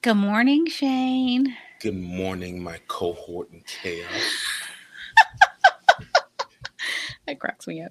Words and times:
Good 0.00 0.14
morning, 0.14 0.66
Shane. 0.66 1.56
Good 1.80 1.96
morning, 1.96 2.62
my 2.62 2.78
cohort 2.86 3.50
in 3.50 3.62
chaos. 3.66 4.08
that 7.26 7.40
cracks 7.40 7.66
me 7.66 7.82
up. 7.82 7.90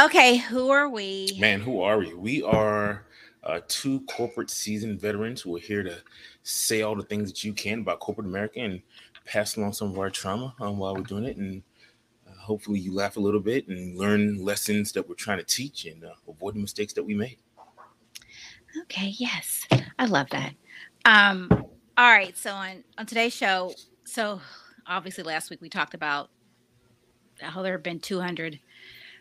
Okay, 0.00 0.38
who 0.38 0.70
are 0.70 0.88
we? 0.88 1.36
Man, 1.38 1.60
who 1.60 1.82
are 1.82 1.98
we? 1.98 2.14
We 2.14 2.42
are 2.42 3.04
uh, 3.44 3.60
two 3.68 4.00
corporate 4.08 4.48
seasoned 4.48 4.98
veterans 4.98 5.42
who 5.42 5.54
are 5.56 5.60
here 5.60 5.82
to 5.82 5.98
say 6.42 6.80
all 6.80 6.96
the 6.96 7.02
things 7.02 7.28
that 7.28 7.44
you 7.44 7.52
can 7.52 7.80
about 7.80 8.00
corporate 8.00 8.26
America 8.26 8.60
and 8.60 8.80
pass 9.26 9.56
along 9.58 9.74
some 9.74 9.90
of 9.90 9.98
our 9.98 10.08
trauma 10.08 10.54
um, 10.58 10.78
while 10.78 10.96
we're 10.96 11.02
doing 11.02 11.24
it. 11.24 11.36
And 11.36 11.62
uh, 12.26 12.32
hopefully, 12.40 12.80
you 12.80 12.94
laugh 12.94 13.18
a 13.18 13.20
little 13.20 13.40
bit 13.40 13.68
and 13.68 13.98
learn 13.98 14.42
lessons 14.42 14.90
that 14.92 15.06
we're 15.06 15.16
trying 15.16 15.38
to 15.38 15.44
teach 15.44 15.84
and 15.84 16.02
uh, 16.02 16.14
avoid 16.26 16.54
the 16.54 16.60
mistakes 16.60 16.94
that 16.94 17.04
we 17.04 17.12
made. 17.12 17.36
Okay, 18.84 19.08
yes, 19.18 19.66
I 19.98 20.06
love 20.06 20.28
that. 20.30 20.54
Um, 21.04 21.48
all 21.50 22.10
right, 22.10 22.36
so 22.36 22.52
on 22.52 22.84
on 22.96 23.06
today's 23.06 23.34
show, 23.34 23.74
so 24.04 24.40
obviously 24.86 25.24
last 25.24 25.50
week 25.50 25.60
we 25.60 25.68
talked 25.68 25.94
about 25.94 26.30
how 27.40 27.62
there 27.62 27.72
have 27.72 27.82
been 27.82 28.00
200 28.00 28.60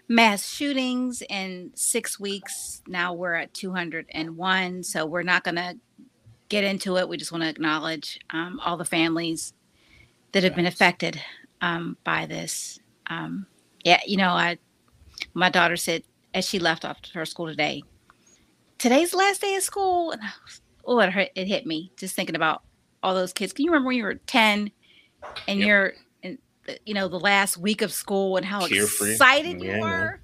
mass 0.07 0.47
shootings 0.47 1.23
in 1.29 1.71
six 1.73 2.19
weeks. 2.19 2.81
Now 2.87 3.13
we're 3.13 3.33
at 3.33 3.53
201. 3.53 4.83
So 4.83 5.05
we're 5.05 5.23
not 5.23 5.43
going 5.43 5.55
to 5.55 5.77
get 6.49 6.63
into 6.63 6.97
it. 6.97 7.07
We 7.07 7.17
just 7.17 7.31
want 7.31 7.43
to 7.43 7.49
acknowledge 7.49 8.19
um, 8.29 8.59
all 8.63 8.77
the 8.77 8.85
families 8.85 9.53
that 10.33 10.43
have 10.43 10.55
been 10.55 10.65
affected 10.65 11.21
um, 11.61 11.97
by 12.03 12.25
this. 12.25 12.79
Um, 13.07 13.47
yeah, 13.83 14.01
you 14.05 14.17
know, 14.17 14.29
I 14.29 14.57
my 15.33 15.49
daughter 15.49 15.77
said 15.77 16.03
as 16.33 16.47
she 16.47 16.59
left 16.59 16.85
off 16.85 16.97
her 17.13 17.25
school 17.25 17.47
today, 17.47 17.83
today's 18.77 19.11
the 19.11 19.17
last 19.17 19.41
day 19.41 19.55
of 19.55 19.63
school, 19.63 20.11
and 20.11 20.21
oh, 20.85 20.99
it 20.99 21.11
hurt, 21.11 21.29
it 21.35 21.47
hit 21.47 21.65
me 21.65 21.91
just 21.97 22.15
thinking 22.15 22.35
about 22.35 22.63
all 23.03 23.15
those 23.15 23.33
kids. 23.33 23.53
Can 23.53 23.65
you 23.65 23.71
remember 23.71 23.87
when 23.87 23.97
you 23.97 24.03
were 24.03 24.15
10 24.15 24.71
and 25.47 25.59
yep. 25.59 25.67
you're 25.67 25.93
you 26.85 26.93
know 26.93 27.07
the 27.07 27.19
last 27.19 27.57
week 27.57 27.81
of 27.81 27.91
school 27.91 28.37
and 28.37 28.45
how 28.45 28.67
Carefree. 28.67 29.11
excited 29.11 29.61
yeah, 29.61 29.75
you 29.75 29.81
were. 29.81 30.19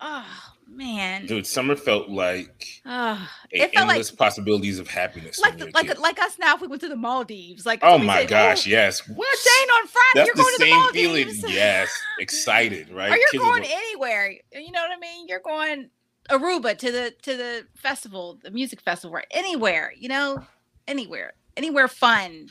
Oh 0.00 0.26
man, 0.68 1.26
dude, 1.26 1.46
summer 1.46 1.74
felt 1.74 2.08
like 2.08 2.82
oh, 2.86 3.28
it 3.50 3.72
felt 3.72 3.88
endless 3.88 4.12
like, 4.12 4.18
possibilities 4.18 4.78
of 4.78 4.88
happiness. 4.88 5.40
Like 5.40 5.58
the, 5.58 5.70
like 5.74 5.98
like 5.98 6.20
us 6.20 6.38
now 6.38 6.54
if 6.54 6.60
we 6.60 6.68
went 6.68 6.82
to 6.82 6.88
the 6.88 6.96
Maldives. 6.96 7.66
Like 7.66 7.80
oh 7.82 7.98
my 7.98 8.24
gosh, 8.24 8.66
oh, 8.66 8.70
yes. 8.70 9.06
What 9.08 9.38
Shane 9.38 9.68
on 9.70 9.86
Friday? 9.88 10.04
That's 10.14 10.26
you're 10.26 10.34
going 10.36 10.54
the 10.58 10.64
to 10.64 10.70
the 10.70 10.76
Maldives. 10.76 11.40
feeling. 11.40 11.54
Yes, 11.54 11.90
excited, 12.20 12.90
right? 12.90 13.12
Or 13.12 13.16
you're 13.16 13.28
Kids 13.30 13.42
going 13.42 13.64
anywhere. 13.64 14.30
You 14.52 14.70
know 14.70 14.80
what 14.80 14.96
I 14.96 15.00
mean? 15.00 15.26
You're 15.28 15.40
going 15.40 15.90
Aruba 16.28 16.76
to 16.78 16.92
the 16.92 17.14
to 17.22 17.36
the 17.36 17.66
festival, 17.74 18.38
the 18.42 18.50
music 18.50 18.80
festival, 18.80 19.16
or 19.16 19.24
anywhere. 19.30 19.92
You 19.96 20.08
know, 20.08 20.44
anywhere, 20.86 21.34
anywhere 21.56 21.88
fun. 21.88 22.48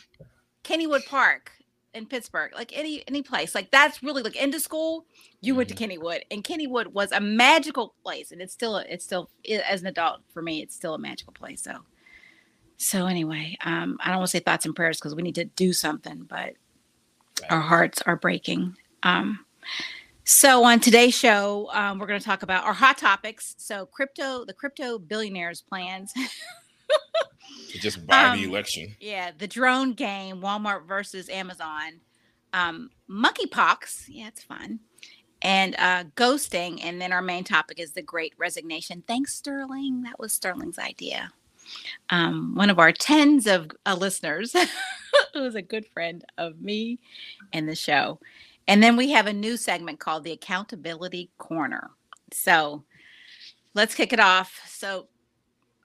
Kennywood 0.64 1.06
Park 1.06 1.52
in 1.94 2.06
Pittsburgh, 2.06 2.54
like 2.54 2.78
any 2.78 3.04
any 3.08 3.22
place. 3.22 3.56
Like 3.56 3.72
that's 3.72 4.02
really 4.04 4.24
like 4.24 4.36
into 4.36 4.60
school. 4.60 5.06
You 5.42 5.54
mm-hmm. 5.54 5.58
went 5.58 5.70
to 5.70 5.76
mm-hmm. 5.76 6.02
Kennywood, 6.02 6.22
and 6.32 6.44
Kennywood 6.44 6.88
was 6.88 7.12
a 7.12 7.20
magical 7.20 7.96
place, 8.04 8.32
and 8.32 8.42
it's 8.42 8.54
still 8.54 8.78
it's 8.78 9.04
still 9.04 9.30
as 9.68 9.82
an 9.82 9.88
adult 9.88 10.22
for 10.34 10.42
me, 10.42 10.62
it's 10.62 10.76
still 10.76 10.94
a 10.94 11.00
magical 11.00 11.34
place. 11.34 11.62
So, 11.62 11.80
so 12.78 13.06
anyway, 13.08 13.58
um, 13.66 13.98
I 14.04 14.10
don't 14.10 14.20
want 14.20 14.30
to 14.30 14.38
say 14.38 14.40
thoughts 14.40 14.66
and 14.66 14.76
prayers 14.76 15.00
because 15.00 15.16
we 15.16 15.24
need 15.24 15.36
to 15.36 15.46
do 15.46 15.74
something, 15.74 16.26
but 16.28 16.54
our 17.50 17.62
hearts 17.62 18.02
are 18.06 18.16
breaking. 18.16 18.76
Um, 19.04 19.46
so 20.28 20.66
on 20.66 20.82
today's 20.82 21.18
show, 21.18 21.70
um, 21.72 22.00
we're 22.00 22.06
going 22.06 22.20
to 22.20 22.26
talk 22.26 22.44
about 22.44 22.66
our 22.66 22.74
hot 22.74 22.98
topics. 22.98 23.56
So 23.58 23.86
crypto, 23.86 24.44
the 24.44 24.54
crypto 24.54 25.00
billionaires' 25.00 25.62
plans. 25.62 26.12
to 27.70 27.80
just 27.80 28.06
buy 28.06 28.26
um, 28.26 28.38
the 28.38 28.44
election. 28.44 28.94
Yeah, 29.00 29.32
the 29.38 29.48
drone 29.48 29.94
game, 29.94 30.42
Walmart 30.42 30.86
versus 30.86 31.30
Amazon, 31.30 32.02
um, 32.52 32.90
monkeypox. 33.10 34.08
Yeah, 34.10 34.28
it's 34.28 34.44
fun. 34.44 34.82
And 35.42 35.76
uh, 35.80 36.04
ghosting, 36.18 36.84
and 36.84 37.00
then 37.00 37.14
our 37.14 37.22
main 37.22 37.46
topic 37.46 37.80
is 37.80 37.94
the 37.94 38.02
Great 38.02 38.34
Resignation. 38.38 39.04
Thanks, 39.08 39.34
Sterling. 39.34 40.04
That 40.04 40.20
was 40.20 40.34
Sterling's 40.34 40.78
idea. 40.78 41.32
Um, 42.10 42.54
one 42.54 42.70
of 42.70 42.80
our 42.80 42.92
tens 42.92 43.48
of 43.48 43.72
uh, 43.86 43.96
listeners, 43.96 44.54
who 45.34 45.46
is 45.46 45.56
a 45.56 45.62
good 45.62 45.86
friend 45.86 46.26
of 46.38 46.60
me 46.60 47.00
and 47.54 47.70
the 47.70 47.76
show. 47.76 48.20
And 48.68 48.84
then 48.84 48.98
we 48.98 49.12
have 49.12 49.28
a 49.28 49.34
new 49.34 49.58
segment 49.58 50.00
called 50.00 50.24
the 50.24 50.32
Accountability 50.32 51.32
Corner. 51.38 51.92
So 52.32 52.84
let's 53.74 53.96
kick 53.96 54.12
it 54.14 54.20
off. 54.20 54.62
So 54.68 55.08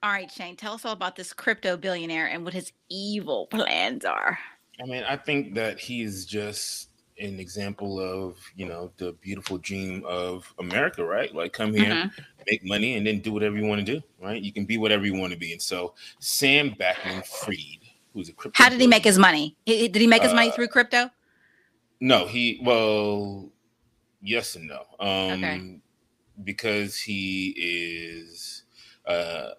all 0.03 0.11
right, 0.11 0.29
Shane, 0.29 0.57
tell 0.57 0.73
us 0.73 0.83
all 0.83 0.91
about 0.91 1.15
this 1.15 1.31
crypto 1.31 1.77
billionaire 1.77 2.27
and 2.27 2.43
what 2.43 2.53
his 2.53 2.73
evil 2.89 3.47
plans 3.47 4.03
are. 4.03 4.37
I 4.81 4.85
mean, 4.85 5.03
I 5.07 5.15
think 5.15 5.53
that 5.55 5.79
he's 5.79 6.25
just 6.25 6.89
an 7.19 7.39
example 7.39 8.01
of, 8.01 8.37
you 8.57 8.65
know, 8.65 8.91
the 8.97 9.13
beautiful 9.21 9.57
dream 9.59 10.03
of 10.05 10.53
America, 10.59 11.05
right? 11.05 11.33
Like 11.33 11.53
come 11.53 11.73
here, 11.73 11.93
mm-hmm. 11.93 12.21
make 12.49 12.65
money, 12.65 12.97
and 12.97 13.07
then 13.07 13.19
do 13.19 13.31
whatever 13.31 13.55
you 13.55 13.65
want 13.65 13.85
to 13.85 13.93
do, 13.93 14.01
right? 14.21 14.41
You 14.41 14.51
can 14.51 14.65
be 14.65 14.77
whatever 14.77 15.05
you 15.05 15.15
want 15.15 15.31
to 15.31 15.39
be. 15.39 15.53
And 15.53 15.61
so 15.61 15.93
Sam 16.19 16.71
Bankman 16.71 17.25
Fried, 17.25 17.79
who's 18.13 18.27
a 18.27 18.33
crypto. 18.33 18.61
How 18.61 18.69
did 18.69 18.81
he 18.81 18.87
make 18.87 19.05
his 19.05 19.17
money? 19.17 19.55
Did 19.65 19.95
he 19.95 20.07
make 20.07 20.23
his 20.23 20.33
uh, 20.33 20.35
money 20.35 20.51
through 20.51 20.67
crypto? 20.67 21.09
No, 22.03 22.27
he 22.27 22.59
well, 22.61 23.49
yes 24.21 24.57
and 24.57 24.67
no. 24.67 24.81
Um 24.99 25.41
okay. 25.41 25.79
because 26.43 26.97
he 26.97 27.55
is 27.57 28.63
uh 29.07 29.51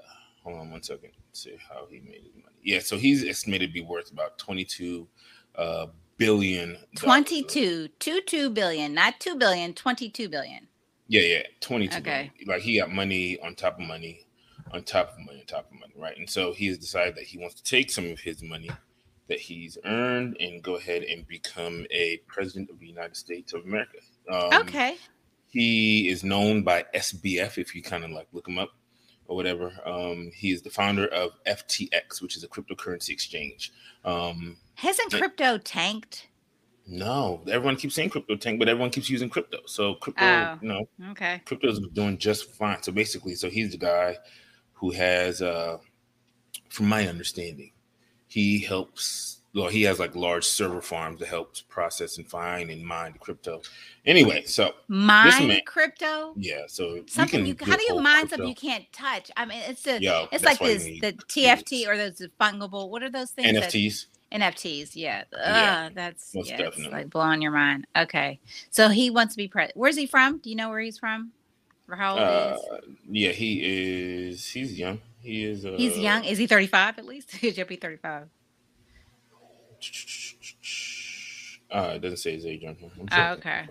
hold 0.43 0.59
on 0.59 0.71
one 0.71 0.83
second. 0.83 1.13
Let's 1.27 1.43
see 1.43 1.57
how 1.71 1.87
he 1.89 2.01
made 2.01 2.21
his 2.23 2.35
money. 2.35 2.57
Yeah, 2.63 2.81
so 2.81 2.99
he's 2.99 3.25
estimated 3.25 3.71
to 3.71 3.73
be 3.73 3.81
worth 3.81 4.13
about 4.13 4.37
22 4.37 5.09
uh, 5.57 5.87
billion. 6.19 6.77
22, 6.99 7.89
22 7.99 8.51
billion, 8.51 8.93
not 8.93 9.21
2 9.21 9.37
billion, 9.37 9.73
22 9.73 10.29
billion. 10.29 10.69
Yeah, 11.09 11.23
yeah, 11.23 11.43
22 11.63 11.97
okay. 11.97 12.31
Billion. 12.37 12.55
Like 12.55 12.61
he 12.61 12.79
got 12.79 12.91
money 12.91 13.41
on 13.41 13.55
top 13.55 13.81
of 13.81 13.87
money, 13.87 14.27
on 14.71 14.83
top 14.83 15.15
of 15.15 15.19
money, 15.25 15.41
on 15.41 15.47
top 15.47 15.71
of 15.73 15.81
money, 15.81 15.95
right? 15.97 16.19
And 16.19 16.29
so 16.29 16.53
he 16.53 16.67
has 16.67 16.77
decided 16.77 17.15
that 17.15 17.25
he 17.25 17.39
wants 17.39 17.55
to 17.55 17.65
take 17.65 17.91
some 17.91 18.05
of 18.11 18.21
his 18.21 18.43
money 18.43 18.69
that 19.29 19.41
he's 19.41 19.79
earned 19.85 20.37
and 20.41 20.63
go 20.63 20.77
ahead 20.77 21.03
and 21.03 21.27
become 21.27 21.87
a 21.91 22.19
president 22.27 22.71
of 22.71 22.79
the 22.79 22.87
United 22.87 23.17
States 23.17 23.53
of 23.53 23.65
America. 23.65 23.99
Um, 24.31 24.63
okay. 24.63 24.97
He 25.47 26.09
is 26.09 26.25
known 26.25 26.63
by 26.63 26.85
SBF 26.95 27.59
if 27.59 27.75
you 27.75 27.83
kind 27.83 28.05
of 28.05 28.11
like 28.11 28.27
look 28.33 28.49
him 28.49 28.59
up 28.59 28.71
or 29.27 29.37
whatever. 29.37 29.73
Um, 29.87 30.31
he 30.35 30.53
is 30.53 30.63
the 30.63 30.71
founder 30.71 31.07
of 31.07 31.31
FTX, 31.47 32.21
which 32.21 32.37
is 32.37 32.45
a 32.45 32.49
cryptocurrency 32.49 33.11
exchange. 33.11 33.73
Um, 34.05 34.57
Hasn't 34.75 35.13
crypto 35.13 35.59
tanked? 35.59 36.29
No, 36.87 37.41
everyone 37.49 37.77
keeps 37.77 37.95
saying 37.95 38.11
crypto 38.11 38.37
tank, 38.37 38.59
but 38.59 38.69
everyone 38.69 38.91
keeps 38.91 39.09
using 39.09 39.31
crypto. 39.31 39.59
So 39.67 39.95
crypto, 39.95 40.25
oh, 40.25 40.59
you 40.61 40.69
know, 40.69 40.89
okay, 41.13 41.41
crypto 41.47 41.69
is 41.69 41.81
doing 41.95 42.19
just 42.19 42.51
fine. 42.53 42.83
So 42.83 42.93
basically, 42.93 43.35
so 43.37 43.49
he's 43.49 43.71
the 43.71 43.79
guy 43.79 44.19
who 44.75 44.91
has, 44.91 45.41
uh, 45.41 45.79
from 46.69 46.89
my 46.89 47.09
understanding, 47.09 47.71
he 48.35 48.59
helps 48.59 49.39
well, 49.55 49.69
he 49.69 49.83
has 49.83 50.01
like 50.01 50.17
large 50.17 50.45
server 50.45 50.81
farms 50.81 51.21
that 51.21 51.29
helps 51.29 51.61
process 51.61 52.19
and 52.19 52.29
find 52.29 52.71
and 52.71 52.85
mine 52.85 53.13
the 53.13 53.21
crypto. 53.21 53.63
Anyway, 54.05 54.43
so 54.47 54.75
mine 54.89 55.47
man, 55.47 55.61
crypto. 55.65 56.35
Yeah, 56.37 56.63
so 56.67 57.05
something 57.07 57.47
you, 57.47 57.55
how 57.61 57.77
do 57.77 57.85
you 57.85 58.01
mine 58.01 58.29
something 58.29 58.49
you 58.49 58.57
can't 58.57 58.85
touch? 58.93 59.31
I 59.37 59.45
mean, 59.45 59.63
it's 59.69 59.87
a 59.87 60.03
Yo, 60.03 60.27
it's 60.33 60.43
like 60.43 60.59
this 60.59 60.83
the 60.83 61.13
TFT 61.29 61.87
or 61.87 61.97
those 61.97 62.21
fungible. 62.41 62.91
What 62.91 63.05
are 63.05 63.11
those 63.11 63.31
things? 63.31 63.57
NFTs. 63.57 64.07
That, 64.33 64.41
NFTs, 64.41 64.97
yeah. 64.97 65.23
yeah 65.33 65.91
that's 65.95 66.33
yeah, 66.35 66.57
it's 66.59 66.89
like 66.89 67.09
blowing 67.11 67.41
your 67.41 67.53
mind. 67.53 67.87
Okay, 67.97 68.41
so 68.71 68.89
he 68.89 69.09
wants 69.11 69.35
to 69.35 69.37
be 69.37 69.47
president. 69.47 69.77
Where's 69.77 69.97
he 69.97 70.07
from? 70.07 70.39
Do 70.39 70.51
you 70.51 70.57
know 70.57 70.71
where 70.71 70.81
he's 70.81 70.99
from? 70.99 71.31
Or 71.89 71.95
how 71.95 72.15
old 72.15 72.23
uh, 72.23 72.57
is? 72.57 72.97
Yeah, 73.09 73.31
he 73.31 73.61
is. 74.31 74.49
He's 74.49 74.77
young. 74.77 75.01
He 75.25 75.45
is. 75.45 75.65
Uh, 75.65 75.75
he's 75.77 75.99
young. 75.99 76.25
Is 76.25 76.39
he 76.39 76.47
thirty 76.47 76.67
five 76.67 76.99
at 76.99 77.07
least? 77.07 77.31
He 77.37 77.51
should 77.51 77.67
be 77.67 77.77
thirty 77.77 77.97
five. 77.97 78.29
Uh, 81.71 81.93
it 81.95 82.01
doesn't 82.01 82.19
say 82.19 82.33
his 82.33 82.47
age 82.47 82.65
on 82.65 82.77
here. 82.77 82.91
Oh, 83.11 83.33
okay. 83.33 83.67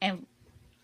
And 0.00 0.26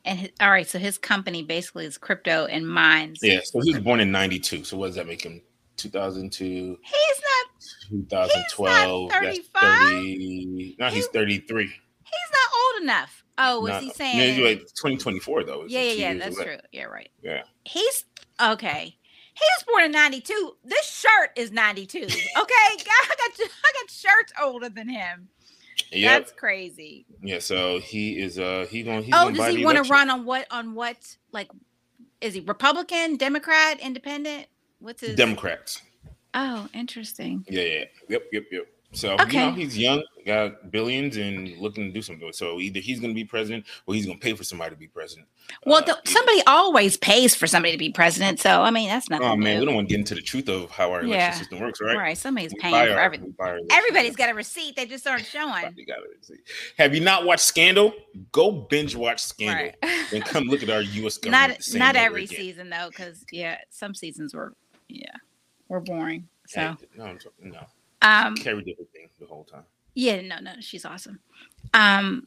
and 0.05 0.19
his, 0.19 0.31
all 0.41 0.51
right, 0.51 0.69
so 0.69 0.79
his 0.79 0.97
company 0.97 1.43
basically 1.43 1.87
is 1.87 1.99
crypto 1.99 2.47
and 2.47 2.69
mines. 2.69 3.19
Yeah, 3.23 3.41
so 3.43 3.61
he 3.61 3.75
was 3.75 3.83
born 3.83 4.01
in 4.01 4.13
'92. 4.13 4.65
So 4.65 4.77
what 4.77 4.89
does 4.89 4.97
that 4.97 5.07
make 5.07 5.23
him? 5.23 5.43
2002. 5.77 6.79
He's 6.83 6.95
not. 7.23 7.51
2012. 7.91 9.13
He's 9.13 9.51
not 9.55 9.63
30. 9.63 10.77
No, 10.79 10.89
he's 10.89 11.07
33. 11.07 11.65
He's 11.65 11.73
not 11.73 12.75
old 12.75 12.83
enough. 12.83 13.25
Oh, 13.39 13.61
was 13.61 13.83
he 13.83 13.91
saying? 13.91 14.39
Yeah, 14.39 14.45
like 14.45 14.59
2024 14.61 15.45
though. 15.45 15.65
Yeah, 15.67 15.81
yeah, 15.81 15.93
yeah. 15.93 16.15
That's 16.19 16.37
true. 16.37 16.59
Yeah, 16.73 16.85
right. 16.85 17.09
Yeah. 17.23 17.43
He's 17.65 18.05
okay. 18.43 18.97
He 19.35 19.45
was 19.57 19.65
born 19.67 19.85
in 19.85 19.93
92. 19.93 20.57
This 20.65 20.87
shirt 20.87 21.31
is 21.37 21.51
92. 21.53 21.99
Okay. 21.99 22.15
I 22.37 23.15
got 23.17 23.31
I 23.41 23.73
got 23.81 23.91
shirts 23.91 24.33
older 24.43 24.69
than 24.69 24.89
him. 24.89 25.29
Yep. 25.93 26.21
That's 26.21 26.33
crazy. 26.33 27.07
Yeah, 27.23 27.39
so 27.39 27.81
he 27.81 28.19
is 28.21 28.39
uh 28.39 28.67
he 28.71 28.83
going 28.83 29.03
he's 29.03 29.15
Oh, 29.17 29.31
does 29.31 29.55
he 29.55 29.65
want 29.65 29.85
to 29.85 29.91
run 29.91 30.11
on 30.11 30.25
what 30.25 30.47
on 30.51 30.75
what 30.75 31.17
like 31.33 31.49
is 32.21 32.35
he 32.35 32.41
Republican, 32.41 33.17
Democrat, 33.17 33.81
independent? 33.81 34.47
What's 34.79 35.01
his 35.01 35.17
Democrats. 35.17 35.83
Oh, 36.35 36.69
interesting. 36.73 37.45
Yeah, 37.49 37.63
yeah, 37.63 37.85
yep, 38.09 38.23
yep, 38.33 38.45
yep. 38.53 38.67
So 38.93 39.15
Okay. 39.21 39.39
you 39.39 39.39
know 39.47 39.53
he's 39.53 39.79
young, 39.79 40.03
got 40.27 40.73
billions, 40.73 41.17
and 41.17 41.57
looking 41.59 41.85
to 41.87 41.93
do 41.93 42.03
something. 42.03 42.33
So 42.33 42.59
either 42.59 42.81
he's 42.81 42.99
going 42.99 43.13
to 43.13 43.15
be 43.15 43.25
president, 43.25 43.65
or 43.87 43.95
he's 43.95 44.05
going 44.05 44.19
to 44.19 44.23
pay 44.23 44.33
for 44.35 44.43
somebody 44.43 44.71
to 44.75 44.77
be 44.77 44.89
president. 44.89 45.29
Well, 45.65 45.83
Uh, 45.89 45.95
somebody 46.05 46.43
always 46.49 46.97
pays 46.97 47.35
for 47.37 47.47
somebody 47.47 47.71
to 47.73 47.79
be 47.79 47.91
president, 47.93 48.41
so 48.41 48.63
I 48.63 48.71
mean 48.73 48.89
that's 48.89 49.09
not. 49.09 49.23
Oh 49.23 49.37
man, 49.37 49.55
new. 49.55 49.61
we 49.61 49.67
don't 49.67 49.75
want 49.77 49.89
to 49.89 49.93
get 49.93 50.01
into 50.01 50.17
the 50.17 50.21
truth 50.23 50.49
of 50.49 50.71
how 50.73 50.91
our 50.91 51.03
election 51.03 51.11
Yeah. 51.21 51.33
system 51.39 51.61
works, 51.61 51.81
right? 51.81 51.97
right. 51.97 52.19
Somebody's 52.19 52.53
We 52.53 52.59
paying 52.61 52.75
for 52.75 52.93
our- 52.93 52.99
everything. 53.01 53.27
we 53.27 53.33
buy 53.33 53.45
our 53.51 53.57
election 53.59 53.79
Everybody's 53.79 54.17
got 54.17 54.29
a 54.29 54.35
receipt. 54.35 54.75
They 54.75 54.87
just 54.87 55.07
aren't 55.07 55.25
showing. 55.25 55.63
Got 55.63 55.73
it. 55.77 56.25
See. 56.25 56.35
Have 56.79 56.93
you 56.93 57.01
not 57.01 57.25
watched 57.25 57.45
Scandal? 57.45 57.95
Go 58.33 58.51
binge 58.51 58.97
watch 58.97 59.23
Scandal, 59.23 59.73
Right. 59.83 59.95
and 60.13 60.25
come 60.25 60.45
look 60.45 60.65
at 60.65 60.71
our 60.71 60.83
U.S. 60.83 61.17
government. 61.17 61.61
not 61.73 61.79
not 61.79 61.97
every 61.97 62.25
again. 62.25 62.37
season 62.39 62.71
though, 62.71 62.89
because 62.89 63.25
yeah, 63.31 63.59
some 63.71 63.95
seasons 63.95 64.35
were 64.35 64.55
yeah 64.89 65.13
were 65.69 65.81
boring. 65.81 66.29
So 66.49 66.61
Hey, 66.61 66.87
no, 66.97 67.05
I'm 67.05 67.19
talking- 67.19 67.51
no, 67.53 67.65
um 68.03 68.37
Carrie 68.37 68.63
did 68.65 68.77
her 68.79 68.85
thing 68.93 69.09
the 69.19 69.27
whole 69.27 69.45
time. 69.45 69.65
yeah 69.95 70.21
no 70.23 70.39
no 70.41 70.53
she's 70.61 70.85
awesome. 70.85 71.21
Um 71.75 72.27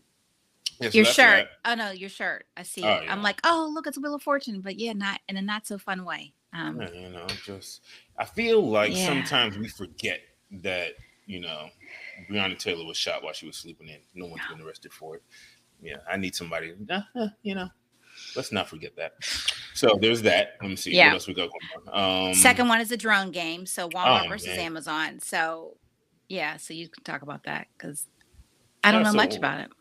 Yeah, 0.80 0.90
so 0.90 0.98
your 0.98 1.06
shirt 1.06 1.48
oh 1.66 1.76
no 1.76 1.92
your 1.92 2.10
shirt 2.10 2.46
I 2.58 2.64
see 2.64 2.84
Oh, 2.84 2.96
it. 2.96 3.04
yeah. 3.06 3.14
I'm 3.14 3.22
like 3.22 3.40
oh 3.44 3.72
look 3.74 3.88
it's 3.88 3.98
Wheel 3.98 4.16
of 4.16 4.24
Fortune 4.24 4.62
but 4.62 4.80
yeah 4.80 4.94
not 4.94 5.20
in 5.30 5.38
a 5.38 5.42
not 5.42 5.66
so 5.68 5.78
fun 5.78 6.06
way. 6.06 6.34
Um 6.54 6.80
Yeah, 6.82 6.92
you 6.92 7.10
know, 7.10 7.28
just 7.46 7.82
I 8.18 8.26
feel 8.26 8.62
like 8.70 8.96
sometimes 8.96 9.58
we 9.58 9.68
forget 9.68 10.22
that 10.62 10.90
you 11.26 11.40
know 11.40 11.70
Breonna 12.30 12.58
Taylor 12.60 12.86
was 12.86 12.98
shot 12.98 13.24
while 13.24 13.34
she 13.34 13.46
was 13.48 13.58
sleeping 13.58 13.88
in. 13.90 13.98
No 14.14 14.28
one's 14.28 14.44
been 14.52 14.62
arrested 14.66 14.94
for 14.94 15.16
it. 15.16 15.24
Yeah, 15.82 15.98
I 16.10 16.18
need 16.18 16.36
somebody. 16.36 16.74
uh, 16.90 17.02
uh, 17.16 17.28
you 17.42 17.56
know, 17.56 17.68
let's 18.36 18.52
not 18.52 18.70
forget 18.70 18.96
that. 18.98 19.14
So 19.74 19.98
there's 20.02 20.22
that. 20.24 20.58
Let 20.62 20.70
me 20.70 20.76
see 20.76 20.92
Yeah. 20.96 21.08
what 21.08 21.14
else 21.16 21.28
we 21.28 21.34
got 21.34 21.50
going 21.50 21.88
on. 21.96 22.28
Um, 22.30 22.34
Second 22.36 22.68
one 22.68 22.80
is 22.82 22.92
a 22.92 22.98
drone 22.98 23.32
game, 23.32 23.66
so 23.66 23.90
Walmart 23.90 24.26
Oh, 24.26 24.30
versus 24.30 24.50
man. 24.50 24.60
Amazon. 24.60 25.20
So 25.20 25.78
yeah, 26.30 26.58
so 26.58 26.74
you 26.74 26.90
can 26.90 27.04
talk 27.04 27.22
about 27.22 27.44
that 27.44 27.68
because 27.78 28.08
I 28.84 28.92
don't 28.92 29.02
Yeah, 29.04 29.12
know 29.12 29.16
much 29.16 29.36
about 29.36 29.60
it. 29.62 29.72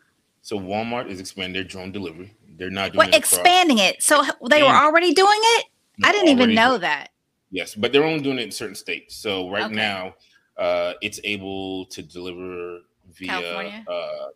So 0.41 0.59
Walmart 0.59 1.09
is 1.09 1.19
expanding 1.19 1.53
their 1.53 1.63
drone 1.63 1.91
delivery. 1.91 2.35
They're 2.57 2.69
not 2.69 2.91
doing 2.93 2.97
Well, 2.99 3.07
across- 3.07 3.33
expanding 3.33 3.77
it. 3.79 4.03
So 4.03 4.23
they 4.49 4.61
were 4.61 4.69
already 4.69 5.13
doing 5.13 5.39
it. 5.57 5.65
I 6.03 6.11
didn't 6.11 6.29
even 6.29 6.53
know 6.53 6.77
that. 6.77 7.09
Yes, 7.51 7.75
but 7.75 7.91
they're 7.93 8.03
only 8.03 8.21
doing 8.23 8.39
it 8.39 8.43
in 8.43 8.51
certain 8.51 8.75
states. 8.75 9.15
So 9.15 9.49
right 9.49 9.65
Okay. 9.65 9.75
now, 9.75 10.15
uh, 10.57 10.93
it's 11.01 11.19
able 11.23 11.85
to 11.87 12.01
deliver 12.01 12.79
via 13.13 13.83
uh, 13.87 14.27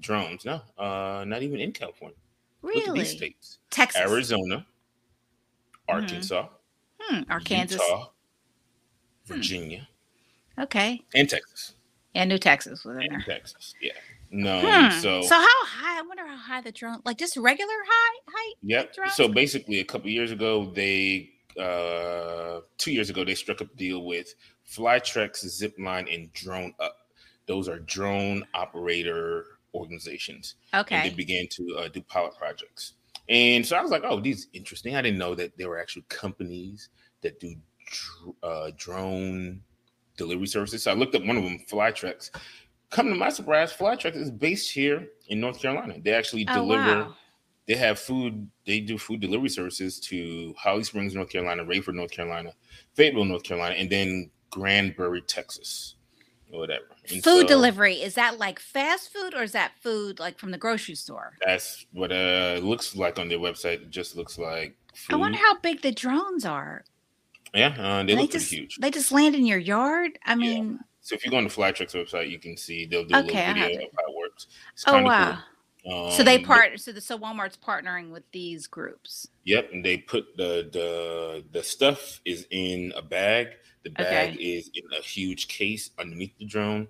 drones. 0.00 0.44
No, 0.44 0.60
uh, 0.78 1.24
not 1.26 1.42
even 1.42 1.60
in 1.60 1.72
California. 1.72 2.16
Really? 2.62 3.00
these 3.00 3.10
states: 3.16 3.58
Texas, 3.70 4.00
Arizona, 4.00 4.56
Mhm. 5.88 5.94
Arkansas, 5.94 6.48
hmm, 7.00 7.20
Arkansas. 7.30 7.74
Utah, 7.82 8.10
Virginia, 9.26 9.88
Okay, 10.58 11.02
and 11.14 11.28
Texas. 11.28 11.74
yeah, 12.14 12.24
New 12.24 12.38
Texas 12.38 12.84
was 12.84 12.96
in 12.98 13.06
there. 13.10 13.22
Texas, 13.26 13.74
yeah. 13.80 13.92
No, 14.30 14.60
Hmm. 14.60 14.98
so, 15.00 15.22
So 15.22 15.34
how 15.34 15.64
high? 15.66 15.98
I 15.98 16.02
wonder 16.02 16.26
how 16.26 16.36
high 16.36 16.60
the 16.62 16.72
drone, 16.72 17.02
like 17.04 17.18
just 17.18 17.36
regular 17.36 17.74
high 17.86 18.18
height. 18.28 18.54
yep. 18.62 18.94
drones? 18.94 19.14
So 19.14 19.28
basically, 19.28 19.80
a 19.80 19.84
couple 19.84 20.08
years 20.08 20.30
ago, 20.30 20.70
they 20.72 21.28
uh, 21.60 22.62
two 22.78 22.90
years 22.92 23.10
ago 23.10 23.24
they 23.26 23.34
struck 23.34 23.60
a 23.60 23.66
deal 23.76 24.06
with 24.06 24.34
Flytrex, 24.66 25.44
Zipline, 25.44 26.12
and 26.12 26.32
Drone 26.32 26.72
Up. 26.80 26.96
Those 27.44 27.68
are 27.68 27.78
drone 27.80 28.46
operator 28.54 29.51
organizations. 29.74 30.56
Okay. 30.74 30.96
and 30.96 31.10
they 31.10 31.14
began 31.14 31.46
to 31.48 31.76
uh, 31.78 31.88
do 31.88 32.00
pilot 32.02 32.36
projects. 32.36 32.94
And 33.28 33.64
so 33.64 33.76
I 33.76 33.82
was 33.82 33.90
like, 33.90 34.02
oh, 34.04 34.20
these 34.20 34.48
interesting. 34.52 34.96
I 34.96 35.02
didn't 35.02 35.18
know 35.18 35.34
that 35.34 35.56
there 35.56 35.68
were 35.68 35.80
actually 35.80 36.04
companies 36.08 36.88
that 37.22 37.38
do 37.40 37.54
dr- 37.86 38.34
uh, 38.42 38.70
drone 38.76 39.62
delivery 40.16 40.46
services. 40.46 40.82
So 40.82 40.90
I 40.90 40.94
looked 40.94 41.14
up 41.14 41.24
one 41.24 41.36
of 41.36 41.44
them, 41.44 41.58
Flytrex. 41.70 42.30
Come 42.90 43.08
to 43.08 43.14
my 43.14 43.30
surprise, 43.30 43.72
Flytrex 43.72 44.16
is 44.16 44.30
based 44.30 44.70
here 44.70 45.08
in 45.28 45.40
North 45.40 45.60
Carolina. 45.60 45.94
They 46.02 46.12
actually 46.12 46.46
oh 46.50 46.54
deliver. 46.54 46.82
wow, 46.82 47.14
They 47.66 47.74
have 47.74 47.98
food. 47.98 48.48
They 48.66 48.80
do 48.80 48.98
food 48.98 49.20
delivery 49.20 49.48
services 49.48 49.98
to 50.00 50.54
Holly 50.58 50.84
Springs, 50.84 51.14
North 51.14 51.30
Carolina, 51.30 51.64
Raeford, 51.64 51.94
North 51.94 52.10
Carolina, 52.10 52.52
Fayetteville, 52.94 53.24
North 53.24 53.44
Carolina, 53.44 53.76
and 53.76 53.88
then 53.88 54.30
Granbury, 54.50 55.22
Texas, 55.22 55.94
or 56.52 56.60
whatever. 56.60 56.84
And 57.10 57.22
food 57.24 57.42
so- 57.42 57.46
delivery 57.48 57.94
is 57.94 58.14
that 58.14 58.38
like 58.38 58.58
fast 58.60 59.12
food 59.12 59.34
or 59.34 59.42
is 59.42 59.52
that 59.52 59.72
food 59.80 60.20
like 60.20 60.38
from 60.38 60.50
the 60.50 60.58
grocery 60.58 60.94
store? 60.94 61.32
That's 61.44 61.86
what 61.92 62.12
uh 62.12 62.54
it 62.58 62.62
looks 62.64 62.94
like 62.94 63.18
on 63.18 63.28
their 63.28 63.38
website. 63.38 63.82
It 63.82 63.90
just 63.90 64.16
looks 64.16 64.38
like 64.38 64.76
food. 64.94 65.14
I 65.14 65.16
wonder 65.16 65.38
how 65.38 65.58
big 65.58 65.82
the 65.82 65.92
drones 65.92 66.44
are. 66.44 66.84
yeah, 67.54 67.74
uh, 67.78 68.02
they 68.04 68.14
look 68.14 68.30
just 68.30 68.48
pretty 68.48 68.62
huge. 68.62 68.76
they 68.78 68.90
just 68.90 69.10
land 69.12 69.34
in 69.34 69.46
your 69.46 69.58
yard. 69.58 70.18
I 70.24 70.34
mean, 70.34 70.78
So 71.00 71.14
if 71.14 71.24
you 71.24 71.30
go 71.30 71.36
on 71.38 71.44
the 71.44 71.50
Flytrex 71.50 71.92
website, 71.94 72.30
you 72.30 72.38
can 72.38 72.56
see 72.56 72.86
they'll 72.86 73.04
do 73.04 73.14
a 73.14 73.18
Okay, 73.20 73.44
I 73.44 73.52
little 73.52 73.68
video 73.68 73.86
of 73.86 73.92
how 73.98 74.12
it 74.12 74.16
works. 74.16 74.46
It's 74.74 74.84
oh 74.86 75.02
wow. 75.02 75.38
cool. 75.84 76.10
so 76.12 76.22
they 76.22 76.36
Um, 76.38 76.44
part. 76.44 76.78
So 76.80 76.92
the, 76.92 77.00
so 77.00 77.18
Walmart's 77.18 77.56
partnering 77.56 78.10
with 78.12 78.22
these 78.30 78.66
groups. 78.68 79.26
Yep, 79.44 79.70
and 79.72 79.84
they 79.84 79.96
put 79.98 80.36
the 80.36 80.68
the 80.72 81.44
the 81.50 81.62
stuff 81.62 82.20
is 82.24 82.46
in 82.50 82.92
a 82.94 83.02
bag. 83.02 83.48
The 83.84 83.90
bag 83.90 84.30
Okay. 84.34 84.42
is 84.42 84.70
in 84.74 84.84
a 84.98 85.02
huge 85.02 85.48
case 85.48 85.90
underneath 85.98 86.36
the 86.38 86.44
drone. 86.44 86.88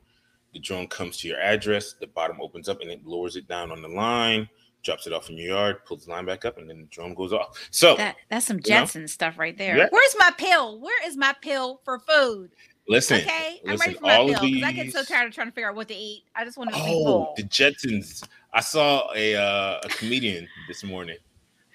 The 0.52 0.58
drone 0.58 0.86
comes 0.88 1.16
to 1.18 1.28
your 1.28 1.40
address. 1.40 1.94
The 1.94 2.06
bottom 2.06 2.38
opens 2.40 2.68
up 2.68 2.80
and 2.80 2.90
it 2.90 3.06
lowers 3.06 3.36
it 3.36 3.48
down 3.48 3.72
on 3.72 3.80
the 3.80 3.88
line, 3.88 4.48
drops 4.82 5.06
it 5.06 5.12
off 5.12 5.30
in 5.30 5.38
your 5.38 5.48
yard, 5.56 5.84
pulls 5.86 6.04
the 6.04 6.10
line 6.10 6.26
back 6.26 6.44
up, 6.44 6.58
and 6.58 6.68
then 6.68 6.80
the 6.80 6.86
drone 6.88 7.14
goes 7.14 7.32
off. 7.32 7.58
So 7.70 7.96
That 7.96 8.16
that's 8.28 8.46
some 8.46 8.60
you 8.64 8.74
know? 8.74 8.84
Stuff 9.06 9.38
right 9.38 9.56
there. 9.56 9.78
Yeah. 9.78 9.88
Where's 9.90 10.16
my 10.18 10.30
pill? 10.36 10.78
Where 10.80 11.06
is 11.08 11.16
my 11.16 11.34
pill 11.40 11.80
for 11.84 11.98
food? 12.00 12.50
listen, 12.88 13.18
okay, 13.20 13.60
I'm 13.66 13.76
ready 13.78 13.94
for 13.94 14.02
my 14.02 14.16
all 14.16 14.26
pill 14.28 14.40
because 14.42 14.62
I 14.64 14.72
get 14.72 14.92
so 14.92 15.04
tired 15.04 15.28
of 15.28 15.34
trying 15.34 15.46
to 15.46 15.52
figure 15.52 15.70
out 15.70 15.76
what 15.76 15.88
to 15.88 15.94
eat. 15.94 16.24
I 16.34 16.44
just 16.44 16.58
want 16.58 16.70
to 16.70 16.76
be 16.76 16.82
Oh, 16.84 17.32
the 17.36 17.44
Jetsons. 17.44 18.26
I 18.52 18.60
saw 18.60 19.08
a 19.14 19.36
uh, 19.36 19.80
a 19.84 19.88
comedian 19.88 20.46
this 20.68 20.84
morning 20.84 21.16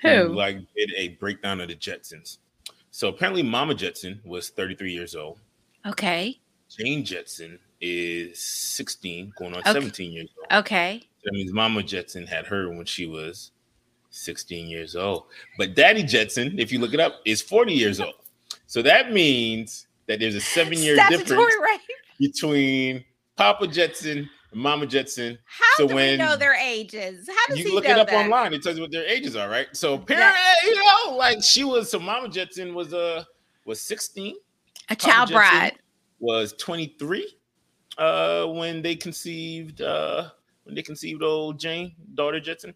Who? 0.04 0.28
like 0.36 0.58
did 0.75 0.92
a 0.96 1.10
breakdown 1.19 1.62
of 1.62 1.69
the 1.69 1.75
Jetsons. 1.75 2.38
So 2.98 3.10
apparently 3.10 3.44
Mama 3.44 3.76
Jetson 3.76 4.20
was 4.26 4.50
33 4.50 4.92
years 4.92 5.16
old. 5.16 5.38
Okay, 5.86 6.40
Jane 6.68 7.06
Jetson 7.06 7.60
is 7.80 8.40
16, 8.40 9.34
going 9.38 9.54
on 9.54 9.60
Okay. 9.60 9.72
17 9.72 10.12
years 10.12 10.30
old. 10.36 10.62
okay. 10.62 11.04
That 11.24 11.32
means 11.32 11.54
Mama 11.54 11.84
Jetson 11.84 12.26
had 12.26 12.48
her 12.48 12.70
when 12.70 12.88
she 12.88 13.06
was 13.06 13.52
16 14.10 14.68
years 14.68 14.96
old. 14.96 15.26
But 15.60 15.76
Daddy 15.76 16.02
Jetson, 16.02 16.58
if 16.58 16.72
you 16.72 16.80
look 16.80 16.96
it 16.96 17.00
up, 17.00 17.22
is 17.24 17.40
40 17.40 17.72
years 17.72 18.00
old. 18.00 18.16
So 18.66 18.82
that 18.82 19.14
means 19.14 19.86
that 20.08 20.20
there's 20.20 20.34
a 20.34 20.42
seven 20.42 20.80
year 20.80 20.96
difference 21.08 21.30
right? 21.30 21.78
between 22.20 23.06
Papa 23.36 23.68
Jetson 23.68 24.28
Mama 24.57 24.85
Jetson. 24.87 25.37
How 25.45 25.66
So 25.78 25.87
do 25.87 25.95
we 25.95 26.18
know 26.18 26.35
their 26.35 26.56
ages? 26.56 27.28
How 27.30 27.47
does 27.47 27.59
you 27.59 27.66
he 27.69 27.71
look 27.76 27.85
it 27.85 27.92
up 27.97 28.07
that? 28.07 28.26
online. 28.26 28.54
It 28.54 28.64
tells 28.64 28.76
you 28.78 28.81
what 28.81 28.92
their 28.92 29.06
ages 29.06 29.35
are, 29.35 29.49
right? 29.49 29.68
So 29.73 29.94
apparently, 29.94 30.40
you 30.64 30.76
know, 30.76 31.16
like 31.16 31.42
she 31.44 31.64
was 31.64 31.90
so 31.92 31.99
Mama 31.99 32.28
Jetson 32.30 32.73
was 32.73 32.94
uh 32.94 33.23
was 33.66 33.81
16, 33.81 34.35
A 34.90 34.95
child 34.95 35.30
Jetson 35.30 35.35
bride. 35.35 35.80
was 36.19 36.54
23 36.54 37.28
uh 37.97 38.45
when 38.47 38.81
they 38.81 38.95
conceived 38.95 39.81
uh 39.81 40.30
when 40.64 40.76
they 40.76 40.81
conceived 40.81 41.23
old 41.23 41.59
Jane, 41.59 41.95
daughter 42.16 42.40
Jetson. 42.40 42.73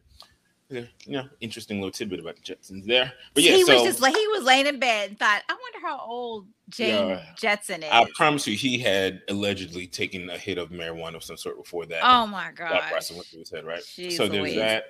Yeah, 0.72 0.82
you 1.06 1.14
know, 1.18 1.26
interesting 1.42 1.78
little 1.80 1.92
tidbit 1.92 2.20
about 2.22 2.38
the 2.38 2.42
Jetsons 2.42 2.86
there. 2.86 3.12
But 3.34 3.44
yeah, 3.44 3.52
he 3.58 3.66
so 3.66 3.74
was 3.76 3.84
just 3.84 4.00
like 4.02 4.16
he 4.16 4.28
was 4.30 4.44
laying 4.44 4.68
in 4.68 4.80
bed 4.80 5.10
and 5.10 5.20
thought, 5.20 5.42
I 5.50 5.54
wonder 5.54 5.88
how 5.88 6.00
old 6.00 6.48
Jane 6.70 7.10
Yeah. 7.10 7.26
Jetson 7.38 7.84
is. 7.84 7.90
I 7.92 8.06
promise 8.16 8.48
you, 8.48 8.56
he 8.56 8.80
had 8.80 9.22
allegedly 9.30 9.86
taken 9.88 10.30
a 10.30 10.38
hit 10.38 10.58
of 10.58 10.70
marijuana 10.70 11.16
of 11.16 11.24
some 11.24 11.36
sort 11.38 11.58
before 11.58 11.86
that. 11.88 12.00
oh 12.04 12.26
my 12.26 12.52
god, 12.56 12.72
that 12.72 12.90
process 12.92 13.18
went 13.18 13.28
through 13.28 13.42
his 13.42 13.50
head, 13.52 13.66
right? 13.66 13.82
Jeez 13.84 14.14
so 14.14 14.28
there's 14.28 14.42
Louise. 14.44 14.56
that. 14.56 14.84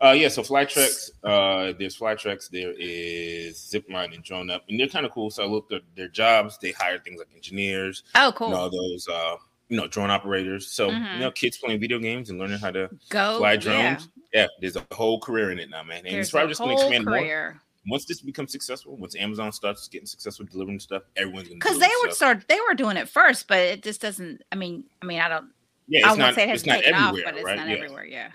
Uh, 0.00 0.12
yeah, 0.12 0.28
so 0.28 0.42
Flytrex, 0.42 1.10
uh, 1.24 1.72
there's 1.76 1.98
Flytrex, 1.98 2.48
there 2.50 2.72
is 2.78 3.56
Zipline 3.58 4.14
and 4.14 4.22
Drone 4.22 4.48
Up, 4.48 4.62
and 4.68 4.78
they're 4.78 4.86
kind 4.86 5.04
of 5.04 5.10
cool. 5.10 5.28
So 5.28 5.42
I 5.42 5.46
looked 5.46 5.72
at 5.72 5.82
their 5.96 6.06
jobs. 6.06 6.56
They 6.62 6.70
hire 6.70 7.00
things 7.00 7.18
like 7.18 7.26
engineers, 7.34 8.04
Oh, 8.14 8.32
cool. 8.36 8.46
and 8.48 8.54
all 8.56 8.70
those, 8.70 9.08
uh, 9.08 9.34
you 9.68 9.76
know, 9.76 9.86
drone 9.86 10.10
operators. 10.10 10.70
So 10.72 10.90
Mhm. 10.90 11.14
you 11.14 11.20
know, 11.20 11.30
kids 11.30 11.58
playing 11.58 11.80
video 11.80 11.98
games 11.98 12.30
and 12.30 12.38
learning 12.38 12.58
how 12.58 12.70
to 12.70 12.90
Go 13.10 13.38
fly 13.38 13.56
drones. 13.56 14.08
Yeah, 14.32 14.46
there's 14.60 14.76
a 14.76 14.86
whole 14.92 15.20
career 15.20 15.50
in 15.52 15.58
it 15.58 15.70
now, 15.70 15.82
man, 15.82 15.98
and 15.98 16.06
There's 16.06 16.26
it's 16.26 16.30
probably 16.30 16.50
just 16.50 16.60
going 16.60 16.76
to 16.76 16.82
expand 16.82 17.04
more. 17.06 17.60
Once 17.86 18.04
this 18.04 18.20
becomes 18.20 18.52
successful, 18.52 18.96
once 18.96 19.16
Amazon 19.16 19.50
starts 19.52 19.88
getting 19.88 20.06
successful 20.06 20.44
delivering 20.50 20.78
stuff, 20.78 21.04
everyone's 21.16 21.48
going 21.48 21.60
to 21.60 21.64
Because 21.66 21.78
they 21.78 21.90
would 22.02 22.12
start 22.12 22.46
they 22.48 22.58
were 22.68 22.74
doing 22.74 22.96
it 22.96 23.08
first, 23.08 23.48
but 23.48 23.58
it 23.58 23.82
just 23.82 24.00
doesn't 24.00 24.42
I 24.52 24.56
mean, 24.56 24.84
I 25.00 25.06
mean, 25.06 25.20
I 25.20 25.28
don't 25.28 25.52
Yeah, 25.86 26.06
I 26.06 26.10
it's 26.10 26.18
won't 26.18 26.34
say 26.34 26.50
it 26.50 26.54
It's 26.54 26.66
not 26.66 26.80
taken 26.80 26.94
off, 26.94 27.08
everywhere, 27.08 27.22
but 27.24 27.34
it's 27.36 27.44
right? 27.44 27.56
not 27.56 27.68
Yeah. 27.68 27.74
everywhere, 27.74 28.04
yeah. 28.04 28.32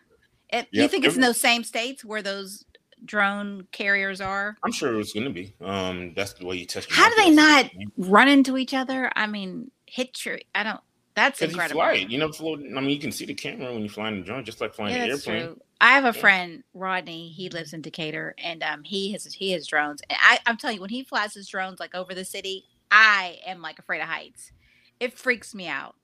It, 0.52 0.68
you 0.72 0.88
think 0.88 1.06
it's 1.06 1.16
in 1.16 1.22
those 1.22 1.40
same 1.40 1.64
states 1.64 2.06
where 2.06 2.22
those 2.22 2.64
drone 3.06 3.68
carriers 3.72 4.22
are? 4.22 4.56
I'm 4.64 4.72
sure 4.72 5.00
it's 5.00 5.14
going 5.14 5.26
to 5.26 5.30
be. 5.32 5.56
Um, 5.62 6.14
that's 6.16 6.34
the 6.34 6.46
way 6.46 6.58
you 6.58 6.66
test. 6.66 6.92
How 6.92 7.10
do 7.10 7.16
they 7.16 7.32
not 7.32 7.70
run 7.98 8.28
into 8.28 8.58
each 8.58 8.74
other? 8.74 9.12
I 9.16 9.28
mean, 9.28 9.72
hit 9.88 10.26
your 10.26 10.40
I 10.56 10.64
don't 10.64 10.80
that's 11.16 11.40
Because 11.40 11.54
you 11.54 11.60
incredible. 11.60 11.82
fly 11.82 11.94
it, 11.94 12.10
you 12.10 12.18
know, 12.18 12.32
float. 12.32 12.60
I 12.60 12.80
mean, 12.82 12.90
you 12.90 13.00
can 13.00 13.12
see 13.12 13.26
the 13.26 13.34
camera 13.34 13.72
when 13.72 13.82
you're 13.82 13.90
flying 13.90 14.20
the 14.20 14.26
drone, 14.26 14.44
just 14.46 14.62
like 14.62 14.74
flying 14.74 14.94
Yeah, 14.94 15.06
the 15.06 15.12
that's 15.12 15.28
airplane. 15.28 15.48
true. 15.48 15.62
I 15.82 15.94
have 15.94 16.06
a 16.06 16.08
Yeah. 16.08 16.22
friend, 16.22 16.64
Rodney. 16.74 17.30
He 17.30 17.50
lives 17.50 17.74
in 17.74 17.82
Decatur, 17.82 18.36
and 18.38 18.64
um, 18.64 18.84
he 18.84 19.12
has 19.12 19.26
he 19.34 19.52
has 19.52 19.68
drones. 19.68 20.02
And 20.10 20.18
I, 20.22 20.40
I'm 20.46 20.58
telling 20.58 20.76
you, 20.76 20.82
when 20.82 20.90
he 20.90 21.04
flies 21.04 21.34
his 21.34 21.48
drones 21.48 21.80
like 21.80 21.94
over 21.96 22.14
the 22.14 22.26
city, 22.26 22.66
I 22.90 23.40
am 23.46 23.62
like 23.62 23.80
afraid 23.80 24.02
of 24.02 24.08
heights. 24.08 24.52
It 25.00 25.18
freaks 25.18 25.54
me 25.54 25.68
out. 25.68 25.96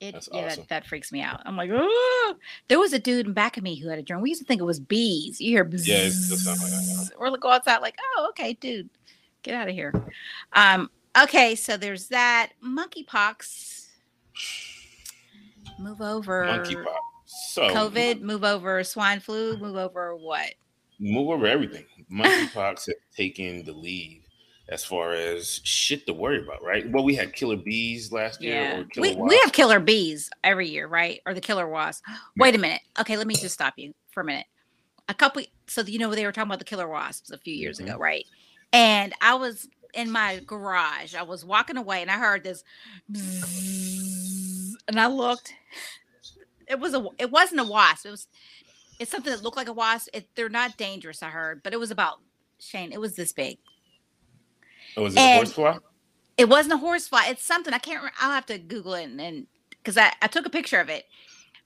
It 0.00 0.12
That's 0.12 0.28
yeah, 0.32 0.46
awesome. 0.46 0.60
that, 0.62 0.68
that 0.70 0.86
freaks 0.86 1.12
me 1.12 1.20
out. 1.20 1.42
I'm 1.44 1.56
like, 1.56 1.70
oh, 1.70 2.34
there 2.68 2.78
was 2.78 2.94
a 2.94 2.98
dude 2.98 3.26
in 3.26 3.34
back 3.34 3.58
of 3.58 3.62
me 3.62 3.74
who 3.78 3.88
had 3.88 3.98
a 3.98 4.02
drone. 4.02 4.22
We 4.22 4.30
used 4.30 4.40
to 4.40 4.46
think 4.46 4.60
it 4.60 4.64
was 4.64 4.80
bees. 4.80 5.40
You 5.40 5.50
hear 5.50 5.64
bzzz, 5.66 5.86
Yeah, 5.86 5.96
it 5.96 6.04
does 6.06 6.44
sound 6.44 6.58
like 6.60 6.70
that, 6.70 7.10
or 7.18 7.36
go 7.36 7.50
outside 7.50 7.78
like, 7.82 7.98
oh, 8.16 8.28
okay, 8.30 8.54
dude, 8.54 8.88
get 9.42 9.54
out 9.54 9.68
of 9.68 9.74
here. 9.74 9.92
Um, 10.54 10.90
okay, 11.22 11.54
so 11.54 11.76
there's 11.76 12.08
that 12.08 12.52
monkeypox. 12.64 13.88
Move 15.78 16.00
over 16.00 16.44
Monkeypox. 16.46 16.86
So 17.26 17.62
COVID. 17.68 18.20
Move 18.20 18.44
over 18.44 18.82
swine 18.84 19.20
flu. 19.20 19.56
Move 19.56 19.76
over 19.76 20.16
what? 20.16 20.54
move 21.02 21.30
over 21.30 21.46
everything. 21.46 21.86
Monkeypox 22.12 22.52
has 22.86 22.94
taken 23.16 23.64
the 23.64 23.72
lead 23.72 24.22
as 24.68 24.84
far 24.84 25.12
as 25.14 25.60
shit 25.64 26.06
to 26.06 26.12
worry 26.12 26.42
about, 26.42 26.62
right? 26.62 26.88
Well, 26.90 27.02
we 27.04 27.14
had 27.14 27.32
killer 27.32 27.56
bees 27.56 28.12
last 28.12 28.42
year. 28.42 28.54
Yeah, 28.54 28.80
Or 28.80 28.84
killer 28.84 29.08
we, 29.16 29.16
we 29.16 29.38
have 29.42 29.52
killer 29.52 29.80
bees 29.80 30.28
every 30.44 30.68
year, 30.68 30.86
right? 30.86 31.20
Or 31.24 31.32
the 31.32 31.40
killer 31.40 31.66
wasps. 31.66 32.02
Wait 32.36 32.54
a 32.54 32.58
minute. 32.58 32.82
Okay, 33.00 33.16
let 33.16 33.26
me 33.26 33.34
just 33.34 33.54
stop 33.54 33.74
you 33.78 33.94
for 34.10 34.20
a 34.20 34.24
minute. 34.24 34.46
A 35.08 35.14
couple, 35.14 35.42
so 35.66 35.80
you 35.82 35.98
know 35.98 36.14
they 36.14 36.26
were 36.26 36.32
talking 36.32 36.48
about 36.50 36.58
the 36.58 36.64
killer 36.66 36.86
wasps 36.88 37.30
a 37.30 37.38
few 37.38 37.54
years 37.54 37.80
Mhm. 37.80 37.84
ago, 37.86 37.96
right? 37.96 38.24
And 38.72 39.14
I 39.22 39.34
was 39.34 39.68
in 39.94 40.10
my 40.10 40.40
garage. 40.46 41.14
I 41.14 41.22
was 41.22 41.44
walking 41.44 41.76
away, 41.78 42.02
and 42.02 42.10
I 42.10 42.18
heard 42.18 42.44
this, 42.44 42.62
bzzz, 43.10 44.09
and 44.90 45.00
I 45.00 45.06
looked. 45.06 45.54
It 46.68 46.78
was 46.78 46.94
a. 46.94 47.06
It 47.18 47.30
wasn't 47.30 47.60
a 47.60 47.64
wasp. 47.64 48.06
It 48.06 48.10
was. 48.10 48.28
It's 48.98 49.10
something 49.10 49.32
that 49.32 49.42
looked 49.42 49.56
like 49.56 49.68
a 49.68 49.72
wasp. 49.72 50.08
It, 50.12 50.28
they're 50.34 50.48
not 50.50 50.76
dangerous, 50.76 51.22
I 51.22 51.30
heard, 51.30 51.62
but 51.62 51.72
it 51.72 51.80
was 51.80 51.90
about 51.90 52.18
Shane. 52.58 52.92
It 52.92 53.00
was 53.00 53.14
this 53.16 53.32
big. 53.32 53.58
Oh, 54.96 55.02
was 55.04 55.14
it 55.16 55.20
a 55.20 55.36
horsefly? 55.36 55.78
It 56.36 56.48
wasn't 56.48 56.74
a 56.74 56.78
horsefly. 56.78 57.22
It's 57.28 57.44
something 57.44 57.72
I 57.72 57.78
can't. 57.78 58.04
I'll 58.20 58.32
have 58.32 58.46
to 58.46 58.58
Google 58.58 58.94
it 58.94 59.08
and 59.08 59.46
because 59.70 59.96
I, 59.96 60.12
I 60.20 60.26
took 60.26 60.44
a 60.46 60.50
picture 60.50 60.80
of 60.80 60.88
it. 60.90 61.04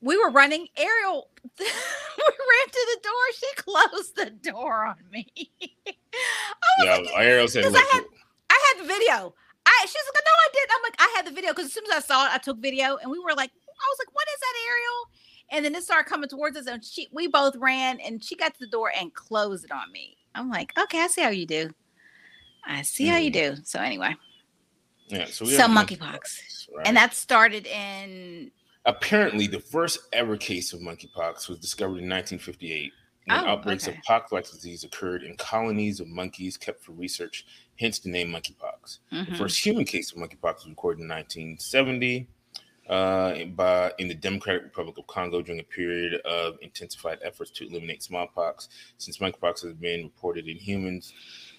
We 0.00 0.16
were 0.18 0.30
running. 0.30 0.68
Ariel, 0.76 1.28
we 1.58 1.64
ran 1.66 2.68
to 2.70 2.86
the 2.94 3.00
door. 3.02 3.12
She 3.34 3.46
closed 3.56 4.16
the 4.16 4.50
door 4.52 4.84
on 4.86 4.96
me. 5.10 5.26
I 5.86 5.92
was 6.78 6.84
Yeah, 6.84 6.96
like, 6.96 7.08
Ariel 7.16 7.48
said, 7.48 7.64
I 7.64 7.90
had- 7.92 8.04
I 8.50 8.74
had 8.76 8.84
the 8.84 8.88
video. 8.88 9.34
I 9.80 9.86
she's 9.86 9.94
like, 9.94 10.24
no, 10.24 10.30
I 10.30 10.48
didn't. 10.52 10.70
I'm 10.74 10.82
like, 10.82 10.96
I 10.98 11.12
had 11.16 11.26
the 11.26 11.32
video 11.32 11.50
because 11.50 11.66
as 11.66 11.72
soon 11.72 11.84
as 11.92 11.96
I 11.96 12.00
saw 12.00 12.26
it, 12.26 12.34
I 12.34 12.38
took 12.38 12.58
video, 12.58 12.96
and 12.96 13.10
we 13.10 13.18
were 13.18 13.34
like, 13.34 13.50
I 13.50 13.86
was 13.88 13.98
like, 13.98 14.14
what 14.14 14.26
is 14.34 14.40
that, 14.40 14.54
Ariel? 14.68 15.08
And 15.50 15.64
then 15.64 15.74
it 15.74 15.84
started 15.84 16.08
coming 16.08 16.28
towards 16.28 16.56
us, 16.56 16.66
and 16.66 16.84
she, 16.84 17.08
we 17.12 17.26
both 17.26 17.54
ran, 17.56 18.00
and 18.00 18.22
she 18.22 18.34
got 18.36 18.54
to 18.54 18.60
the 18.60 18.66
door 18.66 18.92
and 18.98 19.12
closed 19.14 19.64
it 19.64 19.72
on 19.72 19.92
me. 19.92 20.16
I'm 20.34 20.50
like, 20.50 20.76
okay, 20.78 21.00
I 21.02 21.06
see 21.06 21.22
how 21.22 21.30
you 21.30 21.46
do. 21.46 21.70
I 22.66 22.82
see 22.82 23.06
how 23.06 23.18
you 23.18 23.30
mm. 23.30 23.34
do. 23.34 23.56
So 23.64 23.78
anyway, 23.78 24.16
yeah, 25.08 25.26
so 25.26 25.44
we 25.44 25.52
monkeypox. 25.52 26.68
right? 26.74 26.86
and 26.86 26.96
that 26.96 27.14
started 27.14 27.66
in 27.66 28.50
apparently 28.86 29.46
the 29.46 29.60
first 29.60 30.00
ever 30.12 30.36
case 30.36 30.72
of 30.72 30.80
monkeypox 30.80 31.48
was 31.48 31.58
discovered 31.58 31.98
in 31.98 32.08
1958 32.08 32.92
when 33.26 33.38
Oh, 33.38 33.48
outbreaks 33.48 33.88
okay. 33.88 33.96
of 33.96 34.02
pox-like 34.04 34.50
disease 34.50 34.84
occurred 34.84 35.22
in 35.22 35.36
colonies 35.36 36.00
of 36.00 36.08
monkeys 36.08 36.56
kept 36.56 36.84
for 36.84 36.92
research 36.92 37.46
hence 37.78 37.98
the 37.98 38.10
name 38.10 38.28
monkeypox 38.28 38.98
the 39.10 39.16
mhm. 39.16 39.36
first 39.36 39.64
human 39.64 39.84
case 39.84 40.12
of 40.12 40.18
monkeypox 40.18 40.56
was 40.56 40.68
recorded 40.68 41.02
in 41.02 41.08
1970 41.08 42.28
uh, 42.88 43.32
in- 43.36 43.54
by, 43.54 43.92
in 43.98 44.08
the 44.08 44.14
Democratic 44.14 44.62
Republic 44.62 44.98
of 44.98 45.06
Congo 45.06 45.42
during 45.42 45.60
a 45.60 45.64
period 45.64 46.20
of 46.22 46.58
intensified 46.60 47.18
efforts 47.22 47.50
to 47.50 47.66
eliminate 47.66 48.02
smallpox. 48.02 48.68
Since 48.98 49.18
monkeypox 49.18 49.62
has 49.62 49.72
been 49.74 50.04
reported 50.04 50.48
in 50.48 50.56
humans 50.56 51.14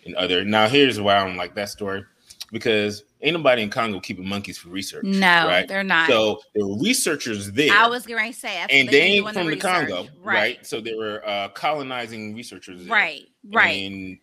and 0.05 0.15
other. 0.15 0.45
Now, 0.45 0.67
here's 0.67 0.99
why 0.99 1.17
I 1.17 1.25
don't 1.25 1.37
like 1.37 1.55
that 1.55 1.69
story 1.69 2.03
because 2.51 3.03
ain't 3.21 3.35
nobody 3.35 3.63
in 3.63 3.69
Congo 3.69 3.99
keeping 3.99 4.27
monkeys 4.27 4.57
for 4.57 4.69
research. 4.69 5.03
no, 5.03 5.47
right? 5.47 5.67
they're 5.67 5.83
not. 5.83 6.07
So 6.09 6.41
there 6.53 6.65
were 6.65 6.77
researchers 6.77 7.51
there. 7.51 7.73
I 7.73 7.87
was 7.87 8.05
going 8.05 8.31
to 8.31 8.37
say, 8.37 8.63
and 8.69 8.87
they 8.87 9.01
ain't 9.01 9.25
from 9.33 9.47
the 9.47 9.53
research. 9.53 9.89
Congo, 9.89 10.07
right. 10.23 10.65
So 10.65 10.79
they 10.79 10.93
were 10.93 11.27
uh, 11.27 11.49
colonizing 11.49 12.35
researchers, 12.35 12.81
there. 12.85 12.93
Right, 12.93 13.27
right. 13.51 13.91
And 13.91 14.19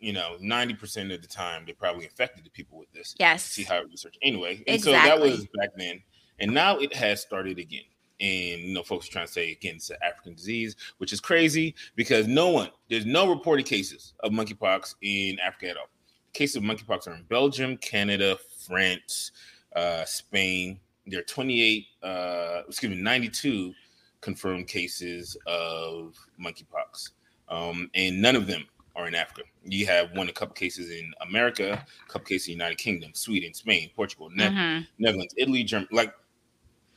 you 0.00 0.12
know, 0.12 0.36
ninety 0.40 0.74
percent 0.74 1.12
of 1.12 1.22
the 1.22 1.28
time, 1.28 1.64
they 1.66 1.72
probably 1.72 2.04
infected 2.04 2.44
the 2.44 2.50
people 2.50 2.78
with 2.78 2.90
this. 2.92 3.14
yes. 3.18 3.44
See 3.44 3.64
how 3.64 3.78
it 3.78 3.88
research 3.88 4.16
anyway, 4.22 4.62
and 4.66 4.82
so 4.82 4.92
that 4.92 5.20
was 5.20 5.46
back 5.56 5.70
then, 5.76 6.02
and 6.38 6.52
now 6.52 6.78
it 6.78 6.94
has 6.94 7.20
started 7.20 7.58
again. 7.58 7.82
And 8.20 8.60
you 8.62 8.74
know, 8.74 8.82
folks 8.82 9.08
are 9.08 9.12
trying 9.12 9.26
to 9.26 9.32
say 9.32 9.52
again 9.52 9.76
it's 9.76 9.90
an 9.90 9.96
African 10.02 10.34
disease, 10.34 10.76
which 10.98 11.12
is 11.12 11.20
crazy 11.20 11.74
because 11.94 12.26
no 12.26 12.48
one, 12.48 12.70
there's 12.88 13.06
no 13.06 13.28
reported 13.28 13.66
cases 13.66 14.14
of 14.20 14.32
monkeypox 14.32 14.96
in 15.02 15.38
Africa 15.40 15.70
at 15.70 15.76
all. 15.76 15.88
Cases 16.32 16.56
of 16.56 16.62
monkeypox 16.62 17.06
are 17.06 17.14
in 17.14 17.22
Belgium, 17.28 17.76
Canada, 17.76 18.36
France, 18.66 19.32
uh, 19.74 20.04
Spain. 20.04 20.80
There 21.06 21.20
are 21.20 21.24
28, 21.24 21.86
uh, 22.02 22.62
excuse 22.68 22.90
me, 22.90 23.00
92 23.00 23.72
confirmed 24.20 24.66
cases 24.66 25.36
of 25.46 26.16
monkeypox, 26.44 27.10
um, 27.48 27.88
and 27.94 28.20
none 28.20 28.36
of 28.36 28.46
them 28.46 28.66
are 28.98 29.06
in 29.06 29.14
Africa. 29.14 29.42
You 29.64 29.86
have 29.86 30.10
one, 30.12 30.28
a 30.28 30.32
couple 30.32 30.54
cases 30.54 30.90
in 30.90 31.12
America, 31.20 31.72
a 31.72 32.10
couple 32.12 32.26
cases 32.26 32.48
in 32.48 32.52
the 32.58 32.64
United 32.64 32.78
Kingdom, 32.78 33.12
Sweden, 33.14 33.54
Spain, 33.54 33.90
Portugal, 33.94 34.28
Ne- 34.30 34.48
Mhm. 34.48 34.86
Netherlands, 34.98 35.34
Italy, 35.38 35.62
Germany, 35.62 35.88
like 35.92 36.12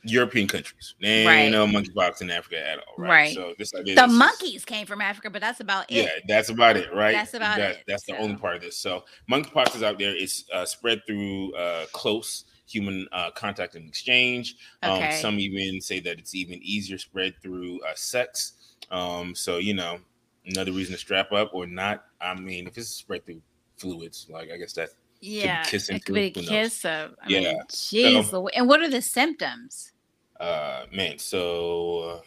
European 0.04 0.48
countries. 0.48 0.94
There 1.00 1.24
Right. 1.26 1.36
ain't 1.42 1.52
no 1.52 1.64
monkeypox 1.64 2.22
in 2.22 2.30
Africa 2.30 2.58
at 2.68 2.78
all, 2.80 2.94
right? 2.98 3.08
Right. 3.08 3.34
So 3.34 3.54
this 3.56 3.72
idea 3.72 3.94
The 3.94 4.06
is- 4.06 4.12
monkeys 4.12 4.64
came 4.64 4.84
from 4.84 5.00
Africa, 5.00 5.30
but 5.30 5.40
that's 5.40 5.60
about 5.60 5.88
it. 5.92 5.94
yeah, 6.04 6.08
that's 6.26 6.48
about 6.48 6.76
it, 6.76 6.92
right? 6.92 7.12
That's 7.12 7.34
about 7.34 7.58
That- 7.58 7.70
it, 7.76 7.84
That's 7.86 8.04
the 8.04 8.14
so. 8.14 8.18
only 8.18 8.34
part 8.36 8.56
of 8.56 8.62
this. 8.62 8.76
So 8.76 9.04
monkeypox 9.30 9.76
is 9.76 9.82
out 9.84 10.00
there. 10.00 10.16
It's 10.16 10.44
uh, 10.52 10.66
spread 10.66 11.02
through 11.06 11.54
uh, 11.54 11.86
close 11.92 12.46
human 12.66 13.06
uh, 13.12 13.30
contact 13.30 13.76
and 13.76 13.86
exchange. 13.88 14.56
Um, 14.82 15.12
some 15.12 15.38
even 15.38 15.80
say 15.80 16.00
that 16.00 16.18
it's 16.18 16.34
even 16.34 16.58
easier 16.62 16.98
spread 16.98 17.34
through 17.40 17.80
uh, 17.84 17.94
sex. 17.94 18.54
Um, 18.90 19.36
so 19.36 19.58
you 19.58 19.74
know, 19.74 20.00
another 20.46 20.72
reason 20.72 20.92
to 20.94 20.98
strap 20.98 21.32
up 21.32 21.50
or 21.54 21.66
not. 21.66 22.04
I 22.20 22.34
mean, 22.34 22.66
if 22.66 22.76
it's 22.78 22.88
spread 22.88 23.24
through 23.26 23.42
fluids, 23.76 24.26
like 24.30 24.50
I 24.52 24.56
guess 24.56 24.72
that 24.74 24.90
Yeah, 25.20 25.62
kissing 25.62 25.96
it 25.96 26.04
could 26.04 26.14
be 26.14 26.26
a 26.26 26.30
too, 26.30 26.40
who 26.40 26.46
knows? 26.46 26.68
kiss. 26.68 26.84
Of, 26.84 27.14
I 27.22 27.28
Yeah, 27.28 27.40
mean, 27.40 27.62
jeez. 27.68 28.24
so- 28.30 28.48
and 28.48 28.68
what 28.68 28.80
are 28.80 28.90
the 28.90 29.02
symptoms? 29.02 29.92
uh 30.40 30.86
man 30.92 31.18
so 31.18 31.98
uh, 31.98 32.20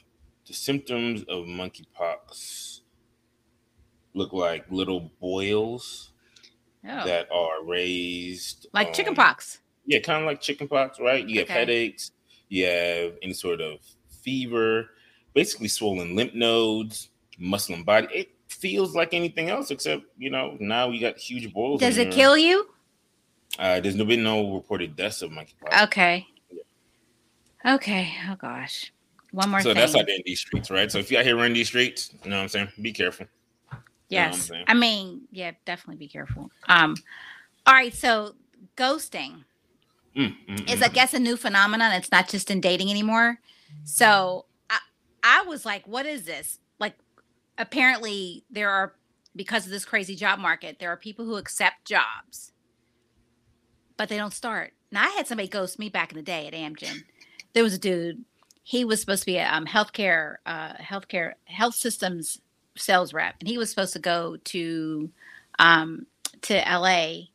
the 0.47 0.53
symptoms 0.53 1.23
of 1.27 1.45
monkeypox 1.45 2.81
look 4.13 4.31
like 4.31 4.63
little 4.71 5.11
boils 5.19 6.11
Oh, 6.87 7.03
that 7.03 7.27
are 7.31 7.63
raised 7.65 8.67
like 8.73 8.87
um, 8.89 8.93
chickenpox. 8.93 9.59
yeah 9.85 9.99
kind 9.99 10.21
of 10.21 10.27
like 10.27 10.39
chickenpox 10.39 10.99
right 10.99 11.27
you 11.27 11.39
have 11.39 11.49
headaches 11.49 12.11
you 12.47 12.65
have 12.67 13.13
any 13.23 13.33
sort 13.33 13.59
of 13.59 13.79
fever 14.21 14.91
basically 15.33 15.67
swollen 15.67 16.15
lymph 16.15 16.35
nodes 16.35 17.09
and 17.39 17.85
body 17.85 18.07
it 18.13 18.29
feels 18.47 18.95
like 18.95 19.13
anything 19.13 19.49
else 19.49 19.71
except 19.71 20.03
you 20.17 20.29
know 20.29 20.55
now 20.59 20.89
you 20.89 20.99
got 20.99 21.17
huge 21.17 21.51
boils 21.53 21.79
Does 21.79 21.97
it 21.97 22.11
kill 22.11 22.37
you? 22.37 22.69
uh 23.59 23.79
there's 23.79 23.95
no 23.95 24.05
been 24.05 24.23
no 24.23 24.55
reported 24.55 24.95
deaths 24.95 25.21
of 25.21 25.31
monkeypox 25.31 25.83
Okay. 25.83 26.25
Okay. 27.65 28.13
Oh 28.29 28.35
gosh. 28.35 28.91
One 29.31 29.49
more 29.49 29.61
so 29.61 29.69
thing. 29.69 29.77
that's 29.77 29.95
out 29.95 30.05
there 30.05 30.15
in 30.15 30.21
these 30.25 30.39
streets 30.39 30.69
right 30.69 30.91
so 30.91 30.99
if 30.99 31.11
you 31.11 31.17
out 31.17 31.25
here 31.25 31.35
running 31.35 31.53
these 31.53 31.67
streets 31.67 32.11
you 32.23 32.29
know 32.29 32.37
what 32.37 32.43
i'm 32.43 32.49
saying 32.49 32.67
be 32.81 32.91
careful 32.91 33.25
know 34.09 34.21
what 34.23 34.25
I'm 34.27 34.31
Yes. 34.39 34.51
I 34.67 34.73
mean, 34.73 35.21
yeah, 35.31 35.51
definitely 35.65 35.97
be 35.97 36.07
careful. 36.07 36.49
Um, 36.67 36.95
all 37.65 37.73
right, 37.73 37.93
so 37.93 38.35
ghosting 38.77 39.43
Mm, 40.15 40.33
mm, 40.47 40.71
is, 40.71 40.79
mm, 40.79 40.83
I 40.83 40.87
guess, 40.89 41.13
a 41.13 41.19
new 41.19 41.35
phenomenon. 41.35 41.91
It's 41.91 42.11
not 42.11 42.29
just 42.29 42.49
in 42.49 42.61
dating 42.61 42.89
anymore. 42.89 43.39
So 43.83 44.45
I, 44.69 44.79
I 45.23 45.41
was 45.41 45.65
like, 45.65 45.85
what 45.87 46.05
is 46.05 46.23
this? 46.23 46.59
Apparently, 47.57 48.43
there 48.49 48.69
are, 48.69 48.93
because 49.35 49.65
of 49.65 49.71
this 49.71 49.85
crazy 49.85 50.15
job 50.15 50.39
market, 50.39 50.77
there 50.79 50.91
are 50.91 50.97
people 50.97 51.25
who 51.25 51.35
accept 51.35 51.85
jobs, 51.85 52.51
but 53.97 54.09
they 54.09 54.17
don't 54.17 54.33
start. 54.33 54.73
Now, 54.91 55.03
I 55.03 55.09
had 55.11 55.27
somebody 55.27 55.47
ghost 55.47 55.79
me 55.79 55.89
back 55.89 56.11
in 56.11 56.17
the 56.17 56.23
day 56.23 56.47
at 56.47 56.53
Amgen. 56.53 57.03
There 57.53 57.63
was 57.63 57.73
a 57.73 57.79
dude, 57.79 58.25
he 58.63 58.83
was 58.83 58.99
supposed 58.99 59.21
to 59.21 59.27
be 59.27 59.37
a 59.37 59.47
um, 59.47 59.65
healthcare, 59.65 60.35
uh, 60.45 60.73
healthcare, 60.73 61.33
health 61.45 61.75
systems 61.75 62.41
sales 62.77 63.13
rep, 63.13 63.35
and 63.39 63.47
he 63.47 63.57
was 63.57 63.69
supposed 63.69 63.93
to 63.93 63.99
go 63.99 64.37
to, 64.45 65.09
um, 65.59 66.07
to 66.41 66.55
LA 66.55 67.27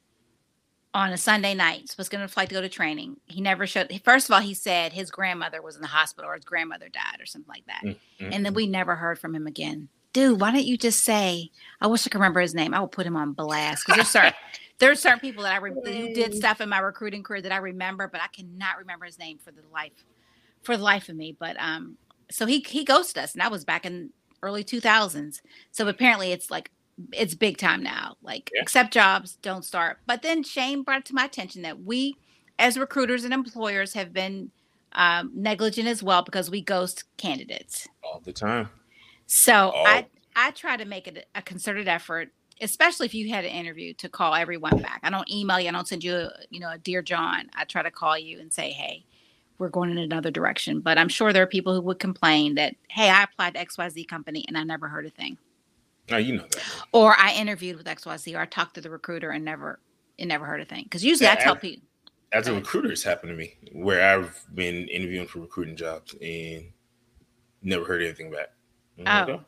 on 0.92 1.12
a 1.12 1.16
Sunday 1.16 1.54
night. 1.54 1.94
Was 1.96 2.08
going 2.08 2.20
to 2.20 2.28
fly 2.28 2.46
to 2.46 2.54
go 2.54 2.60
to 2.60 2.68
training. 2.68 3.16
He 3.26 3.40
never 3.40 3.66
showed. 3.66 3.90
First 4.04 4.28
of 4.28 4.34
all, 4.34 4.40
he 4.40 4.54
said 4.54 4.92
his 4.92 5.10
grandmother 5.10 5.62
was 5.62 5.76
in 5.76 5.82
the 5.82 5.88
hospital 5.88 6.30
or 6.30 6.34
his 6.34 6.44
grandmother 6.44 6.88
died 6.88 7.20
or 7.20 7.26
something 7.26 7.48
like 7.48 7.64
that. 7.66 7.82
mm, 7.84 7.96
mm, 8.20 8.34
And 8.34 8.44
then 8.44 8.54
we 8.54 8.66
never 8.66 8.96
heard 8.96 9.18
from 9.18 9.34
him 9.34 9.46
again. 9.46 9.88
Dude, 10.12 10.40
why 10.40 10.50
don't 10.50 10.64
you 10.64 10.76
just 10.76 11.05
say? 11.05 11.50
I 11.81 11.87
wish 11.87 12.07
I 12.07 12.11
could 12.11 12.19
remember 12.19 12.40
his 12.40 12.55
name. 12.55 12.75
I 12.75 12.81
will 12.81 12.88
put 12.88 13.07
him 13.07 13.17
on 13.17 13.33
blast 13.33 13.85
because 13.87 13.97
there's 13.97 14.11
certain 14.11 14.33
there's 14.79 15.00
certain 15.00 15.21
people 15.21 15.45
that 15.45 15.55
I 15.55 15.59
re- 15.59 15.71
who 15.73 16.12
did 16.14 16.35
stuff 16.35 16.61
in 16.61 16.69
my 16.69 16.79
recruiting 16.79 17.23
career 17.23 17.43
that 17.43 17.52
I 17.52 17.59
remember, 17.59 18.09
but 18.09 18.21
I 18.21 18.26
cannot 18.29 18.79
remember 18.79 19.05
his 19.07 19.19
name 19.19 19.38
for 19.38 19.52
the 19.52 19.62
life 19.73 19.93
for 20.62 20.76
the 20.76 20.83
life 20.83 21.09
of 21.09 21.17
me. 21.17 21.37
But 21.38 21.57
um, 21.61 21.97
so 22.31 22.47
he 22.47 22.61
he 22.61 22.85
ghosted 22.85 23.23
us, 23.23 23.33
and 23.35 23.40
that 23.40 23.52
was 23.52 23.64
back 23.64 23.87
in 23.87 24.11
early 24.43 24.64
2000s. 24.64 25.40
So 25.71 25.87
apparently, 25.87 26.33
it's 26.33 26.50
like 26.50 26.71
it's 27.12 27.35
big 27.35 27.57
time 27.57 27.83
now. 27.83 28.17
Like 28.23 28.50
Yeah. 28.55 28.62
accept 28.62 28.93
jobs, 28.93 29.38
don't 29.43 29.64
start. 29.64 29.99
But 30.07 30.23
then 30.23 30.43
Shane 30.43 30.83
brought 30.83 31.00
it 31.00 31.05
to 31.07 31.14
my 31.14 31.25
attention 31.25 31.62
that 31.62 31.83
we, 31.83 32.17
as 32.59 32.76
recruiters 32.76 33.25
and 33.25 33.33
employers, 33.33 33.95
have 33.95 34.12
been 34.12 34.50
um, 34.93 35.31
negligent 35.35 35.87
as 35.87 36.02
well 36.02 36.23
because 36.23 36.50
we 36.50 36.61
ghost 36.62 37.05
candidates. 37.17 37.87
all 38.02 38.21
the 38.25 38.33
time. 38.33 38.69
So 39.32 39.72
Oh. 39.72 39.82
I 39.87 40.06
I 40.34 40.50
try 40.52 40.76
to 40.76 40.84
make 40.84 41.06
it 41.06 41.28
a 41.37 41.42
concerted 41.42 41.87
effort, 41.87 42.30
especially 42.60 43.06
if 43.06 43.14
you 43.14 43.30
had 43.30 43.44
an 43.44 43.50
interview, 43.52 43.94
to 43.94 44.08
call 44.08 44.34
everyone 44.34 44.80
back. 44.82 45.00
I 45.04 45.10
don't 45.10 45.28
email 45.30 45.60
you. 45.60 45.68
I 45.68 45.72
don't 45.72 45.87
send 45.87 46.02
you 46.02 46.16
a 46.16 46.30
you 46.50 46.58
know 46.58 46.70
a 46.72 46.78
dear 46.78 47.00
John. 47.00 47.49
I 47.54 47.64
try 47.64 47.82
to 47.82 47.90
call 47.92 48.18
you 48.18 48.40
and 48.40 48.52
say, 48.52 48.70
hey, 48.72 49.04
we're 49.58 49.68
going 49.68 49.90
in 49.90 49.99
another 49.99 50.32
direction. 50.32 50.80
But 50.80 50.99
I'm 50.99 51.08
sure 51.08 51.32
there 51.32 51.44
are 51.44 51.46
people 51.49 51.75
who 51.75 51.80
would 51.82 52.00
complain 52.00 52.56
that, 52.56 52.75
hey, 52.88 53.08
I 53.08 53.22
applied 53.22 53.54
to 53.54 53.60
X 53.60 53.78
Y 53.78 53.88
Z 53.90 54.04
company 54.06 54.44
and 54.49 54.58
I 54.58 54.64
never 54.64 54.88
heard 54.88 55.06
a 55.06 55.10
thing, 55.10 55.38
Now 56.10 56.16
you 56.16 56.37
know 56.37 56.46
that. 56.50 56.62
or 56.92 57.14
I 57.16 57.34
interviewed 57.34 57.76
with 57.76 57.87
X 57.87 58.06
Y 58.06 58.16
Z, 58.16 58.34
or 58.34 58.40
I 58.40 58.46
talked 58.46 58.75
to 58.75 58.80
the 58.80 58.90
recruiter 58.90 59.30
and 59.30 59.44
never 59.44 59.78
and 60.18 60.28
never 60.28 60.44
heard 60.44 60.60
a 60.60 60.64
thing. 60.64 60.84
Because 60.84 61.04
usually 61.04 61.28
I 61.28 61.34
Yeah, 61.34 61.44
tell 61.44 61.56
people. 61.56 61.87
As 62.32 62.49
a 62.49 62.54
recruiter, 62.54 62.90
it's 62.90 63.04
happened 63.04 63.30
to 63.30 63.37
me 63.37 63.54
where 63.72 64.02
I've 64.18 64.44
been 64.54 64.88
interviewing 64.88 65.26
for 65.28 65.38
recruiting 65.40 65.76
jobs 65.76 66.14
and 66.20 66.72
never 67.62 67.84
heard 67.84 68.02
anything 68.02 68.30
back. 68.32 68.49
Oh. 69.07 69.40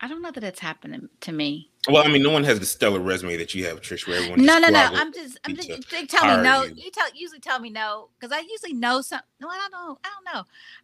I 0.00 0.08
don't 0.08 0.20
know 0.20 0.32
that 0.32 0.44
it's 0.44 0.60
happened 0.60 1.08
to 1.20 1.32
me. 1.32 1.70
Well, 1.88 2.04
I 2.04 2.08
mean, 2.08 2.22
no 2.22 2.30
one 2.30 2.44
has 2.44 2.58
the 2.60 2.66
stellar 2.66 3.00
resume 3.00 3.36
that 3.36 3.54
you 3.54 3.64
have, 3.66 3.80
Trish, 3.80 4.06
where 4.06 4.16
everyone. 4.18 4.44
No, 4.44 4.58
no, 4.58 4.68
no. 4.68 4.90
I'm 4.92 5.12
just, 5.12 5.38
I'm 5.44 5.54
just. 5.54 5.90
They 5.90 6.04
tell 6.04 6.36
me 6.36 6.42
no. 6.42 6.64
you. 6.64 6.74
You 6.76 6.90
tell 6.90 7.06
usually 7.14 7.40
tell 7.40 7.58
me 7.60 7.70
no 7.70 8.08
because 8.18 8.32
I 8.36 8.40
usually 8.40 8.74
know 8.74 9.00
some. 9.00 9.20
No, 9.40 9.48
I 9.48 9.56
don't 9.56 9.72
know. 9.72 9.98
I 10.04 10.08
don't 10.14 10.34
know. 10.34 10.42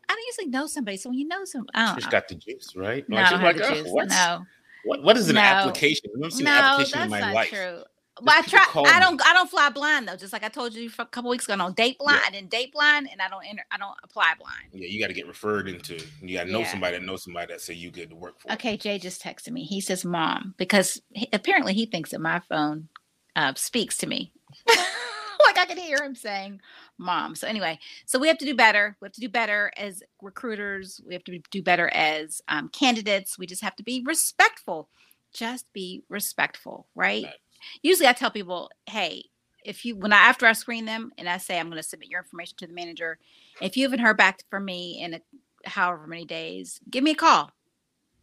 I 0.08 0.14
don't 0.14 0.26
usually 0.26 0.46
know 0.46 0.66
somebody. 0.66 0.96
So 0.96 1.10
when 1.10 1.18
you 1.18 1.26
know 1.28 1.44
some, 1.44 1.66
I 1.74 1.86
don't 1.86 1.98
Trish 2.02 2.10
got 2.10 2.28
the 2.28 2.34
juice, 2.36 2.74
right? 2.76 3.06
No, 3.08 3.16
Like, 3.16 3.26
I 3.26 3.28
she's 3.28 3.32
don't 3.38 3.44
like, 3.44 3.56
the 3.56 3.66
"Oh, 3.68 3.74
juice. 3.74 3.88
what's- 3.90 4.14
No, 4.14 4.46
What, 4.84 5.02
what 5.02 5.16
is 5.18 5.28
an 5.28 5.34
No. 5.34 5.40
application? 5.42 6.10
I've 6.14 6.20
never 6.20 6.30
seen 6.30 6.44
no, 6.44 6.50
an 6.52 6.56
that's 6.56 6.94
application 6.94 7.02
in 7.02 7.10
my 7.10 7.20
not 7.20 7.34
life. 7.34 7.48
true. 7.50 7.82
Well, 8.22 8.36
I 8.38 8.42
try. 8.42 8.64
I 8.86 9.00
don't. 9.00 9.20
I 9.26 9.32
don't 9.32 9.50
fly 9.50 9.70
blind 9.70 10.08
though. 10.08 10.16
Just 10.16 10.32
like 10.32 10.44
I 10.44 10.48
told 10.48 10.74
you 10.74 10.90
a 10.98 11.06
couple 11.06 11.30
weeks 11.30 11.44
ago, 11.44 11.54
I 11.54 11.56
don't 11.56 11.76
date 11.76 11.98
blind. 11.98 12.20
I 12.26 12.30
didn't 12.30 12.50
date 12.50 12.72
blind, 12.72 13.08
and 13.10 13.20
I 13.20 13.28
don't 13.28 13.44
enter. 13.44 13.64
I 13.70 13.78
don't 13.78 13.96
apply 14.02 14.34
blind. 14.38 14.68
Yeah, 14.72 14.88
you 14.88 15.00
got 15.00 15.08
to 15.08 15.14
get 15.14 15.26
referred 15.26 15.68
into. 15.68 16.02
You 16.22 16.36
got 16.38 16.44
to 16.44 16.52
know 16.52 16.60
Yeah. 16.60 16.70
somebody 16.70 16.98
that 16.98 17.04
knows 17.04 17.24
somebody 17.24 17.52
that 17.52 17.60
say 17.60 17.74
you 17.74 17.90
good 17.90 18.10
to 18.10 18.16
work 18.16 18.40
for. 18.40 18.52
Okay, 18.52 18.76
Jay 18.76 18.98
just 18.98 19.22
texted 19.22 19.50
me. 19.52 19.64
He 19.64 19.80
says, 19.80 20.04
"Mom," 20.04 20.54
because 20.58 21.00
he, 21.10 21.28
apparently 21.32 21.74
he 21.74 21.86
thinks 21.86 22.10
that 22.10 22.20
my 22.20 22.40
phone 22.40 22.88
uh, 23.36 23.54
speaks 23.54 23.96
to 23.98 24.06
me. 24.06 24.32
like 24.68 25.58
I 25.58 25.66
can 25.66 25.78
hear 25.78 26.02
him 26.02 26.14
saying, 26.14 26.60
"Mom." 26.98 27.34
So 27.34 27.46
anyway, 27.46 27.78
so 28.06 28.18
we 28.18 28.28
have 28.28 28.38
to 28.38 28.44
do 28.44 28.54
better. 28.54 28.96
We 29.00 29.06
have 29.06 29.12
to 29.14 29.20
do 29.20 29.28
better 29.28 29.72
as 29.76 30.02
recruiters. 30.20 31.00
We 31.06 31.14
have 31.14 31.24
to 31.24 31.38
do 31.50 31.62
better 31.62 31.88
as 31.88 32.40
um, 32.48 32.68
candidates. 32.68 33.38
We 33.38 33.46
just 33.46 33.62
have 33.62 33.76
to 33.76 33.82
be 33.82 34.02
respectful. 34.06 34.88
Just 35.32 35.72
be 35.72 36.02
respectful, 36.08 36.88
right? 36.94 37.24
Right. 37.24 37.34
Usually, 37.82 38.08
I 38.08 38.12
tell 38.12 38.30
people, 38.30 38.70
"Hey." 38.86 39.24
If 39.62 39.84
you 39.84 39.94
when 39.94 40.10
I 40.10 40.16
after 40.16 40.46
I 40.46 40.54
screen 40.54 40.86
them 40.86 41.12
and 41.18 41.28
I 41.28 41.36
say 41.36 41.60
I'm 41.60 41.68
going 41.68 41.76
to 41.76 41.86
submit 41.86 42.08
your 42.08 42.20
information 42.20 42.56
to 42.56 42.66
the 42.66 42.72
manager, 42.72 43.18
if 43.60 43.76
you 43.76 43.84
haven't 43.84 43.98
heard 43.98 44.16
back 44.16 44.42
from 44.48 44.64
me 44.64 45.02
in 45.02 45.12
a, 45.12 45.20
however 45.66 46.06
many 46.06 46.24
days, 46.24 46.80
give 46.88 47.04
me 47.04 47.10
a 47.10 47.14
call 47.14 47.52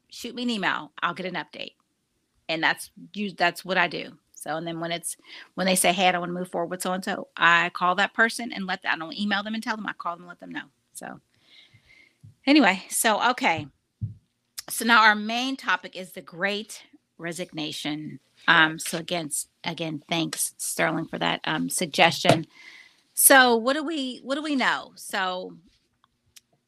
shoot 0.09 0.35
me 0.35 0.43
an 0.43 0.49
email. 0.49 0.91
I'll 1.01 1.13
get 1.13 1.25
an 1.25 1.35
update. 1.35 1.73
And 2.49 2.63
that's 2.63 2.91
you 3.13 3.31
that's 3.31 3.65
what 3.65 3.77
I 3.77 3.87
do. 3.87 4.13
So 4.33 4.55
and 4.55 4.65
then 4.65 4.79
when 4.79 4.91
it's 4.91 5.17
when 5.55 5.67
they 5.67 5.75
say, 5.75 5.91
Hey, 5.91 6.07
I 6.07 6.11
don't 6.11 6.21
want 6.21 6.29
to 6.29 6.39
move 6.39 6.51
forward 6.51 6.69
with 6.69 6.81
so 6.81 6.93
and 6.93 7.03
so, 7.03 7.27
I 7.35 7.69
call 7.69 7.95
that 7.95 8.13
person 8.13 8.51
and 8.53 8.65
let 8.65 8.81
them, 8.81 8.93
I 8.93 8.97
don't 8.97 9.17
email 9.17 9.43
them 9.43 9.53
and 9.53 9.63
tell 9.63 9.75
them, 9.75 9.87
I 9.87 9.93
call 9.93 10.13
them 10.15 10.23
and 10.23 10.29
let 10.29 10.39
them 10.39 10.51
know. 10.51 10.65
So 10.93 11.19
anyway, 12.45 12.83
so 12.89 13.31
okay. 13.31 13.67
So 14.69 14.85
now 14.85 15.03
our 15.03 15.15
main 15.15 15.55
topic 15.55 15.95
is 15.95 16.11
the 16.11 16.21
great 16.21 16.83
resignation. 17.17 18.19
Um, 18.47 18.79
so 18.79 18.97
again, 18.97 19.29
again, 19.63 20.03
thanks 20.09 20.53
Sterling 20.57 21.07
for 21.07 21.19
that 21.19 21.41
um 21.45 21.69
suggestion. 21.69 22.45
So 23.13 23.55
what 23.55 23.73
do 23.73 23.83
we 23.83 24.19
what 24.23 24.35
do 24.35 24.43
we 24.43 24.55
know? 24.55 24.91
So 24.95 25.53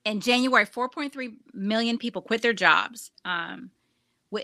in 0.05 0.21
January, 0.21 0.65
4.3 0.65 1.35
million 1.53 1.97
people 1.97 2.21
quit 2.21 2.41
their 2.41 2.53
jobs. 2.53 3.11
Um, 3.25 3.71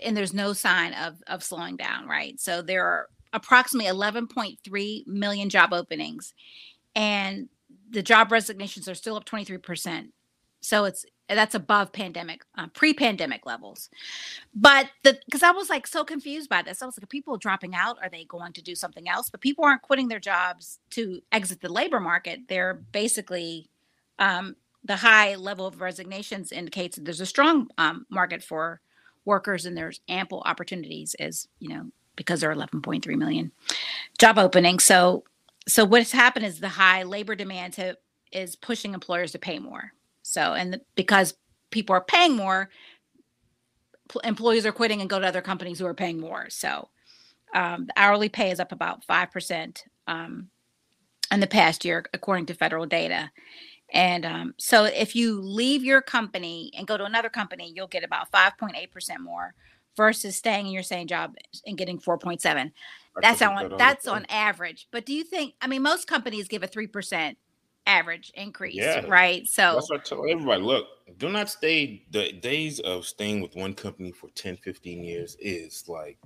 and 0.02 0.16
there's 0.16 0.34
no 0.34 0.52
sign 0.52 0.94
of 0.94 1.22
of 1.26 1.42
slowing 1.42 1.76
down, 1.76 2.06
right? 2.08 2.38
So 2.40 2.62
there 2.62 2.84
are 2.84 3.08
approximately 3.32 3.90
11.3 3.90 5.06
million 5.06 5.48
job 5.48 5.72
openings, 5.72 6.34
and 6.94 7.48
the 7.90 8.02
job 8.02 8.32
resignations 8.32 8.88
are 8.88 8.94
still 8.94 9.16
up 9.16 9.24
23 9.24 9.58
percent. 9.58 10.12
So 10.60 10.84
it's 10.84 11.04
that's 11.28 11.54
above 11.54 11.92
pandemic, 11.92 12.44
uh, 12.56 12.68
pre-pandemic 12.68 13.46
levels. 13.46 13.90
But 14.54 14.90
the 15.02 15.18
because 15.24 15.42
I 15.42 15.50
was 15.50 15.68
like 15.68 15.86
so 15.86 16.04
confused 16.04 16.48
by 16.48 16.62
this, 16.62 16.82
I 16.82 16.86
was 16.86 16.96
like, 16.96 17.04
are 17.04 17.08
people 17.08 17.36
dropping 17.36 17.74
out? 17.74 17.98
Are 18.02 18.08
they 18.08 18.24
going 18.24 18.52
to 18.52 18.62
do 18.62 18.74
something 18.74 19.08
else? 19.08 19.30
But 19.30 19.40
people 19.40 19.64
aren't 19.64 19.82
quitting 19.82 20.08
their 20.08 20.20
jobs 20.20 20.78
to 20.90 21.20
exit 21.32 21.60
the 21.60 21.72
labor 21.72 22.00
market. 22.00 22.40
They're 22.48 22.74
basically 22.74 23.68
um, 24.18 24.56
the 24.84 24.96
high 24.96 25.34
level 25.34 25.66
of 25.66 25.80
resignations 25.80 26.52
indicates 26.52 26.96
that 26.96 27.04
there's 27.04 27.20
a 27.20 27.26
strong 27.26 27.68
um, 27.78 28.06
market 28.08 28.42
for 28.42 28.80
workers 29.24 29.66
and 29.66 29.76
there's 29.76 30.00
ample 30.08 30.42
opportunities 30.46 31.14
as 31.18 31.48
you 31.58 31.68
know 31.68 31.90
because 32.14 32.40
there 32.40 32.50
are 32.50 32.54
11.3 32.54 33.04
million 33.16 33.50
job 34.18 34.38
openings 34.38 34.84
so 34.84 35.24
so 35.68 35.84
what's 35.84 36.12
happened 36.12 36.46
is 36.46 36.60
the 36.60 36.68
high 36.68 37.02
labor 37.02 37.34
demand 37.34 37.72
to, 37.72 37.98
is 38.30 38.54
pushing 38.54 38.94
employers 38.94 39.32
to 39.32 39.38
pay 39.38 39.58
more 39.58 39.92
so 40.36 40.52
and 40.52 40.74
the, 40.74 40.80
because 40.94 41.34
people 41.70 41.94
are 41.94 42.04
paying 42.04 42.36
more 42.36 42.68
pl- 44.08 44.20
employees 44.22 44.66
are 44.66 44.72
quitting 44.72 45.00
and 45.00 45.10
go 45.10 45.18
to 45.18 45.26
other 45.26 45.42
companies 45.42 45.78
who 45.78 45.86
are 45.86 45.94
paying 45.94 46.20
more 46.20 46.46
so 46.50 46.88
um, 47.54 47.86
the 47.86 47.92
hourly 47.96 48.28
pay 48.28 48.50
is 48.50 48.60
up 48.60 48.72
about 48.72 49.06
5% 49.06 49.82
um, 50.08 50.48
in 51.32 51.40
the 51.40 51.46
past 51.46 51.84
year 51.84 52.04
according 52.12 52.46
to 52.46 52.54
federal 52.54 52.86
data 52.86 53.30
and 53.92 54.26
um, 54.26 54.54
so 54.58 54.84
if 54.84 55.14
you 55.14 55.40
leave 55.40 55.84
your 55.84 56.02
company 56.02 56.70
and 56.76 56.86
go 56.86 56.96
to 56.96 57.04
another 57.04 57.28
company, 57.28 57.72
you'll 57.74 57.86
get 57.86 58.04
about 58.04 58.30
5.8% 58.32 59.20
more 59.20 59.54
versus 59.96 60.36
staying 60.36 60.66
in 60.66 60.72
your 60.72 60.82
same 60.82 61.06
job 61.06 61.34
and 61.64 61.78
getting 61.78 61.98
4.7. 61.98 62.44
I 62.46 62.70
That's 63.22 63.42
on 63.42 63.76
that's 63.78 64.06
on 64.06 64.26
average. 64.28 64.88
But 64.90 65.06
do 65.06 65.14
you 65.14 65.24
think 65.24 65.54
I 65.62 65.66
mean 65.66 65.82
most 65.82 66.06
companies 66.06 66.48
give 66.48 66.62
a 66.62 66.68
3% 66.68 67.36
average 67.86 68.32
increase, 68.34 68.76
Yeah. 68.76 69.04
right? 69.06 69.46
So 69.46 69.74
That's 69.74 69.90
what 69.90 70.00
I 70.00 70.02
tell 70.02 70.30
everybody. 70.30 70.62
Look, 70.62 70.86
do 71.18 71.28
not 71.28 71.48
stay. 71.48 72.02
The 72.10 72.32
days 72.32 72.80
of 72.80 73.06
staying 73.06 73.40
with 73.40 73.54
one 73.54 73.74
company 73.74 74.12
for 74.12 74.28
10, 74.30 74.56
15 74.56 75.04
years 75.04 75.36
is 75.40 75.84
like 75.88 76.18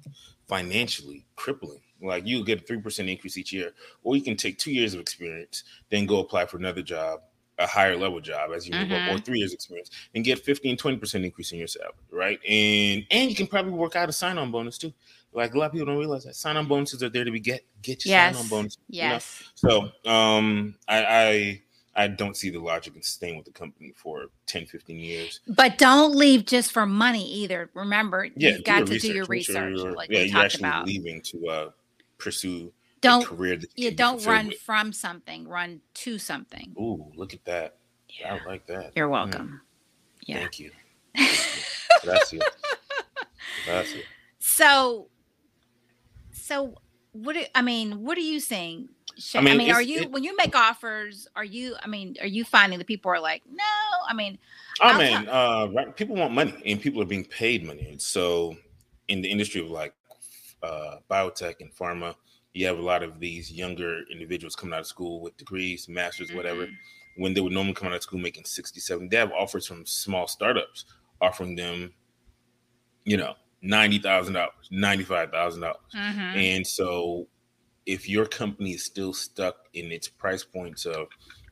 financially 0.49 1.27
crippling. 1.37 1.81
Like 2.03 2.27
you 2.27 2.45
get 2.45 2.63
a 2.63 2.73
3% 2.73 3.11
increase 3.11 3.37
each 3.37 3.53
year, 3.53 3.73
or 4.03 4.17
you 4.17 4.23
can 4.23 4.37
take 4.37 4.59
two 4.59 4.73
years 4.73 4.95
of 4.95 5.01
experience, 5.01 5.65
then 5.91 6.07
go 6.07 6.21
apply 6.21 6.47
for 6.47 6.57
another 6.57 6.83
job, 6.83 7.21
a 7.59 7.67
higher 7.67 7.97
level 7.97 8.21
job 8.21 8.51
as 8.55 8.67
you 8.67 8.75
move 8.75 8.91
up, 8.91 8.91
or 8.91 9.15
mm-hmm. 9.15 9.17
three 9.19 9.39
years 9.39 9.53
experience, 9.53 9.91
and 10.15 10.25
get 10.25 10.39
15, 10.39 10.79
20% 10.79 11.25
increase 11.25 11.53
in 11.53 11.59
your 11.59 11.69
salary, 11.69 11.93
right? 12.11 12.41
And 12.49 13.05
and 13.11 13.29
you 13.29 13.37
can 13.37 13.47
probably 13.47 13.73
work 13.73 13.97
out 13.97 14.09
a 14.09 14.13
sign-on 14.13 14.51
bonus 14.51 14.79
too. 14.79 14.95
Like 15.33 15.55
a 15.55 15.59
lot 15.59 15.67
of 15.67 15.73
people 15.73 15.87
don't 15.87 15.99
realize 15.99 16.25
that 16.25 16.35
sign-on 16.35 16.67
bonuses 16.67 17.03
are 17.03 17.09
there 17.09 17.25
to 17.25 17.31
be 17.31 17.41
get 17.41 17.65
get 17.83 18.05
your 18.05 18.11
yes. 18.17 18.35
sign-on 18.35 18.49
bonus. 18.49 18.77
you 18.89 19.03
know? 19.03 19.09
Yes. 19.09 19.43
So 19.55 19.91
um 20.11 20.75
I, 20.89 21.05
I 21.05 21.63
I 21.97 22.09
don't 22.09 22.37
see 22.37 22.51
the 22.51 22.59
logic 22.61 22.97
in 22.97 23.03
staying 23.03 23.37
with 23.37 23.47
the 23.47 23.53
company 23.53 23.93
for 23.97 24.27
10, 24.47 24.67
15 24.67 24.99
years. 24.99 25.41
But 25.49 25.77
don't 25.77 26.15
leave 26.15 26.47
just 26.47 26.73
for 26.73 26.87
money 26.87 27.29
either. 27.33 27.69
Remember, 27.75 28.29
Yeah, 28.37 28.51
you've 28.51 28.65
got 28.65 28.87
to 28.87 28.99
do 28.99 29.07
your 29.09 29.25
sure 29.25 29.31
research, 29.31 29.77
you're- 29.79 29.93
like 29.93 30.09
yeah, 30.11 30.23
you're 30.23 30.39
actually 30.41 30.69
about. 30.69 30.87
leaving 30.87 31.21
to 31.23 31.47
uh 31.49 31.71
pursue 32.19 32.73
Don't 33.01 33.23
a 33.25 33.27
career 33.27 33.57
that 33.57 33.71
you 33.77 33.91
be 33.91 33.97
don't 33.97 34.25
run 34.27 34.49
with. 34.49 34.59
from 34.59 34.93
something, 34.93 35.47
run 35.49 35.81
to 35.95 36.19
something. 36.19 36.75
Ooh, 36.79 37.11
look 37.17 37.35
at 37.35 37.45
that. 37.45 37.77
Yeah. 38.09 38.35
I 38.35 38.49
like 38.49 38.67
that. 38.67 38.93
You're 38.97 39.09
Mm, 39.09 39.13
welcome. 39.13 39.61
Yeah. 40.27 40.39
Thank 40.41 40.59
you. 40.61 40.71
Gracias. 42.03 42.43
Gracias. 43.65 44.03
So, 44.39 45.09
so 46.51 46.75
what? 47.13 47.35
Do, 47.35 47.45
I 47.55 47.63
mean, 47.63 48.03
what 48.05 48.19
are 48.19 48.23
you 48.23 48.41
seeing? 48.41 48.89
Shay? 49.19 49.39
I 49.39 49.43
mean, 49.43 49.59
mean, 49.59 49.73
are 49.73 49.83
you 49.83 50.03
it- 50.03 50.11
when 50.11 50.25
you 50.25 50.37
make 50.37 50.55
offers? 50.57 51.29
Are 51.37 51.45
you? 51.45 51.77
I 51.83 51.87
mean, 51.87 52.17
are 52.21 52.27
you 52.27 52.45
finding 52.45 52.79
that 52.79 52.87
people 52.87 53.11
are 53.11 53.21
like, 53.21 53.43
no? 53.51 53.65
I 54.09 54.15
mean, 54.15 54.39
I'll 54.81 54.99
man, 54.99 55.29
uh, 55.29 55.69
right, 55.75 55.95
people 55.95 56.17
want 56.17 56.33
money, 56.33 56.55
and 56.67 56.81
people 56.81 57.01
are 57.03 57.07
being 57.07 57.25
paid 57.25 57.65
money. 57.65 57.89
And 57.91 58.01
so, 58.01 58.57
in 59.09 59.21
the 59.23 59.29
industry 59.31 59.61
of 59.61 59.69
like 59.71 59.95
uh, 60.63 60.97
biotech 61.11 61.57
and 61.61 61.73
pharma, 61.75 62.15
you 62.55 62.67
have 62.67 62.79
a 62.79 62.83
lot 62.83 63.03
of 63.03 63.21
these 63.21 63.53
younger 63.53 64.03
individuals 64.11 64.57
coming 64.57 64.75
out 64.75 64.81
of 64.81 64.87
school 64.87 65.21
with 65.21 65.37
degrees, 65.37 65.89
masters, 65.89 66.33
whatever. 66.33 66.67
mhm. 66.67 66.75
When 67.17 67.35
they 67.35 67.41
would 67.41 67.53
normally 67.53 67.75
come 67.75 67.89
out 67.89 67.95
of 67.95 68.03
school 68.03 68.21
making 68.21 68.45
60, 68.45 68.81
70, 68.81 69.09
they 69.09 69.17
have 69.17 69.33
offers 69.33 69.67
from 69.67 69.85
small 69.85 70.27
startups 70.27 70.85
offering 71.21 71.55
them, 71.57 71.93
you 73.05 73.17
know, 73.17 73.35
ninety 73.63 73.99
thousand 73.99 74.35
dollars, 74.35 74.69
ninety 74.71 75.05
five 75.05 75.31
thousand 75.31 75.63
dollars. 75.63 75.81
Mhm. 75.95 76.37
And 76.37 76.67
so, 76.67 77.27
if 77.87 78.09
your 78.09 78.27
company 78.27 78.73
is 78.73 78.85
still 78.85 79.13
stuck 79.13 79.69
in 79.75 79.91
its 79.93 80.09
price 80.09 80.45
points 80.45 80.87
of 80.87 81.09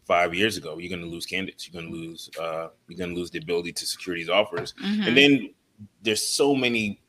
five 0.06 0.34
years 0.34 0.56
ago, 0.56 0.78
you're 0.78 0.88
going 0.88 1.02
to 1.02 1.08
lose 1.08 1.26
candidates. 1.26 1.68
You're 1.68 1.80
going 1.82 1.92
to 1.92 1.98
lose. 1.98 2.30
Uh, 2.40 2.68
you're 2.88 2.98
going 2.98 3.10
to 3.10 3.16
lose 3.16 3.30
the 3.30 3.38
ability 3.38 3.72
to 3.72 3.86
secure 3.86 4.16
these 4.16 4.28
offers. 4.30 4.74
Mhm. 4.82 5.06
And 5.08 5.16
then 5.16 5.54
there's 6.02 6.22
so 6.22 6.54
many 6.54 7.00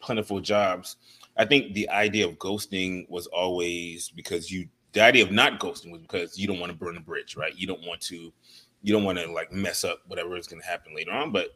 plentiful 0.00 0.40
jobs 0.40 0.96
I 1.36 1.44
think 1.44 1.74
the 1.74 1.88
idea 1.90 2.26
of 2.26 2.36
ghosting 2.38 3.08
was 3.08 3.26
always 3.26 4.08
because 4.10 4.50
you 4.50 4.68
the 4.92 5.02
idea 5.02 5.22
of 5.22 5.30
not 5.30 5.60
ghosting 5.60 5.92
was 5.92 6.00
because 6.00 6.38
you 6.38 6.46
don't 6.46 6.58
want 6.58 6.72
to 6.72 6.78
burn 6.78 6.94
the 6.94 7.00
bridge, 7.00 7.36
right? 7.36 7.54
You 7.54 7.66
don't 7.66 7.86
want 7.86 8.00
to 8.02 8.32
you 8.82 8.92
don't 8.92 9.04
want 9.04 9.18
to 9.18 9.30
like 9.30 9.52
mess 9.52 9.84
up 9.84 10.00
whatever 10.06 10.36
is 10.36 10.46
going 10.46 10.62
to 10.62 10.66
happen 10.66 10.94
later 10.94 11.12
on. 11.12 11.32
But 11.32 11.50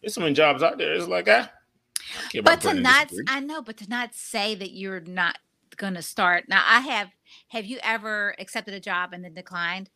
there's 0.00 0.14
some 0.14 0.34
jobs 0.34 0.62
out 0.62 0.78
there. 0.78 0.94
It's 0.94 1.06
like 1.06 1.28
ah, 1.28 1.48
but 2.42 2.60
to 2.62 2.74
not 2.74 3.10
I 3.28 3.40
know, 3.40 3.62
but 3.62 3.76
to 3.78 3.88
not 3.88 4.14
say 4.14 4.54
that 4.54 4.72
you're 4.72 5.00
not 5.00 5.38
going 5.76 5.94
to 5.94 6.02
start 6.02 6.44
now. 6.48 6.62
I 6.66 6.80
have. 6.80 7.08
Have 7.48 7.64
you 7.64 7.78
ever 7.82 8.34
accepted 8.38 8.74
a 8.74 8.80
job 8.80 9.12
and 9.12 9.24
then 9.24 9.34
declined? 9.34 9.90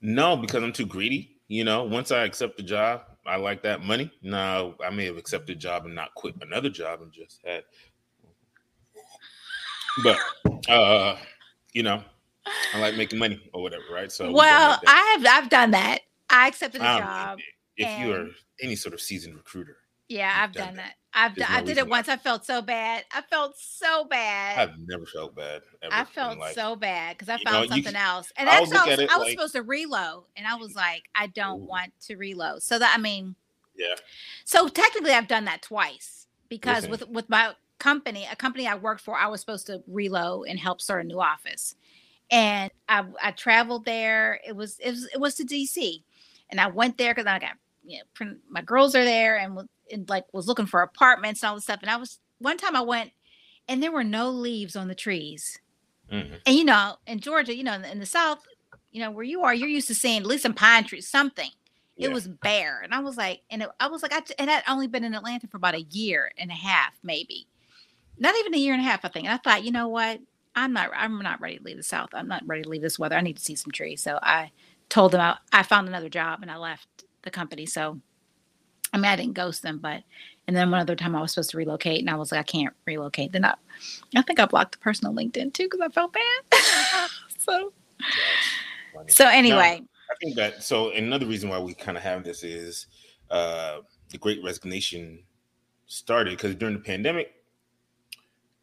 No, 0.00 0.36
because 0.36 0.62
I'm 0.62 0.72
too 0.72 0.86
greedy. 0.86 1.36
You 1.48 1.64
know, 1.64 1.84
once 1.84 2.12
I 2.12 2.24
accept 2.24 2.56
the 2.56 2.62
job, 2.62 3.02
I 3.26 3.36
like 3.36 3.62
that 3.62 3.82
money. 3.82 4.10
Now 4.22 4.74
I 4.84 4.90
may 4.90 5.06
have 5.06 5.16
accepted 5.16 5.56
a 5.56 5.58
job 5.58 5.86
and 5.86 5.94
not 5.94 6.14
quit 6.14 6.34
another 6.40 6.70
job 6.70 7.02
and 7.02 7.12
just 7.12 7.40
had. 7.44 7.64
But 10.02 10.18
uh, 10.68 11.16
you 11.72 11.82
know, 11.82 12.02
I 12.74 12.80
like 12.80 12.96
making 12.96 13.18
money 13.18 13.40
or 13.52 13.62
whatever, 13.62 13.84
right? 13.92 14.10
So 14.10 14.30
well, 14.32 14.80
I 14.86 15.16
have 15.16 15.44
I've 15.44 15.50
done 15.50 15.72
that. 15.72 16.00
I 16.30 16.48
accepted 16.48 16.82
a 16.82 16.90
um, 16.90 16.98
job. 16.98 17.38
If 17.76 18.00
you 18.00 18.12
are 18.12 18.26
any 18.60 18.74
sort 18.74 18.94
of 18.94 19.00
seasoned 19.00 19.36
recruiter, 19.36 19.76
yeah, 20.08 20.40
I've 20.42 20.52
done, 20.52 20.68
done 20.68 20.76
that. 20.76 20.94
I've 21.14 21.32
I 21.48 21.62
did 21.62 21.78
it 21.78 21.88
once. 21.88 22.08
I 22.08 22.16
felt 22.16 22.44
so 22.44 22.60
bad. 22.60 23.04
I 23.12 23.22
felt 23.22 23.56
so 23.58 24.04
bad. 24.04 24.58
I've 24.58 24.78
never 24.86 25.06
felt 25.06 25.34
bad. 25.34 25.62
I 25.90 26.04
felt 26.04 26.38
so 26.52 26.76
bad 26.76 27.16
because 27.16 27.28
I 27.28 27.42
found 27.42 27.68
know, 27.68 27.76
something 27.76 27.96
else, 27.96 28.30
and 28.36 28.46
that's 28.46 28.70
I, 28.70 28.74
felt, 28.74 28.88
I 28.88 29.16
was 29.16 29.26
like, 29.26 29.30
supposed 29.30 29.54
to 29.54 29.62
reload, 29.62 30.24
and 30.36 30.46
I 30.46 30.56
was 30.56 30.74
like, 30.74 31.04
I 31.14 31.28
don't 31.28 31.62
ooh. 31.62 31.66
want 31.66 31.92
to 32.02 32.16
reload. 32.16 32.62
So 32.62 32.78
that 32.78 32.94
I 32.94 33.00
mean, 33.00 33.34
yeah. 33.74 33.94
So 34.44 34.68
technically, 34.68 35.12
I've 35.12 35.28
done 35.28 35.46
that 35.46 35.62
twice 35.62 36.26
because 36.48 36.88
Listen. 36.88 36.90
with 36.90 37.08
with 37.08 37.30
my 37.30 37.54
company, 37.78 38.26
a 38.30 38.36
company 38.36 38.66
I 38.66 38.74
worked 38.74 39.00
for, 39.00 39.16
I 39.16 39.28
was 39.28 39.40
supposed 39.40 39.66
to 39.68 39.82
reload 39.86 40.46
and 40.48 40.58
help 40.58 40.80
start 40.80 41.04
a 41.04 41.08
new 41.08 41.20
office, 41.20 41.74
and 42.30 42.70
I 42.88 43.04
I 43.22 43.30
traveled 43.30 43.86
there. 43.86 44.40
It 44.46 44.54
was 44.54 44.78
it 44.78 44.90
was 44.90 45.08
it 45.14 45.20
was 45.20 45.34
to 45.36 45.44
DC, 45.44 46.02
and 46.50 46.60
I 46.60 46.66
went 46.66 46.98
there 46.98 47.14
because 47.14 47.26
I 47.26 47.38
got 47.38 47.52
you 47.84 48.00
know 48.20 48.34
my 48.50 48.60
girls 48.60 48.94
are 48.94 49.04
there 49.04 49.38
and 49.38 49.58
and 49.92 50.08
like 50.08 50.24
was 50.32 50.46
looking 50.46 50.66
for 50.66 50.82
apartments 50.82 51.42
and 51.42 51.50
all 51.50 51.54
this 51.54 51.64
stuff. 51.64 51.80
And 51.82 51.90
I 51.90 51.96
was 51.96 52.18
one 52.38 52.56
time 52.56 52.76
I 52.76 52.80
went 52.80 53.12
and 53.68 53.82
there 53.82 53.92
were 53.92 54.04
no 54.04 54.30
leaves 54.30 54.76
on 54.76 54.88
the 54.88 54.94
trees. 54.94 55.58
Mm-hmm. 56.10 56.34
And 56.46 56.56
you 56.56 56.64
know, 56.64 56.96
in 57.06 57.20
Georgia, 57.20 57.54
you 57.54 57.64
know, 57.64 57.74
in 57.74 57.82
the, 57.82 57.92
in 57.92 57.98
the, 57.98 58.06
South, 58.06 58.40
you 58.90 59.00
know, 59.00 59.10
where 59.10 59.24
you 59.24 59.42
are, 59.42 59.54
you're 59.54 59.68
used 59.68 59.88
to 59.88 59.94
seeing 59.94 60.22
at 60.22 60.26
least 60.26 60.42
some 60.42 60.54
pine 60.54 60.84
trees, 60.84 61.08
something. 61.08 61.50
Yeah. 61.96 62.08
It 62.08 62.12
was 62.12 62.28
bare, 62.28 62.80
and 62.80 62.94
I 62.94 63.00
was 63.00 63.16
like, 63.16 63.40
and 63.50 63.60
it, 63.60 63.68
I 63.80 63.88
was 63.88 64.02
like, 64.02 64.12
I, 64.12 64.22
and 64.38 64.48
I'd 64.48 64.62
only 64.68 64.86
been 64.86 65.02
in 65.02 65.16
Atlanta 65.16 65.48
for 65.48 65.56
about 65.56 65.74
a 65.74 65.82
year 65.90 66.30
and 66.38 66.48
a 66.48 66.54
half, 66.54 66.92
maybe, 67.02 67.48
not 68.16 68.36
even 68.38 68.54
a 68.54 68.58
year 68.58 68.72
and 68.72 68.80
a 68.80 68.84
half, 68.84 69.04
I 69.04 69.08
think. 69.08 69.24
And 69.24 69.34
I 69.34 69.38
thought, 69.38 69.64
you 69.64 69.72
know 69.72 69.88
what, 69.88 70.20
I'm 70.54 70.72
not, 70.72 70.90
I'm 70.94 71.20
not 71.20 71.40
ready 71.40 71.58
to 71.58 71.64
leave 71.64 71.76
the 71.76 71.82
South. 71.82 72.10
I'm 72.12 72.28
not 72.28 72.44
ready 72.46 72.62
to 72.62 72.68
leave 72.68 72.82
this 72.82 73.00
weather. 73.00 73.16
I 73.16 73.20
need 73.20 73.36
to 73.36 73.42
see 73.42 73.56
some 73.56 73.72
trees. 73.72 74.00
So 74.00 74.20
I 74.22 74.52
told 74.88 75.10
them 75.10 75.20
I, 75.20 75.38
I 75.52 75.64
found 75.64 75.88
another 75.88 76.08
job 76.08 76.38
and 76.42 76.50
I 76.50 76.56
left 76.56 77.04
the 77.22 77.30
company. 77.32 77.66
So 77.66 78.00
I 78.92 78.96
mean, 78.96 79.06
I 79.06 79.16
didn't 79.16 79.34
ghost 79.34 79.62
them, 79.62 79.78
but 79.78 80.02
and 80.46 80.56
then 80.56 80.70
one 80.70 80.80
other 80.80 80.96
time 80.96 81.14
I 81.14 81.20
was 81.20 81.32
supposed 81.32 81.50
to 81.50 81.58
relocate, 81.58 82.00
and 82.00 82.08
I 82.08 82.16
was 82.16 82.32
like, 82.32 82.40
I 82.40 82.44
can't 82.44 82.74
relocate. 82.86 83.32
Then 83.32 83.44
I, 83.44 83.54
I 84.16 84.22
think 84.22 84.40
I 84.40 84.46
blocked 84.46 84.72
the 84.72 84.78
person 84.78 85.06
on 85.06 85.14
LinkedIn 85.14 85.52
too 85.52 85.64
because 85.64 85.80
I 85.80 85.88
felt 85.88 86.12
bad. 86.12 87.10
so, 87.38 87.72
so 89.08 89.28
anyway, 89.28 89.82
I 90.10 90.14
think 90.22 90.36
that 90.36 90.62
so 90.62 90.90
another 90.92 91.26
reason 91.26 91.50
why 91.50 91.58
we 91.58 91.74
kind 91.74 91.96
of 91.96 92.02
have 92.02 92.24
this 92.24 92.42
is 92.42 92.86
uh 93.30 93.78
the 94.10 94.18
Great 94.18 94.42
Resignation 94.42 95.22
started 95.86 96.30
because 96.30 96.54
during 96.54 96.74
the 96.74 96.80
pandemic, 96.80 97.34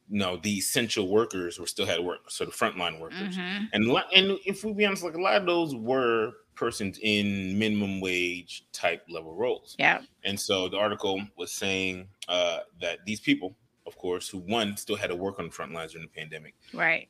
you 0.09 0.17
know, 0.17 0.38
the 0.38 0.57
essential 0.57 1.07
workers 1.07 1.59
were 1.59 1.67
still 1.67 1.85
had 1.85 1.99
work, 1.99 2.31
so 2.31 2.45
the 2.45 2.51
frontline 2.51 2.99
workers, 2.99 3.38
mm-hmm. 3.38 3.65
and 3.73 3.88
and 4.13 4.39
if 4.45 4.63
we 4.63 4.73
be 4.73 4.85
honest, 4.85 5.03
like 5.03 5.13
a 5.13 5.21
lot 5.21 5.35
of 5.35 5.45
those 5.45 5.75
were 5.75 6.31
persons 6.55 6.99
in 7.01 7.57
minimum 7.57 7.99
wage 8.01 8.65
type 8.71 9.03
level 9.09 9.35
roles. 9.35 9.75
Yeah. 9.77 10.01
And 10.23 10.39
so 10.39 10.67
the 10.69 10.77
article 10.77 11.21
was 11.37 11.51
saying 11.51 12.07
uh, 12.27 12.59
that 12.81 12.99
these 13.05 13.19
people, 13.19 13.55
of 13.85 13.97
course, 13.97 14.27
who 14.29 14.39
one 14.39 14.77
still 14.77 14.95
had 14.95 15.09
to 15.09 15.15
work 15.15 15.39
on 15.39 15.45
the 15.45 15.51
front 15.51 15.73
lines 15.73 15.93
during 15.93 16.07
the 16.07 16.19
pandemic, 16.19 16.55
right, 16.73 17.07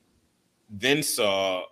then 0.70 1.04
saw 1.04 1.64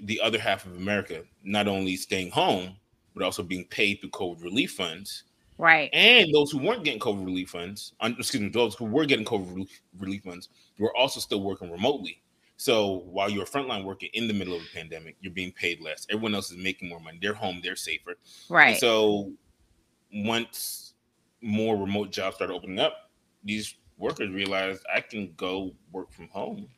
the 0.00 0.20
other 0.20 0.38
half 0.38 0.66
of 0.66 0.76
America 0.76 1.22
not 1.44 1.68
only 1.68 1.96
staying 1.96 2.30
home 2.30 2.76
but 3.14 3.22
also 3.22 3.42
being 3.42 3.64
paid 3.66 4.00
through 4.00 4.10
COVID 4.10 4.42
relief 4.42 4.72
funds. 4.72 5.24
Right. 5.56 5.88
And 5.92 6.34
those 6.34 6.50
who 6.50 6.58
weren't 6.58 6.84
getting 6.84 7.00
COVID 7.00 7.24
relief 7.24 7.50
funds, 7.50 7.94
excuse 8.02 8.42
me, 8.42 8.48
those 8.48 8.74
who 8.74 8.86
were 8.86 9.06
getting 9.06 9.24
COVID 9.24 9.68
relief 9.98 10.24
funds 10.24 10.48
were 10.78 10.94
also 10.96 11.20
still 11.20 11.42
working 11.42 11.70
remotely. 11.70 12.20
So 12.56 13.02
while 13.06 13.28
you're 13.28 13.44
a 13.44 13.46
frontline 13.46 13.84
worker 13.84 14.06
in 14.12 14.28
the 14.28 14.34
middle 14.34 14.54
of 14.54 14.62
a 14.62 14.74
pandemic, 14.74 15.16
you're 15.20 15.32
being 15.32 15.52
paid 15.52 15.80
less. 15.80 16.06
Everyone 16.08 16.34
else 16.34 16.50
is 16.50 16.56
making 16.56 16.88
more 16.88 17.00
money. 17.00 17.18
They're 17.20 17.34
home, 17.34 17.60
they're 17.62 17.76
safer. 17.76 18.14
Right. 18.48 18.70
And 18.70 18.78
so 18.78 19.32
once 20.12 20.94
more 21.42 21.76
remote 21.76 22.10
jobs 22.10 22.36
started 22.36 22.54
opening 22.54 22.78
up, 22.78 23.10
these 23.42 23.74
workers 23.98 24.30
realized 24.30 24.84
I 24.94 25.00
can 25.00 25.32
go 25.36 25.72
work 25.92 26.12
from 26.12 26.28
home 26.28 26.68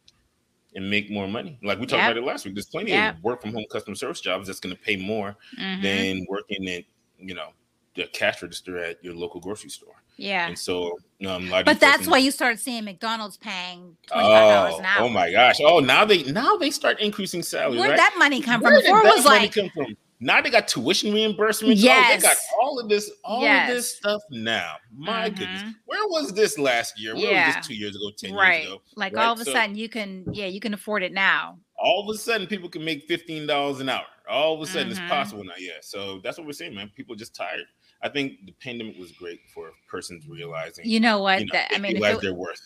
and 0.75 0.91
make 0.91 1.11
more 1.11 1.29
money. 1.29 1.59
Like 1.63 1.79
we 1.79 1.87
talked 1.87 2.01
yep. 2.03 2.13
about 2.13 2.23
it 2.23 2.27
last 2.27 2.45
week. 2.45 2.55
There's 2.55 2.67
plenty 2.67 2.91
yep. 2.91 3.17
of 3.17 3.25
work 3.25 3.43
from 3.43 3.53
home 3.53 3.65
customer 3.71 3.95
service 3.95 4.21
jobs 4.21 4.47
that's 4.47 4.61
going 4.61 4.75
to 4.75 4.81
pay 4.81 4.97
more 4.97 5.37
mm-hmm. 5.59 5.83
than 5.83 6.27
working 6.29 6.65
in, 6.65 6.85
you 7.19 7.35
know, 7.35 7.49
the 7.95 8.07
cash 8.13 8.43
register 8.43 8.79
at 8.79 9.03
your 9.03 9.15
local 9.15 9.41
grocery 9.41 9.71
store. 9.71 9.95
Yeah. 10.17 10.49
And 10.49 10.59
so, 10.59 10.99
um, 11.27 11.51
but 11.51 11.81
that's 11.81 12.07
why 12.07 12.19
you 12.19 12.31
start 12.31 12.59
seeing 12.59 12.85
McDonald's 12.85 13.37
paying 13.37 13.97
twenty 14.07 14.29
five 14.29 14.55
dollars 14.55 14.75
oh, 14.77 14.79
an 14.79 14.85
hour. 14.85 15.03
Oh 15.03 15.09
my 15.09 15.31
gosh! 15.31 15.57
Oh, 15.63 15.81
now 15.81 16.05
they 16.05 16.25
now 16.25 16.57
they 16.57 16.71
start 16.71 17.01
increasing 17.01 17.43
salaries. 17.43 17.79
Where'd 17.79 17.91
right? 17.91 17.97
that 17.97 18.15
money 18.19 18.41
come 18.41 18.61
from? 18.61 18.73
Where 18.73 18.83
Before 18.83 18.99
it 19.01 19.05
was 19.05 19.25
like 19.25 19.55
come 19.55 19.71
from? 19.71 19.97
Now 20.19 20.41
they 20.41 20.51
got 20.51 20.67
tuition 20.67 21.13
reimbursement. 21.13 21.77
Yes. 21.77 22.11
Oh, 22.11 22.17
they 22.17 22.23
got 22.23 22.37
all 22.63 22.81
of 22.81 22.89
this, 22.89 23.11
all 23.23 23.43
yes. 23.43 23.69
of 23.69 23.77
this 23.77 23.97
stuff 23.97 24.23
now. 24.31 24.77
My 24.97 25.29
mm-hmm. 25.29 25.39
goodness. 25.39 25.75
Where 25.85 26.07
was 26.09 26.33
this 26.33 26.59
last 26.59 26.99
year? 26.99 27.15
Where 27.15 27.31
yeah. 27.31 27.47
was 27.47 27.57
this 27.57 27.67
two 27.67 27.75
years 27.75 27.95
ago, 27.95 28.11
10 28.17 28.35
right. 28.35 28.63
years 28.63 28.67
ago? 28.67 28.83
Like 28.97 29.15
right? 29.15 29.27
all 29.27 29.35
of 29.35 29.41
a 29.41 29.45
so, 29.45 29.53
sudden 29.53 29.77
you 29.77 29.89
can, 29.89 30.25
yeah, 30.33 30.47
you 30.47 30.61
can 30.61 30.73
afford 30.73 31.03
it 31.03 31.13
now. 31.13 31.59
All 31.79 32.09
of 32.09 32.15
a 32.15 32.19
sudden 32.19 32.47
people 32.47 32.71
can 32.71 32.85
make 32.85 33.07
$15 33.09 33.81
an 33.81 33.89
hour. 33.91 34.05
All 34.29 34.55
of 34.55 34.63
a 34.63 34.67
sudden 34.67 34.89
mm-hmm. 34.91 35.03
it's 35.03 35.13
possible 35.13 35.45
now. 35.45 35.53
Yeah. 35.59 35.73
So 35.83 36.21
that's 36.25 36.39
what 36.39 36.47
we're 36.47 36.55
saying, 36.55 36.75
man. 36.75 36.91
People 36.97 37.15
just 37.15 37.35
tired. 37.35 37.67
I 38.03 38.09
think 38.09 38.47
the 38.47 38.53
pandemic 38.63 38.99
was 38.99 39.13
great 39.13 39.41
for 39.55 39.71
persons 39.89 40.29
realizing. 40.29 40.87
You 40.87 41.01
know 41.01 41.21
what? 41.21 41.41
You 41.41 41.47
know, 41.47 41.53
that, 41.53 41.69
I 41.73 41.79
mean, 41.79 41.95
realize 41.95 42.21
their 42.21 42.35
worth. 42.35 42.61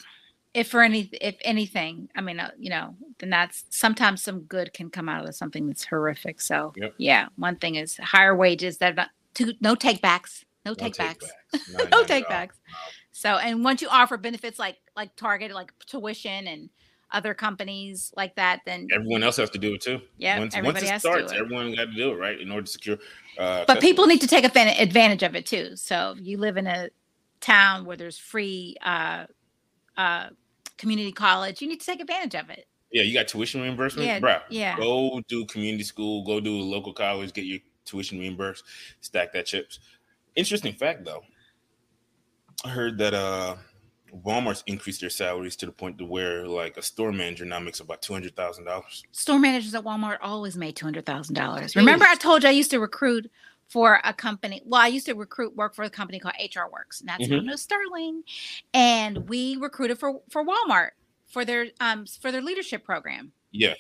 If 0.53 0.69
for 0.69 0.83
any, 0.83 1.09
if 1.21 1.37
anything, 1.43 2.09
I 2.17 2.21
mean, 2.21 2.41
uh, 2.41 2.51
you 2.59 2.71
know, 2.71 2.97
then 3.19 3.31
that's 3.31 3.65
sometimes 3.71 4.23
some 4.23 4.41
good 4.41 4.73
can 4.73 4.91
come 4.91 5.09
out 5.09 5.29
of 5.29 5.35
something 5.37 5.69
that's 5.69 5.85
horrific. 5.85 6.41
So, 6.41 6.73
yep. 6.77 6.95
yeah, 6.99 7.29
one 7.37 7.57
thing 7.57 7.77
is 7.77 7.97
higher 7.99 8.35
wages. 8.35 8.79
That 8.79 8.97
not 8.97 9.11
to, 9.35 9.55
no 9.61 9.77
takebacks, 9.77 10.45
no, 10.65 10.73
no 10.73 10.75
takebacks, 10.75 11.29
take 11.53 11.91
no 11.91 12.03
takebacks. 12.03 12.49
No. 12.49 12.75
So, 13.13 13.37
and 13.37 13.63
once 13.63 13.81
you 13.83 13.89
offer 13.89 14.17
benefits 14.17 14.59
like 14.59 14.79
like 14.97 15.15
Target, 15.15 15.53
like 15.53 15.73
tuition 15.87 16.49
and 16.49 16.71
other 17.13 17.35
companies 17.35 18.13
like 18.17 18.37
that, 18.37 18.61
then 18.67 18.89
everyone 18.95 19.23
else 19.23 19.37
has 19.37 19.51
to 19.51 19.59
do 19.59 19.75
it 19.75 19.81
too. 19.81 20.01
Yeah, 20.19 20.39
once, 20.39 20.55
once 20.57 20.83
it 20.83 21.01
starts, 21.01 21.33
everyone 21.33 21.75
got 21.75 21.87
to 21.87 21.95
do 21.95 22.13
it 22.13 22.17
right 22.17 22.41
in 22.41 22.51
order 22.51 22.67
to 22.67 22.71
secure. 22.71 22.97
Uh, 23.39 23.61
but 23.61 23.67
customers. 23.67 23.83
people 23.83 24.07
need 24.07 24.21
to 24.21 24.27
take 24.27 24.45
advantage 24.45 25.23
of 25.23 25.35
it 25.35 25.47
too. 25.47 25.77
So 25.77 26.15
you 26.19 26.39
live 26.39 26.57
in 26.57 26.67
a 26.67 26.91
town 27.41 27.85
where 27.85 27.97
there's 27.97 28.19
free 28.19 28.77
uh, 28.85 29.25
uh, 29.97 30.29
community 30.77 31.13
college, 31.13 31.61
you 31.61 31.69
need 31.69 31.81
to 31.81 31.87
take 31.87 32.01
advantage 32.01 32.35
of 32.35 32.51
it. 32.51 32.67
Yeah, 32.93 33.03
you 33.03 33.15
got 33.15 33.29
tuition 33.29 33.61
reimbursement, 33.61 34.07
yeah, 34.07 34.19
bro. 34.19 34.39
Yeah, 34.49 34.77
go 34.77 35.21
do 35.29 35.45
community 35.47 35.85
school, 35.85 36.25
go 36.25 36.41
do 36.41 36.57
a 36.57 36.63
local 36.63 36.93
college, 36.93 37.33
get 37.33 37.45
your 37.45 37.61
tuition 37.85 38.19
reimbursed, 38.19 38.65
stack 39.01 39.33
that 39.33 39.47
chips. 39.47 39.79
Interesting 40.35 40.73
fact 40.73 41.05
though, 41.05 41.23
I 42.65 42.69
heard 42.71 42.99
that 42.99 43.15
uh 43.15 43.57
Walmart's 44.13 44.63
increased 44.67 45.01
their 45.01 45.11
salaries 45.11 45.57
to 45.57 45.67
the 45.67 45.73
point 45.73 45.99
to 45.99 46.05
where 46.05 46.47
like 46.47 46.77
a 46.77 46.83
store 46.83 47.13
manager 47.13 47.45
now 47.45 47.59
makes 47.59 47.81
about 47.81 48.03
two 48.03 48.13
hundred 48.13 48.37
thousand 48.37 48.65
dollars. 48.65 49.03
Store 49.13 49.39
managers 49.39 49.75
at 49.75 49.85
Walmart 49.85 50.19
always 50.23 50.57
made 50.57 50.77
two 50.77 50.87
hundred 50.87 51.07
thousand 51.07 51.35
dollars. 51.35 51.77
Remember, 51.77 52.05
I 52.07 52.17
told 52.17 52.43
you 52.43 52.49
I 52.49 52.53
used 52.53 52.71
to 52.71 52.81
recruit 52.81 53.31
for 53.69 54.01
a 54.05 54.13
company. 54.13 54.63
Well, 54.65 54.81
I 54.81 54.89
used 54.89 55.07
to 55.07 55.15
recruit 55.15 55.55
work 55.57 55.75
for 55.75 55.85
a 55.85 55.91
company 55.91 56.19
called 56.19 56.35
HR 56.39 56.71
Works, 56.73 57.01
and 57.01 57.09
that's 57.09 57.27
mm-hmm. 57.27 57.55
Sterling, 57.55 58.25
and 58.75 59.29
we 59.29 59.57
recruited 59.57 59.99
for 59.99 60.21
for 60.29 60.45
Walmart 60.45 60.91
for 61.29 61.45
their 61.45 61.67
um 61.81 62.05
for 62.07 62.33
their 62.33 62.43
leadership 62.43 62.85
program. 62.85 63.33
Yeah. 63.53 63.75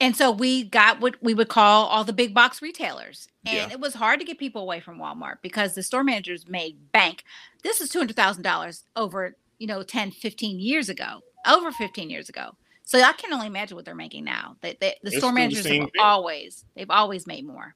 And 0.00 0.14
so 0.16 0.30
we 0.30 0.64
got 0.64 1.00
what 1.00 1.14
we 1.22 1.32
would 1.34 1.48
call 1.48 1.86
all 1.86 2.04
the 2.04 2.12
big 2.12 2.34
box 2.34 2.60
retailers. 2.60 3.28
And 3.46 3.70
yeah. 3.70 3.72
it 3.72 3.80
was 3.80 3.94
hard 3.94 4.20
to 4.20 4.26
get 4.26 4.38
people 4.38 4.62
away 4.62 4.80
from 4.80 4.98
Walmart 4.98 5.36
because 5.42 5.74
the 5.74 5.82
store 5.82 6.04
managers 6.04 6.46
made 6.48 6.92
bank. 6.92 7.24
This 7.62 7.80
is 7.80 7.90
$200,000 7.90 8.82
over, 8.96 9.36
you 9.58 9.66
know, 9.66 9.82
10, 9.82 10.10
15 10.10 10.60
years 10.60 10.88
ago, 10.88 11.20
over 11.46 11.72
15 11.72 12.10
years 12.10 12.28
ago. 12.28 12.50
So 12.84 13.00
I 13.00 13.12
can 13.12 13.32
only 13.32 13.46
imagine 13.46 13.74
what 13.76 13.84
they're 13.84 13.94
making 13.94 14.24
now. 14.24 14.56
They, 14.60 14.76
they, 14.80 14.96
the 15.02 15.08
it's 15.08 15.18
store 15.18 15.32
managers 15.32 15.64
the 15.64 15.78
have 15.78 15.90
thing. 15.90 16.00
always, 16.00 16.64
they've 16.76 16.90
always 16.90 17.26
made 17.26 17.46
more. 17.46 17.74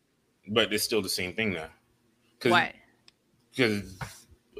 But 0.49 0.73
it's 0.73 0.85
still 0.85 1.03
the 1.03 1.09
same 1.09 1.35
thing 1.35 1.53
now. 1.55 1.69
What? 2.45 2.73
Because 3.51 3.99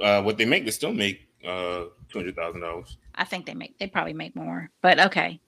uh, 0.03 0.23
what 0.23 0.39
they 0.39 0.45
make, 0.45 0.65
they 0.65 0.71
still 0.71 0.93
make 0.93 1.27
uh 1.47 1.85
two 2.11 2.19
hundred 2.19 2.37
thousand 2.37 2.61
dollars. 2.61 2.99
I 3.15 3.25
think 3.25 3.47
they 3.47 3.55
make 3.55 3.79
they 3.79 3.87
probably 3.87 4.13
make 4.13 4.37
more, 4.37 4.71
but 4.83 5.01
okay. 5.07 5.41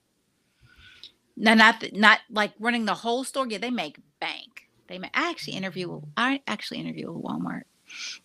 No, 1.35 1.53
not 1.53 1.81
th- 1.81 1.93
not 1.93 2.19
like 2.29 2.53
running 2.59 2.85
the 2.85 2.93
whole 2.93 3.23
store. 3.23 3.47
Yeah, 3.47 3.57
they 3.57 3.71
make 3.71 3.97
bank. 4.19 4.69
They 4.87 4.99
make, 4.99 5.11
I 5.13 5.29
actually 5.29 5.53
interview. 5.53 6.01
I 6.15 6.41
actually 6.47 6.79
interview 6.79 7.11
with 7.11 7.23
Walmart 7.23 7.63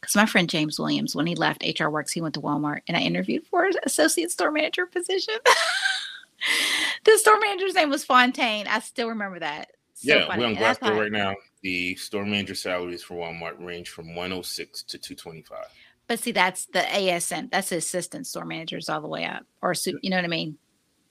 because 0.00 0.16
my 0.16 0.26
friend 0.26 0.48
James 0.48 0.78
Williams, 0.78 1.14
when 1.14 1.26
he 1.26 1.34
left 1.34 1.64
HR 1.64 1.88
Works, 1.88 2.12
he 2.12 2.20
went 2.20 2.34
to 2.34 2.40
Walmart, 2.40 2.80
and 2.86 2.96
I 2.96 3.00
interviewed 3.00 3.46
for 3.46 3.64
his 3.64 3.76
associate 3.84 4.30
store 4.30 4.50
manager 4.50 4.86
position. 4.86 5.34
the 7.04 7.18
store 7.18 7.38
manager's 7.40 7.74
name 7.74 7.90
was 7.90 8.04
Fontaine. 8.04 8.66
I 8.66 8.80
still 8.80 9.08
remember 9.08 9.38
that. 9.40 9.72
So 9.94 10.14
yeah, 10.14 10.26
funny. 10.26 10.42
we're 10.42 10.48
on 10.48 10.56
Glassdoor 10.56 10.98
right 10.98 11.12
now. 11.12 11.34
The 11.62 11.96
store 11.96 12.24
manager 12.24 12.54
salaries 12.54 13.02
for 13.02 13.14
Walmart 13.14 13.54
range 13.58 13.88
from 13.88 14.14
one 14.14 14.30
hundred 14.30 14.46
six 14.46 14.82
to 14.84 14.98
two 14.98 15.14
twenty 15.14 15.42
five. 15.42 15.66
But 16.06 16.20
see, 16.20 16.32
that's 16.32 16.66
the 16.66 16.80
ASM. 16.80 17.50
That's 17.50 17.70
the 17.70 17.76
assistant 17.76 18.26
store 18.26 18.44
managers 18.44 18.88
all 18.88 19.00
the 19.00 19.08
way 19.08 19.24
up, 19.24 19.44
or 19.60 19.74
you 20.02 20.10
know 20.10 20.16
what 20.16 20.24
I 20.24 20.28
mean? 20.28 20.56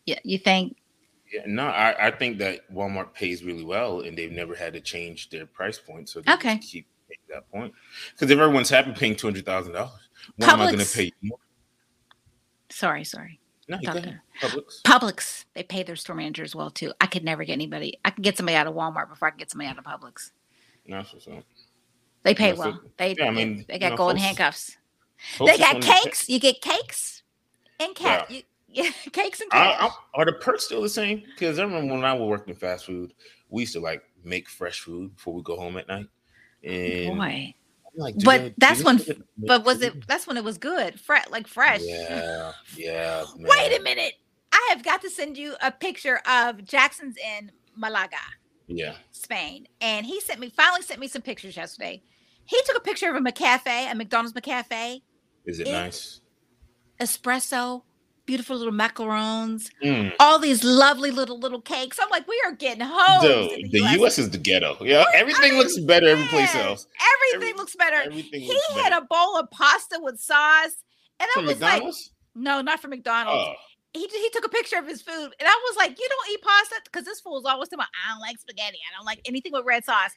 Yeah, 0.06 0.20
you 0.24 0.38
think? 0.38 0.78
Yeah, 1.32 1.42
no, 1.46 1.66
I, 1.68 2.08
I 2.08 2.12
think 2.12 2.38
that 2.40 2.72
Walmart 2.74 3.14
pays 3.14 3.44
really 3.44 3.64
well, 3.64 4.02
and 4.02 4.18
they've 4.18 4.32
never 4.32 4.56
had 4.56 4.74
to 4.74 4.80
change 4.82 5.30
their 5.30 5.46
price 5.46 5.78
point, 5.78 6.08
so 6.10 6.22
they 6.22 6.32
Okay. 6.34 6.58
keep 6.60 6.88
paying 7.10 7.20
that 7.30 7.50
point. 7.52 7.74
Because 8.14 8.32
if 8.32 8.40
everyone's 8.40 8.70
happy 8.70 8.92
paying 8.94 9.16
two 9.16 9.28
hundred 9.28 9.46
thousand 9.46 9.74
dollars, 9.74 10.08
why 10.38 10.48
am 10.52 10.62
I 10.62 10.66
going 10.72 10.80
to 10.86 10.86
pay 10.96 11.06
you 11.06 11.12
more? 11.24 11.40
Sorry, 12.70 13.04
sorry. 13.04 13.40
No, 13.70 13.78
you 13.82 13.88
go 13.88 13.94
Doctor. 13.96 14.24
Publix. 14.42 14.82
Publix, 14.84 15.46
they 15.54 15.64
pay 15.64 15.84
their 15.84 15.98
store 15.98 16.16
managers 16.16 16.56
well 16.56 16.70
too. 16.70 16.94
I 17.02 17.08
could 17.08 17.24
never 17.26 17.44
get 17.44 17.54
anybody. 17.54 18.00
I 18.06 18.12
could 18.12 18.24
get 18.24 18.38
somebody 18.38 18.56
out 18.56 18.68
of 18.68 18.74
Walmart 18.76 19.10
before 19.10 19.28
I 19.28 19.32
could 19.32 19.40
get 19.40 19.52
somebody 19.52 19.70
out 19.70 19.78
of 19.78 19.84
Publix. 19.84 20.32
No, 20.86 20.98
that's 20.98 21.14
what's. 21.14 21.28
They 22.24 22.34
pay 22.34 22.48
That's 22.52 22.60
well. 22.60 22.70
it. 22.84 22.98
They, 22.98 23.16
Yeah, 23.18 23.26
I 23.26 23.34
they- 23.34 23.46
mean, 23.46 23.66
they 23.68 23.80
got 23.80 23.92
know, 23.92 23.98
golden 23.98 24.18
folks- 24.18 24.26
handcuffs. 24.26 24.78
Folks 25.38 25.52
they 25.52 25.58
got 25.58 25.82
cakes. 25.82 26.30
You 26.30 26.40
get 26.40 26.62
cakes 26.62 27.24
and 27.80 27.96
cat. 27.96 28.30
You, 28.32 28.44
yeah, 28.78 28.92
cakes 29.12 29.42
and 29.42 29.52
cash. 29.52 29.78
I, 29.82 29.90
are 30.14 30.26
the 30.26 30.34
perks 30.34 30.66
still 30.66 30.82
the 30.82 30.90
same? 30.90 31.24
Because 31.26 31.60
I 31.60 31.64
remember 31.64 31.94
when 31.96 32.06
I 32.06 32.14
was 32.14 32.28
working 32.28 32.54
in 32.54 32.60
fast 32.60 32.86
food, 32.86 33.14
we 33.50 33.64
used 33.64 33.74
to 33.74 33.80
like 33.80 34.04
make 34.24 34.48
fresh 34.50 34.80
food 34.82 35.16
before 35.16 35.34
we 35.34 35.42
go 35.44 35.56
home 35.58 35.78
at 35.78 35.88
night. 35.88 36.08
Oh, 36.66 36.70
and 36.70 37.18
Boy, 37.18 37.54
like, 37.96 38.16
But 38.24 38.54
that's 38.58 38.84
when- 38.84 39.02
but 39.38 39.66
was 39.66 39.80
food? 39.80 39.96
it? 39.98 40.08
That's 40.08 40.28
when 40.28 40.38
it 40.38 40.44
was 40.44 40.58
good. 40.58 41.00
Fresh, 41.00 41.30
like 41.30 41.48
fresh. 41.48 41.82
Yeah, 41.84 42.52
yeah. 42.78 43.24
Wait 43.38 43.80
a 43.80 43.82
minute. 43.84 44.14
I 44.52 44.68
have 44.70 44.84
got 44.84 45.02
to 45.02 45.10
send 45.10 45.38
you 45.38 45.56
a 45.62 45.72
picture 45.72 46.20
of 46.30 46.64
Jackson's 46.66 47.16
in 47.18 47.52
Malaga. 47.76 48.16
Yeah. 48.68 48.96
Spain, 49.12 49.68
and 49.82 50.06
he 50.06 50.20
sent 50.20 50.40
me 50.40 50.50
finally 50.50 50.82
sent 50.82 51.00
me 51.00 51.08
some 51.08 51.22
pictures 51.22 51.56
yesterday. 51.56 52.02
He 52.46 52.60
took 52.66 52.78
a 52.78 52.82
picture 52.82 53.10
of 53.10 53.16
a 53.16 53.20
McCafe, 53.20 53.66
a 53.92 53.94
McDonald's 53.96 54.34
McCafe, 54.34 55.02
Is 55.46 55.60
it 55.60 55.68
It- 55.68 55.72
nice? 55.72 56.22
espresso, 57.00 57.84
beautiful 58.28 58.56
little 58.58 58.72
macarons, 58.74 59.72
Mm. 59.84 60.14
all 60.20 60.38
these 60.38 60.64
lovely 60.64 61.10
little 61.10 61.40
little 61.40 61.62
cakes. 61.62 61.98
I'm 62.00 62.10
like, 62.12 62.28
we 62.28 62.40
are 62.46 62.52
getting 62.52 62.86
home. 62.86 63.22
Dude, 63.24 63.72
the 63.72 63.80
US 64.00 64.20
is 64.20 64.30
the 64.30 64.38
ghetto. 64.38 64.78
Yeah, 64.82 65.06
everything 65.16 65.54
looks 65.58 65.80
better 65.80 66.08
every 66.08 66.28
place 66.28 66.54
else. 66.54 66.86
Everything 67.16 67.50
Every- 67.50 67.54
looks 67.58 67.76
better. 67.76 67.96
Everything 67.96 68.42
He 68.42 68.50
looks 68.50 68.68
had 68.76 68.92
better. 68.92 69.02
a 69.04 69.08
bowl 69.08 69.38
of 69.40 69.50
pasta 69.50 69.98
with 70.02 70.20
sauce, 70.20 70.76
and 71.20 71.28
I 71.28 71.34
From 71.34 71.46
was 71.48 71.60
like, 71.60 71.82
no, 72.36 72.62
not 72.62 72.80
from 72.80 72.92
McDonald's. 72.92 73.48
Oh, 73.50 73.56
he, 73.94 74.08
he 74.08 74.30
took 74.32 74.46
a 74.46 74.50
picture 74.50 74.78
of 74.78 74.88
his 74.88 75.02
food, 75.02 75.34
and 75.40 75.48
I 75.48 75.62
was 75.70 75.78
like, 75.78 76.00
"You 76.00 76.08
don't 76.10 76.30
eat 76.32 76.42
pasta?" 76.42 76.76
Because 76.84 77.06
this 77.06 77.20
fool's 77.20 77.46
always 77.46 77.70
talking 77.70 77.80
about, 77.80 77.90
"I 78.06 78.14
don't 78.14 78.22
like 78.22 78.38
spaghetti. 78.40 78.78
I 78.78 78.96
don't 78.96 79.06
like 79.06 79.22
anything 79.26 79.52
with 79.54 79.66
red 79.66 79.84
sauce." 79.86 80.12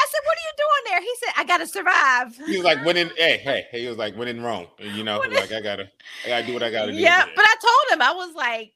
I 0.00 0.06
said, 0.10 0.20
"What 0.24 0.36
are 0.36 0.44
you 0.44 0.52
doing 0.56 0.82
there?" 0.86 1.00
He 1.00 1.14
said, 1.24 1.34
"I 1.36 1.44
gotta 1.44 1.66
survive." 1.66 2.36
he 2.46 2.56
was 2.56 2.64
like, 2.64 2.84
when 2.84 2.96
in 2.96 3.08
hey, 3.16 3.38
hey, 3.38 3.66
he 3.70 3.88
was 3.88 3.96
like, 3.96 4.16
when 4.16 4.28
in 4.28 4.42
Rome, 4.42 4.66
you 4.78 5.04
know, 5.04 5.18
like 5.18 5.52
I 5.52 5.60
gotta, 5.60 5.90
I 6.24 6.28
gotta 6.28 6.46
do 6.46 6.54
what 6.54 6.62
I 6.62 6.70
gotta 6.70 6.92
do. 6.92 6.98
Yeah, 6.98 7.24
but 7.34 7.44
I 7.44 7.54
told 7.60 7.98
him 7.98 8.02
I 8.02 8.12
was 8.12 8.34
like, 8.34 8.72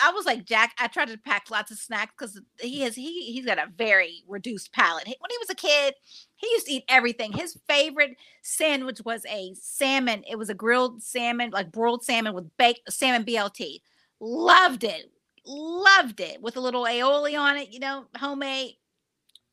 I 0.00 0.10
was 0.12 0.24
like 0.24 0.44
Jack. 0.44 0.74
I 0.78 0.88
tried 0.88 1.08
to 1.08 1.18
pack 1.18 1.50
lots 1.50 1.70
of 1.70 1.78
snacks 1.78 2.12
because 2.18 2.40
he 2.60 2.80
has 2.82 2.94
he 2.94 3.32
he's 3.32 3.44
got 3.44 3.58
a 3.58 3.70
very 3.76 4.22
reduced 4.26 4.72
palate. 4.72 5.04
When 5.04 5.30
he 5.30 5.38
was 5.38 5.50
a 5.50 5.54
kid, 5.54 5.94
he 6.36 6.48
used 6.52 6.66
to 6.66 6.72
eat 6.72 6.84
everything. 6.88 7.32
His 7.32 7.58
favorite 7.68 8.16
sandwich 8.42 9.00
was 9.04 9.24
a 9.26 9.54
salmon. 9.54 10.24
It 10.28 10.36
was 10.36 10.48
a 10.48 10.54
grilled 10.54 11.02
salmon, 11.02 11.50
like 11.50 11.70
broiled 11.70 12.04
salmon 12.04 12.34
with 12.34 12.56
baked 12.56 12.92
salmon 12.92 13.24
BLT. 13.24 13.80
Loved 14.20 14.84
it, 14.84 15.12
loved 15.46 16.20
it 16.20 16.40
with 16.40 16.56
a 16.56 16.60
little 16.60 16.84
aioli 16.84 17.38
on 17.38 17.56
it. 17.56 17.68
You 17.70 17.80
know, 17.80 18.06
homemade 18.16 18.74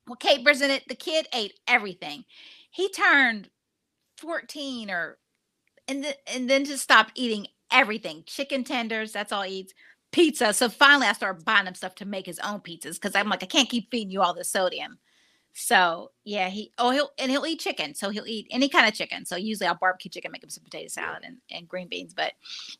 with 0.07 0.19
capers 0.19 0.61
in 0.61 0.71
it. 0.71 0.83
The 0.87 0.95
kid 0.95 1.27
ate 1.33 1.59
everything. 1.67 2.23
He 2.71 2.89
turned 2.89 3.49
fourteen 4.17 4.89
or 4.89 5.17
and 5.87 6.03
then 6.03 6.13
and 6.33 6.49
then 6.49 6.65
just 6.65 6.83
stopped 6.83 7.11
eating 7.15 7.47
everything 7.71 8.23
chicken 8.27 8.63
tenders 8.63 9.11
that's 9.11 9.31
all 9.31 9.41
he 9.41 9.55
eats 9.55 9.73
pizza 10.15 10.53
so 10.53 10.69
finally 10.69 11.07
i 11.07 11.13
started 11.13 11.43
buying 11.45 11.67
him 11.67 11.75
stuff 11.75 11.95
to 11.95 12.05
make 12.05 12.25
his 12.25 12.39
own 12.39 12.59
pizzas 12.61 12.93
because 12.95 13.15
i'm 13.15 13.29
like 13.29 13.43
i 13.43 13.47
can't 13.47 13.69
keep 13.69 13.91
feeding 13.91 14.11
you 14.11 14.21
all 14.21 14.33
this 14.33 14.49
sodium. 14.49 14.97
So 15.57 16.11
yeah 16.25 16.49
he 16.49 16.73
oh 16.77 16.91
he'll 16.91 17.11
and 17.19 17.31
he'll 17.31 17.45
eat 17.45 17.59
chicken 17.61 17.95
so 17.95 18.09
he'll 18.09 18.27
eat 18.27 18.47
any 18.51 18.69
kind 18.69 18.87
of 18.87 18.93
chicken. 18.93 19.25
So 19.25 19.35
usually 19.37 19.67
i'll 19.67 19.75
barbecue 19.75 20.11
chicken 20.11 20.31
make 20.31 20.43
him 20.43 20.49
some 20.49 20.63
potato 20.65 20.89
salad 20.89 21.23
and, 21.25 21.37
and 21.51 21.67
green 21.67 21.87
beans 21.89 22.13
but 22.13 22.33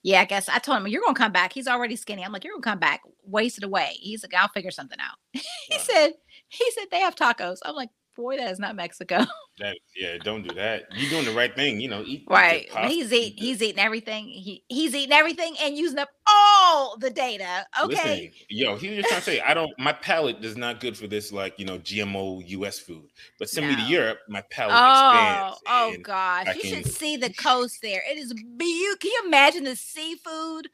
yeah 0.04 0.22
i 0.22 0.26
guess 0.26 0.50
i 0.50 0.60
told 0.60 0.78
him 0.80 0.88
you're 0.88 1.02
gonna 1.02 1.14
come 1.16 1.32
back. 1.34 1.54
He's 1.54 1.68
already 1.68 1.96
skinny. 1.98 2.24
I'm 2.24 2.34
like 2.34 2.44
you're 2.46 2.54
gonna 2.56 2.64
come 2.64 2.80
back 2.80 3.02
wasted 3.26 3.64
away. 3.66 3.92
He's 4.00 4.24
like 4.24 4.34
i'll 4.34 4.50
figure 4.50 4.72
something 4.72 5.00
out. 5.00 5.18
He 5.70 5.78
Wow. 5.78 5.80
said 5.80 6.12
he 6.50 6.72
said 6.72 6.86
they 6.92 7.00
have 7.02 7.16
tacos. 7.16 7.60
I'm 7.66 7.76
like 7.76 7.90
boy 8.16 8.38
that 8.38 8.52
is 8.52 8.60
not 8.60 8.76
mexico 8.76 9.20
That, 9.58 9.78
yeah, 9.96 10.18
don't 10.22 10.46
do 10.46 10.54
that. 10.56 10.84
You're 10.98 11.10
doing 11.10 11.24
the 11.24 11.32
right 11.32 11.56
thing, 11.56 11.80
you 11.80 11.88
know. 11.88 12.02
Eat 12.02 12.08
eat 12.08 12.28
Right. 12.30 12.70
pasta, 12.70 12.90
He's 12.90 13.14
eat 13.14 13.24
eating 13.28 13.38
he's 13.46 13.62
eating 13.62 13.80
everything. 13.80 14.26
He 14.28 14.66
he's 14.68 14.94
eating 14.94 15.14
everything 15.14 15.56
and 15.62 15.78
using 15.78 15.98
up 15.98 16.10
all 16.28 16.98
the 16.98 17.10
data. 17.10 17.66
Okay. 17.82 17.88
Listen, 17.88 18.32
yo, 18.50 18.76
he's 18.76 18.98
just 18.98 19.08
trying 19.08 19.22
to 19.22 19.26
say, 19.26 19.40
I 19.40 19.54
don't. 19.54 19.72
My 19.80 19.94
palate 19.94 20.44
is 20.44 20.58
not 20.58 20.82
good 20.82 20.98
for 20.98 21.08
this, 21.08 21.32
like 21.32 21.58
you 21.58 21.66
know, 21.66 21.80
GMO 21.80 22.44
U.S. 22.50 22.80
food. 22.80 23.06
But 23.40 23.50
send 23.50 23.70
me 23.70 23.78
to 23.78 23.82
Europe, 23.84 24.20
my 24.28 24.42
palate 24.52 24.76
Oh, 24.76 24.90
expands. 24.90 25.62
oh 25.68 25.96
gosh. 26.04 26.48
I 26.48 26.54
You 26.54 26.62
should 26.64 26.86
see 26.88 27.16
the 27.16 27.30
coast 27.42 27.80
there. 27.82 28.02
It 28.12 28.18
is 28.18 28.34
beautiful. 28.34 28.98
Can 29.00 29.12
you 29.12 29.24
imagine 29.26 29.64
the 29.64 29.78
seafood? 29.78 30.68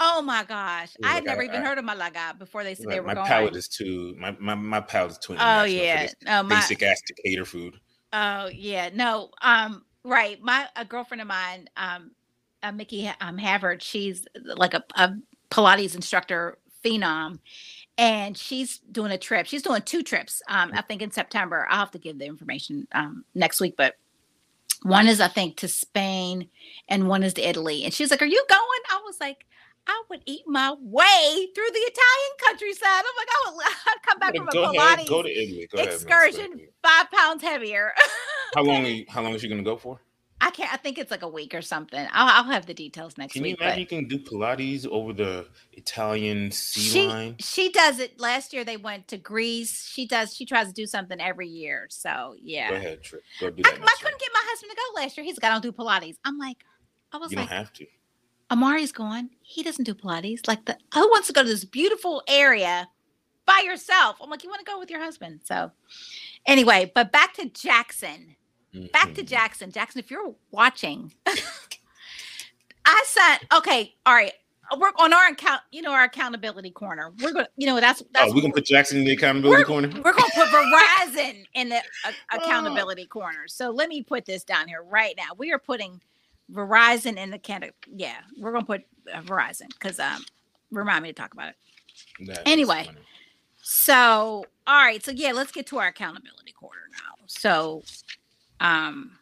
Oh 0.00 0.20
my 0.22 0.44
gosh. 0.44 0.90
I 1.04 1.08
had 1.08 1.14
like, 1.16 1.24
never 1.24 1.42
I- 1.42 1.44
even 1.44 1.62
I- 1.62 1.64
heard 1.64 1.78
of 1.78 1.84
Malaga 1.84 2.34
before 2.38 2.64
they 2.64 2.74
said 2.74 2.86
they 2.86 2.94
like, 2.94 3.00
were 3.02 3.06
my 3.08 3.14
going. 3.14 3.26
palate 3.26 3.56
is 3.56 3.68
too. 3.68 4.14
My 4.18 4.36
my 4.40 4.54
my 4.54 4.80
palate 4.80 5.12
is 5.12 5.18
too. 5.18 5.36
oh 5.38 5.64
yeah. 5.64 6.08
No, 6.24 6.42
my 6.42 6.56
basic 6.56 6.82
ass 6.82 7.00
Decatur 7.06 7.44
food. 7.44 7.78
Oh 8.12 8.46
yeah, 8.52 8.90
no. 8.92 9.30
Um, 9.42 9.84
right. 10.04 10.40
My 10.42 10.66
a 10.76 10.84
girlfriend 10.84 11.20
of 11.20 11.28
mine, 11.28 11.68
um, 11.76 12.10
uh, 12.62 12.72
Mickey 12.72 13.10
um, 13.20 13.38
Havard, 13.38 13.82
she's 13.82 14.26
like 14.42 14.74
a, 14.74 14.82
a 14.96 15.14
Pilates 15.50 15.94
instructor 15.94 16.58
phenom, 16.84 17.38
and 17.96 18.36
she's 18.36 18.78
doing 18.90 19.12
a 19.12 19.18
trip. 19.18 19.46
She's 19.46 19.62
doing 19.62 19.82
two 19.82 20.02
trips. 20.02 20.42
Um, 20.48 20.72
I 20.74 20.82
think 20.82 21.00
in 21.00 21.10
September. 21.12 21.66
I'll 21.70 21.78
have 21.78 21.90
to 21.92 21.98
give 21.98 22.18
the 22.18 22.26
information 22.26 22.88
um 22.92 23.24
next 23.34 23.60
week, 23.60 23.74
but 23.76 23.94
one 24.82 25.06
is 25.06 25.20
I 25.20 25.28
think 25.28 25.58
to 25.58 25.68
Spain, 25.68 26.48
and 26.88 27.06
one 27.08 27.22
is 27.22 27.34
to 27.34 27.48
Italy. 27.48 27.84
And 27.84 27.94
she's 27.94 28.10
like, 28.10 28.20
"Are 28.20 28.26
you 28.26 28.44
going?" 28.48 28.60
I 28.90 29.00
was 29.06 29.20
like. 29.20 29.46
I 29.86 30.02
would 30.10 30.22
eat 30.26 30.42
my 30.46 30.74
way 30.80 31.48
through 31.54 31.70
the 31.72 31.78
Italian 31.78 32.32
countryside. 32.46 32.86
I'm 32.86 33.16
like, 33.18 33.28
I 33.28 33.52
would, 33.52 33.64
I'd 33.86 34.02
come 34.06 34.18
back 34.18 34.36
from 34.36 34.48
a 34.48 34.50
Pilates 34.50 34.94
ahead, 34.94 35.08
go 35.08 35.22
to 35.22 35.28
Italy. 35.30 35.68
Go 35.72 35.78
ahead, 35.78 35.92
excursion, 35.94 36.60
five 36.82 37.10
pounds 37.10 37.42
heavier. 37.42 37.92
How 38.54 38.62
long? 38.64 38.86
You, 38.86 39.04
how 39.08 39.22
long 39.22 39.34
is 39.34 39.40
she 39.40 39.48
gonna 39.48 39.62
go 39.62 39.76
for? 39.76 40.00
I 40.40 40.50
can't. 40.50 40.72
I 40.72 40.76
think 40.76 40.98
it's 40.98 41.12
like 41.12 41.22
a 41.22 41.28
week 41.28 41.54
or 41.54 41.62
something. 41.62 42.04
I'll, 42.12 42.44
I'll 42.44 42.50
have 42.52 42.66
the 42.66 42.74
details 42.74 43.16
next 43.16 43.34
Can 43.34 43.44
you 43.44 43.52
week. 43.52 43.60
imagine 43.60 43.74
But 43.74 43.80
you 43.80 43.86
can 43.86 44.08
do 44.08 44.18
Pilates 44.18 44.86
over 44.88 45.12
the 45.12 45.46
Italian 45.72 46.50
sea 46.50 46.80
she 46.80 47.06
line? 47.06 47.36
she 47.38 47.70
does 47.70 48.00
it. 48.00 48.18
Last 48.20 48.52
year 48.52 48.64
they 48.64 48.76
went 48.76 49.06
to 49.08 49.18
Greece. 49.18 49.88
She 49.88 50.04
does. 50.06 50.34
She 50.34 50.44
tries 50.44 50.66
to 50.66 50.72
do 50.72 50.84
something 50.86 51.20
every 51.20 51.46
year. 51.48 51.86
So 51.90 52.34
yeah. 52.40 52.70
Go 52.70 52.76
ahead, 52.76 53.02
Trip. 53.04 53.22
Go 53.38 53.50
do 53.50 53.62
I, 53.64 53.70
that. 53.70 53.76
I 53.76 53.78
next 53.84 54.02
couldn't 54.02 54.20
get 54.20 54.30
my 54.34 54.42
husband 54.44 54.70
to 54.70 54.76
go 54.76 55.00
last 55.00 55.16
year. 55.16 55.24
He's 55.24 55.36
like, 55.40 55.44
I 55.44 55.52
don't 55.52 55.62
do 55.62 55.70
Pilates. 55.72 56.16
I'm 56.24 56.38
like, 56.38 56.58
I 57.12 57.18
was 57.18 57.30
You 57.30 57.36
like, 57.38 57.48
don't 57.48 57.56
have 57.58 57.72
to. 57.74 57.86
Amari's 58.52 58.92
going. 58.92 59.30
He 59.40 59.62
doesn't 59.62 59.84
do 59.84 59.94
Pilates. 59.94 60.46
Like 60.46 60.66
the 60.66 60.76
who 60.94 61.08
wants 61.08 61.26
to 61.28 61.32
go 61.32 61.42
to 61.42 61.48
this 61.48 61.64
beautiful 61.64 62.22
area 62.28 62.86
by 63.46 63.62
yourself? 63.64 64.18
I'm 64.20 64.28
like, 64.30 64.44
you 64.44 64.50
want 64.50 64.60
to 64.64 64.70
go 64.70 64.78
with 64.78 64.90
your 64.90 65.00
husband. 65.00 65.40
So 65.44 65.72
anyway, 66.46 66.92
but 66.94 67.10
back 67.12 67.32
to 67.34 67.48
Jackson. 67.48 68.36
back 68.92 69.14
to 69.14 69.22
Mhm. 69.22 69.26
Jackson. 69.28 69.70
Jackson, 69.72 69.98
if 70.00 70.10
you're 70.10 70.34
watching, 70.50 71.12
I 72.84 73.04
said, 73.06 73.46
okay. 73.58 73.94
All 74.06 74.14
right, 74.14 74.32
we're 74.78 74.92
on 74.98 75.12
our 75.12 75.28
account. 75.28 75.60
You 75.70 75.82
know 75.82 75.92
our 75.92 76.04
accountability 76.04 76.70
corner. 76.70 77.12
We're 77.22 77.32
gonna, 77.32 77.48
you 77.56 77.66
know, 77.66 77.80
that's 77.80 78.02
that's 78.12 78.30
Oh, 78.30 78.34
we 78.34 78.40
gonna 78.42 78.52
put 78.54 78.64
Jackson 78.66 78.98
in 78.98 79.04
the 79.04 79.12
accountability 79.12 79.62
we're, 79.62 79.66
corner. 79.66 79.88
we're 79.88 80.12
gonna 80.12 80.30
put 80.34 80.48
Verizon 80.48 81.44
in 81.54 81.68
the 81.70 81.76
uh, 82.06 82.12
accountability 82.32 83.06
corner. 83.06 83.46
So 83.46 83.70
let 83.70 83.88
me 83.88 84.02
put 84.02 84.24
this 84.26 84.44
down 84.44 84.68
here 84.68 84.82
right 84.82 85.14
now. 85.16 85.34
We 85.38 85.52
are 85.52 85.58
putting 85.58 86.00
Verizon 86.50 87.16
in 87.16 87.30
the 87.30 87.38
can. 87.38 87.70
Yeah, 87.86 88.18
we're 88.38 88.52
gonna 88.52 88.64
put 88.64 88.82
uh, 89.12 89.20
Verizon 89.20 89.68
because 89.68 89.98
um, 90.00 90.24
remind 90.70 91.02
me 91.02 91.10
to 91.10 91.14
talk 91.14 91.32
about 91.34 91.48
it. 91.50 91.56
That 92.26 92.42
Anyway. 92.46 92.88
So, 93.64 94.44
all 94.66 94.84
right. 94.84 95.04
So, 95.04 95.12
yeah, 95.12 95.30
let's 95.32 95.52
get 95.52 95.66
to 95.68 95.78
our 95.78 95.86
accountability 95.86 96.52
quarter 96.52 96.80
now. 96.92 97.24
So, 97.26 97.82
um, 98.58 99.12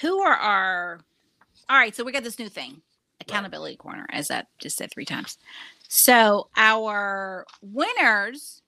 who 0.00 0.20
are 0.20 0.34
our 0.36 1.00
All 1.68 1.76
right, 1.76 1.94
so 1.94 2.04
we 2.04 2.12
got 2.12 2.24
this 2.24 2.38
new 2.38 2.48
thing, 2.48 2.80
accountability 3.20 3.76
corner, 3.76 4.06
as 4.10 4.30
I 4.30 4.44
just 4.58 4.76
said 4.76 4.90
three 4.90 5.04
times. 5.04 5.38
So 5.88 6.48
our 6.56 7.46
winners, 7.62 8.62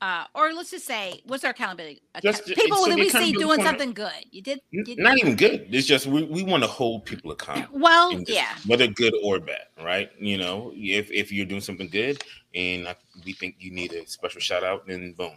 uh, 0.00 0.24
or 0.34 0.52
let's 0.52 0.70
just 0.70 0.86
say, 0.86 1.20
what's 1.26 1.44
our 1.44 1.50
accountability? 1.50 2.00
Just- 2.22 2.46
people 2.46 2.78
so 2.78 2.90
that 2.90 2.96
we 2.98 3.10
see 3.10 3.32
doing 3.32 3.46
corner- 3.48 3.64
something 3.64 3.92
good. 3.92 4.12
You 4.30 4.42
did, 4.42 4.60
you 4.70 4.96
Not 4.96 5.18
even 5.18 5.36
good. 5.36 5.68
It's 5.70 5.86
just 5.86 6.06
we, 6.06 6.22
we 6.24 6.42
want 6.42 6.62
to 6.62 6.68
hold 6.68 7.04
people 7.04 7.32
accountable. 7.32 7.78
well, 7.80 8.16
this, 8.16 8.30
yeah, 8.30 8.54
whether 8.66 8.86
good 8.86 9.14
or 9.22 9.40
bad, 9.40 9.66
right? 9.82 10.10
You 10.18 10.38
know, 10.38 10.72
if 10.74 11.10
if 11.10 11.30
you're 11.30 11.46
doing 11.46 11.60
something 11.60 11.88
good 11.88 12.22
and 12.54 12.88
I, 12.88 12.96
we 13.24 13.32
think 13.34 13.56
you 13.58 13.70
need 13.72 13.92
a 13.92 14.06
special 14.06 14.40
shout 14.40 14.64
out, 14.64 14.86
then 14.86 15.12
boom. 15.12 15.32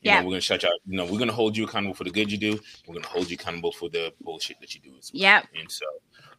You 0.00 0.10
Yeah. 0.10 0.20
know, 0.20 0.26
we're 0.26 0.32
gonna 0.32 0.40
shout 0.40 0.62
you 0.62 0.68
out. 0.68 0.74
You 0.86 0.96
know, 0.96 1.04
we're 1.06 1.18
gonna 1.18 1.32
hold 1.32 1.56
you 1.56 1.64
accountable 1.64 1.94
for 1.94 2.04
the 2.04 2.10
good 2.10 2.30
you 2.30 2.38
do. 2.38 2.58
We're 2.86 2.94
gonna 2.94 3.06
hold 3.08 3.28
you 3.30 3.34
accountable 3.34 3.72
for 3.72 3.88
the 3.90 4.12
bullshit 4.20 4.60
that 4.60 4.74
you 4.74 4.80
do 4.80 4.90
as 4.98 5.10
well. 5.12 5.20
yep. 5.20 5.46
And 5.58 5.70
so, 5.70 5.86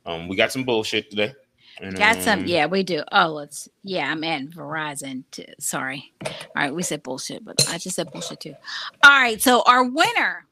um, 0.05 0.27
we 0.27 0.35
got 0.35 0.51
some 0.51 0.63
bullshit 0.63 1.09
today. 1.09 1.33
And, 1.81 1.97
Got 1.97 2.21
some, 2.21 2.39
um, 2.39 2.45
yeah, 2.45 2.65
we 2.65 2.83
do. 2.83 3.03
Oh, 3.11 3.27
let's, 3.27 3.69
yeah, 3.83 4.11
I'm 4.11 4.23
at 4.23 4.49
Verizon. 4.49 5.23
Too. 5.31 5.45
Sorry. 5.59 6.13
All 6.25 6.33
right, 6.55 6.75
we 6.75 6.83
said 6.83 7.03
bullshit, 7.03 7.45
but 7.45 7.67
I 7.69 7.77
just 7.77 7.95
said 7.95 8.11
bullshit 8.11 8.41
too. 8.41 8.55
All 9.03 9.11
right, 9.11 9.41
so 9.41 9.63
our 9.65 9.83
winner, 9.83 10.45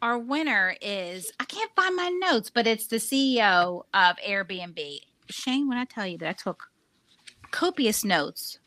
our 0.00 0.18
winner 0.18 0.76
is 0.80 1.32
I 1.40 1.44
can't 1.44 1.70
find 1.74 1.96
my 1.96 2.08
notes, 2.08 2.50
but 2.50 2.66
it's 2.66 2.86
the 2.86 2.96
CEO 2.96 3.82
of 3.94 4.16
Airbnb. 4.26 5.00
Shane, 5.28 5.68
when 5.68 5.78
I 5.78 5.84
tell 5.84 6.06
you 6.06 6.18
that 6.18 6.28
I 6.28 6.32
took 6.32 6.68
copious 7.50 8.04
notes 8.04 8.58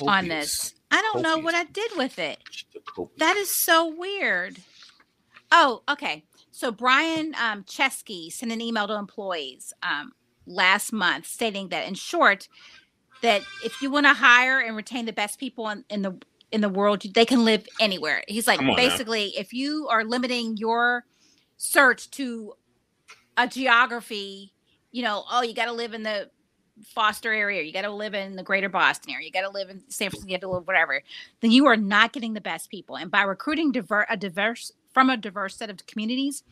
on 0.00 0.28
this, 0.28 0.74
I 0.90 1.02
don't 1.02 1.22
know 1.22 1.38
what 1.38 1.54
I 1.54 1.64
did 1.64 1.92
with 1.96 2.18
it. 2.18 2.38
That 3.18 3.36
is 3.36 3.50
so 3.50 3.86
weird. 3.86 4.58
Oh, 5.50 5.82
okay. 5.88 6.24
So 6.50 6.70
Brian 6.70 7.34
um, 7.40 7.64
Chesky 7.64 8.30
sent 8.30 8.52
an 8.52 8.60
email 8.60 8.86
to 8.86 8.94
employees 8.94 9.72
um, 9.82 10.12
last 10.46 10.92
month 10.92 11.26
stating 11.26 11.68
that, 11.68 11.86
in 11.86 11.94
short, 11.94 12.48
that 13.22 13.42
if 13.64 13.80
you 13.80 13.90
want 13.90 14.06
to 14.06 14.14
hire 14.14 14.60
and 14.60 14.76
retain 14.76 15.06
the 15.06 15.12
best 15.12 15.38
people 15.38 15.68
in, 15.68 15.84
in 15.88 16.02
the 16.02 16.18
in 16.50 16.60
the 16.60 16.68
world, 16.68 17.02
they 17.14 17.24
can 17.24 17.44
live 17.46 17.66
anywhere. 17.80 18.22
He's 18.28 18.46
like, 18.46 18.60
on 18.60 18.66
now. 18.66 18.76
basically, 18.76 19.28
if 19.38 19.54
you 19.54 19.88
are 19.88 20.04
limiting 20.04 20.58
your 20.58 21.06
search 21.56 22.10
to 22.10 22.52
a 23.38 23.48
geography, 23.48 24.52
you 24.90 25.02
know, 25.02 25.24
oh, 25.30 25.42
you 25.42 25.54
got 25.54 25.64
to 25.64 25.72
live 25.72 25.94
in 25.94 26.02
the 26.02 26.30
Foster 26.84 27.32
area, 27.32 27.62
you 27.62 27.72
got 27.72 27.82
to 27.82 27.90
live 27.90 28.14
in 28.14 28.36
the 28.36 28.42
greater 28.42 28.68
Boston 28.68 29.12
area, 29.12 29.26
you 29.26 29.32
got 29.32 29.42
to 29.42 29.50
live 29.50 29.70
in 29.70 29.80
San 29.88 30.10
Francisco, 30.10 30.28
you 30.28 30.34
have 30.34 30.40
to 30.42 30.48
live 30.48 30.66
whatever, 30.66 31.02
then 31.40 31.50
you 31.50 31.66
are 31.66 31.76
not 31.76 32.12
getting 32.12 32.34
the 32.34 32.40
best 32.40 32.70
people. 32.70 32.96
And 32.96 33.10
by 33.10 33.22
recruiting 33.22 33.72
diver- 33.72 34.06
a 34.10 34.16
diverse 34.16 34.72
from 34.92 35.08
a 35.08 35.16
diverse 35.16 35.56
set 35.56 35.70
of 35.70 35.86
communities, 35.86 36.42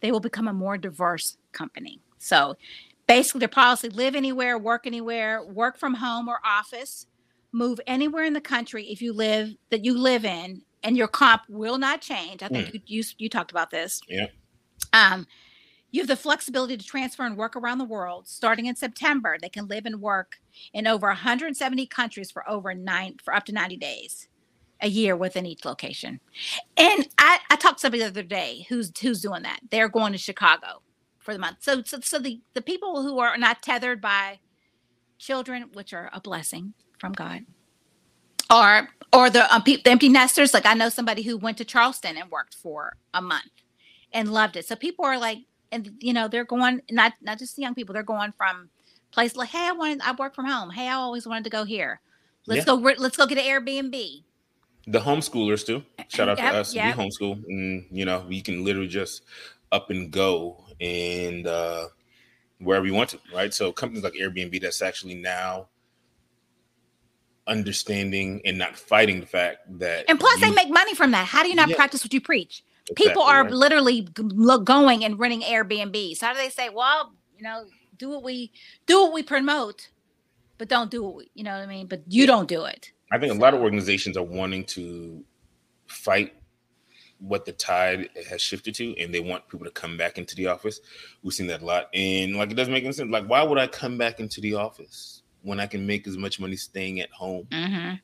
they 0.00 0.10
will 0.10 0.20
become 0.20 0.48
a 0.48 0.52
more 0.52 0.78
diverse 0.78 1.36
company. 1.52 2.00
So 2.18 2.56
basically 3.06 3.40
their 3.40 3.48
policy 3.48 3.88
live 3.88 4.14
anywhere, 4.14 4.58
work 4.58 4.86
anywhere, 4.86 5.44
work 5.44 5.78
from 5.78 5.94
home 5.94 6.28
or 6.28 6.38
office, 6.44 7.06
move 7.52 7.80
anywhere 7.86 8.24
in 8.24 8.32
the 8.32 8.40
country 8.40 8.86
if 8.86 9.00
you 9.00 9.12
live 9.12 9.54
that 9.70 9.84
you 9.84 9.96
live 9.96 10.24
in 10.24 10.62
and 10.82 10.96
your 10.96 11.08
comp 11.08 11.42
will 11.48 11.78
not 11.78 12.00
change. 12.00 12.42
I 12.42 12.48
think 12.48 12.74
you, 12.74 12.80
you 12.86 13.04
you 13.18 13.28
talked 13.28 13.50
about 13.50 13.70
this. 13.70 14.00
Yeah. 14.08 14.26
Um 14.92 15.26
you 15.90 16.00
have 16.00 16.08
the 16.08 16.16
flexibility 16.16 16.76
to 16.76 16.84
transfer 16.84 17.22
and 17.22 17.36
work 17.36 17.54
around 17.54 17.78
the 17.78 17.84
world. 17.84 18.26
Starting 18.26 18.66
in 18.66 18.74
September, 18.74 19.36
they 19.40 19.48
can 19.48 19.68
live 19.68 19.86
and 19.86 20.00
work 20.00 20.32
in 20.72 20.88
over 20.88 21.06
170 21.06 21.86
countries 21.86 22.32
for 22.32 22.48
over 22.50 22.74
nine 22.74 23.14
for 23.22 23.32
up 23.32 23.44
to 23.44 23.52
90 23.52 23.76
days 23.76 24.26
a 24.80 24.88
year 24.88 25.16
within 25.16 25.46
each 25.46 25.64
location. 25.64 26.18
And 26.76 27.08
I, 27.16 27.38
I 27.48 27.54
talked 27.56 27.78
to 27.78 27.82
somebody 27.82 28.02
the 28.02 28.08
other 28.08 28.22
day 28.24 28.66
who's 28.68 28.92
who's 29.00 29.20
doing 29.20 29.42
that. 29.42 29.60
They're 29.70 29.88
going 29.88 30.10
to 30.12 30.18
Chicago 30.18 30.82
for 31.24 31.32
the 31.32 31.40
month. 31.40 31.58
So 31.60 31.82
so, 31.82 31.98
so 32.00 32.18
the, 32.20 32.40
the 32.54 32.62
people 32.62 33.02
who 33.02 33.18
are 33.18 33.36
not 33.36 33.62
tethered 33.62 34.00
by 34.00 34.38
children, 35.18 35.70
which 35.72 35.92
are 35.92 36.10
a 36.12 36.20
blessing 36.20 36.74
from 36.98 37.12
God, 37.12 37.46
or 38.52 38.88
or 39.12 39.30
the, 39.30 39.52
um, 39.54 39.62
pe- 39.62 39.82
the 39.82 39.90
empty 39.90 40.08
nesters. 40.08 40.54
Like 40.54 40.66
I 40.66 40.74
know 40.74 40.88
somebody 40.88 41.22
who 41.22 41.36
went 41.36 41.58
to 41.58 41.64
Charleston 41.64 42.16
and 42.16 42.30
worked 42.30 42.54
for 42.54 42.96
a 43.14 43.22
month 43.22 43.50
and 44.12 44.32
loved 44.32 44.56
it. 44.56 44.66
So 44.66 44.76
people 44.76 45.04
are 45.04 45.18
like, 45.18 45.38
and 45.72 45.90
you 46.00 46.12
know, 46.12 46.28
they're 46.28 46.44
going 46.44 46.82
not 46.90 47.14
not 47.22 47.38
just 47.38 47.56
the 47.56 47.62
young 47.62 47.74
people. 47.74 47.94
They're 47.94 48.02
going 48.02 48.32
from 48.32 48.68
places 49.12 49.36
like, 49.36 49.48
hey, 49.50 49.68
I 49.68 49.72
wanted 49.72 50.00
I 50.02 50.12
work 50.12 50.34
from 50.34 50.46
home. 50.46 50.70
Hey, 50.70 50.88
I 50.88 50.94
always 50.94 51.26
wanted 51.26 51.44
to 51.44 51.50
go 51.50 51.64
here. 51.64 52.00
Let's 52.46 52.66
Yeah. 52.66 52.74
go. 52.74 52.80
re- 52.80 52.96
Let's 52.98 53.16
go 53.16 53.26
get 53.26 53.38
an 53.38 53.44
Airbnb. 53.44 54.22
The 54.86 55.00
homeschoolers 55.00 55.64
too. 55.64 55.82
Shout 56.08 56.28
out 56.28 56.36
Yep, 56.38 56.52
to 56.52 56.58
us. 56.58 56.74
yep. 56.74 56.96
We 56.96 57.02
homeschool, 57.02 57.42
and 57.48 57.86
you 57.90 58.04
know 58.04 58.26
we 58.28 58.42
can 58.42 58.64
literally 58.64 58.88
just 58.88 59.22
up 59.72 59.88
and 59.90 60.10
go 60.10 60.63
and 60.80 61.46
uh, 61.46 61.88
wherever 62.58 62.86
you 62.86 62.94
want 62.94 63.10
to, 63.10 63.20
right? 63.34 63.52
So 63.52 63.72
companies 63.72 64.04
like 64.04 64.14
Airbnb 64.14 64.60
that's 64.60 64.82
actually 64.82 65.14
now 65.14 65.68
understanding 67.46 68.40
and 68.44 68.56
not 68.58 68.76
fighting 68.76 69.20
the 69.20 69.26
fact 69.26 69.58
that 69.78 70.06
And 70.08 70.18
plus, 70.18 70.40
they 70.40 70.50
make 70.50 70.70
money 70.70 70.94
from 70.94 71.10
that. 71.10 71.26
How 71.26 71.42
do 71.42 71.48
you 71.48 71.54
not 71.54 71.68
Yeah. 71.68 71.76
practice 71.76 72.02
what 72.04 72.12
you 72.14 72.20
preach? 72.20 72.64
Exactly 72.90 73.06
People 73.06 73.22
are 73.22 73.44
right. 73.44 73.52
literally 73.52 74.02
going 74.64 75.04
and 75.04 75.18
renting 75.18 75.42
Airbnbs. 75.42 76.16
So 76.16 76.26
how 76.26 76.32
do 76.32 76.38
they 76.38 76.50
say, 76.50 76.68
well, 76.68 77.14
you 77.36 77.42
know, 77.42 77.64
do 77.96 78.10
what 78.10 78.22
we 78.22 78.52
do 78.86 79.02
what 79.02 79.12
we 79.12 79.22
promote, 79.22 79.88
but 80.58 80.68
don't 80.68 80.90
do 80.90 81.02
what 81.02 81.14
we, 81.16 81.30
you 81.34 81.44
know 81.44 81.52
what 81.52 81.62
I 81.62 81.66
mean? 81.66 81.86
But 81.86 82.02
you 82.08 82.26
don't 82.26 82.48
do 82.48 82.64
it. 82.64 82.92
I 83.12 83.18
think 83.18 83.32
a 83.32 83.36
lot 83.36 83.54
of 83.54 83.60
organizations 83.60 84.16
are 84.16 84.24
wanting 84.24 84.64
to 84.66 85.24
fight 85.86 86.34
what 87.26 87.44
the 87.44 87.52
tide 87.52 88.08
has 88.28 88.40
shifted 88.42 88.74
to, 88.76 88.96
and 88.98 89.12
they 89.12 89.20
want 89.20 89.48
people 89.48 89.64
to 89.64 89.72
come 89.72 89.96
back 89.96 90.18
into 90.18 90.34
the 90.36 90.46
office. 90.46 90.80
We've 91.22 91.32
seen 91.32 91.46
that 91.48 91.62
a 91.62 91.64
lot, 91.64 91.86
and 91.94 92.36
like 92.36 92.50
it 92.50 92.54
doesn't 92.54 92.72
make 92.72 92.84
any 92.84 92.92
sense. 92.92 93.10
Like, 93.10 93.26
why 93.26 93.42
would 93.42 93.58
I 93.58 93.66
come 93.66 93.96
back 93.98 94.20
into 94.20 94.40
the 94.40 94.54
office 94.54 95.22
when 95.42 95.60
I 95.60 95.66
can 95.66 95.86
make 95.86 96.06
as 96.06 96.16
much 96.16 96.38
money 96.40 96.56
staying 96.56 97.00
at 97.00 97.10
home 97.10 97.46
Mm-hmm. 97.50 97.94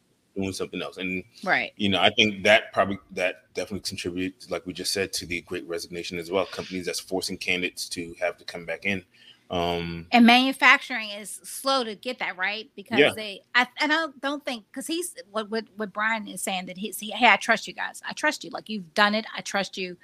doing 0.40 0.52
something 0.52 0.80
else? 0.82 0.96
And 0.96 1.24
Right. 1.44 1.72
you 1.76 1.88
know, 1.88 2.00
I 2.00 2.10
think 2.10 2.44
that 2.44 2.72
probably 2.72 2.98
that 3.12 3.52
definitely 3.54 3.88
contributes, 3.88 4.50
like 4.50 4.66
we 4.66 4.72
just 4.72 4.92
said, 4.92 5.12
to 5.14 5.26
the 5.26 5.40
great 5.42 5.66
resignation 5.68 6.18
as 6.18 6.30
well. 6.30 6.46
Companies 6.46 6.86
that's 6.86 7.00
forcing 7.00 7.36
candidates 7.36 7.88
to 7.90 8.14
have 8.20 8.38
to 8.38 8.44
come 8.44 8.64
back 8.64 8.84
in. 8.86 9.04
Um, 9.50 10.06
And 10.12 10.26
manufacturing 10.26 11.10
is 11.10 11.40
slow 11.44 11.84
to 11.84 11.94
get 11.96 12.20
that 12.20 12.36
right? 12.36 12.70
Because 12.76 12.98
Yeah. 13.00 13.12
they, 13.16 13.42
I, 13.54 13.66
and 13.80 13.92
I 13.92 14.06
don't 14.20 14.44
think 14.44 14.64
because 14.70 14.86
he's 14.86 15.14
what, 15.30 15.50
what 15.50 15.64
what 15.76 15.92
Brian 15.92 16.28
is 16.28 16.42
saying 16.42 16.66
that 16.66 16.78
he's 16.78 16.98
he, 16.98 17.10
hey 17.10 17.28
I 17.28 17.36
trust 17.36 17.66
you 17.68 17.74
guys. 17.74 18.00
I 18.08 18.12
trust 18.12 18.44
you. 18.44 18.50
Like 18.50 18.68
you've 18.68 18.94
done 18.94 19.14
it. 19.14 19.26
I 19.36 19.40
trust 19.40 19.76
you, 19.76 19.96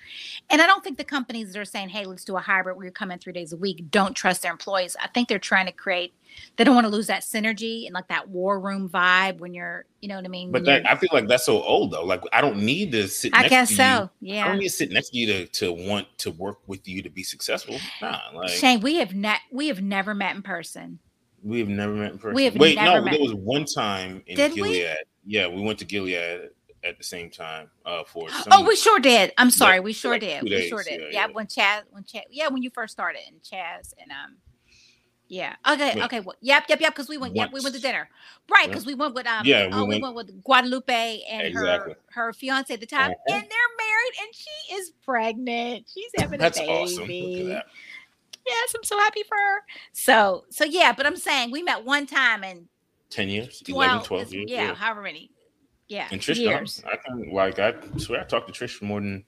and 0.50 0.62
I 0.62 0.66
don't 0.66 0.84
think 0.84 0.98
the 0.98 1.04
companies 1.04 1.52
that 1.52 1.60
are 1.60 1.64
saying 1.64 1.90
hey 1.90 2.06
let's 2.06 2.24
do 2.24 2.36
a 2.36 2.40
hybrid 2.40 2.76
where 2.76 2.86
you're 2.86 2.92
coming 2.92 3.18
three 3.18 3.32
days 3.32 3.52
a 3.52 3.56
week 3.56 3.84
don't 3.90 4.14
trust 4.14 4.42
their 4.42 4.52
employees. 4.52 4.96
I 5.02 5.08
think 5.08 5.28
they're 5.28 5.38
trying 5.38 5.66
to 5.66 5.72
create 5.72 6.14
they 6.56 6.64
don't 6.64 6.74
want 6.74 6.84
to 6.86 6.90
lose 6.90 7.06
that 7.06 7.22
synergy 7.22 7.86
and 7.86 7.94
like 7.94 8.08
that 8.08 8.28
war 8.28 8.58
room 8.60 8.88
vibe 8.88 9.38
when 9.38 9.54
you're 9.54 9.84
you 10.00 10.08
know 10.08 10.16
what 10.16 10.24
I 10.24 10.28
mean 10.28 10.52
but 10.52 10.64
that 10.64 10.88
I 10.90 10.96
feel 10.96 11.10
like 11.12 11.28
that's 11.28 11.44
so 11.46 11.62
old 11.62 11.92
though. 11.92 12.04
Like 12.04 12.22
I 12.32 12.40
don't 12.40 12.58
need 12.58 12.92
to 12.92 13.08
sit. 13.08 13.32
I 13.34 13.42
next 13.42 13.50
guess 13.50 13.68
to 13.68 13.74
you 13.74 13.76
so 13.78 13.84
I 13.84 14.10
yeah 14.20 14.48
don't 14.48 14.58
need 14.58 14.68
to 14.68 14.70
sit 14.70 14.90
next 14.90 15.10
to 15.10 15.18
you 15.18 15.26
to, 15.26 15.46
to 15.46 15.72
want 15.72 16.06
to 16.18 16.30
work 16.30 16.58
with 16.66 16.86
you 16.88 17.02
to 17.02 17.10
be 17.10 17.22
successful. 17.22 17.78
Nah, 18.00 18.20
like 18.34 18.48
Shane 18.50 18.80
we 18.80 18.96
have 18.96 19.14
ne- 19.14 19.40
we 19.50 19.68
have 19.68 19.82
never 19.82 20.14
met 20.14 20.34
in 20.36 20.42
person 20.42 20.98
we 21.42 21.60
have 21.60 21.68
never 21.68 21.92
met 21.92 22.12
in 22.12 22.18
person. 22.18 22.34
We 22.34 22.44
have 22.44 22.56
Wait, 22.56 22.76
no, 22.76 23.00
met. 23.02 23.12
there 23.12 23.20
was 23.20 23.34
one 23.34 23.66
time 23.66 24.22
in 24.26 24.36
Did 24.36 24.52
we? 24.52 24.62
Gilead. 24.62 24.96
Yeah, 25.24 25.46
we 25.46 25.62
went 25.62 25.78
to 25.78 25.84
Gilead 25.84 26.50
at 26.82 26.98
the 26.98 27.04
same 27.04 27.30
time 27.30 27.70
uh, 27.84 28.02
for 28.04 28.28
some. 28.30 28.48
Oh, 28.50 28.66
we 28.66 28.74
sure 28.74 28.98
did. 28.98 29.32
I'm 29.38 29.50
sorry, 29.50 29.78
we 29.78 29.92
sure 29.92 30.12
like 30.12 30.22
did. 30.22 30.42
We 30.42 30.68
sure 30.68 30.82
did. 30.82 31.00
yeah, 31.00 31.06
Yeah, 31.06 31.26
yeah. 31.26 31.32
when 31.32 31.46
Chaz, 31.46 31.82
when 31.90 32.02
Chaz, 32.02 32.22
yeah, 32.30 32.48
when 32.48 32.62
you 32.62 32.70
first 32.70 32.92
started, 32.92 33.20
and 33.28 33.40
Chaz 33.42 33.92
and 34.00 34.10
um, 34.10 34.36
yeah. 35.28 35.56
Okay, 35.68 35.94
Yeah. 35.96 36.04
okay. 36.06 36.20
Well, 36.20 36.36
yep, 36.40 36.64
yep, 36.68 36.80
yep. 36.80 36.92
Because 36.94 37.08
we 37.08 37.18
went, 37.18 37.34
yep, 37.36 37.52
we 37.52 37.60
went 37.60 37.74
to 37.74 37.80
dinner, 37.80 38.08
right? 38.50 38.62
Yeah. 38.62 38.68
Because 38.68 38.86
we 38.86 38.94
went 38.94 39.14
with 39.14 39.26
um, 39.26 39.44
Yeah, 39.44 39.66
we 39.66 39.72
oh, 39.72 39.82
we 39.84 39.88
went- 40.00 40.02
went 40.02 40.14
with 40.16 40.44
Guadalupe 40.44 41.22
and 41.30 41.46
Exactly. 41.46 41.94
her 42.10 42.22
her 42.26 42.32
fiance 42.32 42.72
at 42.72 42.80
the 42.80 42.86
time, 42.86 43.10
Uh-huh. 43.10 43.34
and 43.34 43.42
they're 43.42 43.76
married, 43.78 44.12
and 44.22 44.34
she 44.34 44.74
is 44.74 44.92
pregnant. 45.04 45.86
She's 45.92 46.10
having 46.18 46.38
That's 46.40 46.58
a 46.58 46.62
baby. 46.62 46.72
awesome. 46.72 47.08
Look 47.08 47.40
at 47.40 47.46
that. 47.46 47.66
Yes, 48.46 48.74
I'm 48.76 48.84
so 48.84 48.96
happy 48.98 49.22
for 49.24 49.36
her. 49.36 49.58
So, 49.92 50.44
so 50.50 50.64
yeah, 50.64 50.92
but 50.92 51.04
I'm 51.06 51.16
saying 51.16 51.50
we 51.50 51.62
met 51.62 51.84
one 51.84 52.06
time 52.06 52.44
and 52.44 52.68
10 53.10 53.28
years, 53.28 53.62
11, 53.66 53.96
12, 54.04 54.06
12 54.06 54.32
years. 54.34 54.46
yeah, 54.50 54.74
however 54.74 55.02
many, 55.02 55.30
yeah, 55.88 56.06
And 56.12 56.20
Trish, 56.20 56.36
years. 56.38 56.82
I 56.86 56.96
can 56.96 57.30
like 57.32 57.58
I 57.58 57.74
swear 57.98 58.20
I 58.20 58.24
talked 58.24 58.52
to 58.52 58.64
Trish 58.64 58.80
more 58.82 59.00
than 59.00 59.24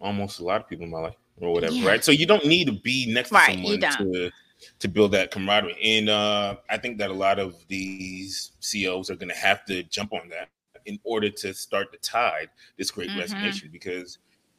almost 0.00 0.38
a 0.40 0.44
lot 0.44 0.60
of 0.60 0.68
people 0.68 0.84
in 0.84 0.90
my 0.92 1.00
life 1.00 1.14
or 1.38 1.52
whatever, 1.52 1.72
Yeah. 1.74 1.88
right? 1.88 2.04
So 2.04 2.12
you 2.12 2.26
don't 2.26 2.46
need 2.46 2.66
to 2.66 2.72
be 2.72 3.12
next 3.12 3.30
to 3.30 3.34
Right, 3.34 3.58
you 3.58 3.78
someone 3.80 3.80
don't. 3.80 4.12
to 4.12 4.30
to 4.78 4.88
build 4.88 5.12
that 5.12 5.30
camaraderie. 5.30 5.76
And 5.82 6.08
uh, 6.08 6.56
I 6.70 6.76
think 6.78 6.98
that 6.98 7.10
a 7.10 7.14
lot 7.14 7.38
of 7.38 7.56
these 7.68 8.52
CEOs 8.60 9.10
are 9.10 9.16
going 9.16 9.28
to 9.28 9.36
have 9.36 9.64
to 9.66 9.82
jump 9.84 10.12
on 10.12 10.28
that 10.30 10.48
in 10.86 10.98
order 11.04 11.28
to 11.28 11.52
start 11.52 11.90
the 11.90 11.98
tide, 11.98 12.48
this 12.78 12.90
great 12.90 13.10
Mhm. 13.10 13.18
resignation, 13.20 13.70
because 13.72 14.18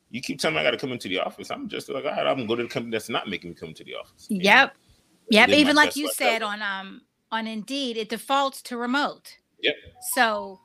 you 0.10 0.22
keep 0.22 0.40
telling 0.40 0.56
me 0.56 0.62
I 0.62 0.64
got 0.64 0.72
to 0.72 0.78
come 0.78 0.92
into 0.92 1.08
the 1.08 1.20
office. 1.20 1.52
I'm 1.52 1.68
just 1.68 1.90
like, 1.90 2.06
all 2.06 2.12
right, 2.12 2.28
I'm 2.28 2.36
going 2.36 2.40
to 2.40 2.48
go 2.48 2.56
to 2.56 2.64
the 2.64 2.70
company 2.70 2.92
that's 2.92 3.10
not 3.10 3.28
making 3.30 3.52
me 3.52 3.56
come 3.56 3.74
to 3.74 3.84
the 3.84 3.96
office. 3.96 4.28
Yep. 4.30 4.76
Yep. 5.30 5.50
Even 5.50 5.76
like 5.76 5.96
you 5.96 6.10
said 6.10 6.42
on 6.42 6.62
um 6.62 7.02
on 7.32 7.48
Indeed, 7.48 7.98
it 7.98 8.10
defaults 8.10 8.62
to 8.64 8.78
remote. 8.78 9.38
Yep. 9.62 9.76
So 10.14 10.60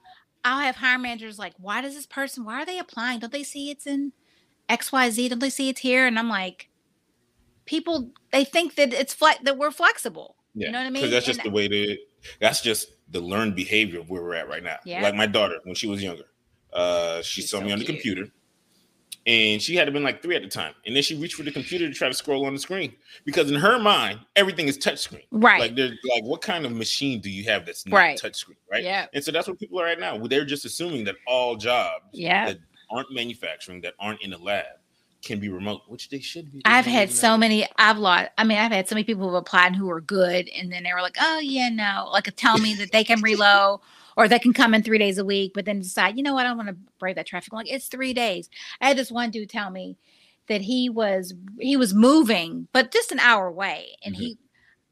I'll 0.45 0.61
have 0.61 0.77
hiring 0.77 1.03
managers 1.03 1.39
like, 1.39 1.55
why 1.59 1.81
does 1.81 1.95
this 1.95 2.07
person, 2.07 2.45
why 2.45 2.63
are 2.63 2.67
they 2.67 2.79
applying? 2.79 3.19
Don't 3.19 3.33
they 3.33 3.43
see 3.43 3.71
it's 3.71 3.87
in 3.87 4.13
XYZ? 4.69 5.29
Don't 5.29 5.39
they 5.41 5.51
see 5.51 5.69
it's 5.69 5.81
here? 5.81 6.07
And 6.07 6.19
I'm 6.19 6.29
like, 6.29 6.69
people 7.65 8.11
they 8.33 8.45
think 8.45 8.75
that 8.77 8.93
it's 8.93 9.15
flex 9.15 9.41
that 9.45 9.57
we're 9.59 9.71
flexible. 9.71 10.37
Yeah, 10.55 10.67
You 10.67 10.73
know 10.73 10.79
what 10.81 10.87
I 10.87 10.91
mean? 10.91 11.03
Because 11.03 11.11
that's 11.11 11.27
just 11.27 11.41
And- 11.41 11.47
the 11.47 11.55
way 11.55 11.69
to. 11.69 11.97
That's 12.41 12.61
just 12.61 12.89
the 13.11 13.21
learned 13.21 13.57
behavior 13.57 13.99
of 14.01 14.09
where 14.11 14.23
we're 14.23 14.35
at 14.35 14.49
right 14.49 14.63
now. 14.63 14.79
Yeah. 14.85 15.03
Like 15.03 15.15
my 15.15 15.27
daughter 15.27 15.57
when 15.65 15.75
she 15.75 15.89
was 15.89 16.03
younger, 16.03 16.25
uh, 16.73 17.21
she 17.23 17.41
She's 17.43 17.51
saw 17.51 17.59
so 17.59 17.65
me 17.65 17.73
on 17.73 17.79
the 17.81 17.85
cute. 17.85 17.97
computer, 17.97 18.31
and 19.27 19.61
she 19.63 19.77
had 19.77 19.85
to 19.87 19.93
been 19.93 20.03
like 20.03 20.23
three 20.23 20.35
at 20.37 20.43
the 20.43 20.49
time, 20.49 20.75
and 20.87 20.95
then 20.97 21.03
she 21.03 21.17
reached 21.17 21.35
for 21.35 21.43
the 21.43 21.51
computer 21.53 21.89
to 21.89 21.95
try 21.95 22.09
to 22.09 22.15
scroll 22.15 22.45
on 22.47 22.55
the 22.55 22.61
screen 22.61 22.93
because 23.25 23.51
in 23.51 23.57
her 23.57 23.79
mind 23.79 24.21
everything 24.37 24.69
is 24.69 24.79
touchscreen. 24.79 25.25
Right. 25.31 25.61
Like 25.61 25.75
they're 25.75 25.89
like, 26.15 26.23
what 26.25 26.43
kind 26.43 26.65
of 26.65 26.73
machine 26.73 27.21
do 27.21 27.31
you 27.31 27.45
have 27.45 27.67
that's 27.67 27.87
not 27.87 27.97
Right. 27.97 28.19
touchscreen? 28.21 28.57
Right. 28.71 28.85
Yeah. 28.85 29.07
And 29.15 29.23
so 29.25 29.33
that's 29.33 29.47
what 29.49 29.59
people 29.59 29.81
are 29.81 29.85
right 29.85 29.99
now. 29.99 30.19
They're 30.19 30.45
just 30.45 30.65
assuming 30.65 31.05
that 31.05 31.17
all 31.27 31.57
jobs 31.57 32.05
Yeah. 32.13 32.47
that 32.47 32.59
aren't 32.91 33.13
manufacturing, 33.13 33.81
that 33.83 33.95
aren't 33.99 34.23
in 34.23 34.33
a 34.33 34.39
lab, 34.39 34.67
can 35.23 35.39
be 35.39 35.49
remote, 35.49 35.83
which 35.89 36.09
they 36.11 36.19
should 36.19 36.53
be. 36.53 36.61
I've 36.65 36.85
had 36.85 37.11
so 37.11 37.37
many. 37.37 37.67
I've 37.79 37.99
lost. 37.99 38.31
I 38.37 38.45
mean, 38.45 38.59
I've 38.59 38.73
had 38.73 38.89
so 38.89 38.95
many 38.95 39.05
people 39.05 39.29
who 39.29 39.37
applied 39.37 39.77
who 39.77 39.87
were 39.87 40.01
good, 40.01 40.49
and 40.49 40.73
then 40.73 40.83
they 40.83 40.93
were 40.93 41.01
like, 41.01 41.17
"Oh 41.21 41.39
yeah, 41.39 41.69
no," 41.69 42.09
like 42.13 42.25
tell 42.37 42.59
me 42.59 42.75
that 42.75 42.93
they 42.93 43.05
can 43.05 43.21
reload 43.23 43.81
or 44.17 44.29
they 44.29 44.39
can 44.39 44.53
come 44.53 44.75
in 44.75 44.83
three 44.83 44.99
days 44.99 45.19
a 45.19 45.25
week, 45.25 45.53
but 45.55 45.65
then 45.65 45.81
decide, 45.81 46.17
you 46.17 46.23
know 46.23 46.35
what, 46.35 46.45
I 46.45 46.51
don't 46.51 46.59
want 46.59 46.69
to 46.69 46.77
brave 46.99 47.17
that 47.17 47.27
traffic. 47.27 47.53
I'm 47.53 47.57
like, 47.59 47.73
it's 47.73 47.87
three 47.87 48.13
days. 48.13 48.51
I 48.81 48.89
had 48.89 48.97
this 48.99 49.11
one 49.11 49.31
dude 49.31 49.49
tell 49.49 49.71
me 49.71 49.97
that 50.49 50.61
he 50.63 50.89
was 50.91 51.35
he 51.61 51.77
was 51.77 51.95
moving, 51.95 52.69
but 52.73 52.91
just 52.91 53.13
an 53.13 53.21
hour 53.21 53.47
away, 53.47 53.97
and 54.05 54.15
Mhm. 54.15 54.19
he. 54.19 54.39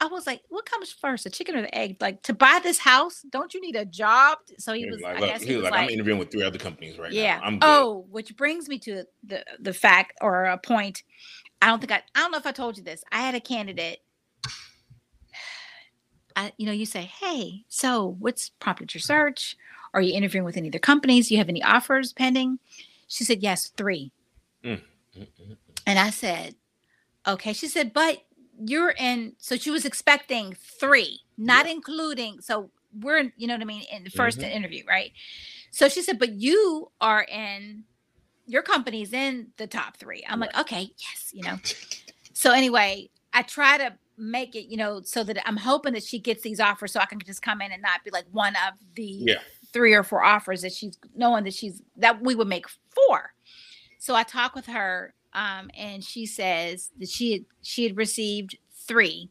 I 0.00 0.06
was 0.06 0.26
like, 0.26 0.42
"What 0.48 0.64
comes 0.64 0.90
first, 0.90 1.24
the 1.24 1.30
chicken 1.30 1.56
or 1.56 1.62
the 1.62 1.74
egg? 1.76 1.98
Like 2.00 2.22
to 2.22 2.32
buy 2.32 2.58
this 2.62 2.78
house, 2.78 3.22
don't 3.28 3.52
you 3.52 3.60
need 3.60 3.76
a 3.76 3.84
job?" 3.84 4.38
So 4.58 4.72
he 4.72 4.86
was. 4.86 5.00
like, 5.00 5.18
I 5.18 5.20
guess 5.20 5.42
he 5.42 5.56
was 5.56 5.64
like, 5.64 5.74
I'm 5.74 5.90
interviewing 5.90 6.18
with 6.18 6.30
three 6.30 6.42
other 6.42 6.58
companies 6.58 6.98
right 6.98 7.12
yeah. 7.12 7.36
now. 7.36 7.42
I'm 7.44 7.58
oh, 7.60 8.06
which 8.10 8.34
brings 8.36 8.68
me 8.68 8.78
to 8.80 9.04
the 9.22 9.44
the 9.58 9.74
fact 9.74 10.16
or 10.22 10.44
a 10.44 10.56
point. 10.56 11.02
I 11.60 11.66
don't 11.66 11.80
think 11.80 11.92
I 11.92 12.02
I 12.14 12.20
don't 12.20 12.32
know 12.32 12.38
if 12.38 12.46
I 12.46 12.52
told 12.52 12.78
you 12.78 12.82
this. 12.82 13.04
I 13.12 13.20
had 13.20 13.34
a 13.34 13.40
candidate. 13.40 13.98
I, 16.36 16.52
you 16.56 16.64
know, 16.64 16.72
you 16.72 16.86
say, 16.86 17.02
"Hey, 17.02 17.64
so 17.68 18.16
what's 18.18 18.48
prompted 18.48 18.94
your 18.94 19.02
search? 19.02 19.56
Are 19.92 20.00
you 20.00 20.14
interviewing 20.14 20.44
with 20.44 20.56
any 20.56 20.68
other 20.68 20.78
companies? 20.78 21.28
Do 21.28 21.34
you 21.34 21.38
have 21.38 21.50
any 21.50 21.62
offers 21.62 22.14
pending?" 22.14 22.58
She 23.08 23.24
said, 23.24 23.42
"Yes, 23.42 23.68
three. 23.76 24.12
Mm, 24.64 24.80
mm, 25.14 25.26
mm. 25.26 25.56
And 25.86 25.98
I 25.98 26.08
said, 26.08 26.54
"Okay." 27.26 27.52
She 27.52 27.68
said, 27.68 27.92
"But 27.92 28.22
you're 28.66 28.94
in." 28.98 29.34
So 29.38 29.56
she 29.56 29.70
was 29.70 29.84
expecting 29.84 30.54
three, 30.54 31.20
not 31.36 31.66
including. 31.66 32.40
So 32.40 32.70
we're, 33.00 33.18
in, 33.18 33.32
you 33.36 33.46
know 33.46 33.54
what 33.54 33.62
I 33.62 33.66
mean, 33.66 33.84
in 33.92 34.04
the 34.04 34.10
1st 34.10 34.40
Mhm. 34.40 34.52
interview, 34.52 34.84
right? 34.86 35.12
So 35.70 35.88
she 35.88 36.02
said, 36.02 36.18
"But 36.18 36.32
you 36.32 36.90
are 37.00 37.22
in. 37.22 37.84
Your 38.46 38.62
company's 38.62 39.12
in 39.12 39.52
the 39.58 39.66
top 39.68 39.96
three. 39.96 40.24
I'm 40.28 40.40
like, 40.40 40.56
"Okay, 40.58 40.90
yes," 40.98 41.30
you 41.32 41.42
know. 41.44 41.60
So 42.32 42.50
anyway, 42.52 43.10
I 43.32 43.42
try 43.42 43.78
to 43.78 43.96
make 44.16 44.56
it, 44.56 44.64
you 44.70 44.76
know, 44.76 45.02
so 45.02 45.22
that 45.24 45.46
I'm 45.48 45.56
hoping 45.56 45.92
that 45.94 46.02
she 46.02 46.18
gets 46.18 46.42
these 46.42 46.58
offers, 46.60 46.92
so 46.92 47.00
I 47.00 47.06
can 47.06 47.20
just 47.20 47.42
come 47.42 47.62
in 47.62 47.70
and 47.72 47.80
not 47.80 48.02
be 48.04 48.10
like 48.10 48.26
one 48.32 48.54
of 48.56 48.74
the 48.94 49.02
Yeah. 49.04 49.40
three 49.72 49.94
or 49.94 50.02
four 50.02 50.24
offers 50.24 50.62
that 50.62 50.72
she's 50.72 50.98
knowing 51.14 51.44
that 51.44 51.54
she's 51.54 51.80
that 51.96 52.20
we 52.22 52.34
would 52.34 52.48
make 52.48 52.66
four. 52.90 53.32
So 53.98 54.14
I 54.16 54.24
talk 54.24 54.54
with 54.54 54.66
her, 54.66 55.14
um, 55.32 55.70
and 55.76 56.02
she 56.02 56.26
says 56.26 56.90
that 56.98 57.08
she 57.08 57.32
had 57.32 57.44
she 57.62 57.84
had 57.84 57.96
received 57.96 58.58
three. 58.86 59.30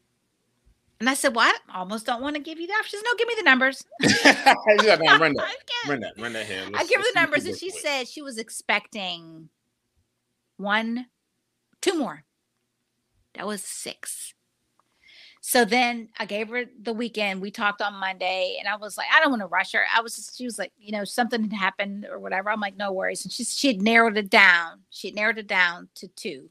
And 0.98 1.08
I 1.08 1.14
said, 1.14 1.34
"Well, 1.34 1.46
I 1.46 1.78
almost 1.78 2.04
don't 2.04 2.22
want 2.22 2.36
to 2.36 2.42
give 2.42 2.60
you 2.60 2.66
that." 2.66 2.82
She 2.84 2.96
says, 2.96 3.02
"No, 3.04 3.12
give 3.16 3.28
me 3.28 3.34
the 3.36 3.42
numbers." 3.42 3.84
got 4.24 5.20
run 5.20 5.34
that. 5.34 5.44
I. 5.86 5.90
Run 5.90 6.00
that. 6.00 6.12
Run 6.18 6.32
that 6.34 6.46
here. 6.46 6.62
Let's- 6.70 6.88
give 6.88 7.00
her 7.00 7.06
the 7.14 7.20
numbers, 7.20 7.46
and 7.46 7.56
she 7.56 7.70
said 7.70 8.06
she 8.06 8.22
was 8.22 8.38
expecting 8.38 9.48
one, 10.56 11.06
two 11.80 11.98
more. 11.98 12.24
That 13.34 13.46
was 13.46 13.62
six. 13.62 14.34
So 15.42 15.64
then 15.64 16.08
I 16.18 16.26
gave 16.26 16.48
her 16.50 16.64
the 16.82 16.92
weekend. 16.92 17.40
We 17.40 17.50
talked 17.50 17.80
on 17.80 17.94
Monday, 17.94 18.56
and 18.58 18.68
I 18.68 18.76
was 18.76 18.98
like, 18.98 19.06
I 19.12 19.20
don't 19.20 19.30
want 19.30 19.40
to 19.42 19.46
rush 19.46 19.72
her. 19.72 19.82
I 19.94 20.02
was 20.02 20.16
just, 20.16 20.36
she 20.36 20.44
was 20.44 20.58
like, 20.58 20.72
you 20.78 20.92
know, 20.92 21.04
something 21.04 21.42
had 21.42 21.52
happened 21.52 22.06
or 22.10 22.18
whatever. 22.18 22.50
I'm 22.50 22.60
like, 22.60 22.76
no 22.76 22.92
worries. 22.92 23.24
And 23.24 23.32
she 23.32 23.44
she 23.44 23.68
had 23.68 23.80
narrowed 23.80 24.18
it 24.18 24.28
down. 24.28 24.80
She 24.90 25.08
had 25.08 25.14
narrowed 25.14 25.38
it 25.38 25.46
down 25.46 25.88
to 25.96 26.08
two. 26.08 26.50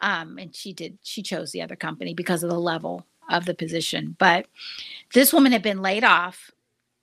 Um, 0.00 0.38
and 0.38 0.54
she 0.54 0.72
did. 0.72 0.98
She 1.02 1.22
chose 1.22 1.52
the 1.52 1.62
other 1.62 1.76
company 1.76 2.12
because 2.12 2.42
of 2.42 2.50
the 2.50 2.58
level 2.58 3.06
of 3.30 3.44
the 3.44 3.54
position. 3.54 4.16
But 4.18 4.46
this 5.14 5.32
woman 5.32 5.52
had 5.52 5.62
been 5.62 5.80
laid 5.80 6.02
off, 6.02 6.50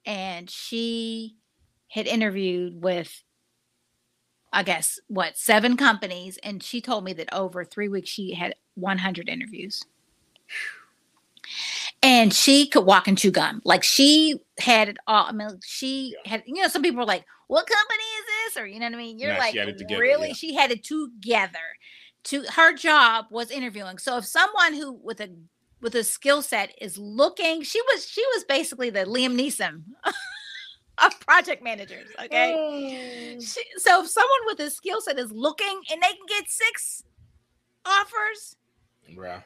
and 0.05 0.49
she 0.49 1.37
had 1.87 2.07
interviewed 2.07 2.83
with 2.83 3.23
I 4.51 4.63
guess 4.63 4.99
what 5.07 5.37
seven 5.37 5.77
companies, 5.77 6.37
and 6.43 6.61
she 6.61 6.81
told 6.81 7.03
me 7.03 7.13
that 7.13 7.33
over 7.33 7.63
three 7.63 7.87
weeks 7.87 8.09
she 8.09 8.33
had 8.33 8.55
100 8.75 9.29
interviews, 9.29 9.83
and 12.01 12.33
she 12.33 12.67
could 12.67 12.85
walk 12.85 13.07
and 13.07 13.17
chew 13.17 13.31
gum. 13.31 13.61
Like 13.65 13.83
she 13.83 14.39
had 14.59 14.89
it 14.89 14.97
all. 15.07 15.25
I 15.25 15.31
mean, 15.31 15.49
she 15.65 16.15
had. 16.25 16.43
You 16.45 16.61
know, 16.61 16.67
some 16.67 16.81
people 16.81 16.99
were 16.99 17.05
like, 17.05 17.25
"What 17.47 17.65
company 17.67 18.03
is 18.03 18.25
this?" 18.53 18.61
Or 18.61 18.65
you 18.67 18.79
know 18.79 18.85
what 18.87 18.95
I 18.95 18.97
mean. 18.97 19.19
You're 19.19 19.33
Nah, 19.33 19.39
like, 19.39 19.55
it 19.55 19.77
together, 19.77 20.01
really? 20.01 20.27
yeah. 20.29 20.33
She 20.33 20.53
had 20.55 20.71
it 20.71 20.83
together. 20.83 21.59
To 22.25 22.43
her 22.55 22.73
job 22.73 23.25
was 23.31 23.49
interviewing. 23.51 23.97
So 23.97 24.17
if 24.17 24.25
someone 24.25 24.73
who 24.73 24.93
with 25.03 25.21
a 25.21 25.29
with 25.81 25.95
a 25.95 26.03
skill 26.03 26.41
set 26.41 26.73
is 26.81 26.97
looking, 26.97 27.63
she 27.63 27.81
was 27.81 28.05
she 28.07 28.23
was 28.35 28.43
basically 28.43 28.89
the 28.89 29.05
Liam 29.05 29.39
Neeson 29.39 29.83
of 31.03 31.19
project 31.21 31.63
managers. 31.63 32.09
Okay. 32.25 32.53
Oh. 32.57 33.39
She, 33.39 33.61
so 33.77 34.01
if 34.03 34.09
someone 34.09 34.39
with 34.47 34.59
a 34.59 34.69
skill 34.69 34.99
set 35.01 35.17
is 35.17 35.31
looking 35.31 35.81
and 35.91 36.01
they 36.01 36.07
can 36.07 36.25
get 36.27 36.49
six 36.49 37.03
offers, 37.85 38.57
Bruh. 39.15 39.43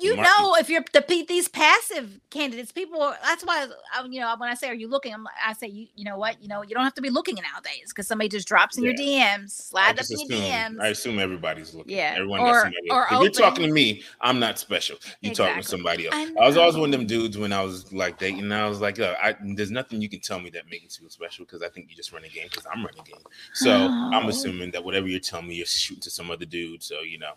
You 0.00 0.16
know 0.16 0.54
if 0.56 0.68
you're 0.70 0.84
the 0.92 1.24
these 1.28 1.48
passive 1.48 2.20
candidates, 2.30 2.72
people. 2.72 3.00
are- 3.02 3.16
That's 3.22 3.44
why 3.44 3.66
I, 3.94 4.04
you 4.08 4.20
know 4.20 4.34
when 4.38 4.48
I 4.48 4.54
say 4.54 4.68
are 4.68 4.74
you 4.74 4.88
looking, 4.88 5.12
I'm, 5.14 5.26
I 5.44 5.52
say 5.52 5.66
you 5.68 5.86
you 5.94 6.04
know 6.04 6.16
what 6.18 6.42
you 6.42 6.48
know 6.48 6.62
you 6.62 6.74
don't 6.74 6.84
have 6.84 6.94
to 6.94 7.02
be 7.02 7.10
looking 7.10 7.34
nowadays 7.36 7.86
because 7.88 8.06
somebody 8.06 8.28
just 8.28 8.48
drops 8.48 8.78
in 8.78 8.84
your 8.84 8.94
DMs, 8.94 9.50
slide 9.50 9.98
up 9.98 10.06
in 10.10 10.18
your 10.20 10.38
DMs. 10.40 10.80
I 10.80 10.88
assume 10.88 11.18
everybody's 11.18 11.74
looking. 11.74 11.96
Yeah, 11.96 12.12
Everyone 12.16 12.40
or- 12.40 12.72
or 12.90 13.06
if 13.10 13.20
you're 13.22 13.30
talking 13.30 13.66
to 13.66 13.72
me, 13.72 14.02
I'm 14.20 14.38
not 14.38 14.58
special. 14.58 14.96
You're 15.20 15.34
talking 15.34 15.62
to 15.62 15.68
somebody 15.68 16.06
else. 16.06 16.14
I 16.14 16.32
I, 16.42 16.46
was 16.46 16.56
always 16.56 16.76
one 16.76 16.92
of 16.92 16.98
them 16.98 17.06
dudes 17.06 17.36
when 17.38 17.52
I 17.52 17.62
was 17.62 17.92
like 17.92 18.18
dating. 18.18 18.50
I 18.52 18.68
was 18.68 18.80
like, 18.80 18.98
Look, 18.98 19.16
I, 19.22 19.34
there's 19.54 19.70
nothing 19.70 20.00
you 20.00 20.08
can 20.08 20.20
tell 20.20 20.40
me 20.40 20.50
that 20.50 20.68
makes 20.70 21.00
you 21.00 21.08
special 21.10 21.44
because 21.44 21.62
I 21.62 21.68
think 21.68 21.90
you 21.90 21.96
just 21.96 22.12
run 22.12 22.24
a 22.24 22.28
game 22.28 22.48
because 22.50 22.66
I'm 22.72 22.84
running 22.84 23.00
a 23.00 23.04
game. 23.04 23.22
So 23.54 23.70
I'm 23.70 24.26
Oh. 24.26 24.28
assuming 24.28 24.70
that 24.72 24.84
whatever 24.84 25.06
you're 25.08 25.20
telling 25.20 25.48
me, 25.48 25.56
you're 25.56 25.66
shooting 25.66 26.02
to 26.02 26.10
some 26.10 26.30
other 26.30 26.44
dude. 26.44 26.82
So 26.82 27.00
you 27.00 27.18
know, 27.18 27.32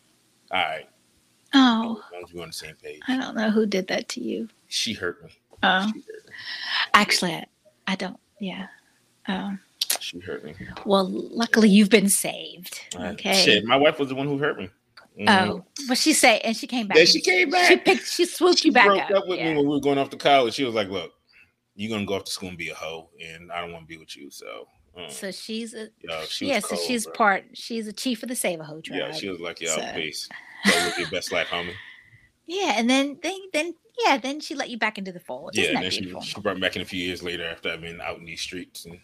all 0.51 0.61
right, 0.61 0.85
oh, 1.55 2.01
as 2.05 2.11
long 2.13 2.23
as 2.23 2.33
we're 2.33 2.41
on 2.43 2.47
the 2.49 2.53
same 2.53 2.75
page. 2.81 3.01
I 3.07 3.17
don't 3.17 3.35
know 3.35 3.49
who 3.49 3.65
did 3.65 3.87
that 3.87 4.07
to 4.09 4.21
you. 4.21 4.47
She 4.67 4.93
hurt 4.93 5.23
me. 5.23 5.29
Oh, 5.63 5.81
hurt 5.81 5.95
me. 5.95 6.03
actually, 6.93 7.33
I, 7.33 7.45
I 7.87 7.95
don't. 7.95 8.19
Yeah. 8.39 8.67
Um, 9.27 9.59
She 9.99 10.19
hurt 10.19 10.43
me. 10.43 10.53
well, 10.85 11.07
luckily 11.09 11.69
you've 11.69 11.89
been 11.89 12.09
saved. 12.09 12.79
Okay. 12.95 13.33
Shit, 13.33 13.65
my 13.65 13.75
wife 13.77 13.97
was 13.99 14.09
the 14.09 14.15
one 14.15 14.27
who 14.27 14.37
hurt 14.37 14.57
me. 14.59 14.69
Mhm. 15.19 15.29
Oh, 15.29 15.65
but 15.87 15.97
she 15.97 16.11
say, 16.11 16.39
and 16.41 16.55
she 16.55 16.67
came 16.67 16.87
back. 16.87 16.97
Yeah, 16.97 17.05
she 17.05 17.21
came 17.21 17.49
back. 17.49 17.69
She 17.69 17.77
picked. 17.77 18.05
She 18.05 18.25
swooped 18.25 18.59
she 18.59 18.67
you 18.67 18.71
back 18.73 18.87
broke 18.87 19.01
up. 19.03 19.11
up, 19.11 19.27
with 19.27 19.39
yeah. 19.39 19.51
me 19.51 19.55
when 19.57 19.65
we 19.65 19.71
were 19.75 19.79
going 19.79 19.97
off 19.97 20.09
to 20.09 20.17
college. 20.17 20.53
She 20.55 20.65
was 20.65 20.75
like, 20.75 20.89
"Look, 20.89 21.11
you're 21.75 21.89
gonna 21.89 22.05
go 22.05 22.15
off 22.15 22.25
to 22.25 22.31
school 22.31 22.49
and 22.49 22.57
be 22.57 22.69
a 22.69 22.75
hoe, 22.75 23.09
and 23.25 23.49
I 23.49 23.61
don't 23.61 23.71
want 23.71 23.83
to 23.85 23.87
be 23.87 23.97
with 23.97 24.15
you." 24.17 24.29
So, 24.29 24.67
um, 24.97 25.09
So 25.09 25.31
she's 25.31 25.73
a 25.73 25.87
yo, 26.01 26.25
she 26.25 26.47
yeah. 26.49 26.59
So 26.59 26.75
she's 26.75 27.05
bro. 27.05 27.13
part. 27.13 27.45
She's 27.53 27.87
a 27.87 27.93
chief 27.93 28.23
of 28.23 28.29
the 28.29 28.35
Savaho 28.35 28.83
tribe. 28.83 28.99
Yeah, 28.99 29.11
she 29.13 29.29
was 29.29 29.39
like, 29.39 29.61
"Yo, 29.61 29.69
So- 29.69 29.93
peace. 29.95 30.27
Live 30.65 30.97
your 30.97 31.09
best 31.09 31.31
life, 31.31 31.47
homie." 31.47 31.73
Yeah, 32.47 32.73
and 32.77 32.89
then 32.89 33.17
then 33.23 33.37
then 33.53 33.73
yeah, 34.05 34.17
then 34.17 34.39
she 34.39 34.55
let 34.55 34.69
you 34.69 34.77
back 34.77 34.97
into 34.97 35.11
the 35.11 35.19
fold. 35.19 35.51
yeah, 35.53 35.63
Isn't 35.63 35.75
and 35.77 35.83
then 35.85 35.91
she, 35.91 36.01
beautiful? 36.01 36.21
she 36.21 36.41
brought 36.41 36.55
me 36.55 36.61
back 36.61 36.75
in 36.75 36.81
a 36.81 36.85
few 36.85 36.99
years 36.99 37.23
later 37.23 37.45
after 37.47 37.69
I've 37.69 37.81
been 37.81 38.01
out 38.01 38.17
in 38.17 38.25
these 38.25 38.41
streets. 38.41 38.85
And 38.85 38.99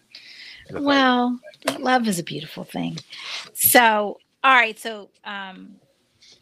stuff 0.66 0.76
like 0.76 0.84
Well, 0.84 1.40
love 1.80 2.08
is 2.08 2.20
a 2.20 2.24
beautiful 2.24 2.64
thing. 2.64 2.98
So, 3.54 4.20
all 4.44 4.54
right. 4.54 4.78
So, 4.78 5.10
um, 5.24 5.76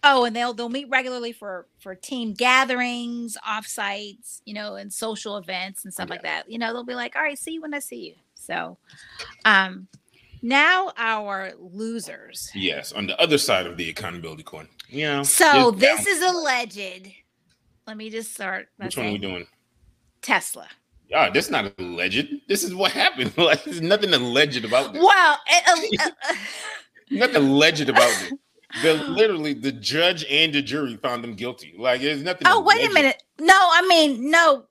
oh, 0.03 0.25
and 0.25 0.35
they'll 0.35 0.53
they'll 0.53 0.69
meet 0.69 0.89
regularly 0.89 1.31
for 1.31 1.67
for 1.79 1.93
team 1.95 2.33
gatherings, 2.33 3.37
offsites, 3.47 4.41
you 4.45 4.53
know, 4.53 4.75
and 4.75 4.91
social 4.91 5.37
events 5.37 5.85
and 5.85 5.93
stuff 5.93 6.09
like 6.09 6.23
that. 6.23 6.49
You 6.49 6.57
know, 6.57 6.73
they'll 6.73 6.83
be 6.83 6.95
like, 6.95 7.15
all 7.15 7.21
right, 7.21 7.37
see 7.37 7.51
you 7.53 7.61
when 7.61 7.73
I 7.73 7.79
see 7.79 8.07
you. 8.07 8.15
So, 8.33 8.77
um, 9.45 9.87
now 10.41 10.91
our 10.97 11.53
losers. 11.59 12.49
Yes, 12.55 12.91
on 12.91 13.07
the 13.07 13.19
other 13.19 13.37
side 13.37 13.65
of 13.67 13.77
the 13.77 13.89
accountability 13.89 14.43
coin. 14.43 14.67
You 14.87 15.05
know. 15.07 15.23
So 15.23 15.71
this 15.71 16.05
is 16.07 16.21
alleged. 16.21 17.11
Let 17.87 17.97
me 17.97 18.09
just 18.09 18.33
start. 18.33 18.67
Which 18.77 18.97
one 18.97 19.07
are 19.07 19.11
we 19.11 19.17
doing? 19.17 19.47
Tesla. 20.21 20.67
Oh, 21.13 21.29
this 21.33 21.45
is 21.45 21.51
not 21.51 21.73
alleged. 21.79 22.27
This 22.47 22.63
is 22.63 22.75
what 22.75 22.91
happened. 22.91 23.33
Like, 23.37 23.63
there's 23.63 23.81
nothing 23.81 24.13
alleged 24.13 24.63
about 24.63 24.93
this. 24.93 25.03
Well, 25.03 25.37
it- 25.47 25.99
uh, 26.01 26.05
uh, 26.29 26.35
Nothing 27.11 27.35
alleged 27.37 27.89
about 27.89 28.07
this. 28.09 28.33
The 28.83 28.93
literally 28.93 29.53
the 29.53 29.71
judge 29.71 30.23
and 30.29 30.53
the 30.53 30.61
jury 30.61 30.95
found 30.97 31.23
them 31.23 31.33
guilty. 31.33 31.73
Like 31.75 32.01
there's 32.01 32.21
nothing. 32.21 32.45
Oh, 32.47 32.61
wait 32.61 32.87
a 32.87 32.93
minute. 32.93 33.19
No, 33.39 33.55
I 33.55 33.83
mean, 33.87 34.29
no. 34.29 34.67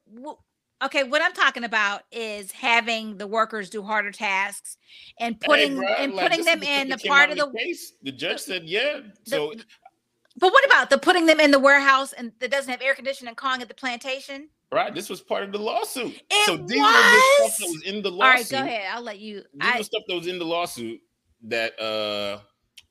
Okay, 0.84 1.02
what 1.02 1.20
I'm 1.22 1.32
talking 1.32 1.64
about 1.64 2.02
is 2.12 2.52
having 2.52 3.16
the 3.16 3.26
workers 3.26 3.68
do 3.68 3.82
harder 3.82 4.12
tasks 4.12 4.76
and 5.18 5.34
Hey, 5.34 5.46
putting 5.46 5.84
and 5.98 6.14
like, 6.14 6.30
putting 6.30 6.44
them 6.44 6.62
in 6.62 6.88
the 6.88 6.98
part 6.98 7.30
of 7.30 7.36
the 7.36 7.50
case. 7.50 7.94
The 8.02 8.12
judge 8.12 8.40
said, 8.40 8.64
yeah. 8.64 9.00
So 9.24 9.54
But 10.36 10.52
what 10.52 10.64
about 10.66 10.90
the 10.90 10.98
putting 10.98 11.26
them 11.26 11.40
in 11.40 11.50
the 11.50 11.58
warehouse 11.58 12.12
and 12.12 12.32
that 12.38 12.50
doesn't 12.50 12.70
have 12.70 12.80
air 12.80 12.94
conditioning 12.94 13.28
and 13.28 13.36
calling 13.36 13.60
it 13.60 13.68
the 13.68 13.74
plantation? 13.74 14.50
Right. 14.70 14.94
This 14.94 15.08
was 15.08 15.20
part 15.20 15.42
of 15.42 15.50
the 15.52 15.58
lawsuit. 15.58 16.20
It 16.30 16.46
so 16.46 16.56
these 16.56 16.80
were 16.80 16.86
the 16.86 17.22
was? 17.40 17.54
stuff 17.54 17.58
that 17.58 17.74
was 17.74 17.82
in 17.84 18.02
the 18.02 18.10
lawsuit. 18.10 18.58
All 18.58 18.62
right, 18.62 18.68
go 18.68 18.72
ahead. 18.72 18.86
I'll 18.92 19.02
let 19.02 19.18
you. 19.18 19.36
These 19.54 19.62
I, 19.62 19.82
stuff 19.82 20.02
that 20.06 20.14
was 20.14 20.26
in 20.26 20.38
the 20.38 20.44
lawsuit 20.44 21.00
that 21.44 21.80
uh 21.80 22.38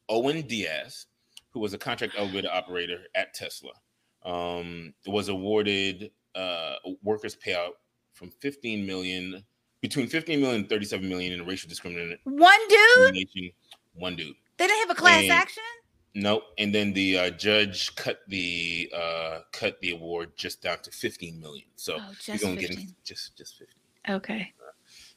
Owen 0.10 0.42
Diaz, 0.42 1.06
who 1.52 1.60
was 1.62 1.74
a 1.74 1.78
contract 1.78 2.16
elevator 2.18 2.50
operator 2.52 3.04
at 3.16 3.34
Tesla, 3.34 3.72
um, 4.26 4.94
was 5.06 5.30
awarded 5.30 6.12
uh 6.38 6.76
workers 7.04 7.36
payout 7.36 7.72
from 8.14 8.30
15 8.32 8.86
million 8.86 9.44
between 9.82 10.08
15 10.08 10.40
million 10.40 10.62
and 10.62 10.70
37 10.70 11.08
million 11.08 11.34
in 11.34 11.46
racial 11.46 11.70
discrimination. 11.70 12.18
one 12.24 12.60
dude. 12.70 13.52
One 13.94 14.16
dude. 14.16 14.36
They 14.58 14.68
didn't 14.68 14.88
have 14.88 14.98
a 14.98 15.00
class 15.00 15.24
And- 15.24 15.32
action. 15.32 15.64
Nope. 16.16 16.44
And 16.58 16.74
then 16.74 16.94
the 16.94 17.18
uh, 17.20 17.30
judge 17.32 17.94
cut 17.96 18.22
the 18.28 18.92
uh, 18.96 19.40
cut 19.52 19.80
the 19.82 19.92
award 19.92 20.36
just 20.36 20.64
down 20.64 20.80
to 20.80 20.90
15 20.92 21.40
million. 21.40 21.66
So 21.76 21.98
Oh, 22.00 22.12
just 22.20 22.44
only 22.44 22.62
15. 22.62 22.76
getting 22.78 22.96
just 23.04 23.38
just 23.38 23.58
15. 23.60 24.16
Okay. 24.16 24.52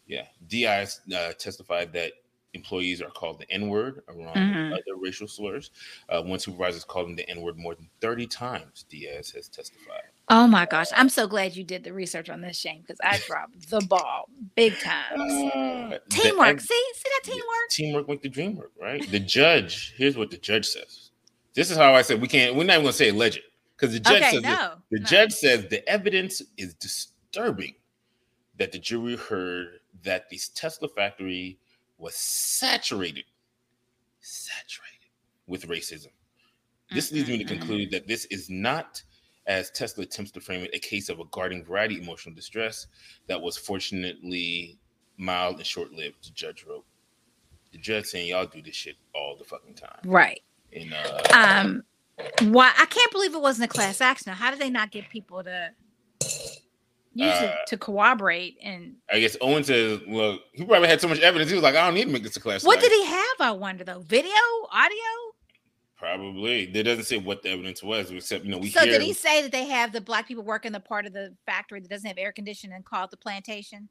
Yeah. 0.07 0.27
Diaz 0.47 1.01
uh, 1.17 1.33
testified 1.39 1.93
that 1.95 2.13
employees 2.53 3.01
are 3.01 3.09
called 3.11 3.39
the 3.41 3.51
N 3.51 3.69
word 3.69 4.03
around 4.09 4.35
Mhm. 4.37 4.73
other 4.73 4.97
racial 4.99 5.29
slurs. 5.29 5.71
Uh, 6.09 6.23
one 6.23 6.39
supervisor 6.39 6.81
called 6.81 7.09
him 7.09 7.17
the 7.17 7.27
N 7.31 7.41
word 7.41 7.57
more 7.57 7.75
than 7.77 7.89
30 8.03 8.27
times, 8.27 8.85
Diaz 8.91 9.31
has 9.31 9.49
testified. 9.49 10.11
Oh 10.33 10.47
my 10.47 10.65
gosh, 10.65 10.87
I'm 10.95 11.09
so 11.09 11.27
glad 11.27 11.57
you 11.57 11.65
did 11.65 11.83
the 11.83 11.93
research 11.93 12.31
on 12.31 12.41
this, 12.41 12.57
Shane, 12.57 12.83
because 12.83 12.99
I 13.03 13.19
dropped 13.27 13.69
the 13.69 13.81
ball 13.81 14.29
big 14.55 14.79
time. 14.79 15.21
Uh, 15.21 15.99
Teamwork. 16.09 16.49
ev- 16.49 16.61
See, 16.61 16.83
see 16.95 17.03
that 17.05 17.21
teamwork. 17.25 17.69
Teamwork 17.71 18.09
make 18.09 18.23
the 18.23 18.29
dream 18.29 18.55
work, 18.57 18.71
right? 18.81 19.05
The 19.11 19.19
judge, 19.19 19.93
here's 19.97 20.17
what 20.17 20.31
the 20.31 20.37
judge 20.39 20.67
says. 20.67 21.11
This 21.55 21.71
is 21.71 21.77
how 21.77 21.95
I 21.95 22.03
said 22.03 22.21
we 22.21 22.29
can't, 22.29 22.55
we're 22.55 22.63
not 22.63 22.75
even 22.75 22.85
going 22.85 22.93
to 22.93 22.97
say 22.99 23.09
alleged 23.09 23.41
because 23.77 23.93
the 23.93 23.99
judge 23.99 24.23
Okay, 24.23 24.31
says 24.35 24.43
no. 24.43 24.75
The 24.93 25.01
no. 25.01 25.07
judge 25.07 25.33
says 25.33 25.67
the 25.69 25.87
evidence 25.89 26.41
is 26.57 26.75
disturbing 26.75 27.75
that 28.57 28.71
the 28.71 28.79
jury 28.79 29.17
heard 29.17 29.81
that 30.05 30.31
this 30.31 30.49
Tesla 30.51 30.87
factory 30.89 31.59
was 31.99 32.15
saturated, 32.15 33.25
saturated 34.21 35.09
with 35.49 35.67
racism. 35.67 36.09
This 36.93 37.11
leads 37.11 37.29
me 37.29 37.39
to 37.39 37.45
conclude 37.45 37.91
that 37.91 38.07
this 38.07 38.27
is 38.27 38.49
not, 38.49 39.03
as 39.51 39.69
Tesla 39.73 40.05
attempts 40.05 40.31
to 40.31 40.41
frame 40.41 40.63
it, 40.63 40.71
a 40.73 40.79
case 40.79 41.09
of 41.09 41.19
a 41.19 41.25
garden 41.33 41.65
variety 41.65 41.99
emotional 42.01 42.33
distress 42.35 42.87
that 43.27 43.41
was 43.41 43.57
fortunately 43.57 44.79
mild 45.17 45.57
and 45.57 45.67
short 45.67 45.93
lived, 45.93 46.25
the 46.25 46.31
judge 46.31 46.65
wrote. 46.69 46.85
The 47.73 47.79
judge 47.79 48.07
saying, 48.07 48.29
Y'all 48.29 48.47
do 48.47 48.63
this 48.63 48.77
shit 48.77 48.95
all 49.15 49.37
the 49.37 49.45
fucking 49.45 49.75
time. 49.75 49.99
Right. 50.05 50.41
And 50.73 50.95
uh, 50.95 51.23
Um, 51.35 51.83
why? 52.53 52.73
I 52.79 52.87
can't 52.87 53.11
believe 53.11 53.35
it 53.35 53.41
wasn't 53.43 53.65
a 53.71 53.75
class 53.75 54.01
action. 54.01 54.33
How 54.33 54.51
did 54.51 54.61
they 54.61 54.71
not 54.71 54.93
get 54.93 55.09
people 55.09 55.43
to 55.43 55.71
use 56.21 56.49
it 57.43 57.51
Uh, 57.51 57.55
to 57.67 57.77
corroborate? 57.77 58.57
And 58.63 58.97
I 59.13 59.19
guess 59.21 59.37
Owen 59.41 59.65
says, 59.65 60.01
Look, 60.07 60.43
he 60.53 60.65
probably 60.65 60.89
had 60.89 61.01
so 61.01 61.09
much 61.09 61.21
evidence. 61.21 61.51
He 61.51 61.57
was 61.57 61.63
like, 61.65 61.75
I 61.75 61.85
don't 61.87 61.95
need 61.95 62.05
to 62.07 62.11
make 62.13 62.23
this 62.23 62.37
a 62.37 62.41
class. 62.41 62.65
what 62.65 62.79
action." 62.79 62.91
did 62.91 62.97
he 63.01 63.07
have? 63.07 63.37
I 63.41 63.51
wonder 63.53 63.83
though. 63.85 64.01
Video, 64.01 64.33
audio. 64.71 64.97
Probably. 66.01 66.65
There 66.65 66.83
doesn't 66.83 67.05
say 67.05 67.19
what 67.19 67.43
the 67.43 67.51
evidence 67.51 67.83
was, 67.83 68.11
except 68.11 68.47
you 68.47 68.51
know 68.51 68.57
we 68.57 68.71
so 68.71 68.81
hear. 68.81 68.93
did 68.93 69.03
he 69.03 69.13
say 69.13 69.43
that 69.43 69.53
they 69.53 69.67
have 69.67 69.93
the 69.93 70.01
black 70.01 70.27
people 70.27 70.43
working 70.43 70.73
the 70.73 70.81
part 70.81 71.05
of 71.05 71.13
the 71.13 71.37
factory 71.45 71.79
that 71.79 71.91
doesn't 71.91 72.09
have 72.09 72.17
air 72.17 72.33
conditioning 72.33 72.75
and 72.75 72.87
call 72.87 73.05
it 73.05 73.11
the 73.11 73.19
plantation? 73.19 73.91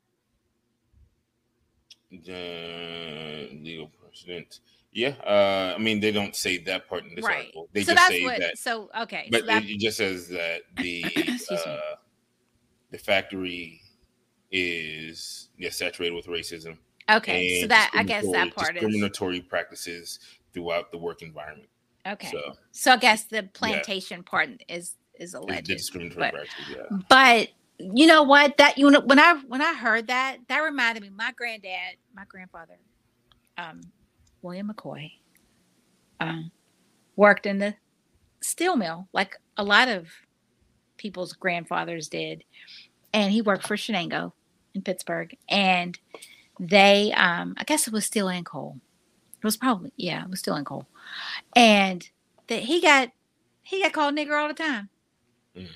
The 2.11 3.47
legal 3.61 3.91
precedent. 4.01 4.59
Yeah, 4.91 5.09
uh, 5.23 5.75
I 5.75 5.77
mean 5.77 5.99
they 5.99 6.11
don't 6.11 6.35
say 6.35 6.57
that 6.63 6.89
part 6.89 7.03
in 7.03 7.13
this 7.13 7.23
right. 7.23 7.41
article. 7.41 7.69
They 7.73 7.83
so 7.83 7.93
just 7.93 8.07
say 8.07 8.23
what. 8.23 8.39
that, 8.39 8.57
So 8.57 8.89
okay. 9.01 9.27
but 9.29 9.41
so 9.41 9.45
that, 9.45 9.63
it, 9.65 9.69
it 9.73 9.79
just 9.79 9.97
says 9.97 10.27
that 10.29 10.61
the 10.77 11.05
uh, 11.51 11.95
the 12.89 12.97
factory 12.97 13.81
is 14.51 15.49
yeah 15.59 15.69
saturated 15.69 16.15
with 16.15 16.25
racism. 16.25 16.75
okay. 17.07 17.61
So 17.61 17.67
that 17.67 17.91
I 17.93 18.01
guess 18.01 18.23
that 18.31 18.47
discriminatory- 18.47 18.55
part 18.55 18.75
is 18.77 18.81
discriminatory 18.81 19.41
practices 19.41 20.19
throughout 20.53 20.91
the 20.91 20.97
work 20.97 21.21
environment. 21.21 21.69
Okay. 22.07 22.29
So 22.31 22.41
So 22.71 22.93
I 22.93 22.97
guess 22.97 23.25
the 23.25 23.43
plantation 23.53 24.23
part 24.23 24.49
is 24.67 24.95
is 25.19 25.33
alleged. 25.33 25.67
discriminatory 25.67 26.31
but-. 26.31 26.47
Yeah. 26.69 26.97
But 27.09 27.49
you 27.79 28.07
know 28.07 28.23
what? 28.23 28.57
That 28.57 28.77
you 28.77 28.89
know 28.89 29.01
when 29.01 29.19
I 29.19 29.35
when 29.47 29.61
I 29.61 29.73
heard 29.73 30.07
that, 30.07 30.37
that 30.47 30.59
reminded 30.59 31.03
me. 31.03 31.09
My 31.09 31.31
granddad, 31.31 31.95
my 32.13 32.23
grandfather, 32.27 32.77
um, 33.57 33.81
William 34.41 34.71
McCoy, 34.73 35.11
um, 36.19 36.51
worked 37.15 37.45
in 37.45 37.57
the 37.59 37.75
steel 38.41 38.75
mill 38.75 39.07
like 39.13 39.37
a 39.57 39.63
lot 39.63 39.87
of 39.87 40.07
people's 40.97 41.33
grandfathers 41.33 42.09
did, 42.09 42.43
and 43.13 43.31
he 43.31 43.41
worked 43.41 43.65
for 43.67 43.77
Shenango 43.77 44.33
in 44.73 44.81
Pittsburgh, 44.81 45.35
and 45.47 45.97
they, 46.59 47.13
um, 47.13 47.53
I 47.57 47.63
guess 47.63 47.87
it 47.87 47.93
was 47.93 48.05
steel 48.05 48.27
and 48.27 48.45
coal. 48.45 48.77
It 49.37 49.45
was 49.45 49.55
probably 49.55 49.93
yeah, 49.95 50.23
it 50.23 50.29
was 50.29 50.39
steel 50.39 50.55
and 50.55 50.65
coal, 50.65 50.85
and 51.55 52.07
that 52.47 52.61
he 52.63 52.81
got 52.81 53.09
he 53.63 53.81
got 53.83 53.93
called 53.93 54.15
nigger 54.15 54.39
all 54.39 54.47
the 54.47 54.53
time. 54.53 54.89
Mm. 55.55 55.67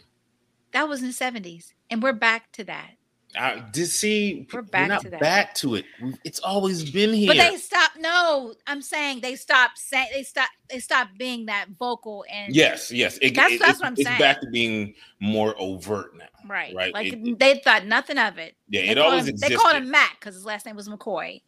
That 0.72 0.88
was 0.90 1.02
in 1.02 1.08
the 1.08 1.14
seventies, 1.14 1.74
and 1.90 2.02
we're 2.02 2.14
back 2.14 2.52
to 2.54 2.64
that. 2.66 2.92
I 3.36 3.64
did 3.72 3.88
see. 3.88 4.48
We're 4.54 4.60
We're, 4.60 4.68
back 4.68 4.88
not 4.90 5.02
to 5.02 5.10
that. 5.10 5.20
back 5.20 5.56
to 5.56 5.74
it. 5.74 5.86
It's 6.24 6.40
always 6.42 6.92
been 6.92 7.12
here. 7.14 7.30
But 7.30 7.38
they 7.38 7.58
stopped. 7.58 7.98
No, 7.98 8.54
I'm 8.68 8.82
saying 8.82 9.22
they 9.22 9.36
stopped 9.36 9.80
saying 9.80 10.10
they 10.14 10.22
stopped. 10.22 10.52
They 10.70 10.78
stopped 10.80 11.18
being 11.18 11.48
that 11.48 11.66
vocal 11.80 12.26
and 12.32 12.56
Yes, 12.56 12.92
yes. 12.92 13.18
It, 13.24 13.34
That's- 13.34 13.54
it- 13.54 13.60
that's 13.60 13.72
it's, 13.72 13.80
what 13.80 13.88
I'm 13.88 13.94
it's 13.94 14.04
saying. 14.04 14.20
back 14.20 14.40
to 14.42 14.48
being 14.52 14.94
more 15.20 15.56
overt 15.58 16.16
now. 16.16 16.26
right, 16.48 16.76
right. 16.76 16.94
Like 16.94 17.14
it- 17.14 17.40
they 17.40 17.60
thought 17.64 17.88
nothing 17.88 18.20
of 18.20 18.38
it. 18.38 18.56
Yeah, 18.70 18.82
They 18.82 18.88
it 18.90 18.98
always 19.00 19.24
him, 19.24 19.30
existed. 19.30 19.52
They 19.52 19.56
called 19.60 19.76
him 19.78 19.90
Mac 19.90 20.20
because 20.20 20.36
his 20.36 20.46
last 20.46 20.68
name 20.68 20.76
was 20.76 20.88
McCoy, 20.88 21.42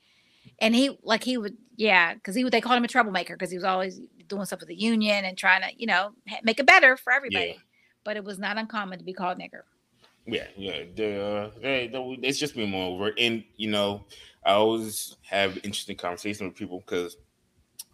and 0.60 0.74
he 0.76 0.98
like 1.04 1.24
he 1.24 1.38
would 1.38 1.58
yeah 1.78 2.14
because 2.14 2.36
he 2.36 2.44
would 2.44 2.54
they 2.54 2.62
called 2.62 2.78
him 2.78 2.84
a 2.84 2.88
troublemaker 2.88 3.36
because 3.36 3.52
he 3.52 3.58
was 3.58 3.64
always 3.66 4.00
doing 4.28 4.46
stuff 4.46 4.60
with 4.60 4.70
the 4.70 4.76
union 4.76 5.26
and 5.26 5.38
trying 5.38 5.62
to 5.62 5.68
you 5.78 5.86
know 5.88 6.12
make 6.44 6.60
it 6.60 6.66
better 6.66 6.98
for 6.98 7.12
everybody. 7.14 7.48
Yeah. 7.48 7.54
But 8.04 8.18
it 8.18 8.24
was 8.24 8.38
not 8.40 8.58
uncommon 8.58 9.00
to 9.00 9.06
be 9.06 9.14
called 9.14 9.40
nigger. 9.40 9.62
Yeah, 10.28 10.48
yeah. 10.58 10.74
Uh, 10.74 11.50
they, 11.62 11.88
they, 11.88 12.18
it's 12.24 12.40
just 12.40 12.56
been 12.56 12.70
more 12.72 12.94
overt, 12.96 13.14
and 13.20 13.44
you 13.58 13.70
know, 13.70 14.06
I 14.46 14.52
always 14.54 15.16
have 15.24 15.58
interesting 15.58 15.98
conversations 15.98 16.42
with 16.50 16.56
people 16.56 16.80
because 16.80 17.18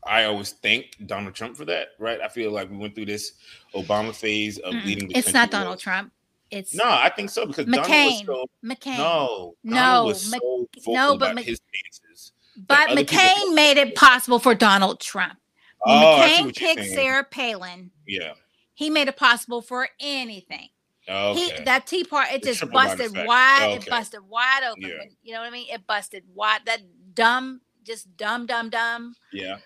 I 0.06 0.24
always 0.26 0.52
thank 0.54 0.96
Donald 1.06 1.34
Trump 1.36 1.58
for 1.58 1.66
that. 1.66 1.90
Right? 2.00 2.20
I 2.22 2.28
feel 2.30 2.52
like 2.52 2.70
we 2.70 2.78
went 2.78 2.96
through 2.96 3.06
this 3.08 3.34
Obama 3.76 4.14
phase 4.16 4.58
of 4.60 4.74
Mm-mm. 4.74 4.86
leading. 4.86 5.08
The 5.10 5.18
It's 5.18 5.34
not 5.34 5.52
Donald 5.52 5.76
with- 5.76 5.82
Trump. 5.84 6.12
It's 6.50 6.74
No, 6.76 6.84
I 6.86 7.10
think 7.16 7.30
so 7.30 7.46
because 7.46 7.66
Donald 7.66 7.88
was 7.88 7.90
McCain. 7.90 8.26
so 8.26 8.46
McCain. 8.66 8.98
no, 8.98 9.56
No, 9.64 9.76
Donald 9.76 10.08
was 10.08 10.22
so 10.32 10.68
vocal 10.80 10.94
no, 10.94 11.18
but 11.18 11.36
Mc- 11.36 11.46
his 11.46 11.62
stances. 11.70 12.11
But 12.58 12.90
other 12.92 13.04
people- 13.06 13.18
McCain 13.18 13.54
made 13.56 13.78
it 13.78 13.96
possible 13.96 14.40
for 14.40 14.54
Donald 14.56 15.00
Trump. 15.00 15.38
When 15.84 15.98
Oh, 15.98 16.18
McCain 16.28 16.56
picked. 16.56 16.86
Sarah 16.86 17.24
Palin. 17.24 17.92
Yeah. 18.08 18.34
He 18.74 18.90
made 18.90 19.08
it 19.08 19.18
possible 19.18 19.62
for 19.62 19.90
anything. 20.00 20.70
Okay. 21.10 21.40
He 21.58 21.64
that 21.64 21.88
tea 21.88 22.04
party 22.04 22.36
it 22.36 22.44
The 22.44 22.54
just 22.54 22.72
busted 22.72 23.16
wide. 23.26 23.80
It 23.82 23.90
busted 23.90 24.22
wide 24.28 24.62
open. 24.70 24.84
Yeah. 24.84 25.04
you 25.24 25.34
know 25.34 25.40
what 25.40 25.48
I 25.48 25.52
mean? 25.52 25.68
It 25.72 25.86
busted 25.88 26.24
wide. 26.36 26.62
That 26.66 26.82
dumb, 27.16 27.62
just 27.84 28.16
dumb, 28.18 28.46
dumb, 28.46 28.70
dumb. 28.70 29.16
yeah. 29.34 29.58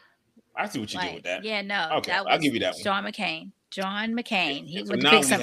I 0.56 0.70
see 0.70 0.80
what 0.80 0.94
you 0.94 1.00
did 1.02 1.14
with 1.16 1.24
that. 1.24 1.44
yeah, 1.44 1.62
no. 1.62 1.90
Okay, 1.98 2.14
I'll 2.14 2.40
give 2.40 2.54
you 2.54 2.62
that 2.62 2.76
one. 2.76 2.84
John 2.84 3.04
McCain. 3.04 3.52
John 3.72 4.14
McCain. 4.14 4.66
He 4.66 4.86
so 4.86 4.92
would 4.92 5.04
now 5.04 5.10
pick 5.12 5.24
we 5.26 5.30
have 5.32 5.42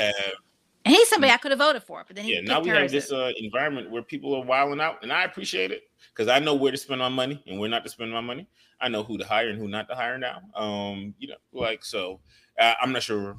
and 0.84 0.94
he's 0.94 1.08
somebody 1.08 1.32
I 1.32 1.36
could 1.36 1.52
have 1.52 1.58
voted 1.58 1.82
for, 1.82 2.04
but 2.06 2.16
then 2.16 2.24
he 2.24 2.34
yeah, 2.34 2.40
now 2.40 2.60
we 2.60 2.70
have 2.70 2.90
this 2.90 3.12
uh, 3.12 3.32
environment 3.36 3.90
where 3.90 4.02
people 4.02 4.34
are 4.34 4.44
wilding 4.44 4.80
out, 4.80 5.02
and 5.02 5.12
I 5.12 5.24
appreciate 5.24 5.70
it 5.70 5.82
because 6.14 6.28
I 6.28 6.38
know 6.38 6.54
where 6.54 6.72
to 6.72 6.78
spend 6.78 7.00
my 7.00 7.08
money 7.08 7.42
and 7.46 7.58
where 7.58 7.68
not 7.68 7.84
to 7.84 7.90
spend 7.90 8.10
my 8.10 8.20
money. 8.20 8.46
I 8.80 8.88
know 8.88 9.02
who 9.02 9.16
to 9.18 9.24
hire 9.24 9.48
and 9.48 9.58
who 9.58 9.68
not 9.68 9.88
to 9.88 9.94
hire 9.94 10.18
now. 10.18 10.40
Um, 10.54 11.14
you 11.18 11.28
know, 11.28 11.36
like 11.52 11.84
so. 11.84 12.20
Uh, 12.58 12.74
I'm 12.82 12.92
not 12.92 13.02
sure 13.02 13.36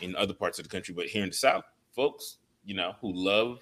in 0.00 0.14
other 0.16 0.34
parts 0.34 0.58
of 0.58 0.64
the 0.64 0.68
country, 0.68 0.94
but 0.94 1.06
here 1.06 1.22
in 1.22 1.30
the 1.30 1.34
South, 1.34 1.64
folks, 1.94 2.38
you 2.64 2.74
know, 2.74 2.94
who 3.00 3.12
love 3.12 3.58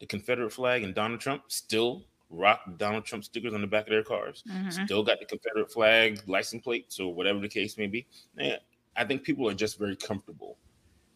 the 0.00 0.06
Confederate 0.06 0.52
flag 0.52 0.84
and 0.84 0.94
Donald 0.94 1.20
Trump 1.20 1.44
still 1.48 2.04
rock 2.30 2.60
Donald 2.76 3.04
Trump 3.04 3.24
stickers 3.24 3.54
on 3.54 3.60
the 3.60 3.66
back 3.66 3.84
of 3.84 3.90
their 3.90 4.02
cars. 4.02 4.44
Mhm. 4.48 4.84
Still 4.84 5.02
got 5.02 5.18
the 5.18 5.26
Confederate 5.26 5.72
flag 5.72 6.20
license 6.26 6.62
plates 6.62 7.00
or 7.00 7.14
whatever 7.14 7.40
the 7.40 7.48
case 7.48 7.76
may 7.78 7.86
be. 7.86 8.06
Man, 8.34 8.58
I 8.96 9.04
think 9.04 9.22
people 9.22 9.48
are 9.48 9.54
just 9.54 9.78
very 9.78 9.96
comfortable 9.96 10.58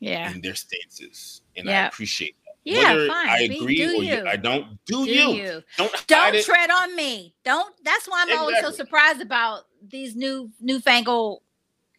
Yeah. 0.03 0.31
in 0.33 0.41
their 0.41 0.55
stances, 0.55 1.43
and 1.57 1.67
Yeah. 1.67 1.85
I 1.85 1.87
appreciate 1.87 2.35
that. 2.45 2.55
Yeah, 2.65 2.93
Whether 2.95 3.07
fine. 3.09 3.29
I 3.29 3.39
agree 3.43 3.77
do 3.77 3.99
or 3.99 4.03
you. 4.05 4.27
I 4.27 4.37
don't. 4.37 4.79
Do, 4.85 5.05
Do 5.05 5.11
you. 5.11 5.29
you. 5.33 5.63
Don't 5.79 6.07
Don't 6.07 6.35
it. 6.35 6.45
tread 6.45 6.71
on 6.71 6.95
me. 6.95 7.35
Don't. 7.45 7.75
That's 7.85 8.07
why 8.07 8.25
I'm 8.27 8.39
always 8.39 8.61
so 8.61 8.71
surprised 8.71 9.21
about 9.21 9.63
these 9.89 10.15
new 10.15 10.51
newfangled 10.61 11.43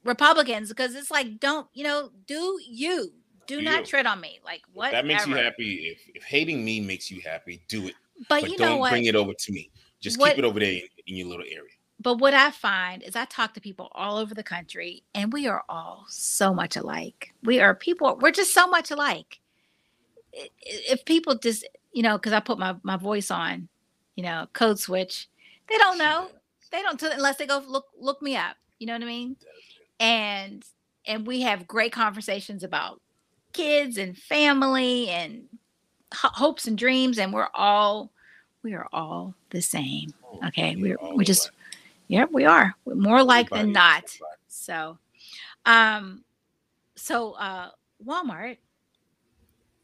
Republicans 0.04 0.70
because 0.70 0.96
it's 0.96 1.12
like, 1.12 1.40
don't 1.40 1.68
you 1.74 1.84
know? 1.84 2.12
Do 2.28 2.60
you? 2.66 3.12
Do 3.48 3.58
Do 3.58 3.62
not 3.62 3.80
you. 3.82 3.86
tread 3.88 4.06
on 4.06 4.22
me. 4.22 4.40
Like 4.46 4.62
what? 4.74 4.92
that 4.92 5.06
makes 5.06 5.28
you 5.28 5.34
happy. 5.36 5.90
If, 5.96 6.16
if 6.16 6.24
hating 6.24 6.64
me 6.64 6.80
makes 6.80 7.12
you 7.12 7.20
happy, 7.22 7.62
do 7.68 7.88
it. 7.88 7.96
But, 8.30 8.42
But 8.44 8.50
you 8.52 8.58
don't 8.58 8.80
what? 8.80 8.92
bring 8.92 9.06
it 9.06 9.16
over 9.16 9.34
to 9.34 9.52
me. 9.52 9.70
Just 10.00 10.18
What- 10.20 10.30
keep 10.30 10.40
it 10.40 10.46
over 10.46 10.60
there 10.60 10.72
in, 10.72 10.82
in 11.08 11.16
your 11.18 11.28
little 11.28 11.46
area. 11.46 11.72
But 12.04 12.20
what 12.20 12.34
I 12.34 12.52
find 12.52 13.02
is 13.02 13.16
I 13.16 13.26
talk 13.26 13.54
to 13.54 13.62
people 13.62 13.90
all 13.94 14.18
over 14.18 14.36
the 14.36 14.44
country 14.44 15.04
and 15.16 15.32
we 15.32 15.48
are 15.48 15.64
all 15.70 16.06
so 16.10 16.54
much 16.54 16.76
alike. 16.76 17.34
We 17.44 17.60
are 17.60 17.74
people, 17.74 18.18
we're 18.22 18.32
just 18.32 18.54
so 18.54 18.68
much 18.68 18.92
alike. 18.92 19.40
If 20.34 21.06
people 21.06 21.36
just, 21.36 21.68
you 21.94 22.04
know, 22.04 22.18
because 22.18 22.34
I 22.34 22.40
put 22.40 22.60
my, 22.60 22.76
my 22.84 22.98
voice 22.98 23.32
on, 23.32 23.70
you 24.16 24.24
know, 24.24 24.48
code 24.54 24.80
switch, 24.80 25.28
they 25.70 25.78
don't 25.78 25.98
know. 25.98 26.30
They 26.72 26.82
don't 26.82 27.02
unless 27.02 27.38
they 27.38 27.46
go 27.46 27.64
look 27.68 27.86
look 28.00 28.22
me 28.22 28.36
up. 28.36 28.56
You 28.80 28.88
know 28.88 28.94
what 28.94 29.04
I 29.04 29.06
mean? 29.06 29.36
And 30.00 30.64
and 31.06 31.28
we 31.28 31.42
have 31.42 31.68
great 31.68 31.92
conversations 31.92 32.64
about 32.64 33.00
kids 33.54 33.98
and 33.98 34.18
family 34.18 35.08
and 35.10 35.44
hopes 36.14 36.68
and 36.68 36.78
dreams 36.78 37.18
and 37.18 37.32
we're 37.34 37.50
all 37.54 38.12
we 38.64 38.74
are 38.74 38.88
all 38.94 39.36
the 39.50 39.62
same 39.62 40.14
oh, 40.26 40.48
okay 40.48 40.76
we're 40.76 40.98
we 41.16 41.26
just 41.26 41.52
Yep, 42.08 42.30
we 42.32 42.46
are. 42.46 42.76
We're 42.86 42.96
more 42.96 43.18
alike 43.18 43.50
than 43.50 43.72
not. 43.72 44.04
So, 44.48 44.98
um, 45.66 46.24
so 46.96 47.34
uh, 47.34 47.70
Walmart. 48.06 48.58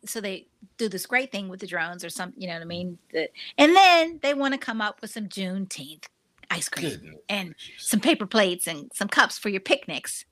So 0.06 0.22
they 0.22 0.48
do 0.78 0.88
this 0.88 1.06
great 1.06 1.32
thing 1.32 1.50
with 1.50 1.60
the 1.60 1.68
drones 1.68 2.06
or 2.06 2.10
some, 2.10 2.34
you 2.38 2.48
know 2.48 2.54
what 2.54 2.62
I 2.62 2.66
mean? 2.66 2.98
The, 3.12 3.30
and 3.58 3.76
then 3.76 4.20
they 4.22 4.34
want 4.34 4.54
to 4.54 4.58
come 4.58 4.80
up 4.80 5.02
with 5.02 5.12
some 5.12 5.28
Juneteenth 5.28 6.06
ice 6.50 6.70
cream 6.70 6.92
Goodness. 6.92 7.16
and 7.28 7.56
some 7.78 8.00
paper 8.00 8.26
plates 8.26 8.66
and 8.68 8.90
some 8.94 9.10
cups 9.10 9.38
for 9.38 9.50
your 9.50 9.62
picnics. 9.62 10.26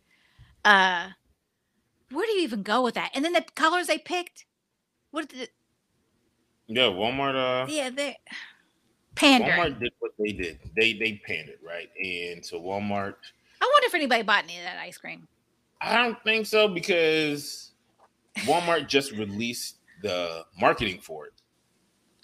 Uh, 0.64 1.10
where 2.12 2.26
do 2.26 2.32
you 2.34 2.44
even 2.44 2.64
go 2.64 2.82
with 2.82 2.96
that? 2.96 3.12
And 3.14 3.26
then 3.26 3.34
the 3.34 3.44
colors 3.56 3.88
they 3.88 3.98
picked. 3.98 4.46
What 5.12 5.30
did? 5.30 5.50
yeah, 6.68 6.84
Walmart. 6.84 7.36
Uh, 7.36 7.68
yeah, 7.70 7.90
they 7.90 8.18
pandering. 9.18 9.52
Walmart 9.52 9.80
did 9.80 9.94
what 10.00 10.12
they 10.20 10.32
did. 10.32 10.60
They 10.76 10.94
they 10.94 11.22
pandered, 11.26 11.60
right? 11.66 11.90
And 12.02 12.46
so 12.46 12.60
Walmart. 12.60 13.16
I 13.60 13.66
wonder 13.66 13.88
if 13.88 13.96
anybody 13.96 14.24
bought 14.24 14.44
any 14.44 14.58
of 14.58 14.64
that 14.64 14.78
ice 14.80 14.98
cream. 14.98 15.28
I 15.82 15.96
don't 15.96 16.22
think 16.24 16.46
so 16.46 16.68
because 16.68 17.72
Walmart 18.40 18.88
just 18.88 19.12
released 19.12 19.78
the 20.02 20.46
marketing 20.60 21.00
for 21.02 21.26
it, 21.26 21.34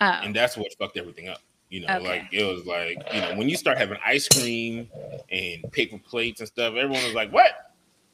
oh. 0.02 0.20
and 0.24 0.36
that's 0.36 0.56
what 0.58 0.74
fucked 0.80 0.98
everything 0.98 1.28
up. 1.30 1.40
You 1.70 1.82
know, 1.82 1.96
okay. 1.96 2.08
like 2.08 2.24
it 2.32 2.44
was 2.44 2.66
like 2.66 2.98
you 3.14 3.22
know 3.22 3.36
when 3.36 3.50
you 3.50 3.58
start 3.58 3.78
having 3.78 3.98
ice 4.06 4.28
cream 4.28 4.88
and 5.32 5.72
paper 5.72 5.98
plates 5.98 6.40
and 6.40 6.48
stuff, 6.48 6.76
everyone 6.76 7.04
was 7.04 7.14
like, 7.14 7.32
"What?" 7.32 7.52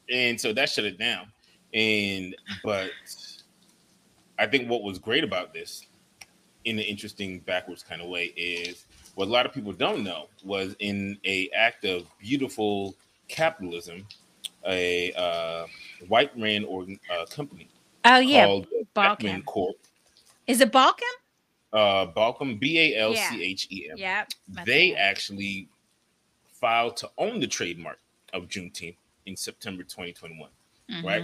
And 0.09 0.39
so 0.39 0.53
that 0.53 0.69
shut 0.69 0.86
it 0.86 0.97
down. 0.97 1.27
And 1.73 2.36
but 2.63 2.91
I 4.39 4.47
think 4.47 4.69
what 4.69 4.84
was 4.84 4.97
great 4.97 5.23
about 5.23 5.53
this 5.53 5.86
in 6.66 6.78
an 6.78 6.86
interesting 6.86 7.39
backwards 7.39 7.84
kind 7.84 8.01
of 8.01 8.10
way 8.10 8.26
is 8.36 8.86
what 9.16 9.28
a 9.28 9.32
lot 9.32 9.45
of 9.45 9.53
people 9.53 9.72
don't 9.72 10.03
know 10.03 10.28
was 10.43 10.76
in 10.80 11.18
a 11.26 11.49
act 11.55 11.86
of 11.86 12.05
beautiful 12.20 12.95
capitalism, 13.28 14.05
a 14.68 15.12
uh, 15.14 15.66
white 16.07 16.32
ran 16.38 16.64
organ 16.66 16.99
uh, 17.14 17.26
company. 17.26 17.70
Oh 18.05 18.20
yeah, 18.20 18.47
Balchem 18.95 19.43
Corp. 19.45 19.76
Is 20.47 20.62
it 20.62 20.72
Balchem? 20.72 21.03
Uh, 21.72 22.07
B 22.55 22.80
A 22.80 22.99
L 22.99 23.16
C 23.16 23.43
H 23.43 23.68
E 23.72 23.89
M. 23.91 23.97
Yeah. 23.97 24.26
They 24.66 24.95
actually 24.95 25.68
filed 26.51 26.97
to 26.97 27.10
own 27.18 27.39
the 27.39 27.47
trademark 27.47 27.99
of 28.34 28.47
Juneteenth 28.47 28.95
in 29.26 29.36
September 29.36 29.84
2021. 29.84 30.49
Mm-hmm. 30.89 31.07
Right. 31.07 31.24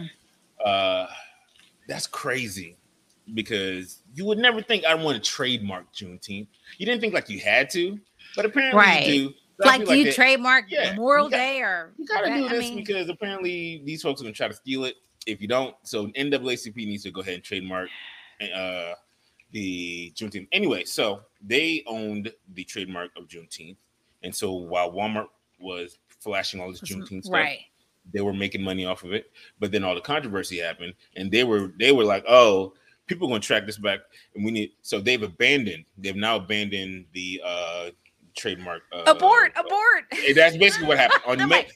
Uh, 0.63 1.07
that's 1.87 2.07
crazy 2.07 2.77
because 3.33 4.01
you 4.13 4.25
would 4.25 4.37
never 4.37 4.61
think 4.61 4.85
I 4.85 4.95
want 4.95 5.21
to 5.21 5.29
trademark 5.29 5.93
Juneteenth. 5.93 6.47
You 6.77 6.85
didn't 6.85 7.01
think 7.01 7.13
like 7.13 7.29
you 7.29 7.39
had 7.39 7.69
to, 7.71 7.99
but 8.35 8.45
apparently 8.45 8.79
right. 8.79 9.07
you 9.07 9.29
do. 9.29 9.33
So 9.61 9.67
like, 9.67 9.81
do 9.81 9.85
like 9.87 9.97
you 9.99 10.05
that, 10.05 10.15
trademark 10.15 10.65
yeah, 10.67 10.91
Memorial 10.91 11.29
got, 11.29 11.37
Day 11.37 11.61
or 11.61 11.93
you 11.97 12.05
gotta 12.05 12.27
do 12.27 12.49
this 12.49 12.51
I 12.51 12.59
mean, 12.59 12.75
because 12.75 13.07
apparently 13.07 13.81
these 13.85 14.01
folks 14.01 14.19
are 14.19 14.25
gonna 14.25 14.33
try 14.33 14.49
to 14.49 14.53
steal 14.53 14.83
it. 14.83 14.95
If 15.25 15.41
you 15.41 15.47
don't, 15.47 15.75
so 15.83 16.07
NAACP 16.07 16.75
needs 16.75 17.03
to 17.03 17.11
go 17.11 17.21
ahead 17.21 17.35
and 17.35 17.43
trademark 17.43 17.89
uh, 18.53 18.93
the 19.51 20.11
Juneteenth. 20.15 20.49
Anyway, 20.51 20.83
so 20.83 21.21
they 21.41 21.83
owned 21.87 22.31
the 22.53 22.63
trademark 22.65 23.11
of 23.15 23.27
Juneteenth, 23.27 23.77
and 24.23 24.35
so 24.35 24.53
while 24.53 24.91
Walmart 24.91 25.27
was 25.57 25.97
flashing 26.19 26.59
all 26.59 26.69
this 26.69 26.81
Juneteenth 26.81 27.23
stuff, 27.23 27.33
right. 27.33 27.59
they 28.13 28.21
were 28.21 28.33
making 28.33 28.61
money 28.61 28.85
off 28.85 29.03
of 29.05 29.13
it. 29.13 29.31
But 29.59 29.71
then 29.71 29.85
all 29.85 29.95
the 29.95 30.01
controversy 30.01 30.59
happened, 30.59 30.95
and 31.15 31.31
they 31.31 31.45
were 31.45 31.71
they 31.79 31.93
were 31.93 32.03
like, 32.03 32.25
oh 32.27 32.73
people 33.07 33.27
are 33.27 33.29
going 33.29 33.41
to 33.41 33.47
track 33.47 33.65
this 33.65 33.77
back, 33.77 33.99
and 34.35 34.45
we 34.45 34.51
need. 34.51 34.71
So 34.81 34.99
they've 34.99 35.21
abandoned. 35.21 35.85
They've 35.97 36.15
now 36.15 36.37
abandoned 36.37 37.05
the 37.13 37.41
uh 37.45 37.89
trademark. 38.35 38.83
Uh, 38.91 39.03
abort! 39.07 39.53
Uh, 39.55 39.61
abort! 39.61 40.35
That's 40.35 40.57
basically 40.57 40.87
what 40.87 40.97
happened 40.97 41.23
on 41.25 41.37
no, 41.37 41.47
May. 41.47 41.67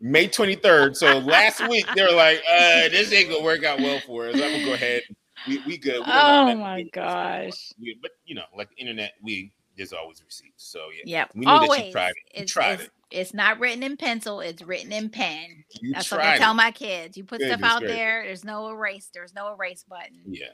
May 0.00 0.28
23rd. 0.28 0.96
So 0.96 1.18
last 1.18 1.66
week 1.68 1.86
they 1.94 2.02
were 2.02 2.12
like, 2.12 2.38
uh, 2.50 2.88
this 2.88 3.12
ain't 3.12 3.30
gonna 3.30 3.42
work 3.42 3.64
out 3.64 3.80
well 3.80 4.00
for 4.06 4.28
us. 4.28 4.34
I'm 4.34 4.40
gonna 4.40 4.64
go 4.64 4.74
ahead. 4.74 5.02
We, 5.48 5.60
we 5.66 5.78
good. 5.78 5.98
We 5.98 6.12
oh 6.12 6.54
my 6.54 6.84
gosh. 6.92 7.72
We, 7.80 7.98
but 8.00 8.12
you 8.24 8.34
know, 8.34 8.44
like 8.56 8.70
the 8.70 8.76
internet, 8.76 9.14
we 9.22 9.52
there's 9.76 9.92
always 9.92 10.22
receipts. 10.24 10.64
So 10.64 10.86
yeah. 10.94 11.18
Yep. 11.18 11.30
We 11.34 11.46
know 11.46 11.52
always. 11.52 11.80
that 11.80 11.86
you 11.86 11.92
tried 11.92 12.10
it. 12.10 12.16
You 12.34 12.42
it's, 12.42 12.52
tried 12.52 12.72
it's, 12.74 12.84
it. 12.84 12.90
It's 13.10 13.34
not 13.34 13.60
written 13.60 13.82
in 13.82 13.96
pencil, 13.96 14.40
it's 14.40 14.62
written 14.62 14.92
in 14.92 15.10
pen. 15.10 15.64
You 15.80 15.92
That's 15.92 16.10
what 16.10 16.20
I 16.20 16.38
tell 16.38 16.54
my 16.54 16.70
kids. 16.72 17.16
You 17.16 17.24
put 17.24 17.40
stuff 17.40 17.62
out 17.62 17.82
there, 17.82 18.24
there's 18.24 18.44
no 18.44 18.68
erase, 18.68 19.10
there's 19.14 19.32
no 19.34 19.52
erase 19.52 19.84
button. 19.88 20.22
Yeah. 20.26 20.46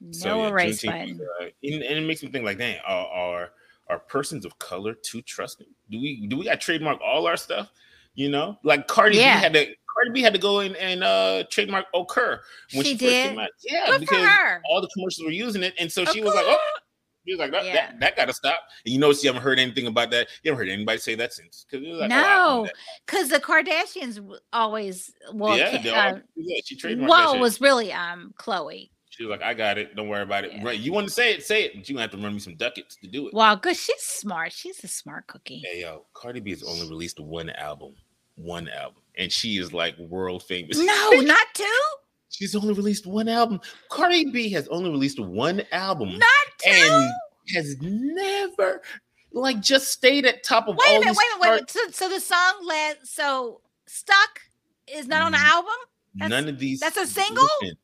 No 0.00 0.12
so, 0.12 0.42
yeah, 0.42 0.48
erase 0.48 0.84
button. 0.84 1.20
Uh, 1.40 1.46
and, 1.62 1.82
and, 1.82 1.98
it 1.98 2.06
makes 2.06 2.22
me 2.22 2.28
think 2.28 2.44
like, 2.44 2.58
dang, 2.58 2.78
are, 2.86 3.06
are 3.06 3.50
are 3.88 3.98
persons 3.98 4.44
of 4.44 4.58
color 4.58 4.94
too 4.94 5.22
trusting? 5.22 5.66
Do 5.90 6.00
we 6.00 6.26
do 6.26 6.36
we 6.36 6.44
got 6.44 6.60
trademark 6.60 7.00
all 7.00 7.26
our 7.26 7.36
stuff? 7.36 7.70
You 8.14 8.28
know, 8.30 8.58
like 8.62 8.86
Cardi 8.86 9.16
yeah. 9.16 9.36
B 9.36 9.42
had 9.42 9.52
to 9.54 9.66
Cardi 9.94 10.10
B 10.12 10.22
had 10.22 10.34
to 10.34 10.38
go 10.38 10.60
in 10.60 10.76
and 10.76 11.02
uh 11.02 11.44
trademark 11.50 11.86
okurrr 11.94 12.40
when 12.74 12.84
she, 12.84 12.92
she 12.92 12.96
did. 12.96 13.38
Yeah, 13.64 13.86
Good 13.86 14.00
because 14.00 14.60
all 14.70 14.80
the 14.80 14.88
commercials 14.94 15.24
were 15.24 15.32
using 15.32 15.62
it, 15.62 15.74
and 15.78 15.90
so 15.90 16.04
she 16.04 16.20
was 16.22 16.34
like, 16.34 16.46
oh. 16.46 16.58
She 17.26 17.34
was 17.34 17.40
like, 17.40 17.50
that, 17.50 17.66
yeah. 17.66 17.74
that, 17.74 18.00
that 18.00 18.16
got 18.16 18.24
to 18.28 18.32
stop. 18.32 18.58
And 18.86 18.94
you 18.94 18.98
notice 18.98 19.22
you 19.22 19.28
haven't 19.28 19.42
heard 19.42 19.58
anything 19.58 19.86
about 19.86 20.10
that. 20.12 20.28
You 20.42 20.50
haven't 20.50 20.66
heard 20.66 20.72
anybody 20.72 20.98
say 20.98 21.14
that 21.16 21.34
since. 21.34 21.66
Cause 21.70 21.82
like, 21.82 22.08
no, 22.08 22.66
because 23.04 23.30
oh, 23.30 23.36
the 23.36 23.40
Kardashians 23.40 24.38
always, 24.50 25.12
well, 25.34 25.58
yeah, 25.58 25.66
uh, 25.94 26.20
yeah 26.36 26.60
she 26.64 26.74
trademarked 26.74 27.06
Well, 27.06 27.34
it 27.34 27.38
was 27.38 27.60
really 27.60 27.92
um 27.92 28.32
Khloe. 28.40 28.88
She 29.18 29.24
was 29.24 29.32
like, 29.32 29.42
I 29.42 29.52
got 29.52 29.78
it. 29.78 29.96
Don't 29.96 30.08
worry 30.08 30.22
about 30.22 30.44
it. 30.44 30.52
Yeah. 30.52 30.64
Right. 30.64 30.78
You 30.78 30.92
want 30.92 31.08
to 31.08 31.12
say 31.12 31.34
it, 31.34 31.42
say 31.42 31.64
it, 31.64 31.72
but 31.74 31.88
you 31.88 31.96
going 31.96 32.08
to 32.08 32.12
have 32.12 32.20
to 32.20 32.24
run 32.24 32.34
me 32.34 32.38
some 32.38 32.54
ducats 32.54 32.94
to 33.02 33.08
do 33.08 33.26
it. 33.26 33.34
Wow, 33.34 33.56
good. 33.56 33.76
She's 33.76 34.00
smart. 34.00 34.52
She's 34.52 34.82
a 34.84 34.88
smart 34.88 35.26
cookie. 35.26 35.60
Hey 35.64 35.80
yo, 35.80 36.06
Cardi 36.14 36.38
B 36.38 36.50
has 36.50 36.62
only 36.62 36.88
released 36.88 37.18
one 37.18 37.50
album. 37.50 37.94
One 38.36 38.68
album. 38.68 39.02
And 39.16 39.32
she 39.32 39.58
is 39.58 39.72
like 39.72 39.98
world 39.98 40.44
famous. 40.44 40.78
No, 40.78 41.10
not 41.14 41.46
two. 41.52 41.80
She's 42.30 42.54
only 42.54 42.74
released 42.74 43.08
one 43.08 43.28
album. 43.28 43.60
Cardi 43.90 44.30
B 44.30 44.50
has 44.50 44.68
only 44.68 44.88
released 44.88 45.18
one 45.18 45.62
album. 45.72 46.16
Not 46.16 46.46
two. 46.58 46.70
And 46.70 47.12
has 47.56 47.76
never 47.80 48.82
like 49.32 49.60
just 49.60 49.88
stayed 49.88 50.26
at 50.26 50.44
top 50.44 50.68
of 50.68 50.76
wait 50.76 50.90
all 50.90 50.96
a 50.96 51.00
minute, 51.00 51.16
wait 51.16 51.26
a 51.34 51.38
minute, 51.38 51.40
wait 51.40 51.48
a 51.48 51.52
minute. 51.54 51.70
So, 51.70 51.80
so 51.90 52.08
the 52.08 52.20
song 52.20 52.54
led 52.64 52.98
so 53.02 53.62
stuck 53.86 54.42
is 54.86 55.08
not 55.08 55.22
on 55.22 55.32
the 55.32 55.38
mm-hmm. 55.38 55.46
album. 55.46 55.74
That's, 56.14 56.30
None 56.30 56.48
of 56.48 56.58
these. 56.60 56.78
That's 56.78 56.96
a 56.96 57.06
single. 57.06 57.48
Listen, 57.62 57.76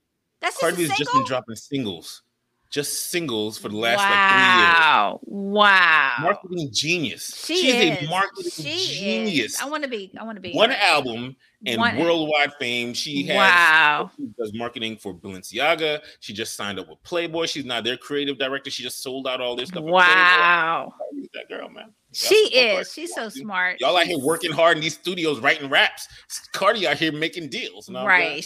that's 0.44 0.58
Cardi 0.58 0.86
has 0.86 0.98
just 0.98 1.12
been 1.12 1.24
dropping 1.24 1.56
singles, 1.56 2.22
just 2.70 3.10
singles 3.10 3.56
for 3.56 3.70
the 3.70 3.76
last 3.76 3.98
wow. 3.98 4.10
like 4.10 4.30
three 4.30 4.62
years. 4.62 4.78
Wow, 4.78 5.20
wow, 5.24 6.14
marketing 6.20 6.68
genius. 6.70 7.44
She, 7.46 7.56
she 7.56 7.68
is. 7.70 7.98
is. 7.98 8.06
a 8.06 8.10
marketing 8.10 8.50
she 8.50 8.94
genius. 8.98 9.54
Is. 9.54 9.60
I 9.60 9.66
want 9.66 9.84
to 9.84 9.88
be. 9.88 10.12
I 10.18 10.24
want 10.24 10.36
to 10.36 10.42
be. 10.42 10.52
One 10.52 10.72
album 10.72 11.36
and 11.66 11.80
One. 11.80 11.96
worldwide 11.96 12.52
fame. 12.58 12.92
She 12.92 13.24
has. 13.24 13.36
Wow. 13.36 14.10
She 14.16 14.28
does 14.38 14.52
marketing 14.54 14.98
for 14.98 15.14
Balenciaga. 15.14 16.00
She 16.20 16.34
just 16.34 16.56
signed 16.56 16.78
up 16.78 16.88
with 16.88 17.02
Playboy. 17.04 17.46
She's 17.46 17.64
not 17.64 17.84
their 17.84 17.96
creative 17.96 18.38
director. 18.38 18.70
She 18.70 18.82
just 18.82 19.02
sold 19.02 19.26
out 19.26 19.40
all 19.40 19.56
this 19.56 19.70
stuff. 19.70 19.82
Wow. 19.82 20.92
That 21.32 21.48
girl, 21.48 21.70
man. 21.70 21.92
That's 22.10 22.28
she 22.28 22.34
is. 22.34 22.92
She's 22.92 23.14
so 23.14 23.28
smart. 23.28 23.80
Y'all 23.80 23.96
out 23.96 24.06
here 24.06 24.18
working 24.18 24.52
hard 24.52 24.76
in 24.76 24.82
these 24.82 24.94
studios, 24.94 25.40
writing 25.40 25.70
raps. 25.70 26.06
Cardi 26.52 26.86
out 26.86 26.98
here 26.98 27.12
making 27.12 27.48
deals. 27.48 27.88
right. 27.90 28.44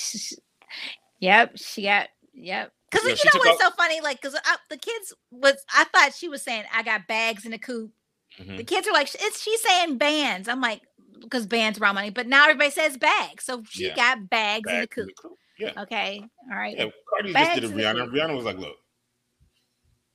Yep, 1.20 1.58
she 1.58 1.82
got 1.82 2.08
yep. 2.32 2.72
Because 2.90 3.04
you, 3.04 3.10
know, 3.10 3.16
you 3.22 3.30
know 3.34 3.50
what's 3.50 3.62
off- 3.62 3.72
so 3.72 3.76
funny? 3.76 4.00
Like, 4.00 4.22
because 4.22 4.38
the 4.70 4.76
kids 4.78 5.12
was, 5.30 5.56
I 5.74 5.84
thought 5.84 6.14
she 6.14 6.28
was 6.28 6.42
saying, 6.42 6.64
"I 6.74 6.82
got 6.82 7.06
bags 7.06 7.44
in 7.44 7.50
the 7.50 7.58
coop." 7.58 7.90
Mm-hmm. 8.38 8.56
The 8.56 8.64
kids 8.64 8.88
are 8.88 8.92
like, 8.92 9.14
"It's 9.14 9.42
she's 9.42 9.60
saying 9.60 9.98
bands." 9.98 10.48
I'm 10.48 10.60
like, 10.60 10.82
because 11.20 11.46
bands 11.46 11.78
around 11.78 11.96
money, 11.96 12.10
but 12.10 12.26
now 12.26 12.44
everybody 12.44 12.70
says 12.70 12.96
bags. 12.96 13.44
So 13.44 13.62
she 13.68 13.88
yeah. 13.88 13.96
got 13.96 14.30
bags, 14.30 14.64
bags 14.64 14.74
in 14.74 14.80
the 14.80 14.86
coop. 14.86 15.02
In 15.02 15.06
the 15.06 15.14
coop. 15.14 15.38
Yeah. 15.58 15.82
Okay. 15.82 16.22
All 16.50 16.58
right. 16.58 16.76
Yeah. 16.76 16.86
Cardi 17.10 17.32
bags 17.32 17.60
just 17.60 17.74
did 17.74 17.80
a 17.80 17.82
Rihanna. 17.82 18.10
Rihanna 18.10 18.36
was 18.36 18.44
like, 18.44 18.58
"Look, 18.58 18.76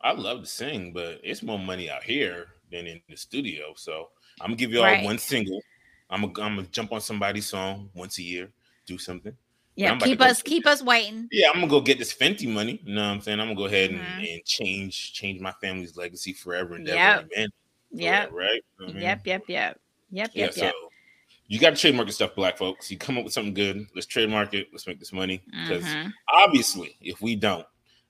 I 0.01 0.14
love 0.14 0.41
to 0.41 0.47
sing, 0.47 0.93
but 0.93 1.20
it's 1.24 1.43
more 1.43 1.60
money 1.60 1.89
out 1.89 2.04
here 2.04 2.47
than 2.72 2.88
in 2.88 3.01
the 3.10 3.18
studio. 3.18 3.74
So 3.76 4.10
I'm 4.41 4.47
gonna 4.47 4.56
give 4.56 4.72
you 4.72 4.80
all 4.80 4.86
right. 4.86 5.04
one 5.04 5.18
single. 5.18 5.62
I'm 6.10 6.22
gonna, 6.22 6.47
I'm 6.47 6.56
gonna 6.56 6.68
jump 6.68 6.91
on 6.91 7.01
somebody's 7.01 7.47
song 7.47 7.89
once 7.93 8.18
a 8.18 8.24
year, 8.24 8.51
do 8.88 8.97
something." 8.97 9.36
Yeah, 9.76 9.97
keep 9.97 10.21
us 10.21 10.41
go, 10.41 10.49
keep 10.49 10.67
us 10.67 10.84
waiting. 10.84 11.28
Yeah, 11.32 11.47
I'm 11.49 11.55
gonna 11.55 11.67
go 11.67 11.82
get 11.82 11.97
this 11.97 12.13
Fenty 12.13 12.47
money. 12.47 12.80
You 12.86 12.93
know 12.95 13.01
what 13.01 13.07
I'm 13.07 13.21
saying? 13.21 13.39
I'm 13.39 13.47
gonna 13.47 13.57
go 13.57 13.65
ahead 13.65 13.91
mm-hmm. 13.91 14.19
and, 14.19 14.28
and, 14.28 14.45
change 14.45 15.13
change 15.13 15.41
my 15.41 15.51
family's 15.61 15.97
legacy 15.97 16.34
forever 16.34 16.76
and 16.76 16.88
ever. 16.88 17.28
Yep. 17.36 17.49
Yep. 17.91 18.32
Right. 18.32 18.61
You 18.80 18.86
know 18.86 18.91
I 18.91 18.93
mean? 18.93 19.01
Yep. 19.01 19.28
Yep. 19.28 19.43
Yep. 19.47 19.80
Yep, 20.11 20.30
Yeah, 20.34 20.45
yep, 20.45 20.53
so 20.53 20.65
yep. 20.65 20.74
you 21.47 21.59
got 21.59 21.71
to 21.71 21.76
trademark 21.76 22.07
your 22.07 22.13
stuff, 22.13 22.36
black 22.36 22.55
folks. 22.55 22.91
You 22.91 22.99
come 22.99 23.17
up 23.17 23.24
with 23.24 23.34
something 23.34 23.55
good, 23.55 23.88
let's 23.95 24.05
trademark 24.05 24.53
it. 24.53 24.67
Let's 24.71 24.86
make 24.86 24.99
this 24.99 25.11
money 25.11 25.41
because 25.47 25.84
Mhm. 25.84 26.13
obviously, 26.30 26.95
if 27.01 27.19
we 27.19 27.36
don't, 27.36 27.65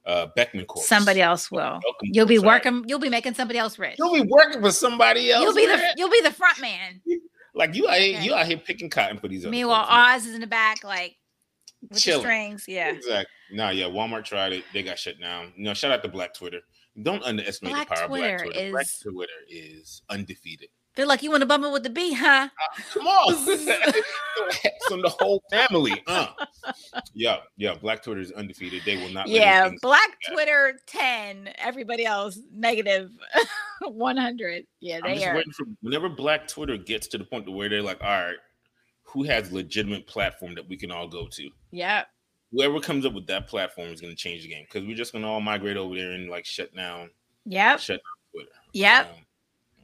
uh, 0.05 0.28
Beckman 0.36 0.66
Corp. 0.66 0.86
Somebody 0.86 1.22
else 1.22 1.49
will. 1.49 1.80
You'll 2.01 2.26
be 2.26 2.39
working. 2.39 2.84
You'll 2.88 2.99
be 2.99 3.09
making 3.09 3.36
somebody 3.36 3.57
else 3.57 3.80
rich. 3.80 3.95
You'll 3.97 4.14
be 4.14 4.22
working 4.22 4.61
for 4.61 4.72
somebody 4.72 5.32
else. 5.32 5.43
You'll 5.43 5.53
be 5.53 5.66
the 5.66 5.93
you'll 5.95 6.09
be 6.09 6.22
the 6.22 6.34
front 6.34 6.59
man. 6.59 7.01
like 7.55 7.74
you 7.74 7.88
out 7.88 7.97
here, 7.97 8.18
Okay. 8.18 8.26
you 8.26 8.34
out 8.34 8.45
here 8.45 8.57
picking 8.57 8.89
cotton 8.89 9.18
for 9.18 9.30
these. 9.30 9.45
other 9.45 9.51
Meanwhile, 9.51 9.84
folks, 9.84 9.91
man. 9.91 10.16
Oz 10.16 10.26
is 10.26 10.36
in 10.36 10.41
the 10.41 10.47
back, 10.47 10.84
like 10.84 11.16
with 11.90 12.00
Chilling. 12.00 12.22
the 12.22 12.28
strings. 12.28 12.66
Yeah. 12.68 12.90
Exactly. 12.90 13.26
Nah, 13.52 13.70
yeah. 13.70 13.86
Walmart 13.86 14.26
tried 14.26 14.54
it. 14.54 14.64
They 14.74 14.84
got 14.84 14.98
shut 15.00 15.20
down. 15.20 15.54
You 15.56 15.64
know, 15.66 15.74
shout 15.74 15.92
out 15.92 16.02
to 16.04 16.10
Black 16.10 16.34
Twitter. 16.34 16.60
Don't 17.02 17.24
underestimate 17.24 17.74
Black 17.74 17.90
the 17.90 17.96
power 17.96 18.08
Twitter 18.08 18.36
of 18.36 18.42
Black 18.42 18.54
Twitter. 18.54 18.72
Black 18.72 18.86
is- 18.86 19.00
Twitter 19.04 19.34
is 19.50 20.02
undefeated. 20.10 20.70
They're 20.96 21.08
like, 21.08 21.24
you 21.24 21.32
want 21.32 21.42
to 21.42 21.48
bump 21.48 21.66
it 21.66 21.72
with 21.72 21.82
the 21.82 21.90
B, 21.90 22.14
huh? 22.14 22.50
Come 22.94 23.08
on. 23.08 23.34
From 24.88 25.02
the 25.02 25.10
whole 25.10 25.42
family. 25.50 26.00
Uh. 26.06 26.28
Yeah, 27.16 27.38
yeah. 27.58 27.74
Black 27.74 28.04
Twitter 28.04 28.22
is 28.22 28.32
undefeated. 28.32 28.84
They 28.86 28.98
will 28.98 29.10
not 29.10 29.28
let 29.28 29.36
Yeah. 29.36 29.72
Black 29.82 30.16
Yeah. 30.28 30.34
Twitter 30.36 30.80
10, 30.86 31.50
everybody 31.58 32.06
else 32.06 32.40
negative 32.54 33.10
100. 33.82 34.66
Yeah, 34.82 34.98
I'm 34.98 35.02
they 35.04 35.14
just 35.16 35.26
are. 35.28 35.36
waiting 35.36 35.54
for 35.54 35.66
whenever 35.82 36.10
Black 36.10 36.48
Twitter 36.48 36.78
gets 36.78 37.08
to 37.08 37.18
the 37.18 37.24
point 37.26 37.46
to 37.48 37.52
where 37.52 37.70
they're 37.70 37.82
like, 37.82 38.02
all 38.04 38.10
right, 38.10 38.36
who 39.14 39.24
has 39.24 39.51
legitimate 39.51 40.07
platform 40.07 40.55
that 40.55 40.68
we 40.68 40.76
can 40.78 40.91
all 40.91 41.07
go 41.07 41.28
to? 41.28 41.49
Yeah. 41.72 42.03
Whoever 42.51 42.80
comes 42.80 43.05
up 43.05 43.14
with 43.14 43.28
that 43.28 43.47
platform 43.47 43.89
is 43.89 44.01
going 44.01 44.11
to 44.14 44.18
change 44.18 44.43
the 44.43 44.49
game 44.49 44.66
because 44.72 44.86
we're 44.88 44.95
just 44.97 45.11
going 45.11 45.24
to 45.24 45.28
all 45.30 45.41
migrate 45.41 45.78
over 45.78 45.95
there 45.95 46.11
and 46.11 46.30
like 46.30 46.45
shut 46.45 46.76
down, 46.76 47.09
Yeah. 47.45 47.78
shut 47.78 47.97
down 48.01 48.32
Twitter. 48.32 48.51
Yep. 48.74 49.05
Um, 49.09 49.26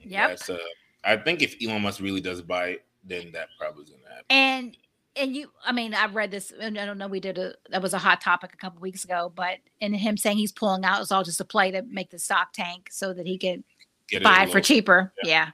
Yep. 0.01 0.39
Uh, 0.49 0.57
I 1.03 1.17
think 1.17 1.41
if 1.41 1.55
Elon 1.61 1.81
Musk 1.81 1.99
really 1.99 2.21
does 2.21 2.41
buy 2.41 2.67
it, 2.69 2.85
then 3.03 3.31
that 3.33 3.49
probably 3.59 3.83
is 3.83 3.89
going 3.89 4.01
to 4.03 4.09
happen. 4.09 4.25
and 4.29 4.77
and 5.15 5.35
you 5.35 5.49
i 5.65 5.71
mean 5.71 5.93
i've 5.93 6.13
read 6.15 6.29
this 6.29 6.51
and 6.59 6.77
i 6.77 6.85
don't 6.85 6.97
know 6.99 7.07
we 7.07 7.19
did 7.19 7.37
a 7.39 7.53
that 7.71 7.81
was 7.81 7.93
a 7.93 7.97
hot 7.97 8.21
topic 8.21 8.53
a 8.53 8.57
couple 8.57 8.79
weeks 8.79 9.03
ago 9.03 9.31
but 9.35 9.57
and 9.81 9.95
him 9.95 10.15
saying 10.15 10.37
he's 10.37 10.51
pulling 10.51 10.85
out 10.85 11.01
is 11.01 11.11
all 11.11 11.23
just 11.23 11.41
a 11.41 11.45
play 11.45 11.71
to 11.71 11.81
make 11.83 12.11
the 12.11 12.19
stock 12.19 12.53
tank 12.53 12.87
so 12.91 13.11
that 13.13 13.25
he 13.25 13.37
can 13.37 13.63
Get 14.07 14.21
buy 14.21 14.41
a 14.41 14.43
it 14.43 14.51
for 14.51 14.61
cheaper 14.61 15.11
Yeah. 15.23 15.29
yeah 15.29 15.49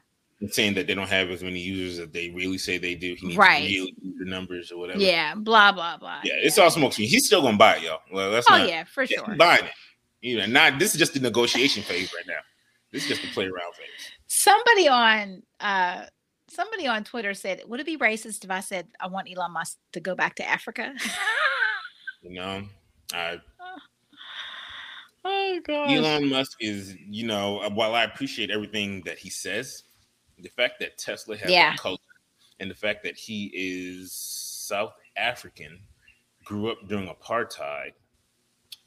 saying 0.50 0.74
that 0.76 0.86
they 0.88 0.94
don't 0.94 1.08
have 1.10 1.30
as 1.30 1.42
many 1.42 1.60
users 1.60 1.98
as 2.00 2.10
they 2.12 2.30
really 2.30 2.58
say 2.58 2.78
they 2.78 2.96
do. 2.96 3.16
He 3.16 3.28
needs 3.28 3.38
Right. 3.38 3.68
to 3.68 3.74
really 3.80 3.94
the 4.20 4.26
numbers 4.26 4.72
or 4.72 4.78
whatever. 4.78 5.00
yeah 5.00 5.34
blah 5.36 5.72
blah 5.72 5.98
blah 5.98 6.20
Yeah, 6.24 6.34
it's 6.44 6.58
all 6.58 6.70
smoke 6.70 6.94
screen. 6.94 7.08
He's 7.10 7.26
still 7.28 7.42
gonna 7.42 7.58
buy 7.58 7.78
it, 7.78 7.84
y'all. 7.84 8.02
Well, 8.12 8.32
that's 8.32 8.46
oh 8.50 8.58
not 8.58 8.68
yeah 8.70 8.84
for 8.84 9.06
sure 9.06 9.36
buying 9.38 9.66
it. 9.66 9.72
You 10.22 10.38
know, 10.40 10.46
not 10.48 10.78
this 10.80 10.94
is 10.94 11.00
just 11.00 11.14
the 11.14 11.20
negotiation 11.20 11.84
phase 11.84 12.12
right 12.14 12.26
now. 12.28 12.40
This 12.92 13.04
is 13.04 13.10
just 13.10 13.22
the 13.22 13.28
play 13.30 13.46
around 13.46 13.74
phase. 13.76 14.12
somebody 14.28 14.88
on 14.88 15.44
uh 15.60 16.06
somebody 16.48 16.86
on 16.88 17.04
twitter 17.04 17.34
said 17.34 17.62
would 17.68 17.80
it 17.80 17.86
be 17.86 17.98
racist 17.98 18.44
if 18.44 18.52
i 18.52 18.60
said 18.60 18.88
i 19.00 19.08
want 19.08 19.28
elon 19.30 19.52
musk 19.52 19.78
to 19.92 20.00
go 20.00 20.16
back 20.16 20.36
to 20.36 20.48
africa 20.48 20.94
You 22.22 22.34
know, 22.36 22.64
I, 23.14 23.40
oh 25.26 25.60
god 25.66 25.90
Elon 25.92 26.30
Musk 26.30 26.58
is, 26.60 26.96
you 27.08 27.26
know, 27.28 27.70
while 27.74 27.94
I 27.96 28.04
appreciate 28.04 28.50
everything 28.52 29.02
that 29.06 29.18
he 29.20 29.30
says, 29.30 29.84
the 30.40 30.50
fact 30.50 30.80
that 30.80 30.98
Tesla 30.98 31.38
has 31.38 31.52
Yeah. 31.52 31.74
a 31.74 31.78
culture 31.78 32.02
and 32.60 32.70
the 32.70 32.76
fact 32.76 33.04
that 33.04 33.16
he 33.18 33.52
is 33.54 34.12
South 34.12 34.94
African, 35.18 35.80
grew 36.44 36.72
up 36.72 36.88
during 36.88 37.08
apartheid, 37.08 37.92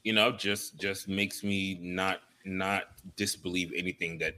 you 0.03 0.13
know, 0.13 0.31
just 0.31 0.79
just 0.79 1.07
makes 1.07 1.43
me 1.43 1.77
not 1.81 2.21
not 2.45 2.83
disbelieve 3.15 3.71
anything 3.75 4.17
that 4.19 4.35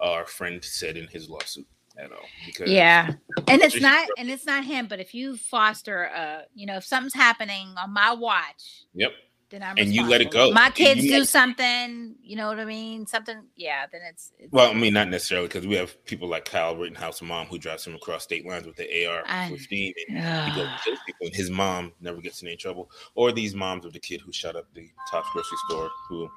our 0.00 0.26
friend 0.26 0.62
said 0.64 0.96
in 0.96 1.06
his 1.08 1.30
lawsuit 1.30 1.66
at 1.96 2.12
all. 2.12 2.28
Because 2.46 2.70
yeah 2.70 3.12
and 3.48 3.62
it's 3.62 3.80
not 3.80 4.08
and 4.18 4.30
it's 4.30 4.46
not 4.46 4.64
him 4.64 4.86
but 4.86 5.00
if 5.00 5.14
you 5.14 5.36
foster 5.36 6.10
uh 6.14 6.42
you 6.54 6.66
know 6.66 6.76
if 6.76 6.84
something's 6.84 7.14
happening 7.14 7.68
on 7.76 7.92
my 7.92 8.12
watch 8.12 8.84
Yep. 8.94 9.12
Then 9.50 9.62
I'm 9.62 9.76
And 9.78 9.92
you 9.94 10.06
let 10.06 10.20
it 10.20 10.30
go. 10.30 10.50
My 10.52 10.70
kids 10.70 11.02
do 11.02 11.18
let- 11.20 11.28
something, 11.28 12.14
you 12.22 12.36
know 12.36 12.48
what 12.48 12.58
I 12.60 12.64
mean? 12.64 13.06
Something, 13.06 13.42
yeah. 13.56 13.86
Then 13.90 14.02
it's, 14.08 14.32
it's 14.38 14.52
Well, 14.52 14.70
I 14.70 14.74
mean, 14.74 14.92
not 14.94 15.08
necessarily 15.08 15.48
because 15.48 15.66
we 15.66 15.74
have 15.76 16.04
people 16.04 16.28
like 16.28 16.44
Kyle 16.44 16.76
Rittenhouse, 16.76 17.22
mom, 17.22 17.46
who 17.46 17.58
drives 17.58 17.86
him 17.86 17.94
across 17.94 18.24
state 18.24 18.46
lines 18.46 18.66
with 18.66 18.76
the 18.76 19.06
AR-15, 19.06 19.94
and 20.08 20.50
he 20.52 20.56
goes 20.56 20.68
and 20.68 20.80
kills 20.84 20.98
people, 21.06 21.26
and 21.26 21.34
his 21.34 21.50
mom 21.50 21.92
never 22.00 22.20
gets 22.20 22.42
in 22.42 22.48
any 22.48 22.56
trouble. 22.56 22.90
Or 23.14 23.32
these 23.32 23.54
moms 23.54 23.84
of 23.84 23.92
the 23.92 24.00
kid 24.00 24.20
who 24.20 24.32
shot 24.32 24.56
up 24.56 24.66
the 24.74 24.88
Tops 25.10 25.28
grocery 25.32 25.58
store, 25.68 25.88
who 26.08 26.28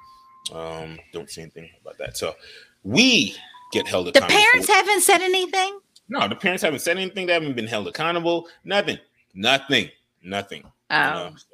um, 0.52 0.98
don't 1.12 1.28
say 1.30 1.42
anything 1.42 1.68
about 1.80 1.98
that. 1.98 2.16
So 2.16 2.34
we 2.82 3.36
get 3.72 3.86
held 3.86 4.06
the 4.08 4.12
parents 4.20 4.66
for- 4.66 4.72
haven't 4.72 5.02
said 5.02 5.20
anything. 5.20 5.78
no, 6.08 6.26
the 6.28 6.34
parents 6.36 6.62
haven't 6.62 6.80
said 6.80 6.96
anything. 6.96 7.26
They 7.26 7.32
haven't 7.34 7.54
been 7.56 7.66
held 7.66 7.86
accountable. 7.88 8.48
Nothing. 8.64 8.98
Nothing. 9.34 9.90
Nothing. 10.22 10.64
Oh, 10.90 10.96
You 10.98 11.10
know, 11.30 11.32
so 11.36 11.46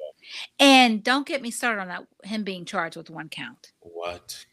and 0.59 1.03
don't 1.03 1.27
get 1.27 1.41
me 1.41 1.51
started 1.51 1.81
on 1.81 1.87
that. 1.87 2.05
Him 2.23 2.43
being 2.43 2.65
charged 2.65 2.95
with 2.97 3.09
one 3.09 3.29
count. 3.29 3.71
what? 3.81 4.45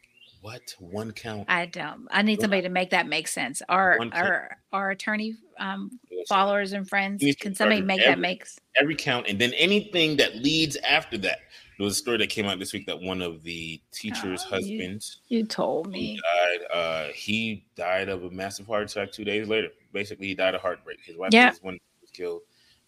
What? 0.42 0.74
One 0.78 1.10
count. 1.12 1.46
I 1.48 1.66
don't. 1.66 2.06
I 2.10 2.22
need 2.22 2.40
somebody 2.40 2.62
to 2.62 2.68
make 2.68 2.90
that 2.90 3.08
make 3.08 3.26
sense. 3.26 3.62
Our 3.68 3.98
our 4.12 4.56
our 4.72 4.90
attorney 4.90 5.34
um, 5.58 5.98
followers 6.28 6.72
and 6.72 6.88
friends. 6.88 7.24
Can 7.40 7.54
somebody 7.54 7.80
make 7.80 7.96
with 7.98 8.04
that 8.06 8.12
every- 8.12 8.22
makes? 8.22 8.58
every 8.80 8.94
count, 8.94 9.26
and 9.28 9.40
then 9.40 9.52
anything 9.54 10.16
that 10.18 10.36
leads 10.36 10.76
after 10.88 11.18
that. 11.18 11.38
There 11.78 11.84
was 11.84 11.94
a 11.94 11.96
story 11.98 12.16
that 12.18 12.28
came 12.30 12.46
out 12.46 12.58
this 12.58 12.72
week 12.72 12.86
that 12.86 13.00
one 13.02 13.20
of 13.20 13.42
the 13.42 13.80
teacher's 13.92 14.42
Oh, 14.46 14.50
husbands 14.50 15.20
You 15.28 15.44
told 15.44 15.86
who 15.86 15.92
me. 15.92 16.18
died. 16.32 16.66
Uh, 16.72 17.12
he 17.12 17.66
died 17.76 18.08
of 18.08 18.22
a 18.24 18.30
massive 18.30 18.66
heart 18.66 18.90
attack 18.90 19.12
two 19.12 19.24
days 19.24 19.46
later. 19.48 19.68
Basically, 19.92 20.28
he 20.28 20.34
died 20.34 20.54
of 20.54 20.60
heartbreak. 20.62 21.00
His 21.04 21.16
wife 21.16 21.30
Yeah. 21.34 21.50
was 21.50 21.58
he 21.62 21.80
was 22.00 22.10
killed. 22.12 22.42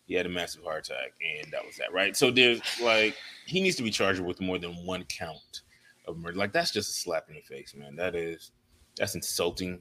He 0.09 0.14
had 0.14 0.26
a 0.26 0.30
massive 0.30 0.64
heart 0.64 0.88
attack, 0.88 1.12
and 1.22 1.52
that 1.52 1.64
was 1.64 1.76
that. 1.76 1.92
Right. 1.92 2.16
So 2.16 2.30
there's 2.30 2.61
like 2.82 3.14
he 3.46 3.61
needs 3.61 3.76
to 3.76 3.82
be 3.82 3.90
charged 3.90 4.20
with 4.20 4.40
more 4.40 4.59
than 4.59 4.74
one 4.84 5.04
count 5.04 5.62
of 6.06 6.16
murder. 6.16 6.36
Like 6.36 6.52
that's 6.52 6.72
just 6.72 6.90
a 6.90 7.00
slap 7.00 7.28
in 7.28 7.36
the 7.36 7.42
face, 7.42 7.74
man. 7.76 7.94
That 7.94 8.14
is 8.14 8.50
that's 8.96 9.14
insulting. 9.14 9.80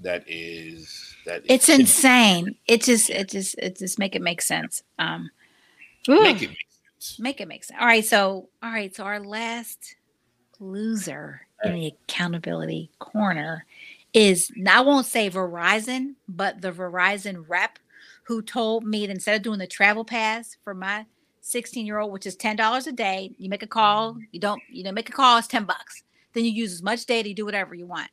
That 0.00 0.24
is 0.26 1.14
that. 1.24 1.42
It's 1.48 1.66
should 1.66 1.80
insane. 1.80 2.56
It 2.66 2.82
just 2.82 3.08
it 3.10 3.30
just 3.30 3.54
it 3.58 3.78
just 3.78 3.98
make 3.98 4.16
it 4.16 4.22
make 4.22 4.42
sense. 4.42 4.82
Um, 4.98 5.30
Make 6.08 6.42
it 6.42 6.48
make 6.48 6.66
sense. 6.98 7.18
Make 7.18 7.40
it 7.40 7.48
make 7.48 7.64
sense. 7.64 7.78
All 7.80 7.86
right, 7.86 8.04
so 8.04 8.48
all 8.62 8.70
right, 8.70 8.94
so 8.94 9.04
our 9.04 9.20
last 9.20 9.96
loser 10.60 11.40
in 11.62 11.74
the 11.74 11.86
accountability 11.86 12.90
corner 12.98 13.64
is 14.12 14.50
I 14.68 14.80
won't 14.82 15.06
say 15.06 15.30
Verizon, 15.30 16.14
but 16.28 16.60
the 16.60 16.72
Verizon 16.72 17.44
rep 17.48 17.78
who 18.24 18.42
told 18.42 18.84
me 18.84 19.06
that 19.06 19.12
instead 19.12 19.36
of 19.36 19.42
doing 19.42 19.58
the 19.58 19.66
travel 19.66 20.04
pass 20.04 20.56
for 20.64 20.74
my 20.74 21.06
16 21.40 21.84
year 21.86 21.98
old, 21.98 22.12
which 22.12 22.26
is 22.26 22.36
ten 22.36 22.56
dollars 22.56 22.86
a 22.86 22.92
day, 22.92 23.32
you 23.38 23.48
make 23.48 23.62
a 23.62 23.66
call, 23.66 24.12
mm-hmm. 24.12 24.22
you 24.32 24.40
don't, 24.40 24.62
you 24.68 24.82
know, 24.82 24.92
make 24.92 25.08
a 25.08 25.12
call, 25.12 25.38
it's 25.38 25.46
10 25.46 25.64
bucks. 25.64 26.02
Then 26.32 26.44
you 26.44 26.50
use 26.50 26.72
as 26.72 26.82
much 26.82 27.06
data, 27.06 27.28
you 27.28 27.34
do 27.34 27.44
whatever 27.44 27.74
you 27.74 27.86
want. 27.86 28.10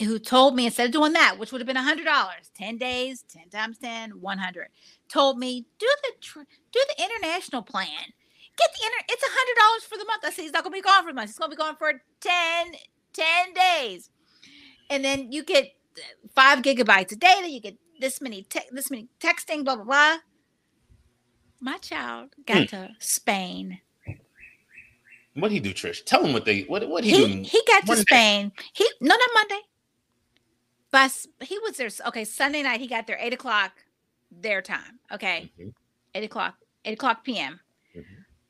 Who 0.00 0.18
told 0.18 0.56
me 0.56 0.66
instead 0.66 0.86
of 0.86 0.92
doing 0.92 1.12
that, 1.12 1.38
which 1.38 1.52
would 1.52 1.60
have 1.60 1.66
been 1.66 1.76
a 1.76 1.82
hundred 1.82 2.04
dollars, 2.04 2.50
10 2.56 2.78
days, 2.78 3.24
10 3.28 3.50
times 3.50 3.78
10, 3.78 4.10
100, 4.20 4.68
told 5.08 5.38
me 5.38 5.66
do 5.78 5.86
the 6.02 6.12
tr- 6.20 6.40
do 6.72 6.80
the 6.96 7.04
international 7.04 7.62
plan. 7.62 7.86
Get 8.56 8.70
the 8.78 8.86
inter 8.86 9.04
it's 9.08 9.22
a 9.22 9.26
hundred 9.28 9.60
dollars 9.60 9.84
for 9.84 9.98
the 9.98 10.04
month. 10.04 10.24
I 10.24 10.30
said 10.30 10.42
he's 10.42 10.52
not 10.52 10.64
gonna 10.64 10.74
be 10.74 10.80
gone 10.80 11.02
for 11.02 11.10
the 11.10 11.14
month. 11.14 11.30
He's 11.30 11.38
gonna 11.38 11.50
be 11.50 11.56
gone 11.56 11.76
for 11.76 12.02
10, 12.20 12.72
10 13.12 13.54
days. 13.54 14.10
And 14.90 15.04
then 15.04 15.32
you 15.32 15.42
get 15.42 15.72
five 16.34 16.60
gigabytes 16.60 17.12
of 17.12 17.20
data, 17.20 17.48
you 17.48 17.60
get 17.60 17.76
this 18.02 18.20
many 18.20 18.42
te- 18.42 18.68
this 18.72 18.90
many 18.90 19.08
texting, 19.20 19.64
blah 19.64 19.76
blah 19.76 19.84
blah. 19.84 20.16
My 21.60 21.78
child 21.78 22.30
got 22.44 22.68
to 22.70 22.90
Spain. 22.98 23.80
What 25.34 25.50
he 25.52 25.60
do, 25.60 25.72
Trish? 25.72 26.04
Tell 26.04 26.24
him 26.24 26.32
what 26.34 26.44
they 26.44 26.62
what 26.62 26.86
what 26.88 27.04
he, 27.04 27.10
He 27.10 27.42
he 27.44 27.62
got 27.66 27.86
to 27.86 27.96
Spain. 27.96 28.52
He 28.74 28.86
no 29.00 29.14
not 29.16 29.28
Monday. 29.34 29.60
Bus 30.90 31.26
he 31.40 31.58
was 31.60 31.76
there. 31.78 31.88
Okay, 32.08 32.24
Sunday 32.24 32.62
night 32.62 32.80
he 32.80 32.88
got 32.88 33.06
there 33.06 33.16
eight 33.20 33.32
o'clock 33.32 33.72
their 34.30 34.60
time. 34.60 34.98
Okay, 35.10 35.50
Mhm. 35.58 35.72
eight 36.14 36.24
o'clock, 36.24 36.56
eight 36.84 36.94
o'clock 36.94 37.24
p.m. 37.24 37.60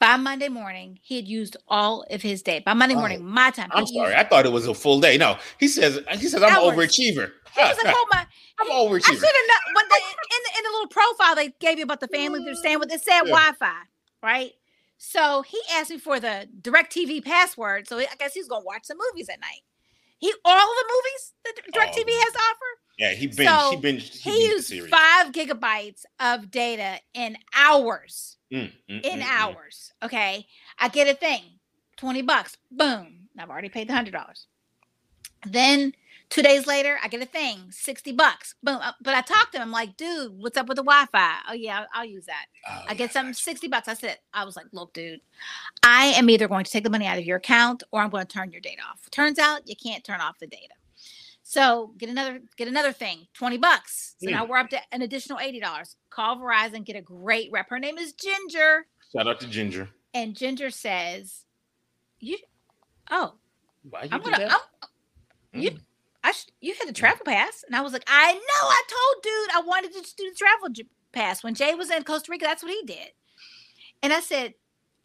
By 0.03 0.17
Monday 0.17 0.49
morning, 0.49 0.99
he 1.01 1.15
had 1.15 1.29
used 1.29 1.57
all 1.69 2.03
of 2.11 2.21
his 2.23 2.43
day. 2.43 2.59
By 2.59 2.75
Monday 2.75 2.97
Oh, 2.97 2.99
morning, 2.99 3.25
my 3.25 3.53
time. 3.53 3.69
I'm 3.73 3.87
sorry. 3.87 4.17
I 4.17 4.25
thought 4.25 4.45
it 4.45 4.51
was 4.51 4.67
a 4.67 4.75
full 4.75 4.99
day. 5.01 5.17
No, 5.17 5.37
he 5.61 5.69
says 5.69 6.01
he 6.19 6.27
says 6.27 6.43
I'm 6.43 6.49
an 6.49 6.57
Hours. 6.57 6.75
overachiever. 6.77 7.31
He 7.55 7.61
was 7.63 7.77
like, 7.85 7.95
"Oh 7.97 8.07
my!" 8.13 8.27
I'm 8.59 8.67
an 8.67 8.73
I 8.73 8.79
should 8.79 8.91
overachiever. 8.91 9.23
have 9.23 9.23
known. 9.23 9.75
When 9.77 9.85
they, 9.91 9.97
in 9.99 10.43
the, 10.43 10.59
in 10.59 10.65
the 10.65 10.71
little 10.73 10.89
profile 10.89 11.37
they 11.37 11.49
gave 11.61 11.79
you 11.79 11.85
about 11.85 12.01
the 12.01 12.09
family 12.09 12.41
they're 12.45 12.57
staying 12.57 12.81
with, 12.81 12.93
it 12.93 13.01
said 13.01 13.23
Yeah. 13.27 13.31
Wi-Fi, 13.31 13.73
right? 14.25 14.51
So 14.99 15.43
he 15.43 15.61
asked 15.73 15.91
me 15.91 15.99
for 15.99 16.19
the 16.19 16.49
DirecTV 16.61 17.25
password. 17.25 17.87
So 17.87 17.99
I 18.01 18.07
guess 18.19 18.35
he's 18.35 18.49
gonna 18.49 18.65
watch 18.65 18.87
some 18.87 18.99
movies 19.13 19.29
at 19.29 19.39
night. 19.41 19.61
He 20.19 20.33
all 20.45 20.67
the 20.67 20.85
movies 20.95 21.33
that 21.45 21.55
DirecTV 21.73 22.05
Oh. 22.09 22.23
has 22.25 22.33
to 22.33 22.39
offer. 22.41 22.67
Yeah, 22.99 23.13
he 23.13 23.29
binged. 23.29 23.47
So, 23.47 23.71
he 23.71 23.77
binged. 23.77 24.19
He 24.19 24.31
binged 24.49 24.71
used 24.73 24.91
five 24.91 25.31
gigabytes 25.31 26.03
of 26.19 26.51
data 26.51 26.99
in 27.15 27.37
hours. 27.55 28.37
Mm, 28.53 28.73
mm, 28.91 29.01
In 29.03 29.21
mm, 29.21 29.23
mm. 29.23 29.29
hours. 29.31 29.93
Okay. 30.03 30.47
I 30.79 30.89
get 30.89 31.09
a 31.09 31.15
thing. 31.15 31.43
20 31.97 32.23
bucks. 32.23 32.57
Boom. 32.71 33.29
I've 33.39 33.51
already 33.51 33.69
paid 33.69 33.89
the 33.89 33.95
hundred 33.95 34.13
dollars. 34.13 34.47
Then 35.47 35.93
Two 36.33 36.41
days 36.41 36.67
later, 36.67 36.99
I 37.03 37.09
get 37.09 37.21
a 37.21 37.27
thing, 37.27 37.59
60 37.71 38.13
bucks. 38.13 38.55
Boom. 38.63 38.79
Uh, 38.81 38.93
But 39.03 39.15
I 39.15 39.21
talked 39.21 39.53
to 39.53 39.59
him, 39.59 39.65
I'm 39.65 39.71
like, 39.71 39.99
dude, 39.99 40.33
what's 40.39 40.57
up 40.57 40.67
with 40.67 40.77
the 40.77 40.83
Wi 40.83 41.05
Fi? 41.13 41.35
Oh, 41.47 41.53
yeah, 41.53 41.81
I'll, 41.81 41.87
I'll 41.93 42.05
use 42.07 42.25
that. 42.25 42.47
Oh, 42.67 42.85
I 42.89 42.93
yeah, 42.93 42.95
get 42.95 43.13
something 43.13 43.33
gotcha. 43.33 43.43
60 43.43 43.69
bucks. 43.69 43.87
I 43.87 43.93
said, 43.93 44.19
I 44.33 44.47
was 44.47 44.57
like, 44.57 44.65
look, 44.73 44.95
dude, 44.95 45.21
I 45.83 46.07
am 46.07 46.31
either 46.31 46.49
going 46.49 46.65
to 46.65 46.71
take 46.71 46.85
the 46.85 46.91
money 46.91 47.07
out 47.07 47.19
of 47.19 47.25
your 47.27 47.37
account 47.37 47.83
or 47.93 48.01
I'm 48.01 48.09
going 48.09 48.27
to 48.27 48.33
turn 48.33 48.51
your 48.51 48.63
data 48.63 48.81
off. 48.91 49.11
Turns 49.11 49.39
out 49.39 49.69
you 49.69 49.77
can't 49.77 50.05
turn 50.05 50.23
off 50.23 50.39
the 50.39 50.47
data. 50.47 50.73
So 51.53 51.93
get 51.99 52.09
another 52.09 52.41
get 52.57 52.67
another 52.67 52.93
thing, 52.95 53.27
20 53.35 53.59
bucks. 53.59 54.15
So 54.25 54.31
now 54.31 54.47
Mm. 54.47 54.49
we're 54.49 54.57
up 54.57 54.71
to 54.71 54.79
an 54.91 55.03
additional 55.03 55.39
$80. 55.39 55.97
Call 56.09 56.39
Verizon, 56.39 56.83
get 56.83 56.97
a 56.97 57.03
great 57.03 57.51
rep. 57.53 57.69
Her 57.69 57.79
name 57.79 57.99
is 57.99 58.15
Ginger. 58.15 58.87
Shout 59.15 59.29
out 59.29 59.39
to 59.41 59.47
Ginger. 59.47 59.91
And 60.15 60.35
Ginger 60.35 60.71
says, 60.71 61.45
You 62.21 62.39
oh, 63.11 63.35
Why 63.83 64.05
you 64.05 64.09
I'm 64.13 64.23
gonna 64.23 64.39
that? 64.39 64.53
I'm, 65.53 65.61
you 65.61 65.73
Mm. 65.73 65.81
I 66.25 66.33
sh- 66.33 66.47
you 66.63 66.73
had 66.79 66.89
the 66.89 66.95
travel 66.95 67.23
pass, 67.27 67.65
and 67.67 67.77
I 67.77 67.83
was 67.83 67.93
like, 67.93 68.05
I 68.07 68.33
know. 68.33 68.39
I 68.63 68.83
told 68.89 69.23
dude 69.23 69.51
I 69.55 69.61
wanted 69.67 69.93
to 69.93 70.01
do 70.17 70.31
the 70.31 70.35
travel 70.37 70.71
j- 70.71 70.87
pass 71.13 71.45
when 71.45 71.55
Jay 71.55 71.75
was 71.75 71.91
in 71.91 72.03
Costa 72.05 72.31
Rica. 72.31 72.47
That's 72.47 72.63
what 72.63 72.73
he 72.73 72.83
did, 72.87 73.11
and 74.03 74.11
I 74.11 74.21
said, 74.21 74.55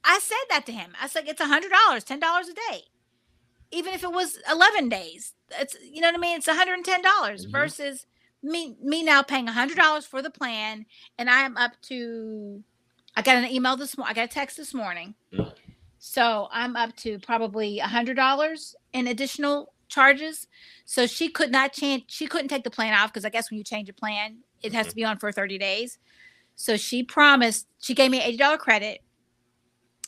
I 0.06 0.20
said 0.20 0.38
that 0.50 0.66
to 0.68 0.72
him. 0.72 0.94
I 1.02 1.08
said 1.08 1.26
it's 1.28 1.42
a 1.42 1.48
hundred 1.48 1.72
dollars, 1.72 2.06
ten 2.06 2.22
dollars 2.22 2.48
a 2.48 2.54
day, 2.54 2.84
even 3.72 3.94
if 3.94 4.04
it 4.04 4.12
was 4.12 4.38
eleven 4.52 4.90
days. 4.90 5.34
It's 5.60 5.76
you 5.82 6.02
know 6.02 6.08
what 6.10 6.16
I 6.16 6.20
mean. 6.20 6.38
It's 6.38 6.48
one 6.48 6.58
hundred 6.58 6.74
and 6.76 6.86
ten 6.86 7.02
dollars 7.02 7.46
Mhm. 7.46 7.52
versus 7.52 8.06
me 8.44 8.76
me 8.82 9.04
now 9.04 9.22
paying 9.22 9.48
a 9.48 9.52
hundred 9.54 9.78
dollars 9.78 10.06
for 10.06 10.22
the 10.22 10.30
plan, 10.30 10.86
and 11.18 11.30
I 11.30 11.42
am 11.42 11.58
up 11.58 11.72
to. 11.84 12.64
I 13.16 13.22
got 13.22 13.38
an 13.38 13.46
email 13.46 13.76
this 13.78 13.98
morning. 13.98 14.12
I 14.12 14.14
got 14.16 14.26
a 14.26 14.34
text 14.34 14.58
this 14.58 14.74
morning. 14.74 15.16
Mm. 15.34 15.54
So 16.00 16.48
I'm 16.52 16.76
up 16.76 16.96
to 16.98 17.18
probably 17.20 17.80
a 17.80 17.88
hundred 17.88 18.16
dollars 18.16 18.76
in 18.94 19.08
additional 19.08 19.74
charges. 19.88 20.48
So 20.86 21.08
she 21.08 21.30
could 21.30 21.52
not 21.52 21.74
change. 21.74 22.06
She 22.08 22.28
couldn't 22.28 22.50
take 22.50 22.64
the 22.64 22.70
plan 22.70 22.94
off 22.94 23.12
because 23.12 23.26
I 23.26 23.30
guess 23.30 23.50
when 23.50 23.58
you 23.58 23.64
change 23.64 23.90
a 23.90 23.94
plan, 23.94 24.38
it 24.62 24.74
has 24.74 24.88
to 24.88 24.96
be 24.96 25.04
on 25.04 25.18
for 25.18 25.32
30 25.32 25.58
days. 25.58 25.98
So 26.56 26.78
she 26.78 27.04
promised. 27.04 27.68
She 27.80 27.94
gave 27.96 28.12
me 28.12 28.22
eighty 28.22 28.38
dollar 28.38 28.58
credit, 28.58 29.02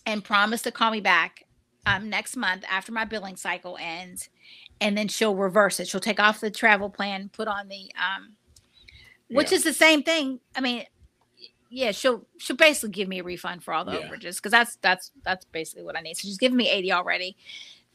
and 0.06 0.24
promised 0.24 0.64
to 0.66 0.72
call 0.72 0.92
me 0.92 1.02
back 1.02 1.46
um, 1.86 2.10
next 2.10 2.36
month 2.36 2.64
after 2.70 2.92
my 2.92 3.06
billing 3.06 3.36
cycle 3.36 3.78
ends, 3.80 4.30
and 4.82 4.98
then 4.98 5.08
she'll 5.08 5.36
reverse 5.36 5.80
it. 5.80 5.88
She'll 5.88 6.00
take 6.02 6.20
off 6.20 6.40
the 6.40 6.52
travel 6.52 6.90
plan, 6.90 7.30
put 7.34 7.48
on 7.48 7.68
the 7.68 7.92
um, 7.96 8.34
which 9.30 9.52
Yeah. 9.52 9.58
is 9.58 9.64
the 9.64 9.74
same 9.74 10.04
thing. 10.04 10.40
I 10.56 10.62
mean, 10.62 10.86
yeah, 11.70 11.92
she'll 11.92 12.26
she'll 12.38 12.56
basically 12.56 12.90
give 12.92 13.08
me 13.08 13.20
a 13.20 13.24
refund 13.24 13.64
for 13.64 13.74
all 13.74 13.86
the 13.86 13.92
Yeah. 13.94 14.10
overages 14.10 14.38
because 14.38 14.52
that's 14.52 14.78
that's 14.82 15.12
that's 15.24 15.46
basically 15.46 15.84
what 15.84 15.96
I 15.98 16.02
need. 16.02 16.18
So 16.18 16.28
she's 16.28 16.38
giving 16.38 16.58
me 16.58 16.70
80 16.70 16.92
already. 16.92 17.38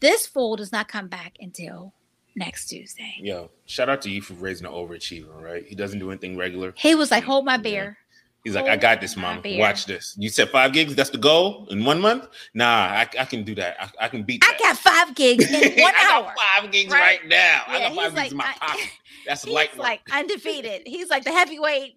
This 0.01 0.27
fool 0.27 0.57
does 0.57 0.71
not 0.73 0.89
come 0.89 1.09
back 1.09 1.37
until 1.41 1.93
next 2.37 2.67
Tuesday. 2.67 3.15
Yo, 3.21 3.51
shout 3.65 3.89
out 3.89 4.03
to 4.03 4.11
you 4.11 4.21
for 4.21 4.35
raising 4.35 4.67
an 4.67 4.73
overachiever, 4.73 5.41
right? 5.41 5.65
He 5.67 5.75
doesn't 5.75 5.99
do 5.99 6.11
anything 6.11 6.37
regular. 6.37 6.75
He 6.77 6.95
was 6.95 7.11
like, 7.11 7.25
"Hold 7.25 7.45
my 7.45 7.57
beer." 7.57 7.99
He's 8.45 8.55
like, 8.55 8.67
I 8.67 8.77
got 8.77 9.01
this, 9.01 9.17
mama. 9.17 9.41
Watch 9.57 9.87
this. 9.87 10.15
You 10.19 10.29
said 10.29 10.51
five 10.51 10.75
gigs. 10.75 10.95
That's 10.95 11.09
the 11.11 11.17
goal 11.19 11.67
in 11.71 11.83
one 11.85 11.99
month. 11.99 12.29
Nah, 12.53 12.67
I, 12.67 13.09
I 13.19 13.25
can 13.25 13.43
do 13.43 13.55
that. 13.55 13.77
I, 13.81 14.05
I 14.05 14.09
can 14.09 14.23
beat 14.23 14.43
That. 14.43 14.59
I 14.61 14.63
got 14.63 14.77
five 14.77 15.15
gigs 15.15 15.47
in 15.51 15.53
one 15.83 15.95
I 15.97 16.11
hour. 16.13 16.25
got 16.25 16.37
five 16.63 16.71
gigs 16.71 16.93
right? 16.93 17.21
right, 17.21 17.29
now. 17.29 17.63
I 17.67 17.79
got 17.79 17.95
five 17.95 18.05
gigs 18.05 18.17
like, 18.17 18.31
in 18.33 18.37
my 18.37 18.55
pocket. 18.61 18.91
That's 19.27 19.47
light 19.47 19.73
work. 19.75 19.83
like 19.83 20.01
undefeated. 20.13 20.83
He's 20.85 21.09
like 21.09 21.25
the 21.25 21.33
heavyweight 21.33 21.97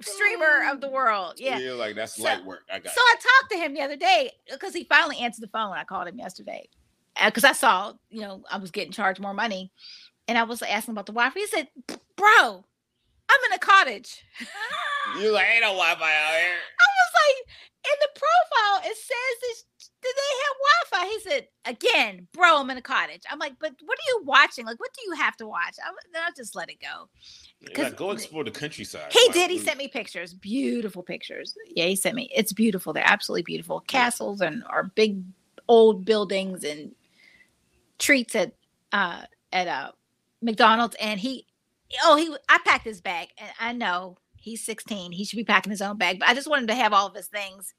streamer 0.00 0.70
of 0.70 0.80
the 0.80 0.88
world. 0.88 1.34
Yeah. 1.38 1.58
like 1.72 1.96
that's 1.96 2.16
So- 2.16 2.22
light 2.22 2.44
work. 2.44 2.62
I 2.72 2.78
got. 2.78 2.92
So 2.94 3.00
I 3.00 3.14
talked 3.14 3.52
to 3.52 3.58
him 3.58 3.74
the 3.74 3.80
other 3.82 3.96
day 3.96 4.30
because 4.50 4.72
he 4.72 4.84
finally 4.84 5.18
answered 5.18 5.42
the 5.42 5.48
phone. 5.48 5.72
I 5.72 5.82
called 5.84 6.06
him 6.06 6.18
yesterday 6.18 6.68
uh, 7.16 7.26
because 7.26 7.44
I 7.44 7.52
saw, 7.52 7.92
you 8.08 8.20
know, 8.20 8.42
I 8.50 8.58
was 8.58 8.70
getting 8.70 8.92
charged 8.92 9.20
more 9.20 9.34
money, 9.34 9.72
and 10.28 10.38
I 10.38 10.44
was 10.44 10.62
asking 10.62 10.92
about 10.92 11.06
the 11.06 11.12
Wi-Fi. 11.12 11.38
He 11.40 11.46
said, 11.48 11.68
"Bro, 12.16 12.64
I'm 13.30 13.52
in 13.52 13.56
a 13.56 13.58
cottage." 13.58 14.22
you. 15.20 15.32
Like, 15.32 15.46
ain't 15.52 15.62
no 15.62 15.68
Wi-Fi 15.72 15.94
out 15.94 16.38
here. 16.40 16.56
I 16.80 16.88
was 17.00 17.12
like, 17.20 17.54
in 17.86 17.96
the 18.00 18.08
profile, 18.20 18.90
it 18.90 18.96
says 18.96 19.40
this. 19.42 19.64
Did 20.02 20.14
they 20.16 20.32
have 20.44 21.00
Wi-Fi? 21.00 21.12
He 21.12 21.20
said, 21.30 21.48
again, 21.66 22.26
bro, 22.32 22.58
I'm 22.60 22.70
in 22.70 22.76
a 22.78 22.82
cottage. 22.82 23.22
I'm 23.30 23.38
like, 23.38 23.54
but 23.58 23.72
what 23.84 23.98
are 23.98 24.08
you 24.08 24.22
watching? 24.24 24.64
Like, 24.66 24.78
what 24.80 24.90
do 24.94 25.02
you 25.06 25.12
have 25.16 25.36
to 25.38 25.46
watch? 25.46 25.76
I, 25.82 25.90
then 26.12 26.22
I 26.22 26.30
just 26.36 26.54
let 26.54 26.70
it 26.70 26.78
go. 26.80 27.08
'Cause 27.74 27.92
go 27.92 28.10
explore 28.12 28.44
the 28.44 28.50
countryside. 28.50 29.12
He 29.12 29.22
Like, 29.26 29.34
did. 29.34 29.50
He 29.50 29.58
sent 29.58 29.78
me 29.78 29.88
pictures, 29.88 30.32
beautiful 30.32 31.02
pictures. 31.02 31.54
Yeah, 31.74 31.86
he 31.86 31.96
sent 31.96 32.14
me. 32.16 32.30
It's 32.34 32.52
beautiful. 32.52 32.92
They're 32.92 33.02
absolutely 33.06 33.42
beautiful. 33.42 33.80
Castles 33.80 34.40
and 34.40 34.64
are 34.68 34.84
big 34.84 35.22
old 35.68 36.04
buildings 36.04 36.64
and 36.64 36.94
treats 37.98 38.34
at 38.34 38.54
uh 38.92 39.22
at 39.52 39.68
uh 39.68 39.92
McDonald's. 40.42 40.96
And 41.00 41.20
he, 41.20 41.46
oh, 42.04 42.16
he, 42.16 42.34
I 42.48 42.58
packed 42.64 42.84
his 42.84 43.00
bag, 43.00 43.28
and 43.38 43.50
I 43.60 43.72
know 43.72 44.18
he's 44.36 44.64
16. 44.64 45.12
He 45.12 45.24
should 45.24 45.36
be 45.36 45.44
packing 45.44 45.70
his 45.70 45.82
own 45.82 45.98
bag, 45.98 46.18
but 46.20 46.28
I 46.28 46.34
just 46.34 46.48
wanted 46.48 46.68
to 46.68 46.74
have 46.74 46.92
all 46.92 47.06
of 47.06 47.14
his 47.14 47.28
things. 47.28 47.74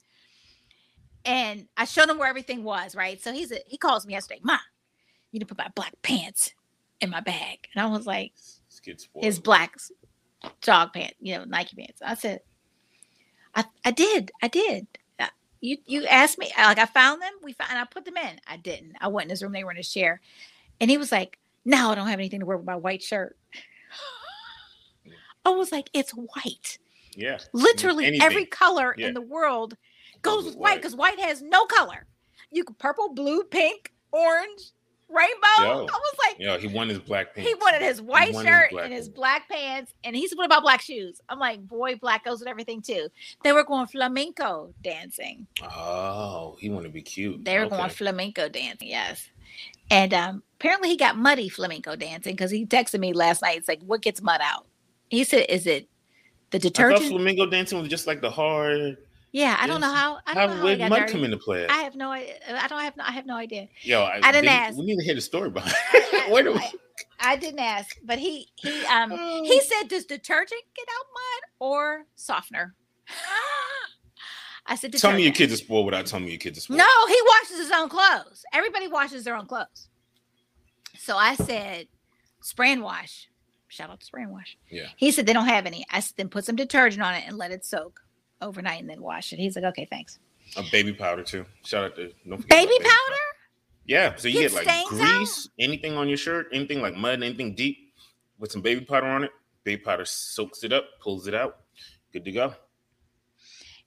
And 1.26 1.68
I 1.78 1.86
showed 1.86 2.10
him 2.10 2.18
where 2.18 2.30
everything 2.30 2.64
was. 2.64 2.96
Right. 2.96 3.22
So 3.22 3.32
he's 3.34 3.52
a, 3.52 3.60
he 3.68 3.78
calls 3.78 4.06
me 4.08 4.14
yesterday, 4.14 4.42
Ma, 4.44 4.54
you 5.32 5.40
need 5.40 5.42
to 5.42 5.46
put 5.46 5.58
my 5.58 5.70
black 5.76 5.94
pants 6.02 6.54
in 7.00 7.10
my 7.12 7.22
bag. 7.22 7.68
And 7.76 7.84
I 7.84 7.88
was 7.90 8.08
like 8.08 8.34
his 9.22 9.40
black 9.40 9.76
jog 10.62 10.94
pants, 10.94 11.16
you 11.20 11.38
know, 11.38 11.46
Nike 11.46 11.76
pants. 11.76 12.02
I 12.06 12.16
said, 12.16 12.42
I, 13.56 13.66
I 13.86 13.92
did, 13.92 14.32
I 14.42 14.48
did. 14.48 14.88
Uh, 15.20 15.28
You 15.62 15.78
you 15.86 16.06
asked 16.08 16.38
me, 16.40 16.52
like 16.58 16.80
I 16.80 16.86
found 16.86 17.22
them, 17.22 17.34
we 17.44 17.54
found, 17.54 17.72
and 17.72 17.80
I 17.80 17.86
put 17.86 18.06
them 18.06 18.18
in. 18.18 18.40
I 18.48 18.58
didn't. 18.58 18.96
I 19.02 19.10
went 19.10 19.26
in 19.26 19.30
his 19.32 19.44
room. 19.44 19.52
They 19.54 19.64
were 19.64 19.72
in 19.72 19.78
his 19.78 19.92
chair, 19.92 20.22
and 20.80 20.90
he 20.90 20.98
was 20.98 21.12
like, 21.12 21.38
"No, 21.66 21.92
I 21.92 21.96
don't 21.96 22.08
have 22.08 22.20
anything 22.20 22.40
to 22.42 22.46
wear 22.46 22.58
with 22.58 22.66
my 22.66 22.76
white 22.78 23.04
shirt." 23.04 23.38
I 25.46 25.50
was 25.50 25.72
like, 25.72 25.90
"It's 25.94 26.12
white. 26.12 26.78
yeah. 27.16 27.40
Literally 27.54 28.06
Anything. 28.06 28.26
every 28.26 28.46
color 28.46 28.96
Yeah. 28.98 29.08
in 29.08 29.14
the 29.14 29.22
world 29.22 29.76
goes 30.22 30.46
with 30.46 30.56
white 30.56 30.76
because 30.78 30.96
white 30.96 31.20
has 31.20 31.42
no 31.42 31.66
color. 31.66 32.06
You 32.52 32.64
could 32.64 32.78
purple, 32.80 33.10
blue, 33.14 33.44
pink, 33.44 33.92
orange, 34.12 34.72
rainbow. 35.10 35.48
Yo. 35.60 35.88
I 35.92 36.00
was 36.00 36.16
like, 36.26 36.40
Yo, 36.40 36.58
he 36.58 36.68
wanted 36.68 36.92
his 36.96 37.00
black 37.00 37.34
pants. 37.36 37.50
he 37.50 37.56
wanted 37.56 37.82
his 37.82 38.02
white 38.02 38.30
his 38.34 38.42
shirt 38.44 38.72
black 38.72 38.86
and 38.86 38.94
his 38.94 39.10
black 39.10 39.50
pants, 39.50 39.94
and 40.06 40.16
he's 40.16 40.34
what 40.36 40.46
about 40.46 40.62
black 40.62 40.82
shoes? 40.82 41.20
I'm 41.28 41.40
like, 41.40 41.60
boy, 41.68 41.96
black 41.96 42.24
goes 42.24 42.40
with 42.40 42.48
everything 42.48 42.82
too. 42.82 43.10
They 43.44 43.52
were 43.52 43.64
going 43.66 43.88
flamenco 43.88 44.74
dancing. 44.82 45.48
Oh, 45.64 46.56
he 46.60 46.70
wanted 46.70 46.90
to 46.90 46.94
be 46.94 47.02
cute. 47.02 47.44
They 47.44 47.58
were 47.58 47.66
Okay. 47.66 47.76
going 47.78 47.90
flamenco 47.90 48.48
dancing, 48.48 48.88
yes. 48.90 49.28
And 49.90 50.14
um, 50.14 50.44
apparently 50.60 50.88
he 50.90 50.96
got 50.98 51.18
muddy 51.18 51.50
flamenco 51.50 51.96
dancing 51.98 52.34
because 52.34 52.52
he 52.52 52.66
texted 52.66 53.00
me 53.00 53.12
last 53.12 53.42
night. 53.42 53.58
It's 53.58 53.68
like, 53.68 53.82
what 53.82 54.02
gets 54.02 54.22
mud 54.22 54.40
out? 54.42 54.66
He 55.12 55.24
said, 55.26 55.46
is 55.50 55.68
it 55.68 55.90
the 56.52 56.58
I 56.58 56.60
thought 56.60 56.62
detergent? 56.62 57.10
flamingo 57.12 57.46
dancing 57.46 57.80
was 57.80 57.90
just 57.90 58.08
like 58.08 58.22
the 58.22 58.32
hard. 58.32 58.98
yeah, 59.34 59.58
I 59.60 59.68
don't 59.68 59.82
know 59.82 59.94
how. 59.94 60.20
I 60.26 60.34
How 60.34 60.48
don't 60.48 60.50
know 60.50 60.56
how 60.58 60.64
where 60.64 60.90
mud 60.90 61.10
come 61.10 61.24
into 61.26 61.38
play? 61.38 61.68
I 61.68 61.80
have 61.84 61.96
no 61.96 62.12
idea. 62.12 62.36
I 62.50 62.68
don't 62.70 62.80
have. 62.82 62.96
No, 62.98 63.04
I 63.06 63.12
have 63.12 63.26
no 63.26 63.36
idea. 63.36 63.68
Yo, 63.82 64.04
I 64.04 64.20
didn't 64.32 64.46
they- 64.46 64.48
ask. 64.52 64.78
We 64.78 64.86
need 64.86 64.98
to 64.98 65.04
hear 65.04 65.16
the 65.16 65.22
story 65.22 65.50
behind. 65.50 65.74
I- 65.94 66.08
it. 66.28 66.32
Where 66.32 66.44
do 66.44 66.54
I- 66.56 66.72
I 67.20 67.36
didn't 67.36 67.60
ask, 67.60 67.96
but 68.04 68.20
he 68.20 68.48
he 68.56 68.84
um 68.86 69.12
Oh. 69.14 69.44
he 69.44 69.60
said, 69.62 69.90
"Does 69.90 70.06
detergent 70.06 70.62
get 70.76 70.88
out 70.90 71.06
mud 71.14 71.50
or 71.60 72.06
softener?" 72.16 72.74
I 74.66 74.76
said, 74.76 74.94
Tell 74.94 75.12
me 75.12 75.24
your 75.24 75.32
"Detergent." 75.32 75.38
kids 75.38 75.54
are 75.54 75.64
spoiled 75.66 75.86
without 75.88 76.06
telling 76.06 76.26
me 76.26 76.32
your 76.32 76.40
kids 76.40 76.58
are 76.58 76.62
spoiled. 76.62 76.78
No, 76.80 77.08
he 77.08 77.22
washes 77.26 77.58
his 77.58 77.72
own 77.72 77.90
clothes. 77.90 78.44
Everybody 78.54 78.88
washes 78.88 79.24
their 79.26 79.36
own 79.36 79.46
clothes. 79.48 79.90
So 80.98 81.18
I 81.18 81.36
said, 81.36 81.88
spray 82.42 82.72
and 82.72 82.82
wash. 82.84 83.28
Shout 83.72 83.90
out 83.90 84.02
to 84.02 84.06
spray 84.06 84.24
and 84.24 84.32
wash. 84.32 84.58
Yeah. 84.70 84.88
He 84.98 85.12
said 85.12 85.26
they 85.26 85.34
don't 85.34 85.48
have 85.48 85.66
any. 85.66 85.86
I 85.90 86.02
said, 86.02 86.16
then 86.18 86.28
put 86.30 86.44
some 86.44 86.58
detergent 86.58 87.02
on 87.02 87.14
it 87.16 87.24
and 87.26 87.38
let 87.38 87.52
it 87.52 87.64
soak 87.64 88.02
overnight 88.42 88.82
and 88.82 88.90
then 88.90 89.02
wash 89.02 89.32
it. 89.32 89.40
He's 89.40 89.56
like, 89.56 89.64
okay, 89.66 89.88
thanks. 89.90 90.20
A 90.58 90.64
baby 90.72 90.92
powder 90.92 91.24
too. 91.24 91.46
Shout 91.64 91.86
out 91.86 91.96
to 91.96 92.12
don't 92.28 92.42
forget 92.42 92.50
Baby 92.50 92.76
about 92.82 92.90
powder? 92.90 93.20
Yeah, 93.86 94.16
so 94.16 94.28
you 94.28 94.42
Get 94.42 94.52
get 94.52 94.54
like 94.54 94.64
stains 94.70 95.02
out? 95.02 95.18
grease, 95.18 95.50
anything 95.58 95.94
on 95.96 96.10
your 96.10 96.18
shirt, 96.18 96.48
anything 96.52 96.82
like 96.82 96.96
mud, 96.96 97.24
anything 97.24 97.56
deep, 97.56 97.94
with 98.40 98.52
some 98.52 98.62
baby 98.62 98.82
powder 98.84 99.08
on 99.08 99.24
it. 99.24 99.32
Baby 99.64 99.82
powder 99.82 100.04
soaks 100.06 100.64
it 100.64 100.74
up, 100.74 100.86
pulls 101.00 101.28
it 101.28 101.34
out. 101.34 101.58
Good 102.12 102.26
to 102.26 102.32
go. 102.32 102.54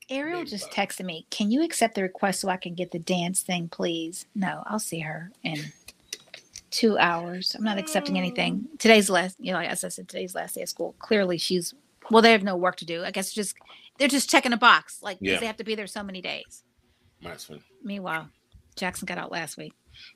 Ariel 0.08 0.40
Baby 0.40 0.50
just 0.50 0.70
powder. 0.70 0.88
texted 0.88 1.04
me. 1.04 1.26
Can 1.30 1.50
you 1.50 1.62
accept 1.62 1.94
the 1.94 2.02
request 2.02 2.40
so 2.40 2.48
I 2.48 2.56
can 2.56 2.74
get 2.74 2.90
the 2.90 2.98
dance 2.98 3.42
thing, 3.42 3.68
please? 3.68 4.26
No, 4.34 4.62
I'll 4.66 4.78
see 4.78 5.00
her 5.00 5.30
in 5.42 5.58
two 6.74 6.98
hours. 6.98 7.54
I'm 7.54 7.62
not 7.64 7.78
accepting 7.78 8.18
anything. 8.18 8.66
Today's 8.78 9.08
last, 9.08 9.36
you 9.38 9.52
know, 9.52 9.60
as 9.60 9.84
I 9.84 9.88
said, 9.88 10.08
today's 10.08 10.34
last 10.34 10.56
day 10.56 10.62
of 10.62 10.68
school. 10.68 10.94
Clearly, 10.98 11.38
she's 11.38 11.72
well. 12.10 12.20
They 12.20 12.32
have 12.32 12.42
no 12.42 12.56
work 12.56 12.76
to 12.76 12.84
do. 12.84 13.04
I 13.04 13.10
guess 13.12 13.32
just 13.32 13.54
they're 13.98 14.08
just 14.08 14.28
checking 14.28 14.52
a 14.52 14.56
box, 14.56 15.00
like 15.02 15.18
Yeah. 15.20 15.38
they 15.38 15.46
have 15.46 15.56
to 15.58 15.64
be 15.64 15.74
there 15.76 15.86
so 15.86 16.02
many 16.02 16.20
days. 16.20 16.64
Meanwhile, 17.82 18.28
Jackson 18.76 19.06
got 19.06 19.18
out 19.18 19.30
last 19.32 19.56
week, 19.56 19.72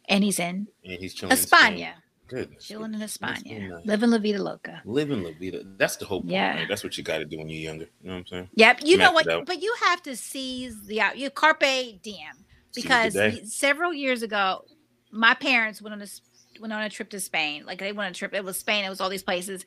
and 0.08 0.22
he's 0.24 0.38
in 0.38 0.66
And 0.84 1.00
he's 1.00 1.14
chilling. 1.14 1.30
in 1.32 1.38
Spain. 1.38 1.78
España, 1.78 1.92
Good. 2.26 2.58
chilling 2.60 2.92
in 2.92 3.00
España, 3.00 3.68
nice. 3.70 3.86
living 3.86 4.10
La 4.10 4.18
Vida 4.18 4.42
Loca. 4.42 4.82
Living 4.84 5.22
La 5.22 5.30
Vida. 5.38 5.62
That's 5.64 5.96
the 5.96 6.04
whole 6.06 6.20
point. 6.20 6.32
Yeah. 6.32 6.56
right? 6.56 6.68
That's 6.68 6.82
what 6.84 6.98
you 6.98 7.04
got 7.04 7.18
to 7.18 7.24
do 7.24 7.38
when 7.38 7.48
you're 7.48 7.62
younger. 7.62 7.86
You 8.02 8.08
know 8.08 8.14
what 8.14 8.18
I'm 8.20 8.26
saying? 8.26 8.48
Yep, 8.54 8.80
you 8.84 8.96
know 8.98 9.12
what? 9.12 9.26
But 9.46 9.62
you 9.62 9.74
have 9.84 10.02
to 10.02 10.16
seize 10.16 10.84
the 10.86 11.00
out. 11.00 11.16
You 11.16 11.30
carpe 11.30 12.02
diem 12.02 12.44
because 12.74 13.16
several 13.44 13.94
years 13.94 14.22
ago, 14.22 14.64
my 15.10 15.32
parents 15.34 15.80
went 15.80 15.94
on 15.94 15.98
this 16.00 16.20
went 16.60 16.72
on 16.72 16.82
a 16.82 16.90
trip 16.90 17.10
to 17.10 17.20
Spain. 17.20 17.64
Like 17.66 17.78
they 17.78 17.92
went 17.92 18.06
on 18.06 18.12
a 18.12 18.14
trip. 18.14 18.34
It 18.34 18.44
was 18.44 18.58
Spain. 18.58 18.84
It 18.84 18.88
was 18.88 19.00
all 19.00 19.08
these 19.08 19.22
places. 19.22 19.64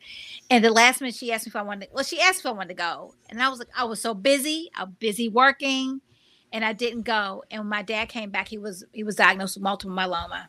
And 0.49 0.63
the 0.63 0.71
last 0.71 1.01
minute, 1.01 1.15
she 1.15 1.31
asked 1.31 1.45
me 1.45 1.49
if 1.49 1.55
I 1.55 1.61
wanted. 1.61 1.87
To, 1.87 1.91
well, 1.93 2.03
she 2.03 2.19
asked 2.19 2.39
if 2.39 2.45
I 2.45 2.51
wanted 2.51 2.69
to 2.69 2.75
go, 2.75 3.15
and 3.29 3.41
I 3.41 3.49
was 3.49 3.59
like, 3.59 3.69
I 3.77 3.83
was 3.85 4.01
so 4.01 4.13
busy. 4.13 4.69
I'm 4.75 4.95
busy 4.99 5.29
working, 5.29 6.01
and 6.51 6.65
I 6.65 6.73
didn't 6.73 7.03
go. 7.03 7.43
And 7.49 7.61
when 7.61 7.69
my 7.69 7.81
dad 7.81 8.09
came 8.09 8.29
back, 8.29 8.47
he 8.47 8.57
was 8.57 8.83
he 8.93 9.03
was 9.03 9.15
diagnosed 9.15 9.55
with 9.55 9.63
multiple 9.63 9.95
myeloma, 9.95 10.47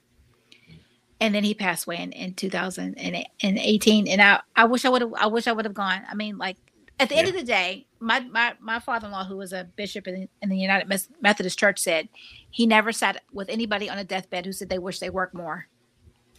and 1.21 1.35
then 1.35 1.45
he 1.45 1.55
passed 1.55 1.87
away 1.87 2.03
in, 2.03 2.13
in 2.13 2.35
2018. 2.35 4.09
And 4.09 4.23
I 4.23 4.41
I 4.57 4.65
wish 4.65 4.85
I 4.85 4.89
would 4.89 5.03
have 5.03 5.15
I 5.15 5.27
wish 5.27 5.47
I 5.47 5.53
would 5.53 5.65
have 5.65 5.75
gone. 5.75 6.03
I 6.09 6.15
mean, 6.15 6.39
like 6.39 6.57
at 7.03 7.09
the 7.09 7.17
yeah. 7.17 7.21
end 7.21 7.29
of 7.31 7.35
the 7.35 7.43
day, 7.43 7.87
my 7.99 8.21
my, 8.21 8.55
my 8.61 8.79
father 8.79 9.07
in 9.07 9.13
law, 9.13 9.25
who 9.25 9.37
was 9.37 9.53
a 9.53 9.69
bishop 9.77 10.07
in, 10.07 10.29
in 10.41 10.49
the 10.49 10.57
United 10.57 10.89
Methodist 11.21 11.59
Church, 11.59 11.81
said 11.81 12.09
he 12.51 12.67
never 12.67 12.93
sat 12.93 13.23
with 13.33 13.49
anybody 13.49 13.91
on 13.91 13.99
a 13.99 14.05
deathbed 14.05 14.47
who 14.47 14.53
said 14.53 14.69
they 14.69 14.79
wish 14.79 15.01
they 15.01 15.11
worked 15.11 15.35
more. 15.35 15.67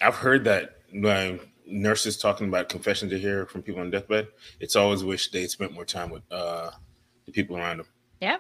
I've 0.01 0.15
heard 0.15 0.43
that 0.45 0.77
when 0.91 1.39
nurses 1.65 2.17
talking 2.17 2.47
about 2.47 2.69
confessions 2.69 3.11
they 3.11 3.19
hear 3.19 3.45
from 3.45 3.61
people 3.61 3.81
on 3.81 3.91
deathbed. 3.91 4.27
It's 4.59 4.75
always 4.75 5.03
wish 5.03 5.31
they 5.31 5.47
spent 5.47 5.73
more 5.73 5.85
time 5.85 6.09
with 6.09 6.23
uh, 6.31 6.71
the 7.25 7.31
people 7.31 7.57
around 7.57 7.77
them. 7.77 7.87
Yeah. 8.21 8.37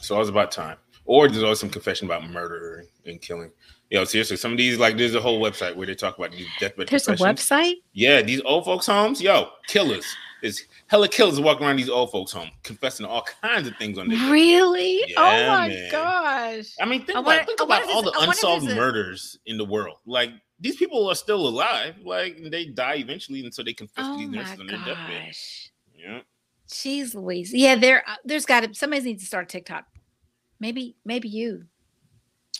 So 0.00 0.16
it 0.16 0.18
was 0.18 0.28
about 0.28 0.52
time. 0.52 0.76
Or 1.04 1.28
there's 1.28 1.42
always 1.42 1.60
some 1.60 1.70
confession 1.70 2.06
about 2.06 2.28
murder 2.28 2.84
and 3.04 3.20
killing. 3.20 3.52
Yo, 3.90 4.04
seriously, 4.04 4.36
some 4.36 4.52
of 4.52 4.58
these 4.58 4.78
like 4.78 4.96
there's 4.96 5.14
a 5.14 5.20
whole 5.20 5.40
website 5.40 5.76
where 5.76 5.86
they 5.86 5.94
talk 5.94 6.18
about 6.18 6.32
these 6.32 6.48
deathbed. 6.58 6.88
There's 6.88 7.06
a 7.06 7.14
website. 7.16 7.74
Yeah, 7.92 8.22
these 8.22 8.40
old 8.44 8.64
folks' 8.64 8.86
homes. 8.86 9.22
Yo, 9.22 9.50
killers. 9.68 10.04
It's 10.42 10.64
hella 10.88 11.08
killers 11.08 11.40
walking 11.40 11.66
around 11.66 11.76
these 11.76 11.88
old 11.88 12.10
folks' 12.10 12.32
home, 12.32 12.50
confessing 12.62 13.06
all 13.06 13.24
kinds 13.42 13.68
of 13.68 13.76
things 13.76 13.98
on 13.98 14.08
there. 14.08 14.30
Really? 14.30 15.02
Yeah, 15.06 15.14
oh 15.18 15.48
my 15.48 15.68
man. 15.68 15.90
gosh! 15.90 16.66
I 16.80 16.84
mean, 16.84 17.06
think 17.06 17.16
I 17.16 17.20
about, 17.20 17.24
wanna, 17.24 17.44
think 17.46 17.60
about 17.60 17.88
all 17.88 18.02
the 18.02 18.12
unsolved 18.18 18.66
murders 18.66 19.38
in 19.46 19.56
the 19.56 19.64
world. 19.64 19.96
Like 20.04 20.30
these 20.58 20.76
people 20.76 21.08
are 21.08 21.14
still 21.14 21.46
alive. 21.48 21.96
Like 22.02 22.38
they 22.50 22.66
die 22.66 22.96
eventually, 22.96 23.44
and 23.44 23.54
so 23.54 23.62
they 23.62 23.72
confess 23.72 24.04
oh 24.06 24.14
to 24.14 24.26
these 24.26 24.34
nurses 24.34 24.60
on 24.60 24.66
their 24.66 24.78
deathbed. 24.78 25.34
Yeah. 25.94 26.20
Jeez 26.68 27.14
Louise. 27.14 27.52
Yeah, 27.52 27.76
there 27.76 28.02
uh, 28.08 28.16
there's 28.24 28.46
got 28.46 28.60
to 28.60 28.74
somebody 28.74 29.02
needs 29.02 29.22
to 29.22 29.26
start 29.26 29.48
TikTok. 29.48 29.84
Maybe 30.58 30.96
maybe 31.04 31.28
you. 31.28 31.64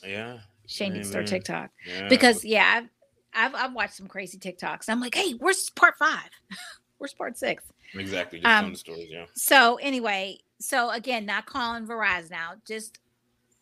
Yeah. 0.04 0.38
Shane 0.66 0.94
needs 0.94 1.08
to 1.08 1.12
start 1.12 1.26
TikTok. 1.26 1.70
Yeah. 1.86 2.08
Because 2.08 2.44
yeah, 2.44 2.82
I've, 2.82 2.88
I've 3.32 3.54
I've 3.54 3.72
watched 3.72 3.94
some 3.94 4.08
crazy 4.08 4.38
TikToks. 4.38 4.88
I'm 4.88 5.00
like, 5.00 5.14
hey, 5.14 5.32
where's 5.38 5.70
part 5.70 5.96
five? 5.96 6.30
where's 6.98 7.14
part 7.14 7.38
six? 7.38 7.64
Exactly. 7.94 8.40
Just 8.40 8.50
um, 8.50 8.72
the 8.72 8.78
stories, 8.78 9.08
yeah. 9.10 9.26
So 9.34 9.76
anyway, 9.76 10.38
so 10.60 10.90
again, 10.90 11.26
not 11.26 11.46
calling 11.46 11.86
Verizon 11.86 12.30
now, 12.30 12.52
just 12.66 12.98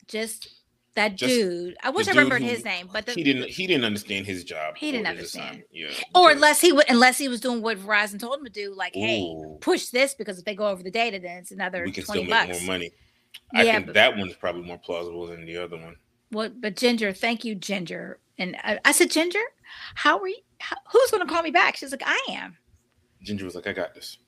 just 0.07 0.49
that 0.95 1.17
just 1.17 1.35
dude. 1.35 1.77
I 1.83 1.91
wish 1.91 2.07
I 2.07 2.11
remembered 2.11 2.43
who, 2.43 2.49
his 2.49 2.65
name, 2.65 2.89
but 2.93 3.07
the, 3.07 3.13
he 3.13 3.23
didn't. 3.23 3.49
He 3.49 3.67
didn't 3.67 3.85
understand 3.85 4.27
his 4.27 4.45
job. 4.45 4.77
He 4.77 4.93
didn't 4.93 5.07
understand. 5.07 5.65
Yeah. 5.73 5.89
Or 6.15 6.31
unless 6.31 6.61
he 6.61 6.73
would, 6.73 6.89
unless 6.89 7.19
he 7.19 7.29
was 7.29 7.41
doing 7.41 7.63
what 7.63 7.79
Verizon 7.79 8.19
told 8.19 8.39
him 8.39 8.45
to 8.45 8.51
do, 8.51 8.75
like, 8.75 8.97
Ooh. 8.97 9.01
hey, 9.01 9.35
push 9.61 9.87
this 9.89 10.15
because 10.15 10.39
if 10.39 10.45
they 10.45 10.55
go 10.55 10.69
over 10.69 10.83
the 10.83 10.91
data, 10.91 11.19
then 11.19 11.39
it's 11.39 11.51
another. 11.51 11.85
We 11.85 11.93
can 11.93 12.05
still 12.05 12.23
make 12.23 12.31
bucks. 12.31 12.61
more 12.61 12.75
money. 12.75 12.93
I 13.55 13.65
yeah, 13.65 13.75
think 13.75 13.87
but, 13.87 13.95
that 13.95 14.17
one's 14.17 14.35
probably 14.35 14.63
more 14.63 14.79
plausible 14.79 15.27
than 15.27 15.45
the 15.45 15.57
other 15.57 15.77
one. 15.77 15.97
What? 16.31 16.61
But 16.61 16.77
Ginger, 16.77 17.13
thank 17.13 17.45
you, 17.45 17.55
Ginger. 17.55 18.19
And 18.39 18.57
I, 18.63 18.79
I 18.85 18.93
said, 18.93 19.11
Ginger, 19.11 19.43
how 19.95 20.19
are 20.19 20.29
you? 20.29 20.39
How, 20.59 20.77
who's 20.91 21.11
going 21.11 21.27
to 21.27 21.33
call 21.33 21.43
me 21.43 21.51
back? 21.51 21.77
She's 21.77 21.93
like, 21.93 22.03
I 22.05 22.21
am. 22.31 22.57
Ginger 23.23 23.45
was 23.45 23.55
like, 23.55 23.67
I 23.67 23.73
got 23.73 23.95
this. 23.95 24.19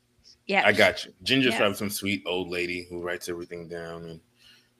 Yeah, 0.46 0.62
I 0.64 0.72
got 0.72 1.04
you. 1.04 1.12
Ginger's 1.22 1.56
probably 1.56 1.76
some 1.76 1.90
sweet 1.90 2.22
old 2.24 2.50
lady 2.50 2.86
who 2.88 3.02
writes 3.02 3.28
everything 3.28 3.68
down 3.68 4.04
and 4.04 4.20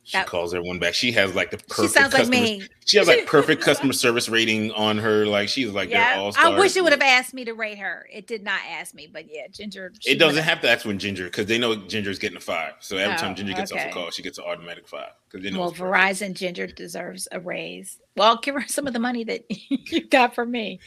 she 0.07 0.17
that, 0.17 0.29
calls 0.29 0.55
everyone 0.55 0.79
back. 0.79 0.95
She 0.95 1.11
has 1.13 1.35
like 1.35 1.51
the 1.51 1.57
perfect. 1.57 1.81
She 1.81 2.01
sounds 2.01 2.15
like 2.15 2.29
me. 2.29 2.63
She 2.85 2.97
has 2.97 3.09
like 3.09 3.27
perfect 3.27 3.61
customer 3.61 3.93
service 3.93 4.29
rating 4.29 4.71
on 4.71 4.99
her. 4.99 5.27
Like 5.27 5.49
she's 5.49 5.73
like 5.73 5.91
yeah. 5.91 6.15
all 6.17 6.33
I 6.39 6.57
wish 6.57 6.77
it 6.77 6.85
would 6.85 6.93
have 6.93 7.03
asked 7.03 7.35
me 7.35 7.45
to 7.45 7.55
rate 7.55 7.79
her. 7.79 8.07
It 8.13 8.29
did 8.29 8.45
not 8.45 8.61
ask 8.69 8.95
me, 8.95 9.09
but 9.13 9.25
yeah, 9.29 9.49
Ginger. 9.51 9.93
It 10.05 10.21
doesn't 10.21 10.45
have 10.45 10.61
to 10.61 10.71
ask 10.71 10.87
when 10.87 11.01
Ginger 11.01 11.25
because 11.25 11.47
they 11.47 11.59
know 11.59 11.75
Ginger's 11.75 12.21
getting 12.21 12.37
a 12.37 12.41
five. 12.41 12.75
So 12.79 12.99
every 12.99 13.15
oh, 13.15 13.19
time 13.19 13.35
Ginger 13.35 13.55
gets 13.55 13.73
okay. 13.73 13.81
off 13.81 13.87
the 13.89 13.93
call, 13.93 14.11
she 14.13 14.23
gets 14.23 14.39
an 14.39 14.45
automatic 14.45 14.87
five. 14.87 15.11
Because 15.29 15.43
they 15.43 15.51
know. 15.51 15.59
Well, 15.59 15.73
Verizon 15.73 16.35
Ginger 16.35 16.69
deserves 16.69 17.27
a 17.33 17.41
raise. 17.41 17.99
Well, 18.17 18.39
give 18.41 18.55
her 18.55 18.69
some 18.69 18.87
of 18.87 18.93
the 18.93 19.01
money 19.01 19.25
that 19.25 19.45
you 19.51 20.07
got 20.07 20.37
from 20.37 20.53
me. 20.53 20.79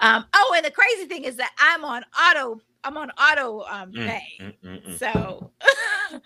Um, 0.00 0.24
oh, 0.34 0.54
and 0.56 0.64
the 0.66 0.72
crazy 0.72 1.04
thing 1.04 1.22
is 1.22 1.36
that 1.36 1.52
I'm 1.60 1.84
on 1.84 2.02
auto 2.20 2.60
I'm 2.84 2.96
on 2.96 3.10
auto 3.10 3.64
um, 3.68 3.92
mm, 3.92 4.06
pay. 4.06 4.22
Mm, 4.40 4.54
mm, 4.64 4.86
mm, 4.86 4.98
so 4.98 5.50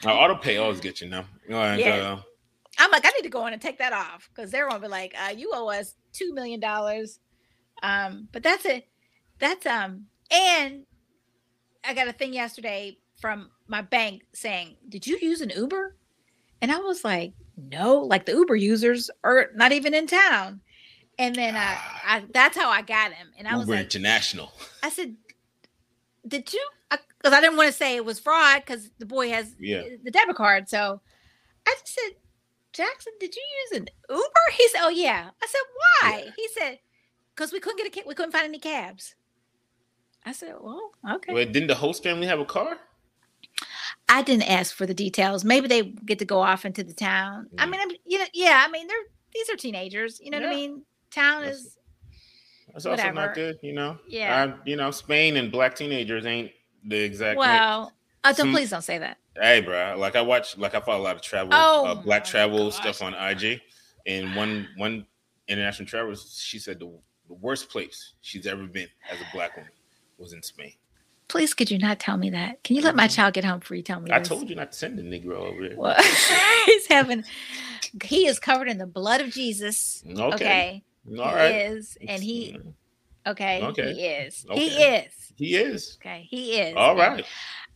auto 0.07 0.37
pay 0.37 0.57
always 0.59 0.81
get 0.81 1.01
you 1.01 1.09
now. 1.09 1.25
And, 1.49 1.81
yeah. 1.81 1.95
Uh, 1.95 2.21
I'm 2.79 2.91
like, 2.91 3.05
I 3.05 3.11
need 3.11 3.25
to 3.25 3.29
go 3.29 3.47
in 3.47 3.53
and 3.53 3.61
take 3.61 3.79
that 3.79 3.93
off 3.93 4.31
because 4.35 4.51
they're 4.51 4.69
gonna 4.69 4.81
be 4.81 4.89
like, 4.89 5.15
uh, 5.23 5.31
you 5.31 5.51
owe 5.55 5.69
us 5.69 5.95
two 6.13 6.33
million 6.33 6.61
dollars. 6.61 7.19
Um, 7.83 8.29
but 8.33 8.43
that's 8.43 8.65
it. 8.65 8.89
That's 9.39 9.67
um, 9.67 10.07
and 10.31 10.85
I 11.85 11.95
got 11.95 12.09
a 12.09 12.13
thing 12.13 12.33
yesterday 12.33 12.99
from 13.21 13.51
my 13.67 13.83
bank 13.83 14.23
saying, 14.33 14.77
Did 14.89 15.07
you 15.07 15.19
use 15.21 15.41
an 15.41 15.51
Uber? 15.51 15.97
And 16.61 16.71
I 16.71 16.79
was 16.79 17.05
like, 17.05 17.35
No, 17.57 17.99
like 17.99 18.25
the 18.25 18.33
Uber 18.33 18.57
users 18.57 19.11
are 19.25 19.51
not 19.55 19.73
even 19.73 19.95
in 19.95 20.07
town. 20.07 20.61
And 21.19 21.35
then 21.35 21.57
I, 21.57 21.77
I 22.07 22.25
that's 22.33 22.57
how 22.57 22.71
I 22.71 22.83
got 22.83 23.13
him. 23.13 23.29
And 23.37 23.47
I 23.47 23.53
Uber 23.53 23.61
was 23.61 23.69
like, 23.69 23.81
International. 23.81 24.53
I 24.83 24.89
said, 24.91 25.17
did 26.27 26.53
you? 26.53 26.67
Because 27.19 27.33
I, 27.33 27.39
I, 27.39 27.41
didn't 27.41 27.57
want 27.57 27.69
to 27.69 27.73
say 27.73 27.97
it 27.97 28.05
was 28.05 28.19
fraud 28.19 28.63
because 28.65 28.91
the 28.99 29.07
boy 29.07 29.31
has 29.31 29.55
yeah. 29.59 29.83
the 30.03 30.11
debit 30.11 30.37
card. 30.37 30.69
So 30.69 31.01
I 31.67 31.77
just 31.81 31.95
said, 31.95 32.17
Jackson, 32.73 33.13
did 33.21 33.35
you 33.35 33.43
use 33.63 33.81
an 33.81 33.89
Uber? 34.11 34.23
He 34.57 34.69
said, 34.69 34.81
Oh 34.83 34.89
yeah. 34.89 35.31
I 35.43 35.47
said, 35.47 35.61
Why? 35.77 36.23
Yeah. 36.25 36.31
He 36.37 36.49
said, 36.59 36.79
Because 37.35 37.53
we 37.53 37.61
couldn't 37.61 37.79
get 37.79 37.87
a 37.87 37.91
cab. 37.91 38.05
We 38.07 38.15
couldn't 38.15 38.33
find 38.33 38.45
any 38.45 38.59
cabs. 38.59 39.15
I 40.25 40.33
said, 40.33 40.55
Well, 40.61 40.93
okay. 41.11 41.33
Well, 41.33 41.45
didn't 41.45 41.69
the 41.69 41.75
host 41.75 42.03
family 42.03 42.27
have 42.27 42.41
a 42.41 42.45
car? 42.45 42.79
I 44.09 44.23
didn't 44.23 44.51
ask 44.51 44.75
for 44.75 44.87
the 44.87 44.95
details. 44.95 45.45
Maybe 45.45 45.69
they 45.69 45.83
get 45.83 46.19
to 46.19 46.25
go 46.25 46.41
off 46.41 46.65
into 46.65 46.85
the 46.85 46.93
town. 46.93 47.49
Mm. 47.55 47.63
I 47.63 47.67
mean, 47.67 47.81
I'm, 47.81 47.91
you 48.05 48.19
know, 48.19 48.27
yeah. 48.35 48.63
I 48.67 48.71
mean, 48.71 48.87
they're 48.87 48.97
these 49.35 49.49
are 49.51 49.57
teenagers. 49.57 50.21
You 50.21 50.31
know 50.31 50.39
yeah. 50.39 50.47
what 50.47 50.53
I 50.53 50.57
mean? 50.57 50.83
Town 51.11 51.43
That's, 51.43 51.59
is 51.59 51.79
that's 52.73 52.87
also 52.87 53.11
not 53.11 53.35
good, 53.35 53.59
you 53.63 53.73
know. 53.73 53.99
Yeah. 54.07 54.55
you 54.65 54.77
know, 54.77 54.91
Spain 54.91 55.37
and 55.37 55.53
black 55.53 55.75
teenagers 55.75 56.25
ain't 56.27 56.53
the 56.85 56.97
exact. 56.97 57.39
Well, 57.39 57.93
uh, 58.25 58.33
don't, 58.33 58.53
please 58.53 58.71
don't 58.71 58.83
say 58.83 58.99
that. 58.99 59.19
Hey, 59.37 59.61
bro. 59.61 59.97
Like 59.99 60.17
I 60.17 60.23
watch, 60.23 60.57
like 60.59 60.75
I 60.75 60.81
follow 60.81 61.03
a 61.03 61.05
lot 61.05 61.17
of 61.17 61.23
travel, 61.23 61.53
oh, 61.53 61.87
uh, 61.87 61.95
black 61.95 62.25
travel 62.25 62.71
gosh. 62.71 62.77
stuff 62.77 63.03
on 63.03 63.15
IG, 63.15 63.61
and 64.07 64.35
one 64.37 64.69
one 64.77 65.07
international 65.49 65.87
traveler, 65.87 66.17
she 66.17 66.59
said 66.59 66.79
the, 66.79 66.91
the 67.29 67.35
worst 67.35 67.69
place 67.69 68.15
she's 68.21 68.47
ever 68.47 68.67
been 68.67 68.89
as 69.11 69.21
a 69.21 69.25
black 69.33 69.57
woman 69.57 69.73
was 70.19 70.33
in 70.33 70.43
Spain. 70.43 70.73
Please, 71.29 71.55
could 71.55 71.71
you 71.71 71.79
not 71.79 71.99
tell 71.99 72.17
me 72.17 72.31
that? 72.31 72.63
Can 72.63 72.77
you 72.77 72.83
let 72.83 72.95
my 72.95 73.07
mm-hmm. 73.07 73.15
child 73.15 73.35
get 73.35 73.45
home 73.45 73.61
free? 73.61 73.83
tell 73.83 74.01
me? 74.01 74.11
I 74.13 74.21
told 74.21 74.51
you 74.51 74.55
not 74.55 74.73
to 74.73 74.79
send 74.79 74.99
the 74.99 75.03
Negro 75.03 75.37
over 75.37 75.67
there. 75.67 75.79
Well, 75.79 75.97
he's 76.67 76.87
having, 76.89 77.25
he 78.05 78.27
is 78.27 78.39
covered 78.39 78.69
in 78.69 78.77
the 78.77 78.87
blood 78.87 79.23
of 79.23 79.31
Jesus. 79.31 80.05
Okay. 80.07 80.35
okay? 80.35 80.83
All 81.09 81.15
he 81.15 81.35
right. 81.35 81.55
is, 81.73 81.97
and 82.07 82.23
he 82.23 82.59
okay, 83.27 83.63
okay. 83.63 83.93
he 83.95 84.07
is. 84.07 84.47
Okay. 84.51 84.69
He 84.69 84.83
is. 84.83 85.33
He 85.37 85.57
is. 85.57 85.99
Okay, 86.01 86.27
he 86.29 86.59
is. 86.59 86.75
All 86.77 86.97
right. 86.97 87.25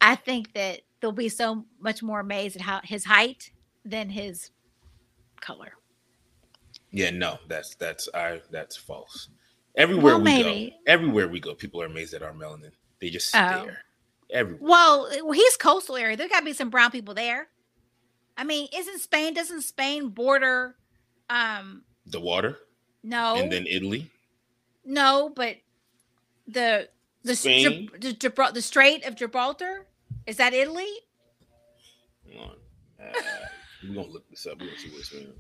I 0.01 0.15
think 0.15 0.53
that 0.53 0.83
they'll 1.01 1.13
be 1.13 1.29
so 1.29 1.65
much 1.81 2.03
more 2.03 2.21
amazed 2.21 2.57
at 2.57 2.63
how 2.63 2.81
his 2.85 3.05
height 3.05 3.51
than 3.85 4.09
his 4.09 4.51
color. 5.41 5.73
Yeah, 6.91 7.11
no, 7.11 7.39
that's 7.49 7.75
that's 7.75 8.09
I 8.15 8.41
that's 8.51 8.77
false. 8.77 9.29
Everywhere 9.77 10.15
well, 10.15 10.19
we 10.19 10.25
maybe. 10.25 10.71
go, 10.71 10.77
everywhere 10.93 11.29
we 11.29 11.41
go, 11.41 11.55
people 11.55 11.83
are 11.83 11.87
amazed 11.87 12.15
at 12.15 12.23
our 12.23 12.33
melanin. 12.33 12.73
They 13.01 13.11
just 13.11 13.35
oh. 13.35 13.39
stare. 13.39 13.79
Oh. 13.79 13.83
Everywhere. 14.31 14.69
Well, 14.69 15.33
he's 15.33 15.57
coastal 15.57 15.97
area. 15.97 16.17
There 16.17 16.29
got 16.29 16.41
to 16.41 16.45
be 16.45 16.53
some 16.53 16.71
brown 16.71 16.91
people 16.91 17.15
there. 17.15 17.49
I 18.37 18.45
mean, 18.45 18.69
isn't 18.75 18.99
Spain? 19.01 19.35
Doesn't 19.35 19.63
Spain 19.63 20.09
border 20.09 20.77
um 21.31 21.83
the 22.07 22.21
water? 22.21 22.59
No. 23.03 23.37
And 23.37 23.53
then 23.53 23.67
Italy? 23.69 24.11
No, 24.87 25.33
but 25.35 25.57
the 26.47 26.89
the 27.23 27.37
Spain? 27.37 27.91
the, 27.99 28.51
the 28.55 28.63
Strait 28.63 29.05
of 29.05 29.17
Gibraltar 29.17 29.87
is 30.27 30.37
that 30.37 30.55
Italy? 30.55 30.89
Hold 32.33 32.51
on. 32.51 33.07
Uh, 33.07 33.13
we're 33.83 33.95
gonna 33.95 34.09
look 34.09 34.29
this 34.31 34.47
up. 34.47 34.61
We're 34.61 34.67
gonna 34.67 34.79
see 34.79 34.91
what's 34.91 35.07
Spain. 35.07 35.33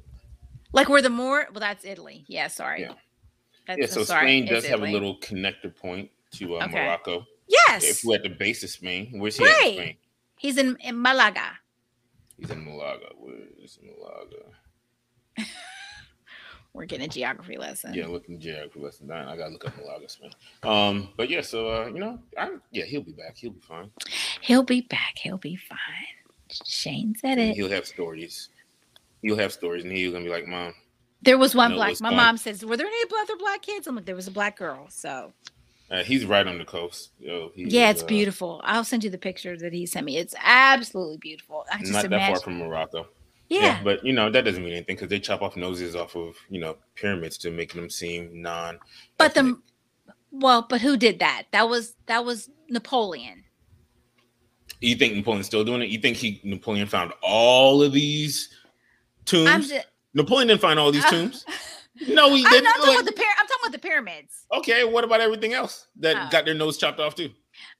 Like 0.72 0.88
where 0.88 1.02
the 1.02 1.10
more 1.10 1.46
well, 1.52 1.60
that's 1.60 1.84
Italy. 1.84 2.24
Yeah, 2.26 2.48
sorry. 2.48 2.82
Yeah. 2.82 2.92
That's, 3.66 3.80
yeah, 3.80 3.86
so 3.86 4.04
sorry, 4.04 4.26
Spain 4.26 4.46
does 4.46 4.66
have 4.66 4.82
a 4.82 4.86
little 4.86 5.18
connector 5.18 5.74
point 5.74 6.10
to 6.32 6.56
uh, 6.56 6.64
okay. 6.64 6.84
Morocco. 6.84 7.26
Yes. 7.48 7.84
If 7.84 8.04
we're 8.04 8.16
at 8.16 8.22
the 8.22 8.28
base 8.28 8.62
of 8.62 8.70
Spain, 8.70 9.18
where's 9.18 9.36
he 9.36 9.44
right. 9.44 9.54
at 9.60 9.66
in 9.66 9.74
Spain? 9.74 9.96
He's 10.36 10.58
in, 10.58 10.76
in 10.80 11.00
Malaga. 11.00 11.58
He's 12.36 12.50
in 12.50 12.64
Malaga. 12.64 13.06
Where 13.18 13.34
is 13.62 13.78
Malaga? 13.82 14.44
we're 16.76 16.84
getting 16.84 17.06
a 17.06 17.08
geography 17.08 17.56
lesson. 17.56 17.94
Yeah, 17.94 18.06
looking 18.06 18.38
geography 18.38 18.80
lesson. 18.80 19.10
I 19.10 19.36
gotta 19.36 19.50
look 19.50 19.64
up 19.64 19.72
Malagas, 19.76 20.18
man. 20.20 20.30
Um, 20.62 21.08
but 21.16 21.30
yeah, 21.30 21.40
so 21.40 21.70
uh, 21.70 21.86
you 21.86 21.98
know, 21.98 22.18
I 22.36 22.50
yeah, 22.70 22.84
he'll 22.84 23.02
be 23.02 23.12
back. 23.12 23.36
He'll 23.36 23.52
be 23.52 23.60
fine. 23.60 23.90
He'll 24.42 24.62
be 24.62 24.82
back. 24.82 25.14
He'll 25.16 25.38
be 25.38 25.56
fine. 25.56 25.78
Shane 26.66 27.14
said 27.16 27.38
it. 27.38 27.56
He'll 27.56 27.70
have 27.70 27.86
stories. 27.86 28.50
He'll 29.22 29.38
have 29.38 29.52
stories, 29.52 29.84
and 29.84 29.92
he's 29.92 30.12
gonna 30.12 30.24
be 30.24 30.30
like, 30.30 30.46
"Mom, 30.46 30.74
There 31.22 31.38
was 31.38 31.54
one 31.54 31.70
No, 31.70 31.76
it 31.76 31.78
black. 31.78 32.00
My 32.00 32.10
fun. 32.10 32.16
mom 32.16 32.36
says, 32.36 32.64
"Were 32.64 32.76
there 32.76 32.86
any 32.86 33.10
other 33.22 33.36
black 33.36 33.62
kids?" 33.62 33.86
I'm 33.86 33.96
like, 33.96 34.04
"There 34.04 34.14
was 34.14 34.28
a 34.28 34.32
black 34.32 34.58
girl." 34.58 34.86
So 34.90 35.32
Uh, 35.90 36.02
he's 36.04 36.24
right 36.26 36.46
on 36.46 36.58
the 36.58 36.64
coast. 36.64 37.10
Yo, 37.18 37.52
yeah, 37.56 37.90
it's 37.90 38.02
uh, 38.02 38.06
beautiful. 38.06 38.60
I'll 38.64 38.84
send 38.84 39.02
you 39.02 39.10
the 39.10 39.18
picture 39.18 39.56
that 39.56 39.72
he 39.72 39.86
sent 39.86 40.04
me. 40.04 40.18
It's 40.18 40.34
absolutely 40.38 41.16
beautiful. 41.18 41.64
I 41.72 41.78
just 41.78 41.92
Not 41.92 42.10
that 42.10 42.28
far 42.28 42.40
from 42.40 42.58
Morocco. 42.58 43.08
Yeah. 43.48 43.80
but 43.84 44.04
you 44.04 44.12
know 44.12 44.30
that 44.30 44.44
doesn't 44.44 44.62
mean 44.62 44.72
anything 44.72 44.96
because 44.96 45.08
they 45.08 45.18
chop 45.20 45.42
off 45.42 45.56
noses 45.56 45.94
off 45.96 46.16
of 46.16 46.36
you 46.50 46.60
know 46.60 46.76
pyramids 46.94 47.38
to 47.38 47.50
make 47.50 47.72
them 47.72 47.88
seem 47.90 48.42
non. 48.42 48.78
but 49.18 49.34
the 49.34 49.58
well, 50.32 50.66
but 50.68 50.80
who 50.82 50.96
did 50.96 51.20
that? 51.20 51.44
That 51.52 51.68
was 51.68 51.94
that 52.06 52.24
was 52.24 52.50
Napoleon. 52.68 53.44
you 54.80 54.96
think 54.96 55.14
Napoleon's 55.14 55.46
still 55.46 55.64
doing 55.64 55.82
it? 55.82 55.88
You 55.88 55.98
think 55.98 56.16
he 56.16 56.40
Napoleon 56.44 56.86
found 56.88 57.12
all 57.22 57.82
of 57.82 57.92
these 57.92 58.50
tombs? 59.24 59.48
I'm 59.48 59.62
just. 59.62 59.86
Napoleon 60.14 60.48
didn't 60.48 60.60
find 60.60 60.78
all 60.78 60.90
these 60.92 61.04
tombs. 61.10 61.44
no, 62.08 62.34
he 62.34 62.44
I'm 62.44 62.50
didn't. 62.50 62.64
not 62.64 62.76
talking 62.76 62.94
Like- 62.94 63.02
about 63.02 63.14
the 63.16 63.22
I'm 63.22 63.46
talking 63.46 63.56
about 63.62 63.72
the 63.72 63.78
pyramids. 63.78 64.46
okay, 64.52 64.84
what 64.84 65.04
about 65.04 65.20
everything 65.20 65.52
else 65.54 65.86
that 66.00 66.16
Oh. 66.16 66.28
got 66.30 66.44
their 66.44 66.54
nose 66.54 66.76
chopped 66.76 67.00
off 67.00 67.14
too? 67.14 67.30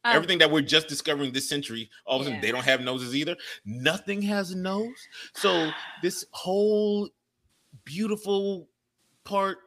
Um, 0.05 0.15
everything 0.17 0.39
that 0.39 0.51
we're 0.51 0.61
just 0.63 0.89
discovering 0.89 1.33
this 1.33 1.49
century, 1.49 1.91
all 2.05 2.17
of 2.17 2.23
a 2.23 2.25
sudden 2.25 2.37
Yeah. 2.37 2.41
they 2.43 2.53
don't 2.53 2.65
have 2.65 2.81
noses 2.81 3.15
either. 3.15 3.37
Nothing 3.65 4.23
has 4.23 4.51
a 4.53 4.57
nose. 4.57 5.09
So 5.35 5.71
this 6.03 6.25
whole 6.31 7.09
beautiful 7.85 8.69
part 9.25 9.59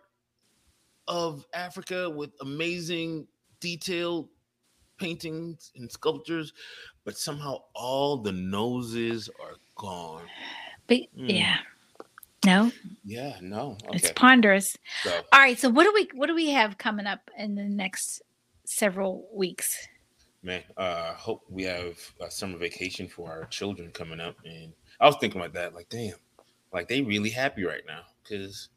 of 1.07 1.45
Africa 1.53 2.09
with 2.09 2.31
amazing 2.41 3.27
detailed 3.59 4.29
paintings 4.97 5.71
and 5.75 5.91
sculptures, 5.91 6.53
but 7.05 7.17
somehow 7.17 7.57
all 7.73 8.17
the 8.17 8.31
noses 8.31 9.29
are 9.41 9.55
gone. 9.75 10.23
But 10.87 10.99
Mm. 11.17 11.29
yeah, 11.39 11.57
no, 12.45 12.71
Yeah, 13.03 13.37
no. 13.41 13.77
it's 13.93 14.11
ponderous. 14.11 14.75
So 15.03 15.11
All 15.31 15.39
right, 15.39 15.57
so 15.57 15.69
what 15.69 15.83
do 15.85 15.91
we 15.93 16.09
what 16.13 16.27
do 16.27 16.35
we 16.35 16.49
have 16.51 16.77
coming 16.77 17.05
up 17.05 17.29
in 17.37 17.55
the 17.55 17.63
next 17.63 18.21
several 18.65 19.27
weeks? 19.33 19.87
Man, 20.43 20.63
uh 20.77 21.13
hope 21.13 21.43
we 21.49 21.63
have 21.63 21.97
a 22.21 22.29
summer 22.31 22.57
vacation 22.57 23.07
for 23.07 23.29
our 23.31 23.45
children 23.45 23.91
coming 23.91 24.19
up. 24.19 24.35
And 24.45 24.73
I 24.99 25.05
was 25.05 25.15
thinking 25.19 25.39
about 25.41 25.53
that, 25.53 25.73
like, 25.73 25.89
damn, 25.89 26.15
like 26.73 26.87
they 26.87 27.01
really 27.01 27.29
happy 27.29 27.63
right 27.63 27.83
now 27.87 28.01
because 28.23 28.69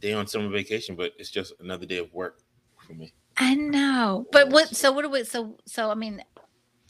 they 0.00 0.12
on 0.12 0.26
summer 0.26 0.48
vacation, 0.48 0.96
but 0.96 1.12
it's 1.18 1.30
just 1.30 1.52
another 1.60 1.86
day 1.86 1.98
of 1.98 2.12
work 2.14 2.40
for 2.86 2.94
me. 2.94 3.12
I 3.36 3.54
know, 3.54 4.26
but 4.32 4.50
what? 4.50 4.74
So 4.74 4.92
what 4.92 5.04
are 5.04 5.08
we? 5.08 5.24
So 5.24 5.56
so 5.66 5.90
I 5.90 5.94
mean, 5.94 6.22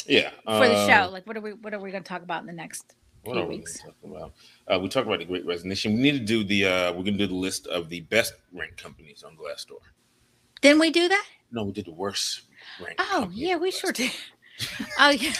Yeah. 0.06 0.30
for 0.44 0.66
the 0.68 0.86
show, 0.86 1.10
like 1.10 1.26
what 1.26 1.36
are 1.36 1.40
we 1.40 1.52
what 1.52 1.74
are 1.74 1.80
we 1.80 1.90
going 1.90 2.02
to 2.02 2.08
talk 2.08 2.22
about 2.22 2.40
in 2.40 2.46
the 2.46 2.52
next? 2.52 2.94
What 3.24 3.34
few 3.34 3.42
are 3.42 3.46
we 3.48 3.56
weeks. 3.56 3.78
talking 3.80 4.16
about? 4.16 4.32
Uh, 4.66 4.78
we 4.80 4.88
talked 4.88 5.06
about 5.06 5.18
the 5.18 5.26
Great 5.26 5.44
Resignation. 5.44 5.92
We 5.92 6.00
need 6.00 6.12
to 6.12 6.20
do 6.20 6.42
the. 6.42 6.64
uh 6.64 6.92
We're 6.94 7.02
gonna 7.04 7.18
do 7.18 7.26
the 7.26 7.34
list 7.34 7.66
of 7.66 7.88
the 7.90 8.00
best 8.00 8.32
ranked 8.52 8.82
companies 8.82 9.22
on 9.22 9.36
Glassdoor. 9.36 9.80
Didn't 10.62 10.80
we 10.80 10.90
do 10.90 11.06
that? 11.08 11.24
No, 11.52 11.64
we 11.64 11.72
did 11.72 11.84
the 11.86 11.92
worst 11.92 12.42
ranked. 12.82 13.00
Oh 13.00 13.20
companies 13.20 13.38
yeah, 13.38 13.56
we 13.56 13.70
sure 13.70 13.92
did. 13.92 14.12
oh 14.98 15.10
yeah. 15.10 15.32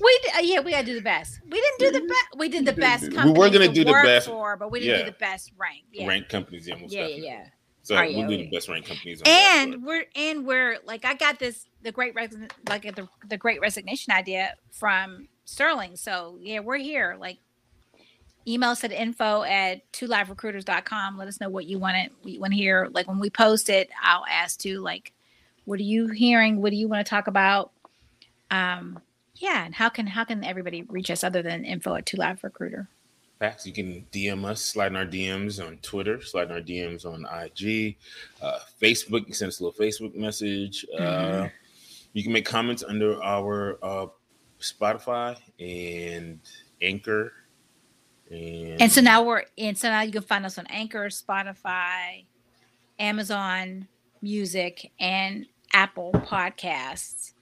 We 0.00 0.20
uh, 0.36 0.40
yeah 0.40 0.60
we 0.60 0.72
gotta 0.72 0.86
do 0.86 0.94
the 0.94 1.02
best. 1.02 1.40
We 1.44 1.60
didn't 1.60 1.78
do 1.78 2.00
the 2.00 2.06
best. 2.06 2.38
We 2.38 2.48
did 2.48 2.64
the 2.64 2.72
best. 2.72 3.10
we 3.10 3.32
were 3.32 3.50
gonna 3.50 3.68
to 3.68 3.72
do 3.72 3.84
the 3.84 3.92
best- 3.92 4.28
for, 4.28 4.56
but 4.56 4.70
we 4.70 4.80
didn't 4.80 4.98
yeah. 4.98 5.04
do 5.04 5.10
the 5.10 5.16
best 5.18 5.52
rank. 5.58 5.84
Yeah, 5.92 6.06
Ranked 6.06 6.28
companies, 6.28 6.66
yeah, 6.66 6.74
most 6.76 6.92
yeah, 6.92 7.00
yeah, 7.00 7.06
definitely. 7.06 7.26
yeah. 7.26 7.46
So 7.82 7.96
Oh, 7.96 8.02
yeah, 8.02 8.18
we'll 8.18 8.28
do 8.28 8.36
the 8.36 8.50
best 8.50 8.68
ranked 8.68 8.88
companies 8.88 9.22
and 9.24 9.82
we're 9.82 10.04
and 10.14 10.46
we're 10.46 10.78
like 10.84 11.04
I 11.04 11.14
got 11.14 11.38
this 11.38 11.66
the 11.82 11.92
great 11.92 12.14
resign 12.14 12.48
like 12.68 12.82
the 12.82 13.08
the 13.28 13.36
great 13.36 13.60
resignation 13.60 14.12
idea 14.12 14.54
from 14.70 15.28
Sterling. 15.44 15.96
So 15.96 16.38
yeah, 16.40 16.60
we're 16.60 16.76
here. 16.76 17.16
Like 17.18 17.38
email 18.46 18.70
us 18.70 18.84
at 18.84 18.92
info 18.92 19.42
at 19.42 19.90
two 19.92 20.06
live 20.06 20.28
liverecruiters.com. 20.28 21.18
Let 21.18 21.28
us 21.28 21.40
know 21.40 21.48
what 21.48 21.66
you 21.66 21.78
want 21.78 21.96
it 21.96 22.12
we 22.22 22.38
want 22.38 22.52
to 22.52 22.56
hear. 22.56 22.88
Like 22.92 23.08
when 23.08 23.18
we 23.18 23.30
post 23.30 23.68
it, 23.68 23.90
I'll 24.02 24.24
ask 24.26 24.58
to 24.60 24.80
like, 24.80 25.12
what 25.70 25.78
are 25.78 25.84
you 25.84 26.08
hearing? 26.08 26.60
What 26.60 26.70
do 26.70 26.76
you 26.76 26.88
want 26.88 27.06
to 27.06 27.08
talk 27.08 27.28
about? 27.28 27.70
Um 28.50 28.98
yeah, 29.36 29.64
and 29.64 29.72
how 29.72 29.88
can 29.88 30.06
how 30.08 30.24
can 30.24 30.42
everybody 30.42 30.82
reach 30.82 31.10
us 31.12 31.22
other 31.22 31.42
than 31.42 31.64
info 31.64 31.94
at 31.94 32.06
two 32.06 32.16
live 32.16 32.42
recruiter? 32.42 32.88
Facts. 33.38 33.66
You 33.66 33.72
can 33.72 34.04
DM 34.12 34.44
us, 34.44 34.60
slide 34.60 34.88
in 34.88 34.96
our 34.96 35.06
DMs 35.06 35.64
on 35.64 35.78
Twitter, 35.78 36.20
slide 36.22 36.48
in 36.50 36.52
our 36.52 36.60
DMs 36.60 37.06
on 37.06 37.24
IG, 37.24 37.96
uh, 38.42 38.58
Facebook. 38.82 39.20
You 39.20 39.24
can 39.26 39.34
send 39.34 39.48
us 39.50 39.60
a 39.60 39.64
little 39.64 39.80
Facebook 39.80 40.14
message. 40.16 40.84
Uh, 40.98 41.02
Mhm. 41.44 41.52
you 42.12 42.22
can 42.24 42.32
make 42.32 42.44
comments 42.44 42.82
under 42.86 43.22
our 43.22 43.78
uh, 43.82 44.06
Spotify 44.60 45.38
and 45.60 46.40
Anchor. 46.82 47.32
And, 48.30 48.82
And 48.82 48.92
so 48.92 49.00
now 49.00 49.22
we're 49.22 49.44
and 49.56 49.78
so 49.78 49.88
now 49.88 50.02
you 50.02 50.12
can 50.12 50.22
find 50.22 50.44
us 50.44 50.58
on 50.58 50.66
Anchor, 50.66 51.06
Spotify, 51.06 52.24
Amazon 52.98 53.86
Music, 54.20 54.90
and 55.00 55.46
Apple 55.72 56.12
Podcasts. 56.12 57.32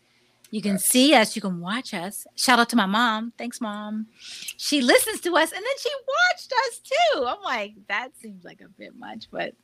You 0.50 0.62
can 0.62 0.78
see 0.78 1.14
us, 1.14 1.36
you 1.36 1.42
can 1.42 1.60
watch 1.60 1.92
us. 1.92 2.26
Shout 2.34 2.58
out 2.58 2.70
to 2.70 2.76
my 2.76 2.86
mom. 2.86 3.32
Thanks, 3.36 3.60
mom. 3.60 4.06
She 4.18 4.80
listens 4.80 5.20
to 5.20 5.36
us 5.36 5.52
and 5.52 5.60
then 5.62 5.72
she 5.78 5.90
watched 6.08 6.52
us 6.52 6.80
too. 6.80 7.26
I'm 7.26 7.42
like, 7.42 7.74
that 7.88 8.16
seems 8.18 8.44
like 8.44 8.62
a 8.62 8.68
bit 8.68 8.96
much, 8.96 9.26
but 9.30 9.54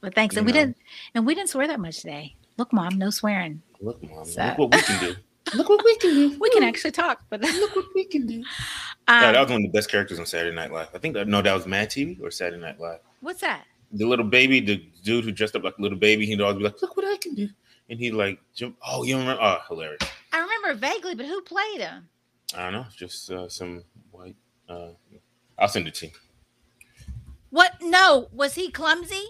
but 0.00 0.14
thanks. 0.14 0.36
And 0.36 0.46
we 0.46 0.52
didn't 0.52 0.76
and 1.14 1.26
we 1.26 1.34
didn't 1.34 1.50
swear 1.50 1.66
that 1.66 1.80
much 1.80 2.00
today. 2.00 2.36
Look, 2.58 2.72
mom, 2.72 2.96
no 2.96 3.10
swearing. 3.10 3.60
look, 3.80 4.00
mom, 4.08 4.24
So- 4.24 4.44
look 4.44 4.58
what 4.58 4.74
we 4.74 4.82
can 4.82 5.00
do. 5.00 5.14
look 5.56 5.68
what 5.68 5.84
we 5.84 5.96
can 5.96 6.14
do. 6.14 6.38
We 6.38 6.50
can 6.50 6.62
actually 6.62 6.92
talk, 6.92 7.24
but 7.28 7.40
look 7.40 7.74
what 7.74 7.86
we 7.94 8.04
can 8.04 8.26
do. 8.26 8.36
um, 9.08 9.22
yeah, 9.22 9.32
that 9.32 9.40
was 9.40 9.50
one 9.50 9.64
of 9.64 9.72
the 9.72 9.76
best 9.76 9.90
characters 9.90 10.20
on 10.20 10.26
Saturday 10.26 10.54
Night 10.54 10.72
Live. 10.72 10.88
I 10.94 10.98
think 10.98 11.14
that 11.14 11.26
no, 11.26 11.42
that 11.42 11.52
was 11.54 11.66
Mad 11.66 11.90
TV 11.90 12.22
or 12.22 12.30
Saturday 12.30 12.62
Night 12.62 12.78
Live. 12.78 13.00
what's 13.20 13.40
that? 13.40 13.64
the 13.92 14.04
little 14.06 14.24
baby, 14.24 14.60
the 14.60 14.76
dude 15.02 15.24
who 15.24 15.32
dressed 15.32 15.56
up 15.56 15.64
like 15.64 15.76
a 15.76 15.82
little 15.82 15.98
baby, 15.98 16.24
he'd 16.24 16.40
always 16.40 16.58
be 16.58 16.62
like, 16.62 16.80
"Look 16.80 16.96
what 16.96 17.04
I 17.04 17.16
can 17.16 17.34
do," 17.34 17.48
and 17.90 17.98
he 17.98 18.10
like 18.10 18.40
jump. 18.54 18.76
Oh, 18.86 19.02
you 19.02 19.18
remember? 19.18 19.42
Oh, 19.42 19.58
hilarious! 19.68 20.00
I 20.32 20.38
remember 20.40 20.74
vaguely, 20.74 21.14
but 21.14 21.26
who 21.26 21.42
played 21.42 21.80
him? 21.80 22.08
I 22.56 22.64
don't 22.64 22.72
know, 22.72 22.86
just 22.96 23.30
uh, 23.30 23.48
some 23.48 23.84
white. 24.10 24.36
Uh, 24.68 24.90
I'll 25.58 25.68
send 25.68 25.86
it 25.88 25.94
to 25.96 26.06
you. 26.06 26.12
What? 27.50 27.74
No, 27.82 28.28
was 28.32 28.54
he 28.54 28.70
clumsy? 28.70 29.24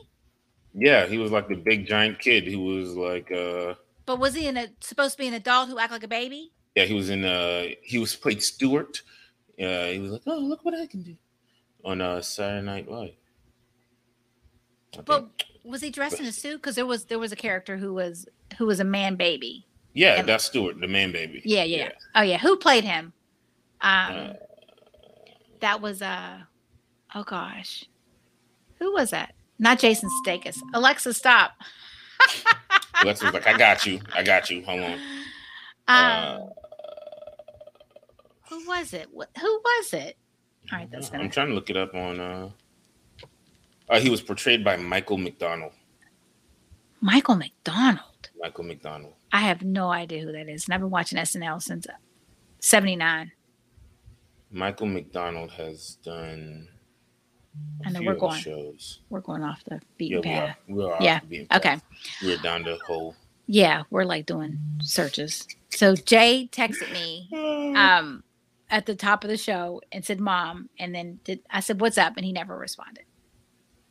Yeah, 0.74 1.06
he 1.06 1.18
was 1.18 1.32
like 1.32 1.48
the 1.48 1.56
big 1.56 1.86
giant 1.86 2.18
kid. 2.20 2.44
He 2.44 2.54
was 2.56 2.94
like, 2.94 3.32
uh, 3.32 3.74
But 4.06 4.20
was 4.20 4.34
he 4.34 4.46
in 4.46 4.56
a 4.56 4.68
supposed 4.80 5.12
to 5.12 5.18
be 5.18 5.26
an 5.26 5.34
adult 5.34 5.68
who 5.68 5.78
act 5.78 5.90
like 5.92 6.04
a 6.04 6.08
baby? 6.08 6.52
yeah, 6.76 6.84
he 6.84 6.94
was 6.94 7.10
in. 7.10 7.24
Uh, 7.24 7.64
he 7.82 7.98
was 7.98 8.14
played 8.14 8.42
Stuart. 8.42 9.02
Uh, 9.60 9.86
he 9.88 9.98
was 9.98 10.12
like, 10.12 10.22
"Oh, 10.26 10.38
look 10.38 10.64
what 10.64 10.74
I 10.74 10.86
can 10.86 11.02
do," 11.02 11.16
on 11.84 12.00
uh, 12.00 12.20
Saturday 12.22 12.64
Night 12.64 12.90
Live. 12.90 13.14
I 14.96 15.02
But 15.02 15.20
think. 15.20 15.44
was 15.64 15.80
he 15.82 15.90
dressed 15.90 16.20
in 16.20 16.26
a 16.26 16.32
suit? 16.32 16.56
Because 16.56 16.76
there 16.76 16.86
was 16.86 17.06
there 17.06 17.18
was 17.18 17.32
a 17.32 17.36
character 17.36 17.76
who 17.76 17.92
was 17.92 18.26
who 18.58 18.66
was 18.66 18.80
a 18.80 18.84
man 18.84 19.16
baby. 19.16 19.66
yeah, 19.94 20.18
and- 20.18 20.28
that's 20.28 20.44
Stuart, 20.44 20.80
the 20.80 20.88
man 20.88 21.12
baby. 21.12 21.42
Yeah, 21.44 21.64
yeah. 21.64 21.90
Oh 22.14 22.22
yeah, 22.22 22.38
who 22.38 22.56
played 22.56 22.84
him? 22.84 23.12
Um, 23.80 24.14
Uh, 24.14 24.32
that 25.60 25.80
was 25.80 26.00
uh, 26.02 26.38
oh 27.14 27.22
gosh, 27.24 27.84
who 28.78 28.92
was 28.92 29.10
that? 29.10 29.34
Not 29.58 29.78
Jason 29.78 30.08
Statham. 30.22 30.54
Alexa, 30.74 31.12
stop. 31.14 31.52
Lex 33.04 33.22
was 33.22 33.32
like, 33.32 33.46
"I 33.46 33.56
got 33.56 33.84
you, 33.86 34.00
I 34.14 34.22
got 34.22 34.50
you. 34.50 34.62
Hold 34.64 34.80
on." 34.82 34.92
Um, 34.92 34.98
Uh, 35.88 36.38
who 38.48 38.66
was 38.68 38.92
it? 38.92 39.08
What, 39.12 39.28
who 39.40 39.46
was 39.64 39.92
it? 39.94 40.16
All 40.72 40.78
right, 40.78 40.90
that's 40.90 41.10
I'm 41.12 41.30
trying 41.30 41.48
to 41.48 41.54
look 41.54 41.70
it 41.70 41.76
up 41.76 41.94
on. 41.94 42.20
Uh, 42.20 42.50
uh, 43.88 43.98
he 44.00 44.08
was 44.10 44.20
portrayed 44.22 44.64
by 44.64 44.76
Michael 44.76 45.16
McDonald. 45.18 45.72
Michael 47.00 47.34
McDonald. 47.36 48.09
Michael 48.40 48.64
McDonald. 48.64 49.14
I 49.32 49.40
have 49.40 49.62
no 49.62 49.90
idea 49.90 50.22
who 50.22 50.32
that 50.32 50.48
is, 50.48 50.64
and 50.66 50.74
I've 50.74 50.80
been 50.80 50.90
watching 50.90 51.18
SNL 51.18 51.62
since 51.62 51.86
'79. 52.60 53.32
Michael 54.50 54.86
McDonald 54.86 55.50
has 55.52 55.96
done. 56.02 56.68
a 57.84 57.88
I 57.88 57.90
know 57.92 58.00
few 58.00 58.08
we're 58.08 58.14
going. 58.16 58.40
shows. 58.40 59.00
We're 59.10 59.20
going 59.20 59.42
off 59.44 59.62
the 59.64 59.74
Yeah, 59.74 59.80
beaten 59.98 60.20
we 60.22 60.30
are. 60.32 60.46
path. 60.46 60.56
We 60.68 60.84
are. 60.84 60.96
Yeah, 61.00 61.14
off 61.16 61.20
the 61.22 61.26
beaten 61.28 61.46
okay. 61.56 61.68
path. 61.70 61.84
We're 62.22 62.38
down 62.38 62.62
the 62.64 62.78
hole. 62.86 63.14
Yeah, 63.46 63.82
we're 63.90 64.04
like 64.04 64.26
doing 64.26 64.58
searches. 64.82 65.46
So 65.70 65.94
Jay 65.94 66.48
texted 66.52 66.92
me 66.92 67.28
um 67.76 68.22
at 68.70 68.86
the 68.86 68.94
top 68.94 69.24
of 69.24 69.30
the 69.30 69.36
show 69.36 69.80
and 69.92 70.04
said 70.04 70.20
mom 70.20 70.70
and 70.78 70.94
then 70.94 71.18
did 71.24 71.40
I 71.50 71.60
said 71.60 71.80
what's 71.80 71.98
up 71.98 72.14
and 72.16 72.24
he 72.24 72.32
never 72.32 72.56
responded. 72.56 73.04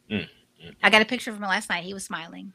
Mm, 0.09 0.27
mm. 0.65 0.76
I 0.81 0.89
got 0.89 1.01
a 1.01 1.05
picture 1.05 1.30
of 1.31 1.38
him 1.38 1.43
last 1.43 1.69
night. 1.69 1.84
He 1.84 1.93
was 1.93 2.03
smiling. 2.05 2.53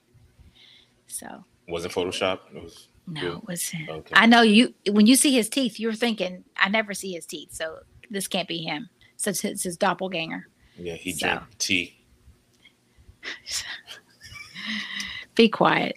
So 1.06 1.44
Wasn't 1.68 1.92
Photoshop. 1.92 2.40
It 2.54 2.62
was. 2.62 2.88
no, 3.06 3.20
Good. 3.20 3.32
it 3.38 3.46
was 3.46 3.72
Okay. 3.88 4.12
I 4.14 4.26
know 4.26 4.42
you 4.42 4.74
when 4.90 5.06
you 5.06 5.16
see 5.16 5.32
his 5.32 5.48
teeth, 5.48 5.78
you're 5.80 5.92
thinking, 5.94 6.44
I 6.56 6.68
never 6.68 6.94
see 6.94 7.12
his 7.12 7.26
teeth, 7.26 7.52
so 7.52 7.78
this 8.10 8.26
can't 8.28 8.48
be 8.48 8.58
him. 8.58 8.88
So 9.16 9.30
it's, 9.30 9.44
it's 9.44 9.62
his 9.62 9.76
doppelganger. 9.76 10.48
Yeah, 10.76 10.94
he 10.94 11.12
So. 11.12 11.26
drank 11.26 11.42
tea. 11.58 11.96
Be 15.34 15.48
quiet. 15.48 15.96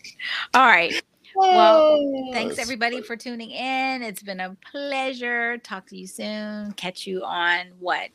All 0.54 0.66
right. 0.66 0.94
Well, 1.36 2.30
Thanks 2.34 2.58
everybody 2.58 3.02
for 3.02 3.16
tuning 3.16 3.52
in. 3.52 4.02
It's 4.02 4.24
been 4.24 4.40
a 4.40 4.58
pleasure. 4.72 5.58
Talk 5.60 5.86
to 5.88 5.98
you 5.98 6.08
soon. 6.08 6.72
Catch 6.72 7.06
you 7.06 7.24
on 7.24 7.68
what? 7.80 8.10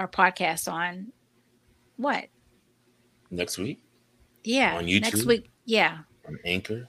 Our 0.00 0.08
podcast 0.08 0.70
on 0.72 1.12
What? 1.96 2.26
Next 3.30 3.58
week 3.58 3.80
Yeah. 4.42 4.76
On 4.78 4.86
Next 4.86 5.10
YouTube? 5.20 5.26
week. 5.26 5.50
Yeah. 5.64 5.98
On 6.26 6.38
Anchor, 6.44 6.88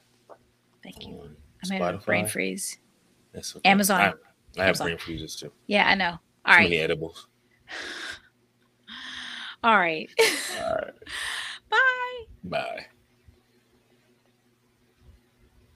Thank 0.83 1.05
you. 1.05 1.13
on 1.19 1.35
I'm 1.63 1.71
in 1.71 1.81
a 1.81 1.97
brain 1.97 2.25
Spotify. 2.25 2.29
freeze. 2.29 2.77
That's 3.33 3.55
okay. 3.55 3.69
Amazon. 3.69 4.01
I, 4.01 4.05
I 4.05 4.09
have 4.09 4.67
Amazon. 4.69 4.87
brain 4.87 4.97
freezes 4.97 5.35
too. 5.35 5.51
Yeah, 5.67 5.87
I 5.87 5.95
know. 5.95 6.11
Too 6.13 6.17
All 6.45 6.55
right. 6.55 6.63
many 6.63 6.77
edibles. 6.77 7.27
All 9.63 9.77
right. 9.77 10.09
All 10.59 10.75
right. 10.75 10.93
Bye. 11.69 12.25
Bye. 12.43 12.85